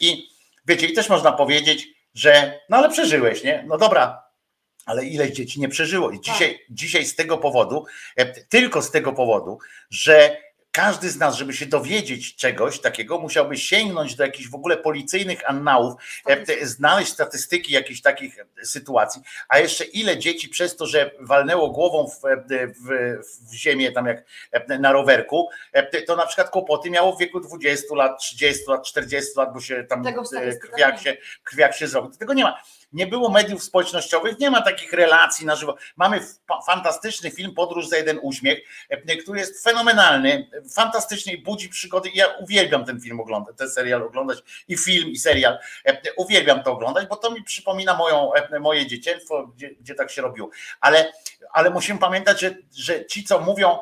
[0.00, 0.28] i
[0.66, 3.64] wiecie, i też można powiedzieć, że no ale przeżyłeś, nie?
[3.66, 4.27] No dobra,
[4.88, 6.10] ale ileś dzieci nie przeżyło.
[6.10, 7.84] I dzisiaj, dzisiaj z tego powodu,
[8.16, 9.58] e, tylko z tego powodu,
[9.90, 10.36] że
[10.72, 15.50] każdy z nas, żeby się dowiedzieć czegoś takiego, musiałby sięgnąć do jakichś w ogóle policyjnych
[15.50, 15.94] annałów,
[16.26, 22.08] e, znaleźć statystyki jakichś takich sytuacji, a jeszcze ile dzieci przez to, że walnęło głową
[22.08, 23.18] w, w,
[23.50, 27.40] w ziemię tam jak e, na rowerku, e, to na przykład kłopoty miało w wieku
[27.40, 32.10] 20 lat, 30 lat, 40 lat, bo się tam e, krwiak się, krwiak się zrobił.
[32.10, 32.62] Tego nie ma.
[32.92, 35.76] Nie było mediów społecznościowych, nie ma takich relacji na żywo.
[35.96, 38.58] Mamy fa- fantastyczny film Podróż za jeden uśmiech,
[38.88, 42.10] e, który jest fenomenalny, fantastycznie budzi przygody.
[42.14, 45.58] Ja uwielbiam ten film oglądać, ten serial oglądać i film, i serial.
[45.84, 50.10] E, Uwielbiam to oglądać, bo to mi przypomina moją, e, moje dzieciństwo, gdzie, gdzie tak
[50.10, 50.50] się robiło.
[50.80, 51.12] Ale,
[51.52, 53.78] ale musimy pamiętać, że, że ci, co mówią,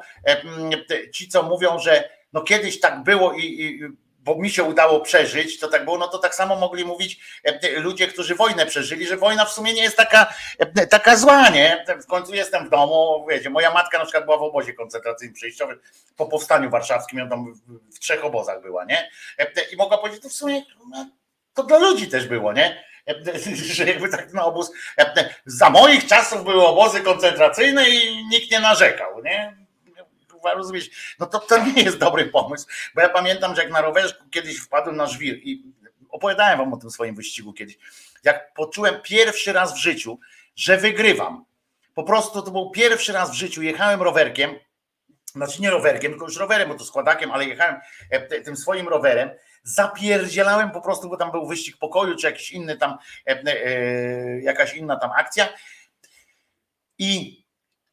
[1.12, 3.80] ci, co mówią, że no kiedyś tak było i, i
[4.26, 7.80] bo mi się udało przeżyć, to tak było, no to tak samo mogli mówić e,
[7.80, 11.84] ludzie, którzy wojnę przeżyli, że wojna w sumie nie jest taka, e, taka zła, nie?
[12.02, 15.80] W końcu jestem w domu, wiecie, moja matka na przykład była w obozie koncentracyjnym przejściowym
[16.16, 17.54] po powstaniu warszawskim, ją tam
[17.94, 19.10] w- trzech obozach była, nie?
[19.38, 21.06] E, I mogła powiedzieć, to w sumie no,
[21.54, 22.84] to dla ludzi też było, nie?
[23.08, 23.14] E,
[23.74, 28.60] Że jakby tak na obóz, e, za moich czasów były obozy koncentracyjne i nikt nie
[28.60, 29.65] narzekał, nie?
[30.54, 31.16] Rozumiesz?
[31.18, 34.58] No to, to nie jest dobry pomysł, bo ja pamiętam, że jak na rowerze kiedyś
[34.58, 35.62] wpadłem na żwir i
[36.10, 37.78] opowiadałem wam o tym swoim wyścigu kiedyś,
[38.24, 40.18] jak poczułem pierwszy raz w życiu,
[40.56, 41.44] że wygrywam.
[41.94, 44.54] Po prostu to był pierwszy raz w życiu, jechałem rowerkiem,
[45.24, 49.30] znaczy nie rowerkiem, tylko już rowerem, bo to składakiem, ale jechałem e, tym swoim rowerem,
[49.62, 54.74] zapierdzielałem po prostu, bo tam był wyścig pokoju, czy jakiś inny tam, e, e, jakaś
[54.74, 55.48] inna tam akcja
[56.98, 57.42] i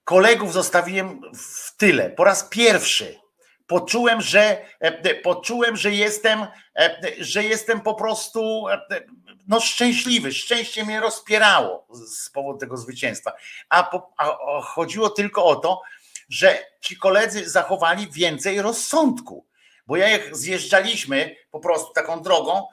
[0.04, 2.10] kolegów zostawiłem w tyle.
[2.10, 3.24] Po raz pierwszy
[3.68, 8.82] poczułem, że e, poczułem, że jestem, e, że jestem po prostu e,
[9.48, 10.32] no szczęśliwy.
[10.32, 13.34] Szczęście mnie rozpierało z powodu tego zwycięstwa.
[13.70, 15.82] A, po, a chodziło tylko o to,
[16.30, 19.46] że ci koledzy zachowali więcej rozsądku.
[19.88, 22.68] Bo ja jak zjeżdżaliśmy po prostu taką drogą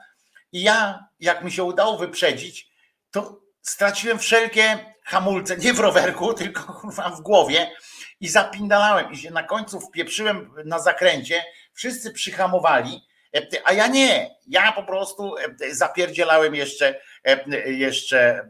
[0.51, 2.71] i ja, jak mi się udało wyprzedzić,
[3.11, 6.81] to straciłem wszelkie hamulce, nie w rowerku, tylko
[7.17, 7.71] w głowie
[8.19, 13.01] i zapindalałem i się na końcu wpieprzyłem na zakręcie, wszyscy przyhamowali,
[13.35, 18.49] e, a ja nie, ja po prostu e, zapierdzielałem jeszcze, e, jeszcze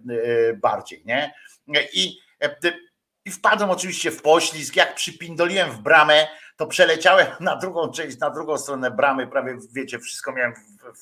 [0.56, 1.34] bardziej, nie?
[1.94, 2.18] I,
[3.26, 6.28] i wpadłem oczywiście w poślizg, jak przypindoliłem w bramę,
[6.58, 10.54] to przeleciałem na drugą część, na drugą stronę bramy, prawie wiecie, wszystko miałem,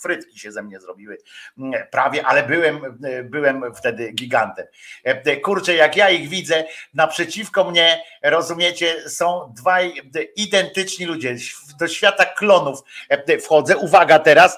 [0.01, 1.17] frytki się ze mnie zrobiły,
[1.57, 4.65] mm, prawie, ale byłem, byłem wtedy gigantem.
[5.03, 9.93] E, Kurczę, jak ja ich widzę, naprzeciwko mnie, rozumiecie, są dwaj
[10.35, 11.35] identyczni ludzie,
[11.79, 14.57] do świata klonów e, wchodzę, uwaga teraz,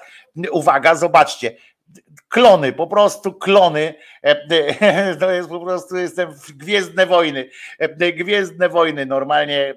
[0.51, 1.55] uwaga, zobaczcie,
[2.31, 3.93] klony, po prostu klony.
[4.23, 7.49] E, To jest po prostu, jestem w Gwiezdne Wojny.
[7.79, 9.75] E, Gwiezdne Wojny, normalnie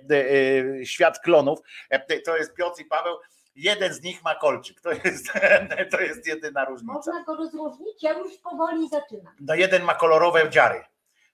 [0.81, 1.59] e, świat klonów.
[1.91, 3.17] E, To jest Piotr i Paweł.
[3.57, 4.81] Jeden z nich ma kolczyk.
[4.81, 5.33] To jest,
[5.93, 6.93] to jest jedyna różnica.
[6.93, 9.35] Można go rozróżnić, ja już powoli zaczynam.
[9.41, 10.85] No jeden ma kolorowe dziary.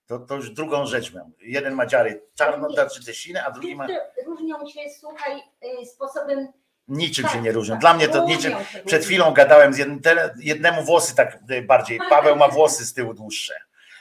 [0.07, 1.31] To, to już drugą rzecz miał.
[1.41, 3.87] Jeden ma dziary czarno, znaczy te a drugi ma.
[4.27, 5.43] Różnią się, słuchaj,
[5.83, 6.49] y, sposobem
[6.91, 7.75] Niczym Tak, się nie różnią.
[7.75, 7.81] tak.
[7.81, 8.53] Dla mnie to Różnią niczym.
[8.87, 10.01] Przed chwilą gadałem z jednym,
[10.41, 11.99] jednemu włosy tak bardziej.
[12.11, 13.55] Paweł ma włosy z tyłu dłuższe.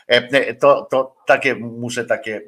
[0.08, 2.36] E, To, to takie muszę takie.
[2.36, 2.42] e,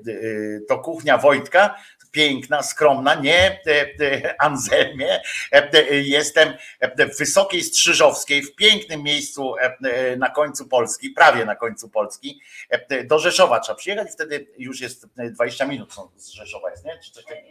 [0.70, 1.76] To kuchnia Wojtka,
[2.12, 3.60] piękna, skromna, nie e,
[4.00, 5.22] e, Anselmie.
[5.54, 11.10] E, e, Jestem e, w Wysokiej Strzyżowskiej, w pięknym miejscu e, e, na końcu Polski,
[11.10, 12.42] prawie na końcu Polski.
[12.70, 16.70] E, Do Rzeszowa trzeba przyjechać i wtedy już jest e, 20 minut są z Rzeszowa
[16.72, 17.00] jest, nie?
[17.04, 17.48] Czy coś takiego?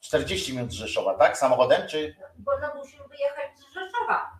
[0.00, 1.38] 40 minut z Rzeszowa, tak?
[1.38, 1.88] Samochodem?
[1.88, 2.16] Czy...
[2.38, 4.39] bo no musimy wyjechać z Rzeszowa,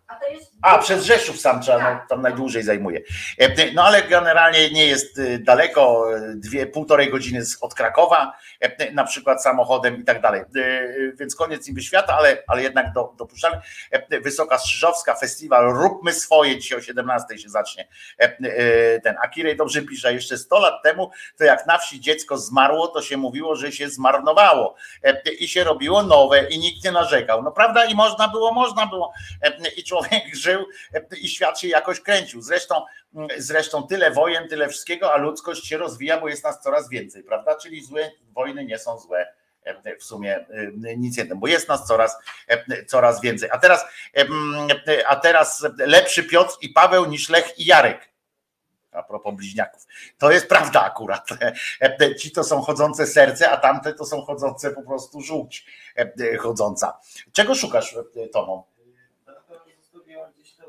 [0.63, 3.01] a przez Rzeszów sam trzeba, tam najdłużej zajmuje.
[3.39, 8.93] E, No ale generalnie nie jest y, daleko, y, dwie, półtorej godziny od Krakowa, e,
[8.93, 10.41] na przykład samochodem i tak dalej.
[10.41, 10.47] E,
[11.19, 13.61] Więc koniec niby świata, ale, ale jednak do, dopuszczamy.
[13.91, 17.89] E, Wysoka Strzyżowska, festiwal Róbmy swoje, dzisiaj o 17 się zacznie.
[18.21, 22.39] E, e, Ten Akirej dobrze pisze, jeszcze 100 lat temu, to jak na wsi dziecko
[22.39, 26.93] zmarło, to się mówiło, że się zmarnowało E, i się robiło nowe i nikt nie
[26.93, 27.43] narzekał.
[27.43, 27.85] No prawda?
[27.85, 29.13] I można było, można było.
[29.43, 30.00] E, I człowiek
[30.33, 32.43] żył e, i świat się jakoś kręcił.
[32.43, 36.89] Zresztą, mm, zresztą tyle wojen, tyle wszystkiego, a ludzkość się rozwija, bo jest nas coraz
[36.89, 37.57] więcej, prawda?
[37.57, 39.27] Czyli złe wojny nie są złe.
[39.65, 42.17] E, W sumie e, nic jednego, bo jest nas coraz,
[42.87, 43.49] coraz więcej.
[43.53, 44.69] A teraz, mm,
[45.07, 48.11] a teraz lepszy Piotr i Paweł niż Lech i Jarek.
[48.93, 49.87] A propos bliźniaków.
[50.19, 51.29] To jest prawda akurat.
[52.21, 55.67] Ci to są chodzące serce, a tamte to są chodzące po prostu żółć
[56.39, 56.99] chodząca.
[57.33, 57.97] Czego szukasz,
[58.33, 58.70] Tomo?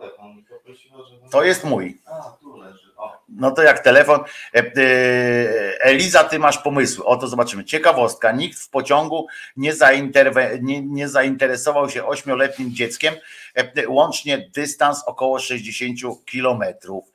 [0.02, 1.00] Telefon i poprosiła.
[1.32, 1.98] To jest mój.
[2.06, 2.92] A, tu leży.
[2.98, 3.18] O.
[3.30, 4.20] No to jak telefon.
[4.56, 7.06] E, e, Eliza, ty masz pomysły.
[7.06, 7.66] Oto zobaczymy.
[7.66, 8.32] Ciekawostka.
[8.32, 13.14] Nikt w pociągu nie, zainterwe, nie, nie zainteresował się ośmioletnim dzieckiem.
[13.56, 17.12] E, Łącznie dystans około 60 kilometrów.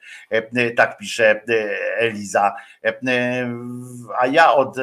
[0.77, 1.43] Tak pisze
[1.99, 2.55] Eliza.
[4.19, 4.77] A ja od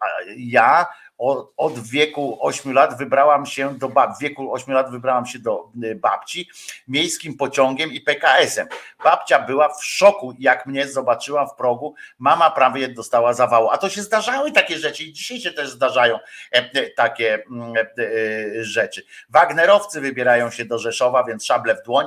[0.00, 0.06] a
[0.36, 0.86] ja
[1.22, 5.38] od, od wieku 8 lat wybrałam się do bab, w wieku 8 lat wybrałam się
[5.38, 6.48] do y, babci
[6.88, 8.68] miejskim pociągiem i PKS-em.
[9.04, 11.94] Babcia była w szoku, jak mnie zobaczyła w progu.
[12.18, 13.70] Mama prawie dostała zawału.
[13.70, 16.20] A to się zdarzały takie rzeczy i dzisiaj się też zdarzają e,
[16.52, 19.02] e, takie mm, e, rzeczy.
[19.28, 22.06] Wagnerowcy wybierają się do Rzeszowa, więc szable w dłoń.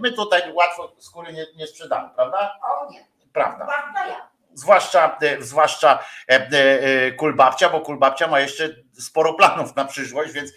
[0.00, 2.58] My tutaj łatwo skóry nie, nie sprzedamy, prawda?
[2.62, 3.66] O nie, Prawda.
[3.66, 4.33] prawda ja.
[4.54, 10.52] Zwłaszcza, e, zwłaszcza e, e, kulbabcia, bo kulbabcia ma jeszcze sporo planów na przyszłość, więc,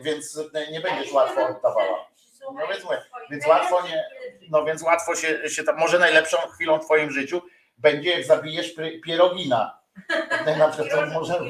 [0.00, 0.40] więc
[0.72, 2.06] nie będziesz łatwo oddawała.
[2.54, 2.86] No więc,
[3.30, 4.04] więc łatwo nie,
[4.50, 7.42] no więc łatwo się, się tam, może najlepszą chwilą w twoim życiu
[7.78, 9.78] będzie jak zabijesz pierogina.
[10.58, 11.40] Na przykład może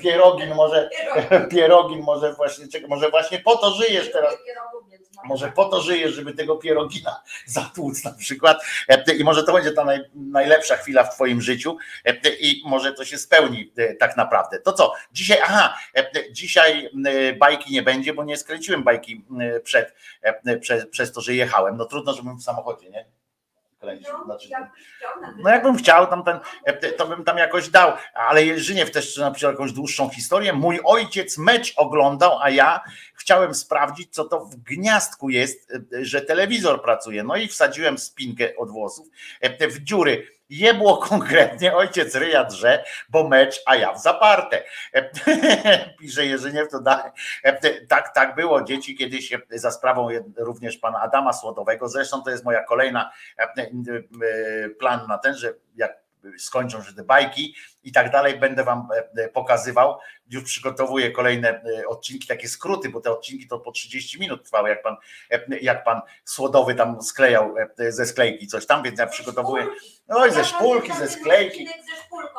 [0.00, 0.90] pierogin może
[1.50, 4.36] pierogin może właśnie może właśnie po to żyjesz teraz.
[5.24, 8.64] Może po to żyjesz, żeby tego pierogina zatłuc na przykład.
[8.88, 12.92] E, I może to będzie ta naj, najlepsza chwila w Twoim życiu e, i może
[12.92, 14.58] to się spełni e, tak naprawdę.
[14.58, 14.92] To co?
[15.12, 15.78] Dzisiaj, aha,
[16.30, 16.90] dzisiaj
[17.38, 19.24] bajki nie będzie, bo nie skręciłem bajki
[19.64, 19.94] przed,
[20.60, 21.76] przez, przez to, że jechałem.
[21.76, 23.21] No trudno, żebym w samochodzie, nie?
[23.82, 24.24] Kręcił.
[24.24, 24.48] Znaczy,
[25.38, 26.38] no jakbym chciał, tam ten,
[26.96, 30.52] to bym tam jakoś dał, ale Jerzyniew też napisał jakąś dłuższą historię.
[30.52, 32.80] Mój ojciec mecz oglądał, a ja
[33.14, 37.22] chciałem sprawdzić, co to w gniazdku jest, że telewizor pracuje.
[37.22, 39.08] No i wsadziłem spinkę od włosów
[39.60, 40.26] w dziury.
[40.52, 44.62] Jebło konkretnie, ojciec ryja drze, bo mecz, a ja w zaparte.
[46.00, 47.12] Pisze Jerzyniew, to da,
[47.88, 48.62] tak, tak było.
[48.62, 53.10] Dzieci kiedyś za sprawą również pana Adama Słodowego, zresztą to jest moja kolejna
[54.78, 55.92] plan na ten, że jak
[56.38, 58.88] skończą się te bajki i tak dalej, będę wam
[59.32, 59.98] pokazywał.
[60.30, 64.82] Już przygotowuję kolejne odcinki, takie skróty, bo te odcinki to po 30 minut trwały, jak
[64.82, 64.96] pan,
[65.60, 67.54] jak pan Słodowy tam sklejał
[67.88, 69.66] ze sklejki coś tam, więc ja przygotowuję.
[70.08, 71.68] No i ze szpulki, ze sklejki.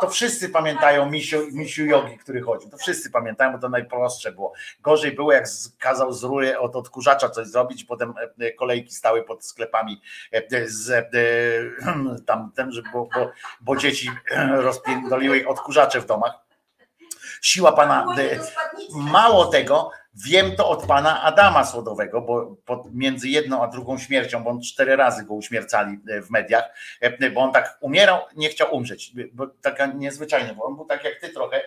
[0.01, 2.69] To wszyscy pamiętają misiu, misiu jogi, który chodził.
[2.69, 4.53] To wszyscy pamiętają, bo to najprostsze było.
[4.81, 5.45] Gorzej było, jak
[5.79, 8.13] kazał z rury od odkurzacza coś zrobić, potem
[8.57, 10.01] kolejki stały pod sklepami
[10.65, 11.09] z
[12.27, 13.31] tam ten, że bo, bo,
[13.61, 14.09] bo dzieci
[15.33, 16.33] rozpierdoliły odkurzacze w domach.
[17.41, 18.05] Siła pana.
[18.95, 22.57] Mało tego, wiem to od pana Adama Słodowego, bo
[22.91, 26.63] między jedną a drugą śmiercią, bo on cztery razy go uśmiercali w mediach,
[27.33, 29.11] bo on tak umierał, nie chciał umrzeć.
[29.33, 31.61] Bo taka niezwyczajna, bo on był tak jak ty trochę,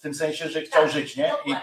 [0.00, 1.32] w tym sensie, że chciał żyć, nie?
[1.46, 1.54] I,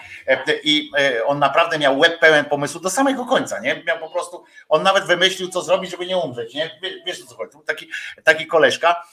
[0.64, 0.92] I
[1.26, 3.84] on naprawdę miał łeb pełen pomysłu do samego końca, nie?
[3.88, 6.80] Miał po prostu, on nawet wymyślił, co zrobić, żeby nie umrzeć, nie?
[7.06, 7.58] Wiesz o co chodzi?
[7.66, 7.90] Taki,
[8.24, 9.04] taki koleżka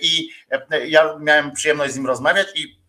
[0.00, 0.30] i
[0.86, 2.80] ja miałem przyjemność z nim rozmawiać i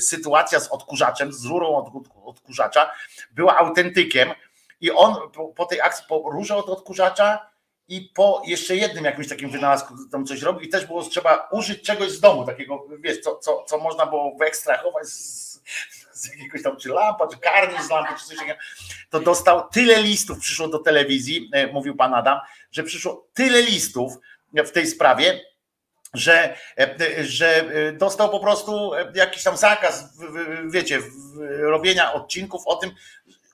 [0.00, 1.86] sytuacja z odkurzaczem, z rurą od,
[2.24, 2.90] odkurzacza
[3.30, 4.30] była autentykiem
[4.80, 7.46] i on po, po tej akcji, po rurze od odkurzacza
[7.88, 11.82] i po jeszcze jednym jakimś takim wynalazku tam coś robił i też było trzeba użyć
[11.82, 15.60] czegoś z domu, takiego, wiesz, co, co, co można było wyekstrahować z,
[16.12, 18.58] z jakiegoś tam, czy lampa, czy karnisz z lampy, czy coś takiego,
[19.10, 22.38] to dostał tyle listów, przyszło do telewizji, mówił pan Adam,
[22.70, 24.12] że przyszło tyle listów
[24.54, 25.40] w tej sprawie,
[26.14, 26.56] że,
[27.20, 30.04] że dostał po prostu jakiś tam zakaz,
[30.66, 30.98] wiecie,
[31.58, 32.90] robienia odcinków o tym,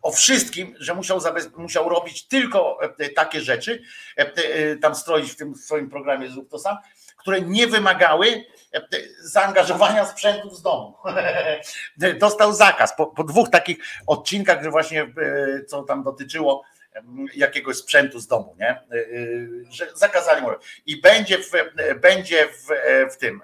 [0.02, 1.20] o wszystkim, że musiał,
[1.56, 2.78] musiał robić tylko
[3.16, 3.82] takie rzeczy,
[4.82, 6.76] tam stroić w tym swoim programie Zrób to sam,
[7.16, 8.44] które nie wymagały
[9.20, 10.96] zaangażowania sprzętów z domu.
[12.20, 15.14] Dostał zakaz po, po dwóch takich odcinkach, że właśnie
[15.66, 16.64] co tam dotyczyło
[17.34, 18.82] jakiegoś sprzętu z domu, nie?
[19.70, 20.48] Że zakazali mu.
[20.86, 21.50] I będzie w,
[22.00, 22.66] będzie w,
[23.14, 23.40] w tym,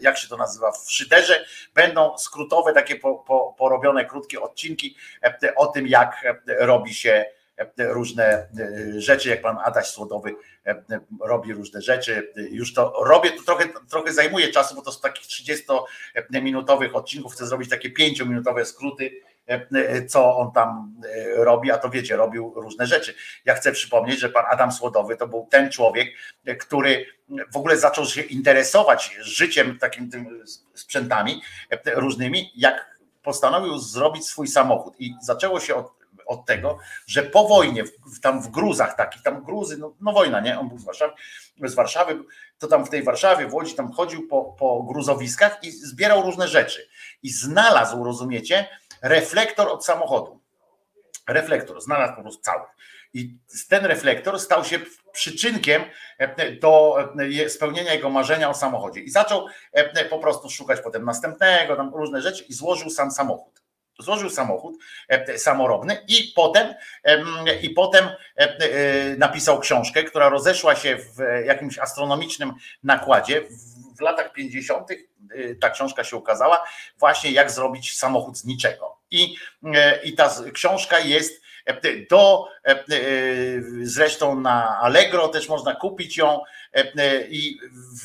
[0.00, 4.96] jak się to nazywa, w szyderze będą skrótowe, takie po, po, porobione krótkie odcinki
[5.56, 7.24] o tym, jak robi się
[7.78, 8.48] różne
[8.96, 10.34] rzeczy, jak pan Adaś Słodowy
[11.20, 12.32] robi różne rzeczy.
[12.50, 17.46] Już to robię, to trochę, trochę zajmuje czasu, bo to z takich 30-minutowych odcinków chcę
[17.46, 19.10] zrobić takie 5-minutowe skróty,
[20.08, 20.94] co on tam
[21.36, 23.14] robi, a to wiecie, robił różne rzeczy.
[23.44, 26.08] Ja chcę przypomnieć, że pan Adam Słodowy to był ten człowiek,
[26.60, 27.06] który
[27.52, 31.42] w ogóle zaczął się interesować życiem, takim tym sprzętami
[31.86, 34.94] różnymi, jak postanowił zrobić swój samochód.
[35.00, 35.92] I zaczęło się od,
[36.26, 40.40] od tego, że po wojnie, w, tam w gruzach takich, tam gruzy, no, no wojna,
[40.40, 40.60] nie?
[40.60, 41.12] On był z Warszawy,
[41.62, 42.18] z Warszawy,
[42.58, 46.48] to tam w tej Warszawie, w Łodzi, tam chodził po, po gruzowiskach i zbierał różne
[46.48, 46.88] rzeczy.
[47.22, 48.68] I znalazł, rozumiecie,
[49.04, 50.40] reflektor od samochodu.
[51.28, 52.62] Reflektor, znalazł po prostu cały.
[53.14, 54.78] I ten reflektor stał się
[55.12, 55.82] przyczynkiem
[56.60, 56.96] do
[57.44, 59.00] e, spełnienia jego marzenia o samochodzie.
[59.00, 63.63] I zaczął e, po prostu szukać potem następnego, tam różne rzeczy i złożył sam samochód.
[63.98, 64.74] Złożył samochód
[65.08, 67.26] e, samorobny i potem, em,
[67.62, 73.42] i potem e, e, napisał książkę, która rozeszła się w jakimś astronomicznym nakładzie.
[73.96, 74.90] W, latach 50.
[74.90, 76.64] y, ta książka się ukazała,
[76.98, 78.98] właśnie jak zrobić samochód z niczego.
[79.10, 79.36] I,
[79.74, 81.44] e, i ta książka jest
[82.10, 82.84] do e, e,
[83.82, 86.44] zresztą na Allegro też można kupić ją e,
[87.28, 87.58] i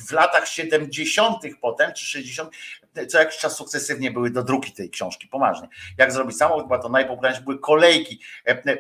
[0.08, 1.42] w latach 70.
[1.62, 2.52] potem czy 60
[3.08, 5.68] co jakiś czas sukcesywnie były do druki tej książki, poważnie.
[5.98, 8.20] Jak zrobić samochód, była to najpopularniejsza, były kolejki.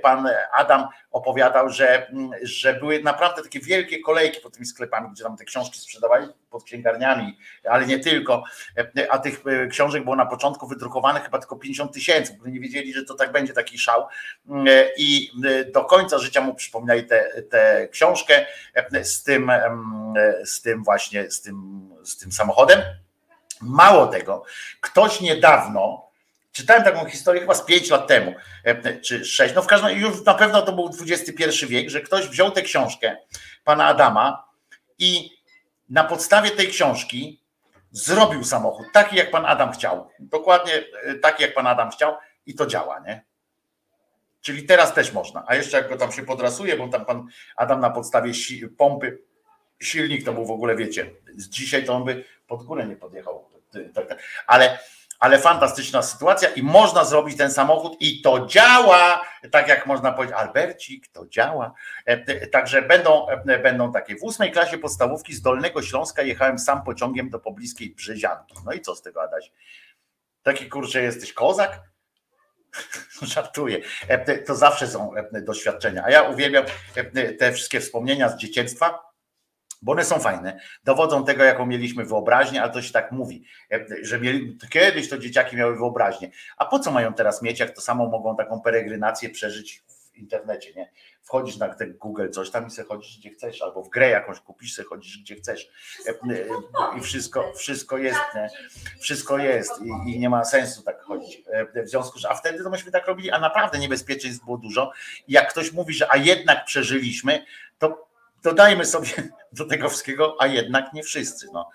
[0.02, 2.12] Pan Adam opowiadał, że,
[2.42, 6.64] że były naprawdę takie wielkie kolejki pod tymi sklepami, gdzie tam te książki sprzedawali pod
[6.64, 7.38] księgarniami,
[7.70, 8.44] ale nie tylko.
[9.10, 13.04] A tych książek było na początku wydrukowanych chyba tylko 50 tysięcy, bo nie wiedzieli, że
[13.04, 14.08] to tak będzie taki szał.
[14.98, 15.32] I
[15.74, 17.04] do końca życia mu przypominali
[17.50, 18.46] tę książkę
[19.04, 19.52] z tym,
[20.46, 22.82] z tym właśnie, z tym, z tym samochodem.
[23.62, 24.44] Mało tego,
[24.82, 26.10] ktoś niedawno,
[26.52, 28.36] czytałem taką historię chyba z 5 lat temu,
[29.04, 32.28] czy 6, no w każdym razie już na pewno to był XXI wiek, że ktoś
[32.28, 33.18] wziął tę książkę
[33.64, 34.48] pana Adama
[35.00, 35.32] i
[35.90, 37.42] na podstawie tej książki
[37.92, 40.10] zrobił samochód taki, jak pan Adam chciał.
[40.20, 40.84] Dokładnie
[41.22, 43.24] taki, jak pan Adam chciał i to działa, nie?
[44.42, 45.44] Czyli teraz też można.
[45.48, 48.32] A jeszcze jak go tam się podrasuje, bo tam pan Adam na podstawie
[48.78, 49.20] pompy,
[49.80, 53.50] silnik to był w ogóle, wiecie, dzisiaj to on by pod górę nie podjechał.
[54.48, 54.80] Ale,
[55.20, 60.38] ale fantastyczna sytuacja i można zrobić ten samochód i to działa, tak jak można powiedzieć,
[60.38, 61.74] Albercik, to działa.
[62.52, 63.28] Także będą,
[63.64, 64.16] będą takie.
[64.16, 68.56] W ósmej klasie podstawówki z Dolnego Śląska jechałem sam pociągiem do pobliskiej Brzezianki.
[68.66, 69.52] No i co z tego, Adaś?
[70.44, 71.82] Taki kurczę, jesteś kozak?
[73.22, 73.80] Żartuję.
[74.46, 76.04] To zawsze są doświadczenia.
[76.06, 76.66] A ja uwielbiam
[77.40, 79.09] te wszystkie wspomnienia z dzieciństwa,
[79.82, 80.60] bo one są fajne.
[80.84, 83.44] Dowodzą tego, jaką mieliśmy wyobraźnię, ale to się tak mówi,
[84.02, 86.32] że mieli, kiedyś to dzieciaki miały wyobraźnię.
[86.58, 90.74] A po co mają teraz mieć, jak to samo mogą taką peregrinację przeżyć w internecie,
[90.74, 90.92] nie?
[91.22, 94.40] Wchodzisz na ten Google, coś tam i sobie chodzisz gdzie chcesz, albo w grę jakąś
[94.40, 95.70] kupisz, sobie chodzisz gdzie chcesz.
[96.98, 98.50] I wszystko, wszystko jest, nie?
[99.00, 101.44] Wszystko jest i, i nie ma sensu tak chodzić.
[101.86, 104.92] W związku z a wtedy to myśmy tak robili, a naprawdę niebezpieczeństw było dużo.
[105.28, 107.46] I jak ktoś mówi, że a jednak przeżyliśmy,
[107.80, 108.09] to
[108.44, 109.10] dodajmy sobie
[109.52, 111.48] do tego wszystkiego, a jednak nie wszyscy.
[111.54, 111.70] No.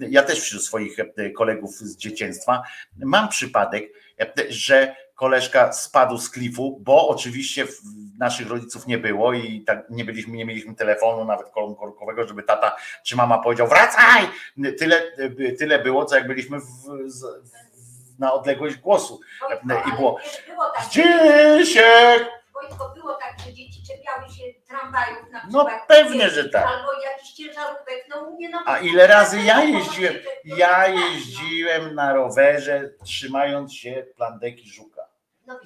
[0.00, 0.96] Ja też wśród swoich
[1.36, 2.62] kolegów z dzieciństwa
[2.96, 3.92] mam przypadek,
[4.48, 7.66] że koleżka spadł z klifu, bo oczywiście
[8.18, 11.46] naszych rodziców nie było i tak nie byliśmy, nie mieliśmy telefonu, nawet
[11.78, 14.28] korkowego, żeby tata czy mama powiedział wracaj!
[14.78, 15.02] Tyle,
[15.58, 16.64] tyle było, co jak byliśmy w,
[18.18, 19.20] na odległość głosu.
[19.86, 20.18] I było
[20.82, 22.28] Zdzisiek!
[22.54, 25.86] Wojtko, było tak, że dzieci czepiały się tramwajów na No przykład.
[25.88, 26.66] pewnie, że tak.
[26.66, 30.14] Albo jakichś ciężarówek, no mówię, no A ile razy ja jeździłem?
[30.44, 35.02] Ja jeździłem na rowerze, trzymając się plandeki żuka.
[35.46, 35.60] No,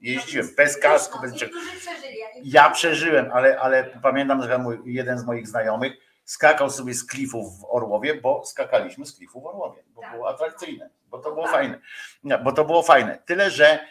[0.00, 1.56] Jeździłem bez kasku, bez niczego.
[1.56, 5.92] niektórzy przeżyli, a niektórzy Ja przeżyłem, ale, ale pamiętam, że mój, jeden z moich znajomych
[6.24, 10.90] skakał sobie z klifów w Orłowie, bo skakaliśmy z klifu w Orłowie, bo było atrakcyjne,
[11.08, 11.78] bo to było fajne.
[12.24, 13.18] Nie, Bo to było fajne.
[13.26, 13.86] Tyle, że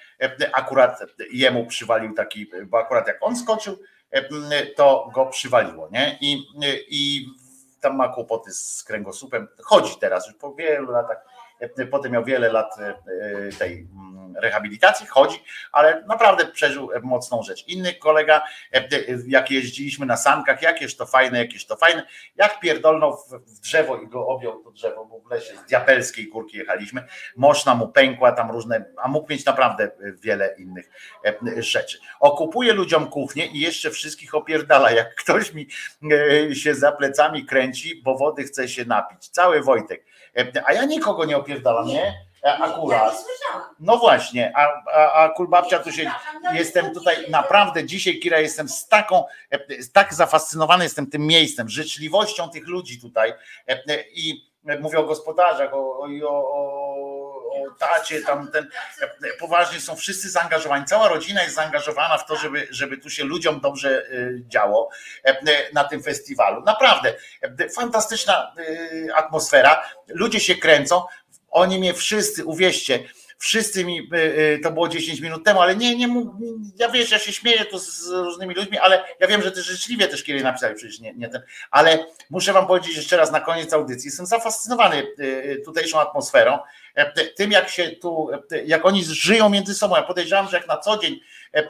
[0.53, 0.99] akurat
[1.31, 3.79] jemu przywalił taki, bo akurat jak on skoczył,
[4.11, 6.17] e, to go przywaliło, nie?
[6.21, 6.43] I,
[6.89, 7.27] i
[7.81, 9.47] tam ma kłopoty z kręgosłupem.
[9.63, 11.30] Chodzi teraz już po wielu latach.
[11.61, 12.95] E, Potem miał wiele lat e,
[13.59, 17.67] tej mm, rehabilitacji, chodzi, ale naprawdę przeżył mocną rzecz.
[17.67, 18.41] Inny kolega,
[18.73, 18.87] e,
[19.27, 24.07] jak jeździliśmy na sankach, jakież to fajne, jakież to fajne, jak pierdolnął w, drzewo i
[24.07, 27.03] go objął to drzewo, bo w lesie z diapelskiej górki jechaliśmy,
[27.35, 29.91] moszna mu pękła, tam różne, a mógł mieć naprawdę
[30.21, 30.89] wiele innych
[31.25, 31.97] e, rzeczy.
[32.19, 35.67] Okupuje ludziom kuchnię i jeszcze wszystkich opierdala, jak ktoś mi
[36.11, 39.29] e, się za plecami kręci, bo wody chce się napić.
[39.29, 40.10] Cały Wojtek.
[40.37, 42.13] E, A ja nikogo nie opierdalam, nie?
[42.43, 43.25] E, Akurat.
[43.79, 46.11] No właśnie, a, a, a kulbabcia tu się.
[46.53, 49.59] Jestem tutaj naprawdę dzisiaj, Kira, jestem z taką, e,
[49.93, 53.33] tak zafascynowany jestem tym miejscem, życzliwością tych ludzi tutaj.
[54.13, 54.51] I
[54.81, 56.80] mówię o gospodarzach, o, o, o
[57.79, 58.69] tacie, tam ten.
[59.39, 60.85] Poważnie są wszyscy zaangażowani.
[60.85, 64.09] Cała rodzina jest zaangażowana w to, żeby, żeby tu się ludziom dobrze e,
[64.47, 64.89] działo
[65.23, 66.63] e, na tym festiwalu.
[66.65, 69.83] Naprawdę e, fantastyczna e, atmosfera.
[70.07, 71.03] Ludzie się kręcą.
[71.49, 73.03] Oni mnie wszyscy, uwierzcie,
[73.41, 76.07] wszyscy mi, y, y, to było 10 minut temu, ale nie, nie,
[76.79, 80.07] ja wiesz, ja się śmieję tu z różnymi ludźmi, ale ja wiem, że też życzliwie
[80.07, 81.41] też kiedyś napisali, przecież nie, nie ten,
[81.71, 86.59] ale muszę wam powiedzieć jeszcze raz na koniec audycji, jestem zafascynowany y, y, tutejszą atmosferą,
[87.35, 90.77] tym jak się tu, e, jak oni żyją między sobą, ja podejrzewam, że jak na
[90.77, 91.19] co dzień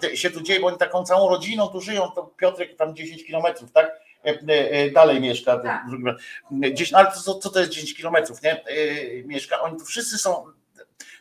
[0.03, 3.25] e, się tu dzieje, bo oni taką całą rodziną tu żyją, to Piotrek tam 10
[3.25, 3.91] kilometrów, tak?
[4.25, 5.57] E, e, Dalej mieszka.
[5.57, 5.83] Tak.
[6.51, 8.65] Gdzieś, no ale co- co to jest 10 kilometrów, nie?
[8.65, 9.61] E, Mieszka.
[9.61, 10.45] Oni tu wszyscy są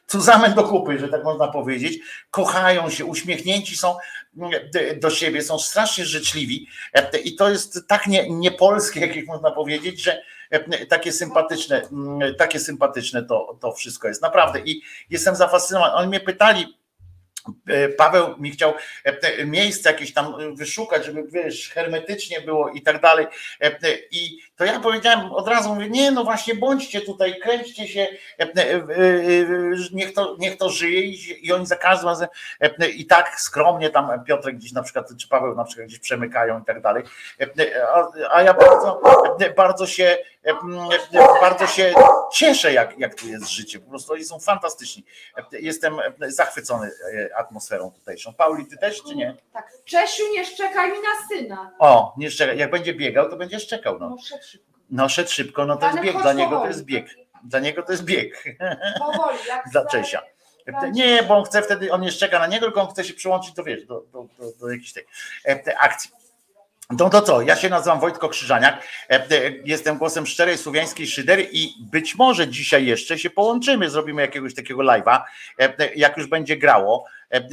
[0.07, 1.99] cuzamen do kupy, że tak można powiedzieć.
[2.31, 3.97] Kochają się, uśmiechnięci są
[4.37, 4.51] mm,
[5.01, 10.03] do siebie, są strasznie życzliwi E, i to jest tak nie, niepolskie, jak można powiedzieć,
[10.03, 10.23] że e,
[10.89, 14.23] takie sympatyczne, mm, takie sympatyczne to, to wszystko jest.
[14.23, 15.95] Naprawdę i jestem zafascynowany.
[15.95, 16.79] Oni mnie pytali,
[17.67, 23.01] e, Paweł mi chciał e, miejsce jakieś tam wyszukać, żeby wiesz, hermetycznie było i tak
[23.01, 23.27] dalej.
[23.61, 23.79] E,
[24.11, 28.06] I to ja powiedziałem od razu, mówię, nie, no właśnie bądźcie tutaj, kręćcie się,
[28.39, 28.80] e, e, e,
[29.92, 32.28] niech to, niech to żyje i, i oni za każdym razem
[32.94, 36.64] i tak skromnie tam Piotrek gdzieś na przykład, czy Paweł na przykład gdzieś przemykają i
[36.64, 37.05] tak dalej.
[37.94, 39.00] A, a ja bardzo,
[39.56, 40.16] bardzo się
[41.40, 41.94] bardzo się
[42.32, 43.80] cieszę, jak, jak tu jest życie.
[43.80, 45.05] Po prostu oni są fantastyczni.
[45.52, 46.90] Jestem zachwycony
[47.36, 48.34] atmosferą tutejszą.
[48.34, 49.36] Pauli, ty też czy nie?
[49.52, 51.72] Tak, Czesiu, nie szczekaj mi na syna.
[51.78, 52.52] O, nie szczeka.
[52.52, 53.98] Jak będzie biegał, to będziesz czekał.
[53.98, 54.47] No, szybko.
[54.91, 56.23] No szedł szybko, no to jest Ale bieg.
[56.23, 57.17] Dla niego to jest bieg.
[57.44, 58.44] Dla niego to jest bieg.
[58.99, 59.85] Powoli, jak Dla.
[59.85, 60.23] Czesia.
[60.93, 63.55] Nie, bo on chce wtedy, on nie szczeka na niego, tylko on chce się przyłączyć
[63.55, 65.07] do, wiesz, do, do, do, do jakiejś tej
[65.44, 66.10] e, tej akcji.
[66.99, 71.49] No to co, ja się nazywam Wojtko Krzyżaniak, e, e, jestem głosem szczerej słowiańskiej szydery
[71.52, 75.23] i być może dzisiaj jeszcze się połączymy, zrobimy jakiegoś takiego live'a,
[75.59, 77.05] e, jak już będzie grało,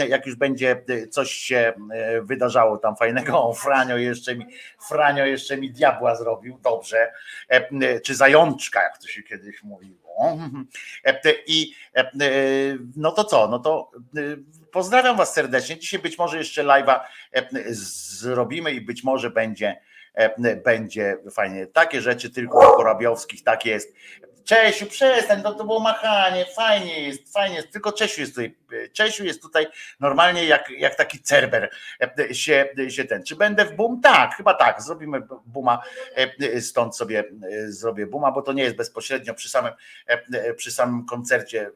[0.10, 1.74] jak już będzie coś się
[2.22, 4.46] wydarzało tam fajnego, o, Franio jeszcze mi,
[4.88, 7.12] Franio jeszcze mi diabła zrobił, dobrze,
[8.04, 10.07] czy zajączka, jak to się kiedyś mówiło.
[11.04, 12.10] E, I e, e,
[12.96, 13.92] no to co, no to
[14.72, 17.00] pozdrawiam was serdecznie, dzisiaj być może jeszcze live'a
[17.70, 19.82] zrobimy i być może będzie
[20.64, 21.68] będzie fajnie.
[21.68, 23.94] Takie rzeczy tylko u Korabiowskich, tak jest.
[24.48, 28.54] Czesiu, przestań, to, to było machanie, fajnie jest, fajnie jest, tylko Czesiu jest tutaj,
[28.94, 29.68] Czesiu jest tutaj
[30.00, 31.70] normalnie jak, jak taki cerber
[32.32, 33.24] się, się ten.
[33.24, 34.02] Czy będę w boom?
[34.02, 35.82] Tak, chyba tak, zrobimy booma,
[36.16, 39.74] e, stąd sobie e, zrobię booma, bo to nie jest bezpośrednio przy samym,
[40.08, 41.72] e, przy samym koncercie,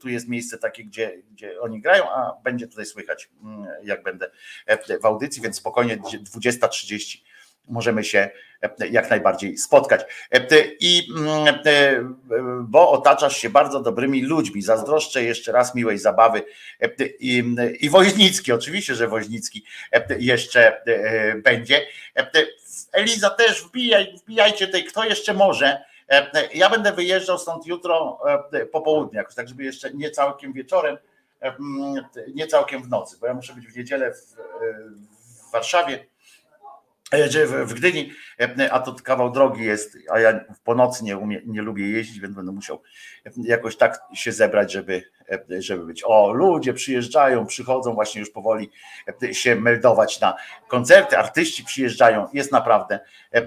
[0.00, 4.30] tu jest miejsce takie, gdzie, gdzie oni grają, a będzie tutaj słychać, mm, jak będę
[5.02, 7.18] w audycji, więc spokojnie 20.30
[7.68, 8.30] możemy się
[8.90, 10.00] jak najbardziej spotkać.
[10.30, 10.46] E,
[10.80, 12.04] I mm, e,
[12.60, 14.62] bo otaczasz się bardzo dobrymi ludźmi.
[14.62, 16.42] Zazdroszczę jeszcze raz miłej zabawy.
[16.80, 16.88] E,
[17.20, 21.86] I, i Woźnicki, oczywiście, że Woźnicki e, jeszcze e, będzie.
[22.16, 22.30] E,
[22.92, 25.84] Eliza też wbijaj, wbijajcie tej, kto jeszcze może.
[26.08, 28.18] E, Ja będę wyjeżdżał stąd jutro
[28.52, 30.98] e, po południu, jakoś tak, żeby jeszcze nie całkiem wieczorem,
[31.42, 34.42] e, mm, nie całkiem w nocy, bo ja muszę być w niedzielę w, e,
[35.48, 36.06] w Warszawie e,
[37.46, 41.42] w, w Gdyni, e, a to kawał drogi jest, a ja po nocy nie, umie,
[41.46, 42.82] nie lubię jeździć, więc będę musiał
[43.26, 45.21] e, jakoś tak się zebrać, żeby, e,
[45.58, 46.02] żeby być.
[46.06, 48.70] O, ludzie przyjeżdżają, przychodzą właśnie już powoli
[49.22, 50.36] e, się meldować na
[50.68, 53.00] koncerty, artyści przyjeżdżają, jest naprawdę
[53.34, 53.42] e, e,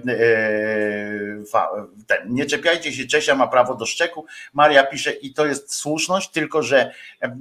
[2.25, 6.64] nie czepiajcie się, Czesia ma prawo do szczeku, Maria pisze i to jest słuszność, tylko
[6.64, 6.91] że
[7.22, 7.31] e, e,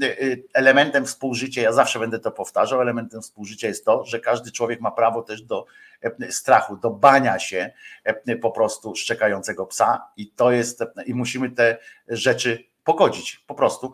[0.52, 4.90] elementem współżycia, ja zawsze będę to powtarzał, elementem współżycia jest to, że każdy człowiek ma
[4.90, 5.66] prawo też do
[6.02, 7.72] e, strachu, do bania się
[8.04, 13.54] e, po prostu szczekającego psa i to jest, e, i musimy te rzeczy pogodzić po
[13.54, 13.92] prostu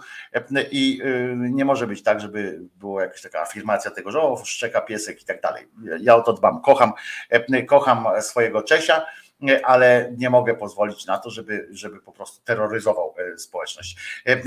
[0.71, 4.81] i y, nie może być tak, żeby była jakaś taka afirmacja tego, że o, szczeka
[4.81, 5.69] piesek i tak dalej.
[6.01, 6.93] Ja o to dbam, kocham,
[7.31, 9.07] e, kocham swojego Czesia,
[9.49, 13.97] e, ale nie mogę pozwolić na to, żeby, żeby po prostu terroryzował społeczność.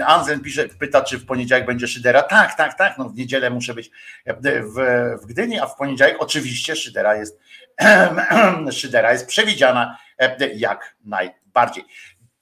[0.06, 2.22] Anzen pisze, pyta, czy w poniedziałek będzie Szydera.
[2.22, 3.92] Tak, tak, tak, no w niedzielę muszę być
[4.26, 7.40] w, w Gdyni, a w poniedziałek oczywiście Szydera jest
[8.72, 9.98] Szydera jest przewidziana
[10.56, 11.84] jak najbardziej.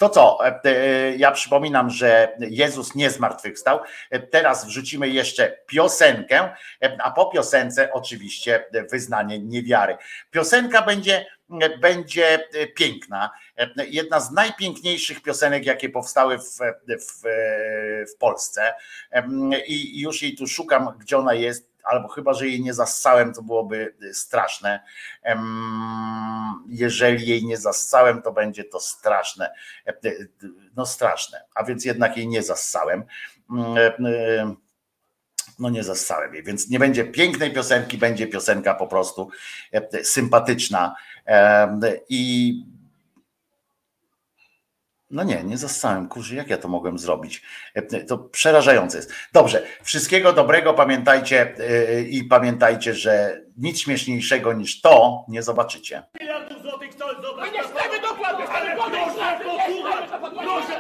[0.02, 3.80] To co, e, e, ja przypominam, że Jezus nie zmartwychwstał.
[4.10, 6.50] E, Teraz wrzucimy jeszcze piosenkę,
[7.04, 9.98] a po piosence oczywiście wyznanie niewiary.
[10.32, 11.26] Piosenka będzie,
[11.82, 13.30] będzie piękna.
[13.88, 16.58] Jedna z najpiękniejszych piosenek, jakie powstały w,
[16.88, 17.24] w,
[18.14, 18.74] w Polsce.
[19.68, 23.42] I już jej tu szukam, gdzie ona jest, albo chyba, że jej nie zassałem, to
[23.42, 24.80] byłoby straszne.
[25.24, 29.52] Em, Jeżeli jej nie zassałem, to będzie to straszne.
[29.88, 29.94] E,
[30.76, 33.04] No straszne, a więc jednak jej nie zassałem.
[33.50, 34.56] Mm, e,
[35.60, 39.30] No nie zassałem jej, więc nie będzie pięknej piosenki, będzie piosenka po prostu
[39.72, 40.96] e, sympatyczna
[42.10, 42.54] i
[45.12, 47.42] no nie, nie zastanawiam, kurczę, jak ja to mogłem zrobić.
[47.74, 49.14] E, to przerażające jest.
[49.34, 56.04] Dobrze, wszystkiego dobrego pamiętajcie e, i pamiętajcie, że nic śmieszniejszego niż to nie zobaczycie.
[56.20, 56.28] Nie.
[60.46, 60.74] Dobrze,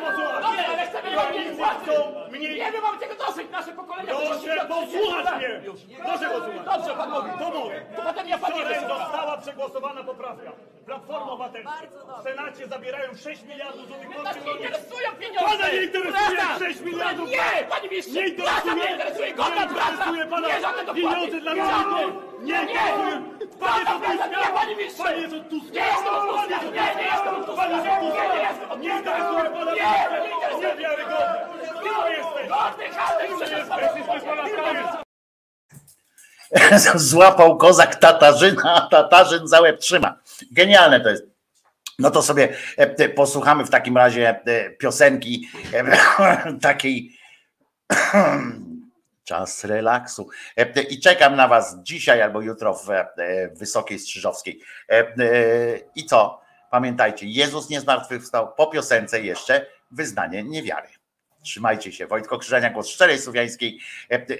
[2.71, 4.13] wiem, mam tego dosyć, nasze pokolenia.
[4.13, 5.61] Proszę posłuchać mnie.
[5.97, 6.65] Proszę posłuchać.
[6.65, 7.11] Dobrze, pan.
[7.39, 7.85] To mówię.
[7.95, 10.51] To potem ja pan nie przegłosowana poprawka.
[10.91, 11.71] Platforma Obywatelska.
[12.19, 14.65] W Senacie zabierają 6 miliardów złotych polskich rolników.
[14.65, 15.45] interesują pieniądze!
[15.57, 16.65] Pana nie interesuje Prawda!
[16.65, 17.29] 6 miliardów!
[17.29, 17.37] Nie,
[17.69, 18.31] panie Nie interesuje!
[18.31, 20.29] praca mnie interesuje, godna Nie interesuje praca!
[20.35, 21.01] pana Nie żadne dopłaty!
[21.01, 22.23] pieniądze dla Nie rolników!
[22.41, 22.83] Nie Nie!
[23.59, 24.23] Panie Godna to praca!
[24.23, 24.27] Tuska!
[24.27, 24.75] Nie, panie!
[25.03, 25.73] Panie to Tuska!
[25.73, 26.57] Nie jestem od Tuska!
[26.65, 27.61] Nie, nie jestem od Tuska!
[27.61, 28.23] Panie to Tuska!
[28.27, 29.81] Nie, nie jestem od Nie interesuje pana Nie,
[30.23, 30.69] nie interesuje!
[30.75, 31.47] Niewiarygodne!
[31.83, 32.45] Kim wy jesteś?
[32.55, 35.01] Godny handel przecież pana!
[36.95, 40.15] Złapał kozak Tatarzyna, a Tatarzyn za łeb trzyma.
[40.51, 41.31] Genialne to jest.
[42.01, 45.49] No to sobie e, e, posłuchamy w takim razie e, piosenki
[46.61, 47.17] takiej
[49.23, 50.29] czas relaksu.
[50.89, 52.87] I czekam na was dzisiaj albo jutro w
[53.59, 54.61] Wysokiej Strzyżowskiej.
[55.95, 56.41] I co?
[56.71, 58.53] Pamiętajcie, Jezus nie zmartwychwstał.
[58.57, 60.87] Po piosence jeszcze wyznanie niewiary.
[61.43, 62.07] Trzymajcie się.
[62.07, 63.79] Wojtko Krzyżania, głos szczerej słowiańskiej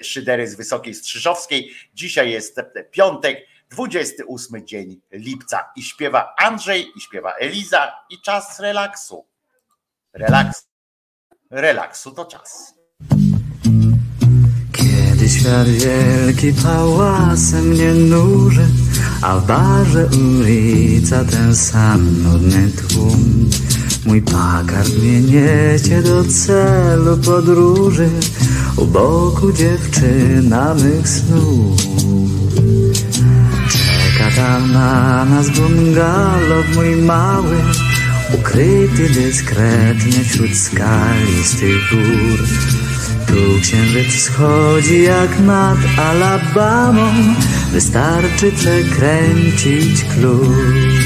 [0.02, 1.70] szydery z Wysokiej Strzyżowskiej.
[1.94, 9.26] Dzisiaj jest piątek, 28 dzień lipca i śpiewa Andrzej, i śpiewa Eliza i czas relaksu.
[10.12, 10.66] Relaks.
[11.50, 12.74] Relaksu to czas.
[14.72, 18.66] Kiedy świat wielki pałasem mnie nuży,
[19.22, 23.50] a w barze ulica ten sam nudny tłum.
[24.06, 28.10] Mój pakard mnie niecie do celu podróży,
[28.76, 32.21] u boku dziewczyna mych snów.
[34.42, 37.56] Czeka tam na nas bungalow mój mały,
[38.34, 42.38] ukryty dyskretnie wśród skalistych gór.
[43.26, 47.12] Tu księżyc wschodzi jak nad Alabamą,
[47.72, 51.02] wystarczy przekręcić klucz.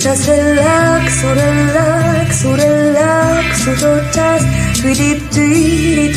[0.00, 4.42] Czas relaksu, relaksu, relaksu to czas
[4.84, 6.12] Twidip, twidip,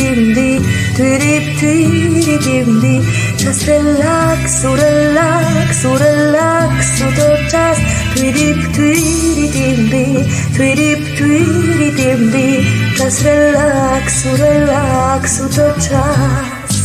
[0.96, 3.04] twidip, twidip,
[3.38, 7.78] Czas relaksu, relaksu, relaksu to czas
[8.16, 12.66] Twidip, twidip, twidip, twidip,
[12.98, 16.84] Czas relaksu, relaksu to czas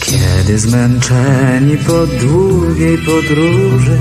[0.00, 3.98] Kiedy zmęczeni po długiej podróży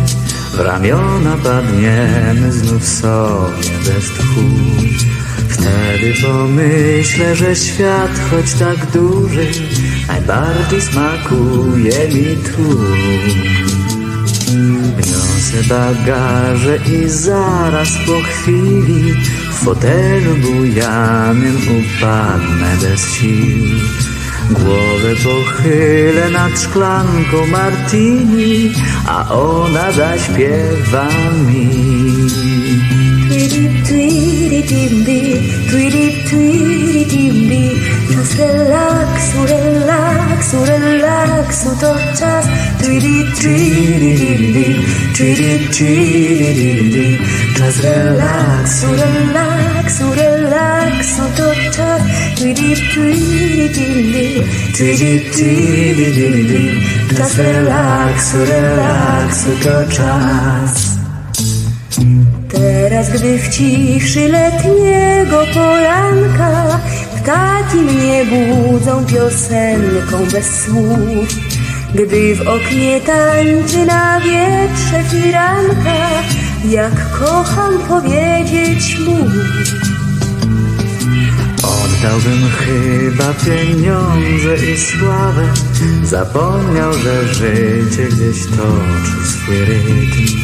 [0.57, 4.41] w ramiona padniemy znów sobie bez tchu.
[5.49, 9.47] Wtedy pomyślę, że świat choć tak duży,
[10.07, 12.77] najbardziej smakuje mi tu.
[14.97, 19.13] Wniosę bagaże i zaraz po chwili
[19.51, 24.16] w fotelu bujanym upadnę bez sił.
[24.49, 28.73] Głowę pochylę nad szklanką martini,
[29.07, 31.07] a ona zaśpiewa
[31.47, 31.67] mi.
[38.13, 42.45] Czas relaksu, relaksu, relaksu to czas
[47.57, 52.01] Czas relaksu, relaksu, relaksu to czas
[57.17, 60.97] Czas relaksu, relaksu to czas
[62.49, 66.79] Teraz, gdy w ciszy letniego poranka
[67.15, 71.27] Ptaki mnie budzą piosenką bez słów.
[71.95, 76.23] Gdy w oknie tańczy na wietrze firanka
[76.69, 79.17] Jak kocham powiedzieć mu
[81.97, 85.53] Oddałbym chyba pieniądze i sławę.
[86.03, 90.37] Zapomniał, że życie gdzieś toczy swój rytm.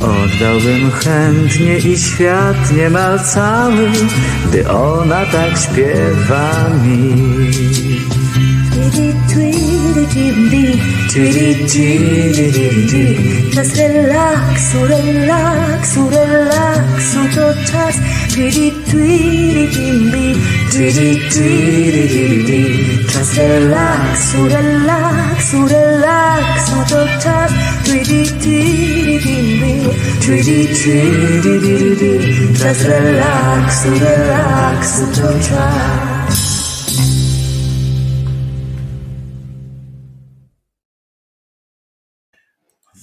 [0.00, 3.90] Oddałbym chętnie i świat niemal cały
[4.48, 7.34] Gdy ona tak śpiewa mi.
[13.54, 17.96] Czas relaksu, relaksu, relaksu to czas
[18.34, 19.70] Twidip, twidip,
[20.72, 27.52] twidip, twidip, Czas relaksu, relaksu, relaksu to czas
[27.84, 29.22] Twidip, twidip,
[30.20, 32.22] twidip, twidip,
[32.58, 36.13] Czas relaksu, relaksu to czas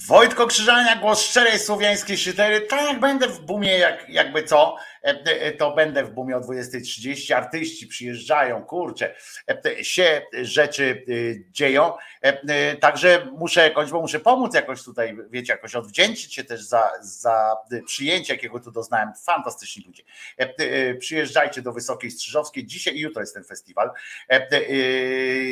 [0.06, 2.60] Wojtko Krzyżania, głos szczerej słowiańskiej szydery.
[2.60, 7.34] Tak będę w bumie, jak, jakby co, e, e, to będę w bumie o 20.30.
[7.34, 9.14] Artyści przyjeżdżają, kurczę,
[9.48, 11.12] e, się rzeczy e,
[11.50, 11.92] dzieją.
[12.24, 16.62] E, e, Także muszę jakoś, bo muszę pomóc jakoś tutaj, wiecie, jakoś odwdzięczyć się też
[16.62, 17.56] za, za
[17.86, 19.12] przyjęcie, jakiego tu doznałem.
[19.26, 20.02] Fantastyczni ludzie.
[20.40, 22.66] E, e, Przyjeżdżajcie do Wysokiej Strzyżowskiej.
[22.66, 23.90] Dzisiaj i jutro jest ten festiwal.
[24.30, 24.62] E, e,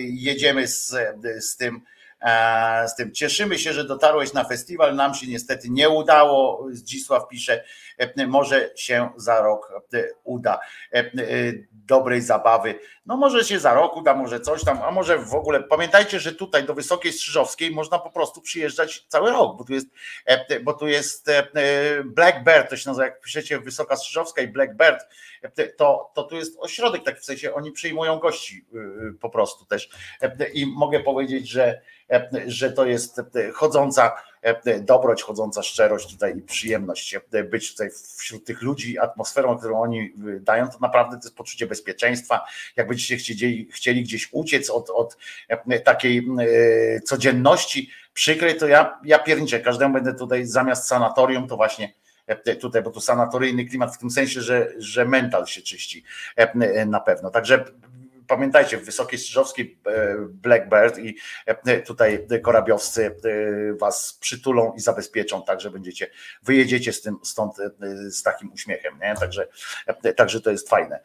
[0.03, 0.97] Jedziemy z,
[1.41, 1.81] z tym.
[2.21, 4.97] E, Z tym cieszymy się, że dotarłeś na festiwal.
[4.97, 6.67] Nam się niestety nie udało.
[6.73, 7.65] Zdzisław pisze,
[7.99, 10.61] e, może się za rok e, uda.
[11.73, 12.79] Dobrej zabawy.
[13.07, 15.63] No może się za rok uda, może coś tam, a może w ogóle.
[15.63, 19.87] Pamiętajcie, że tutaj do Wysokiej Strzyżowskiej można po prostu przyjeżdżać cały rok, bo tu jest,
[20.63, 21.45] bo tu jest e,
[22.05, 25.07] Black Bird, to się nazywa, jak piszecie Wysoka Strzyżowska i Black Bird,
[25.43, 29.65] e, to, to tu jest ośrodek, tak w sensie oni przyjmują gości y, po prostu
[29.65, 29.91] też.
[30.55, 31.81] I mogę powiedzieć, że
[32.47, 37.91] że to jest e, chodząca e, dobroć, chodząca szczerość tutaj i przyjemność e, być tutaj
[38.17, 42.45] wśród tych ludzi, atmosferą, którą oni dają, to naprawdę to jest poczucie bezpieczeństwa.
[42.77, 45.17] Jak będziecie chcieli, chcieli gdzieś uciec od, od
[45.85, 46.27] takiej
[47.05, 51.93] codzienności przykrej, to ja, ja pierniczę, każdemu będę tutaj zamiast sanatorium, to właśnie
[52.61, 56.05] tutaj, bo tu sanatoryjny klimat w tym sensie, że, że mental się czyści
[56.87, 57.31] na pewno.
[57.31, 57.65] Także
[58.31, 65.43] pamiętajcie, w Wysokiej Strzyżowskiej e, Blackbird i e, tutaj korabiowscy e, was przytulą i zabezpieczą,
[65.43, 66.11] tak, że będziecie,
[66.43, 67.57] wyjedziecie z tym stąd
[68.09, 69.15] z takim uśmiechem, nie?
[69.15, 69.49] Także,
[70.17, 71.01] także to jest fajne.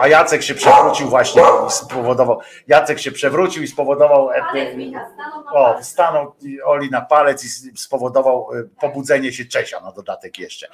[0.00, 4.30] A Jacek się przewrócił właśnie i spowodował, Jacek się przewrócił i spowodował,
[5.52, 8.48] o, stanął Oli na palec i spowodował
[8.80, 10.68] pobudzenie się Czesia na dodatek jeszcze.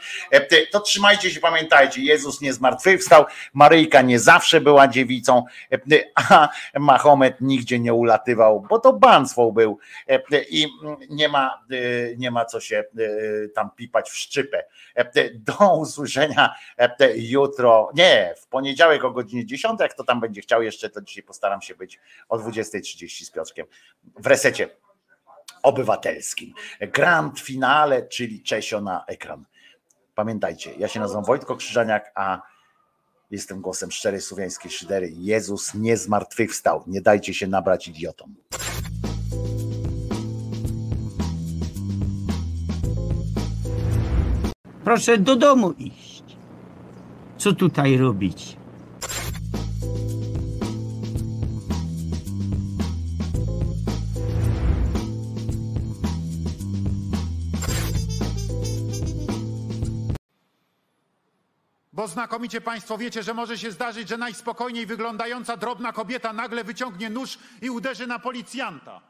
[0.70, 3.24] To trzymajcie się, pamiętajcie, Jezus nie zmartwychwstał,
[3.54, 5.78] Maryjka nie zawsze była dziewicą, e,
[6.14, 6.48] a
[6.78, 10.66] Mahomet nigdzie nie ulatywał, bo to banstwo był e, i
[11.10, 12.84] nie ma, e, nie ma co się
[13.54, 14.64] tam pipać w szczypę.
[15.34, 16.54] Do usłyszenia
[17.16, 21.22] jutro, nie, w poniedziałek o godzinie 10, jak to tam będzie chciał jeszcze, to dzisiaj
[21.22, 23.66] postaram się być o 20.30 z Piotrkiem
[24.18, 24.68] w resecie
[25.62, 26.54] obywatelskim.
[26.80, 29.44] Grand finale, czyli Czesio na ekran.
[30.14, 32.42] Pamiętajcie, ja się nazywam Wojtko Krzyżaniak, a
[33.32, 35.12] jestem głosem szczerej słowiańskiej szydery.
[35.16, 36.84] Jezus nie zmartwychwstał.
[36.86, 38.34] Nie dajcie się nabrać idiotom.
[44.84, 46.22] Proszę do domu iść.
[47.38, 48.61] Co tutaj robić?
[62.02, 67.10] Bo znakomicie Państwo wiecie, że może się zdarzyć, że najspokojniej wyglądająca drobna kobieta nagle wyciągnie
[67.10, 69.00] nóż i uderzy na policjanta.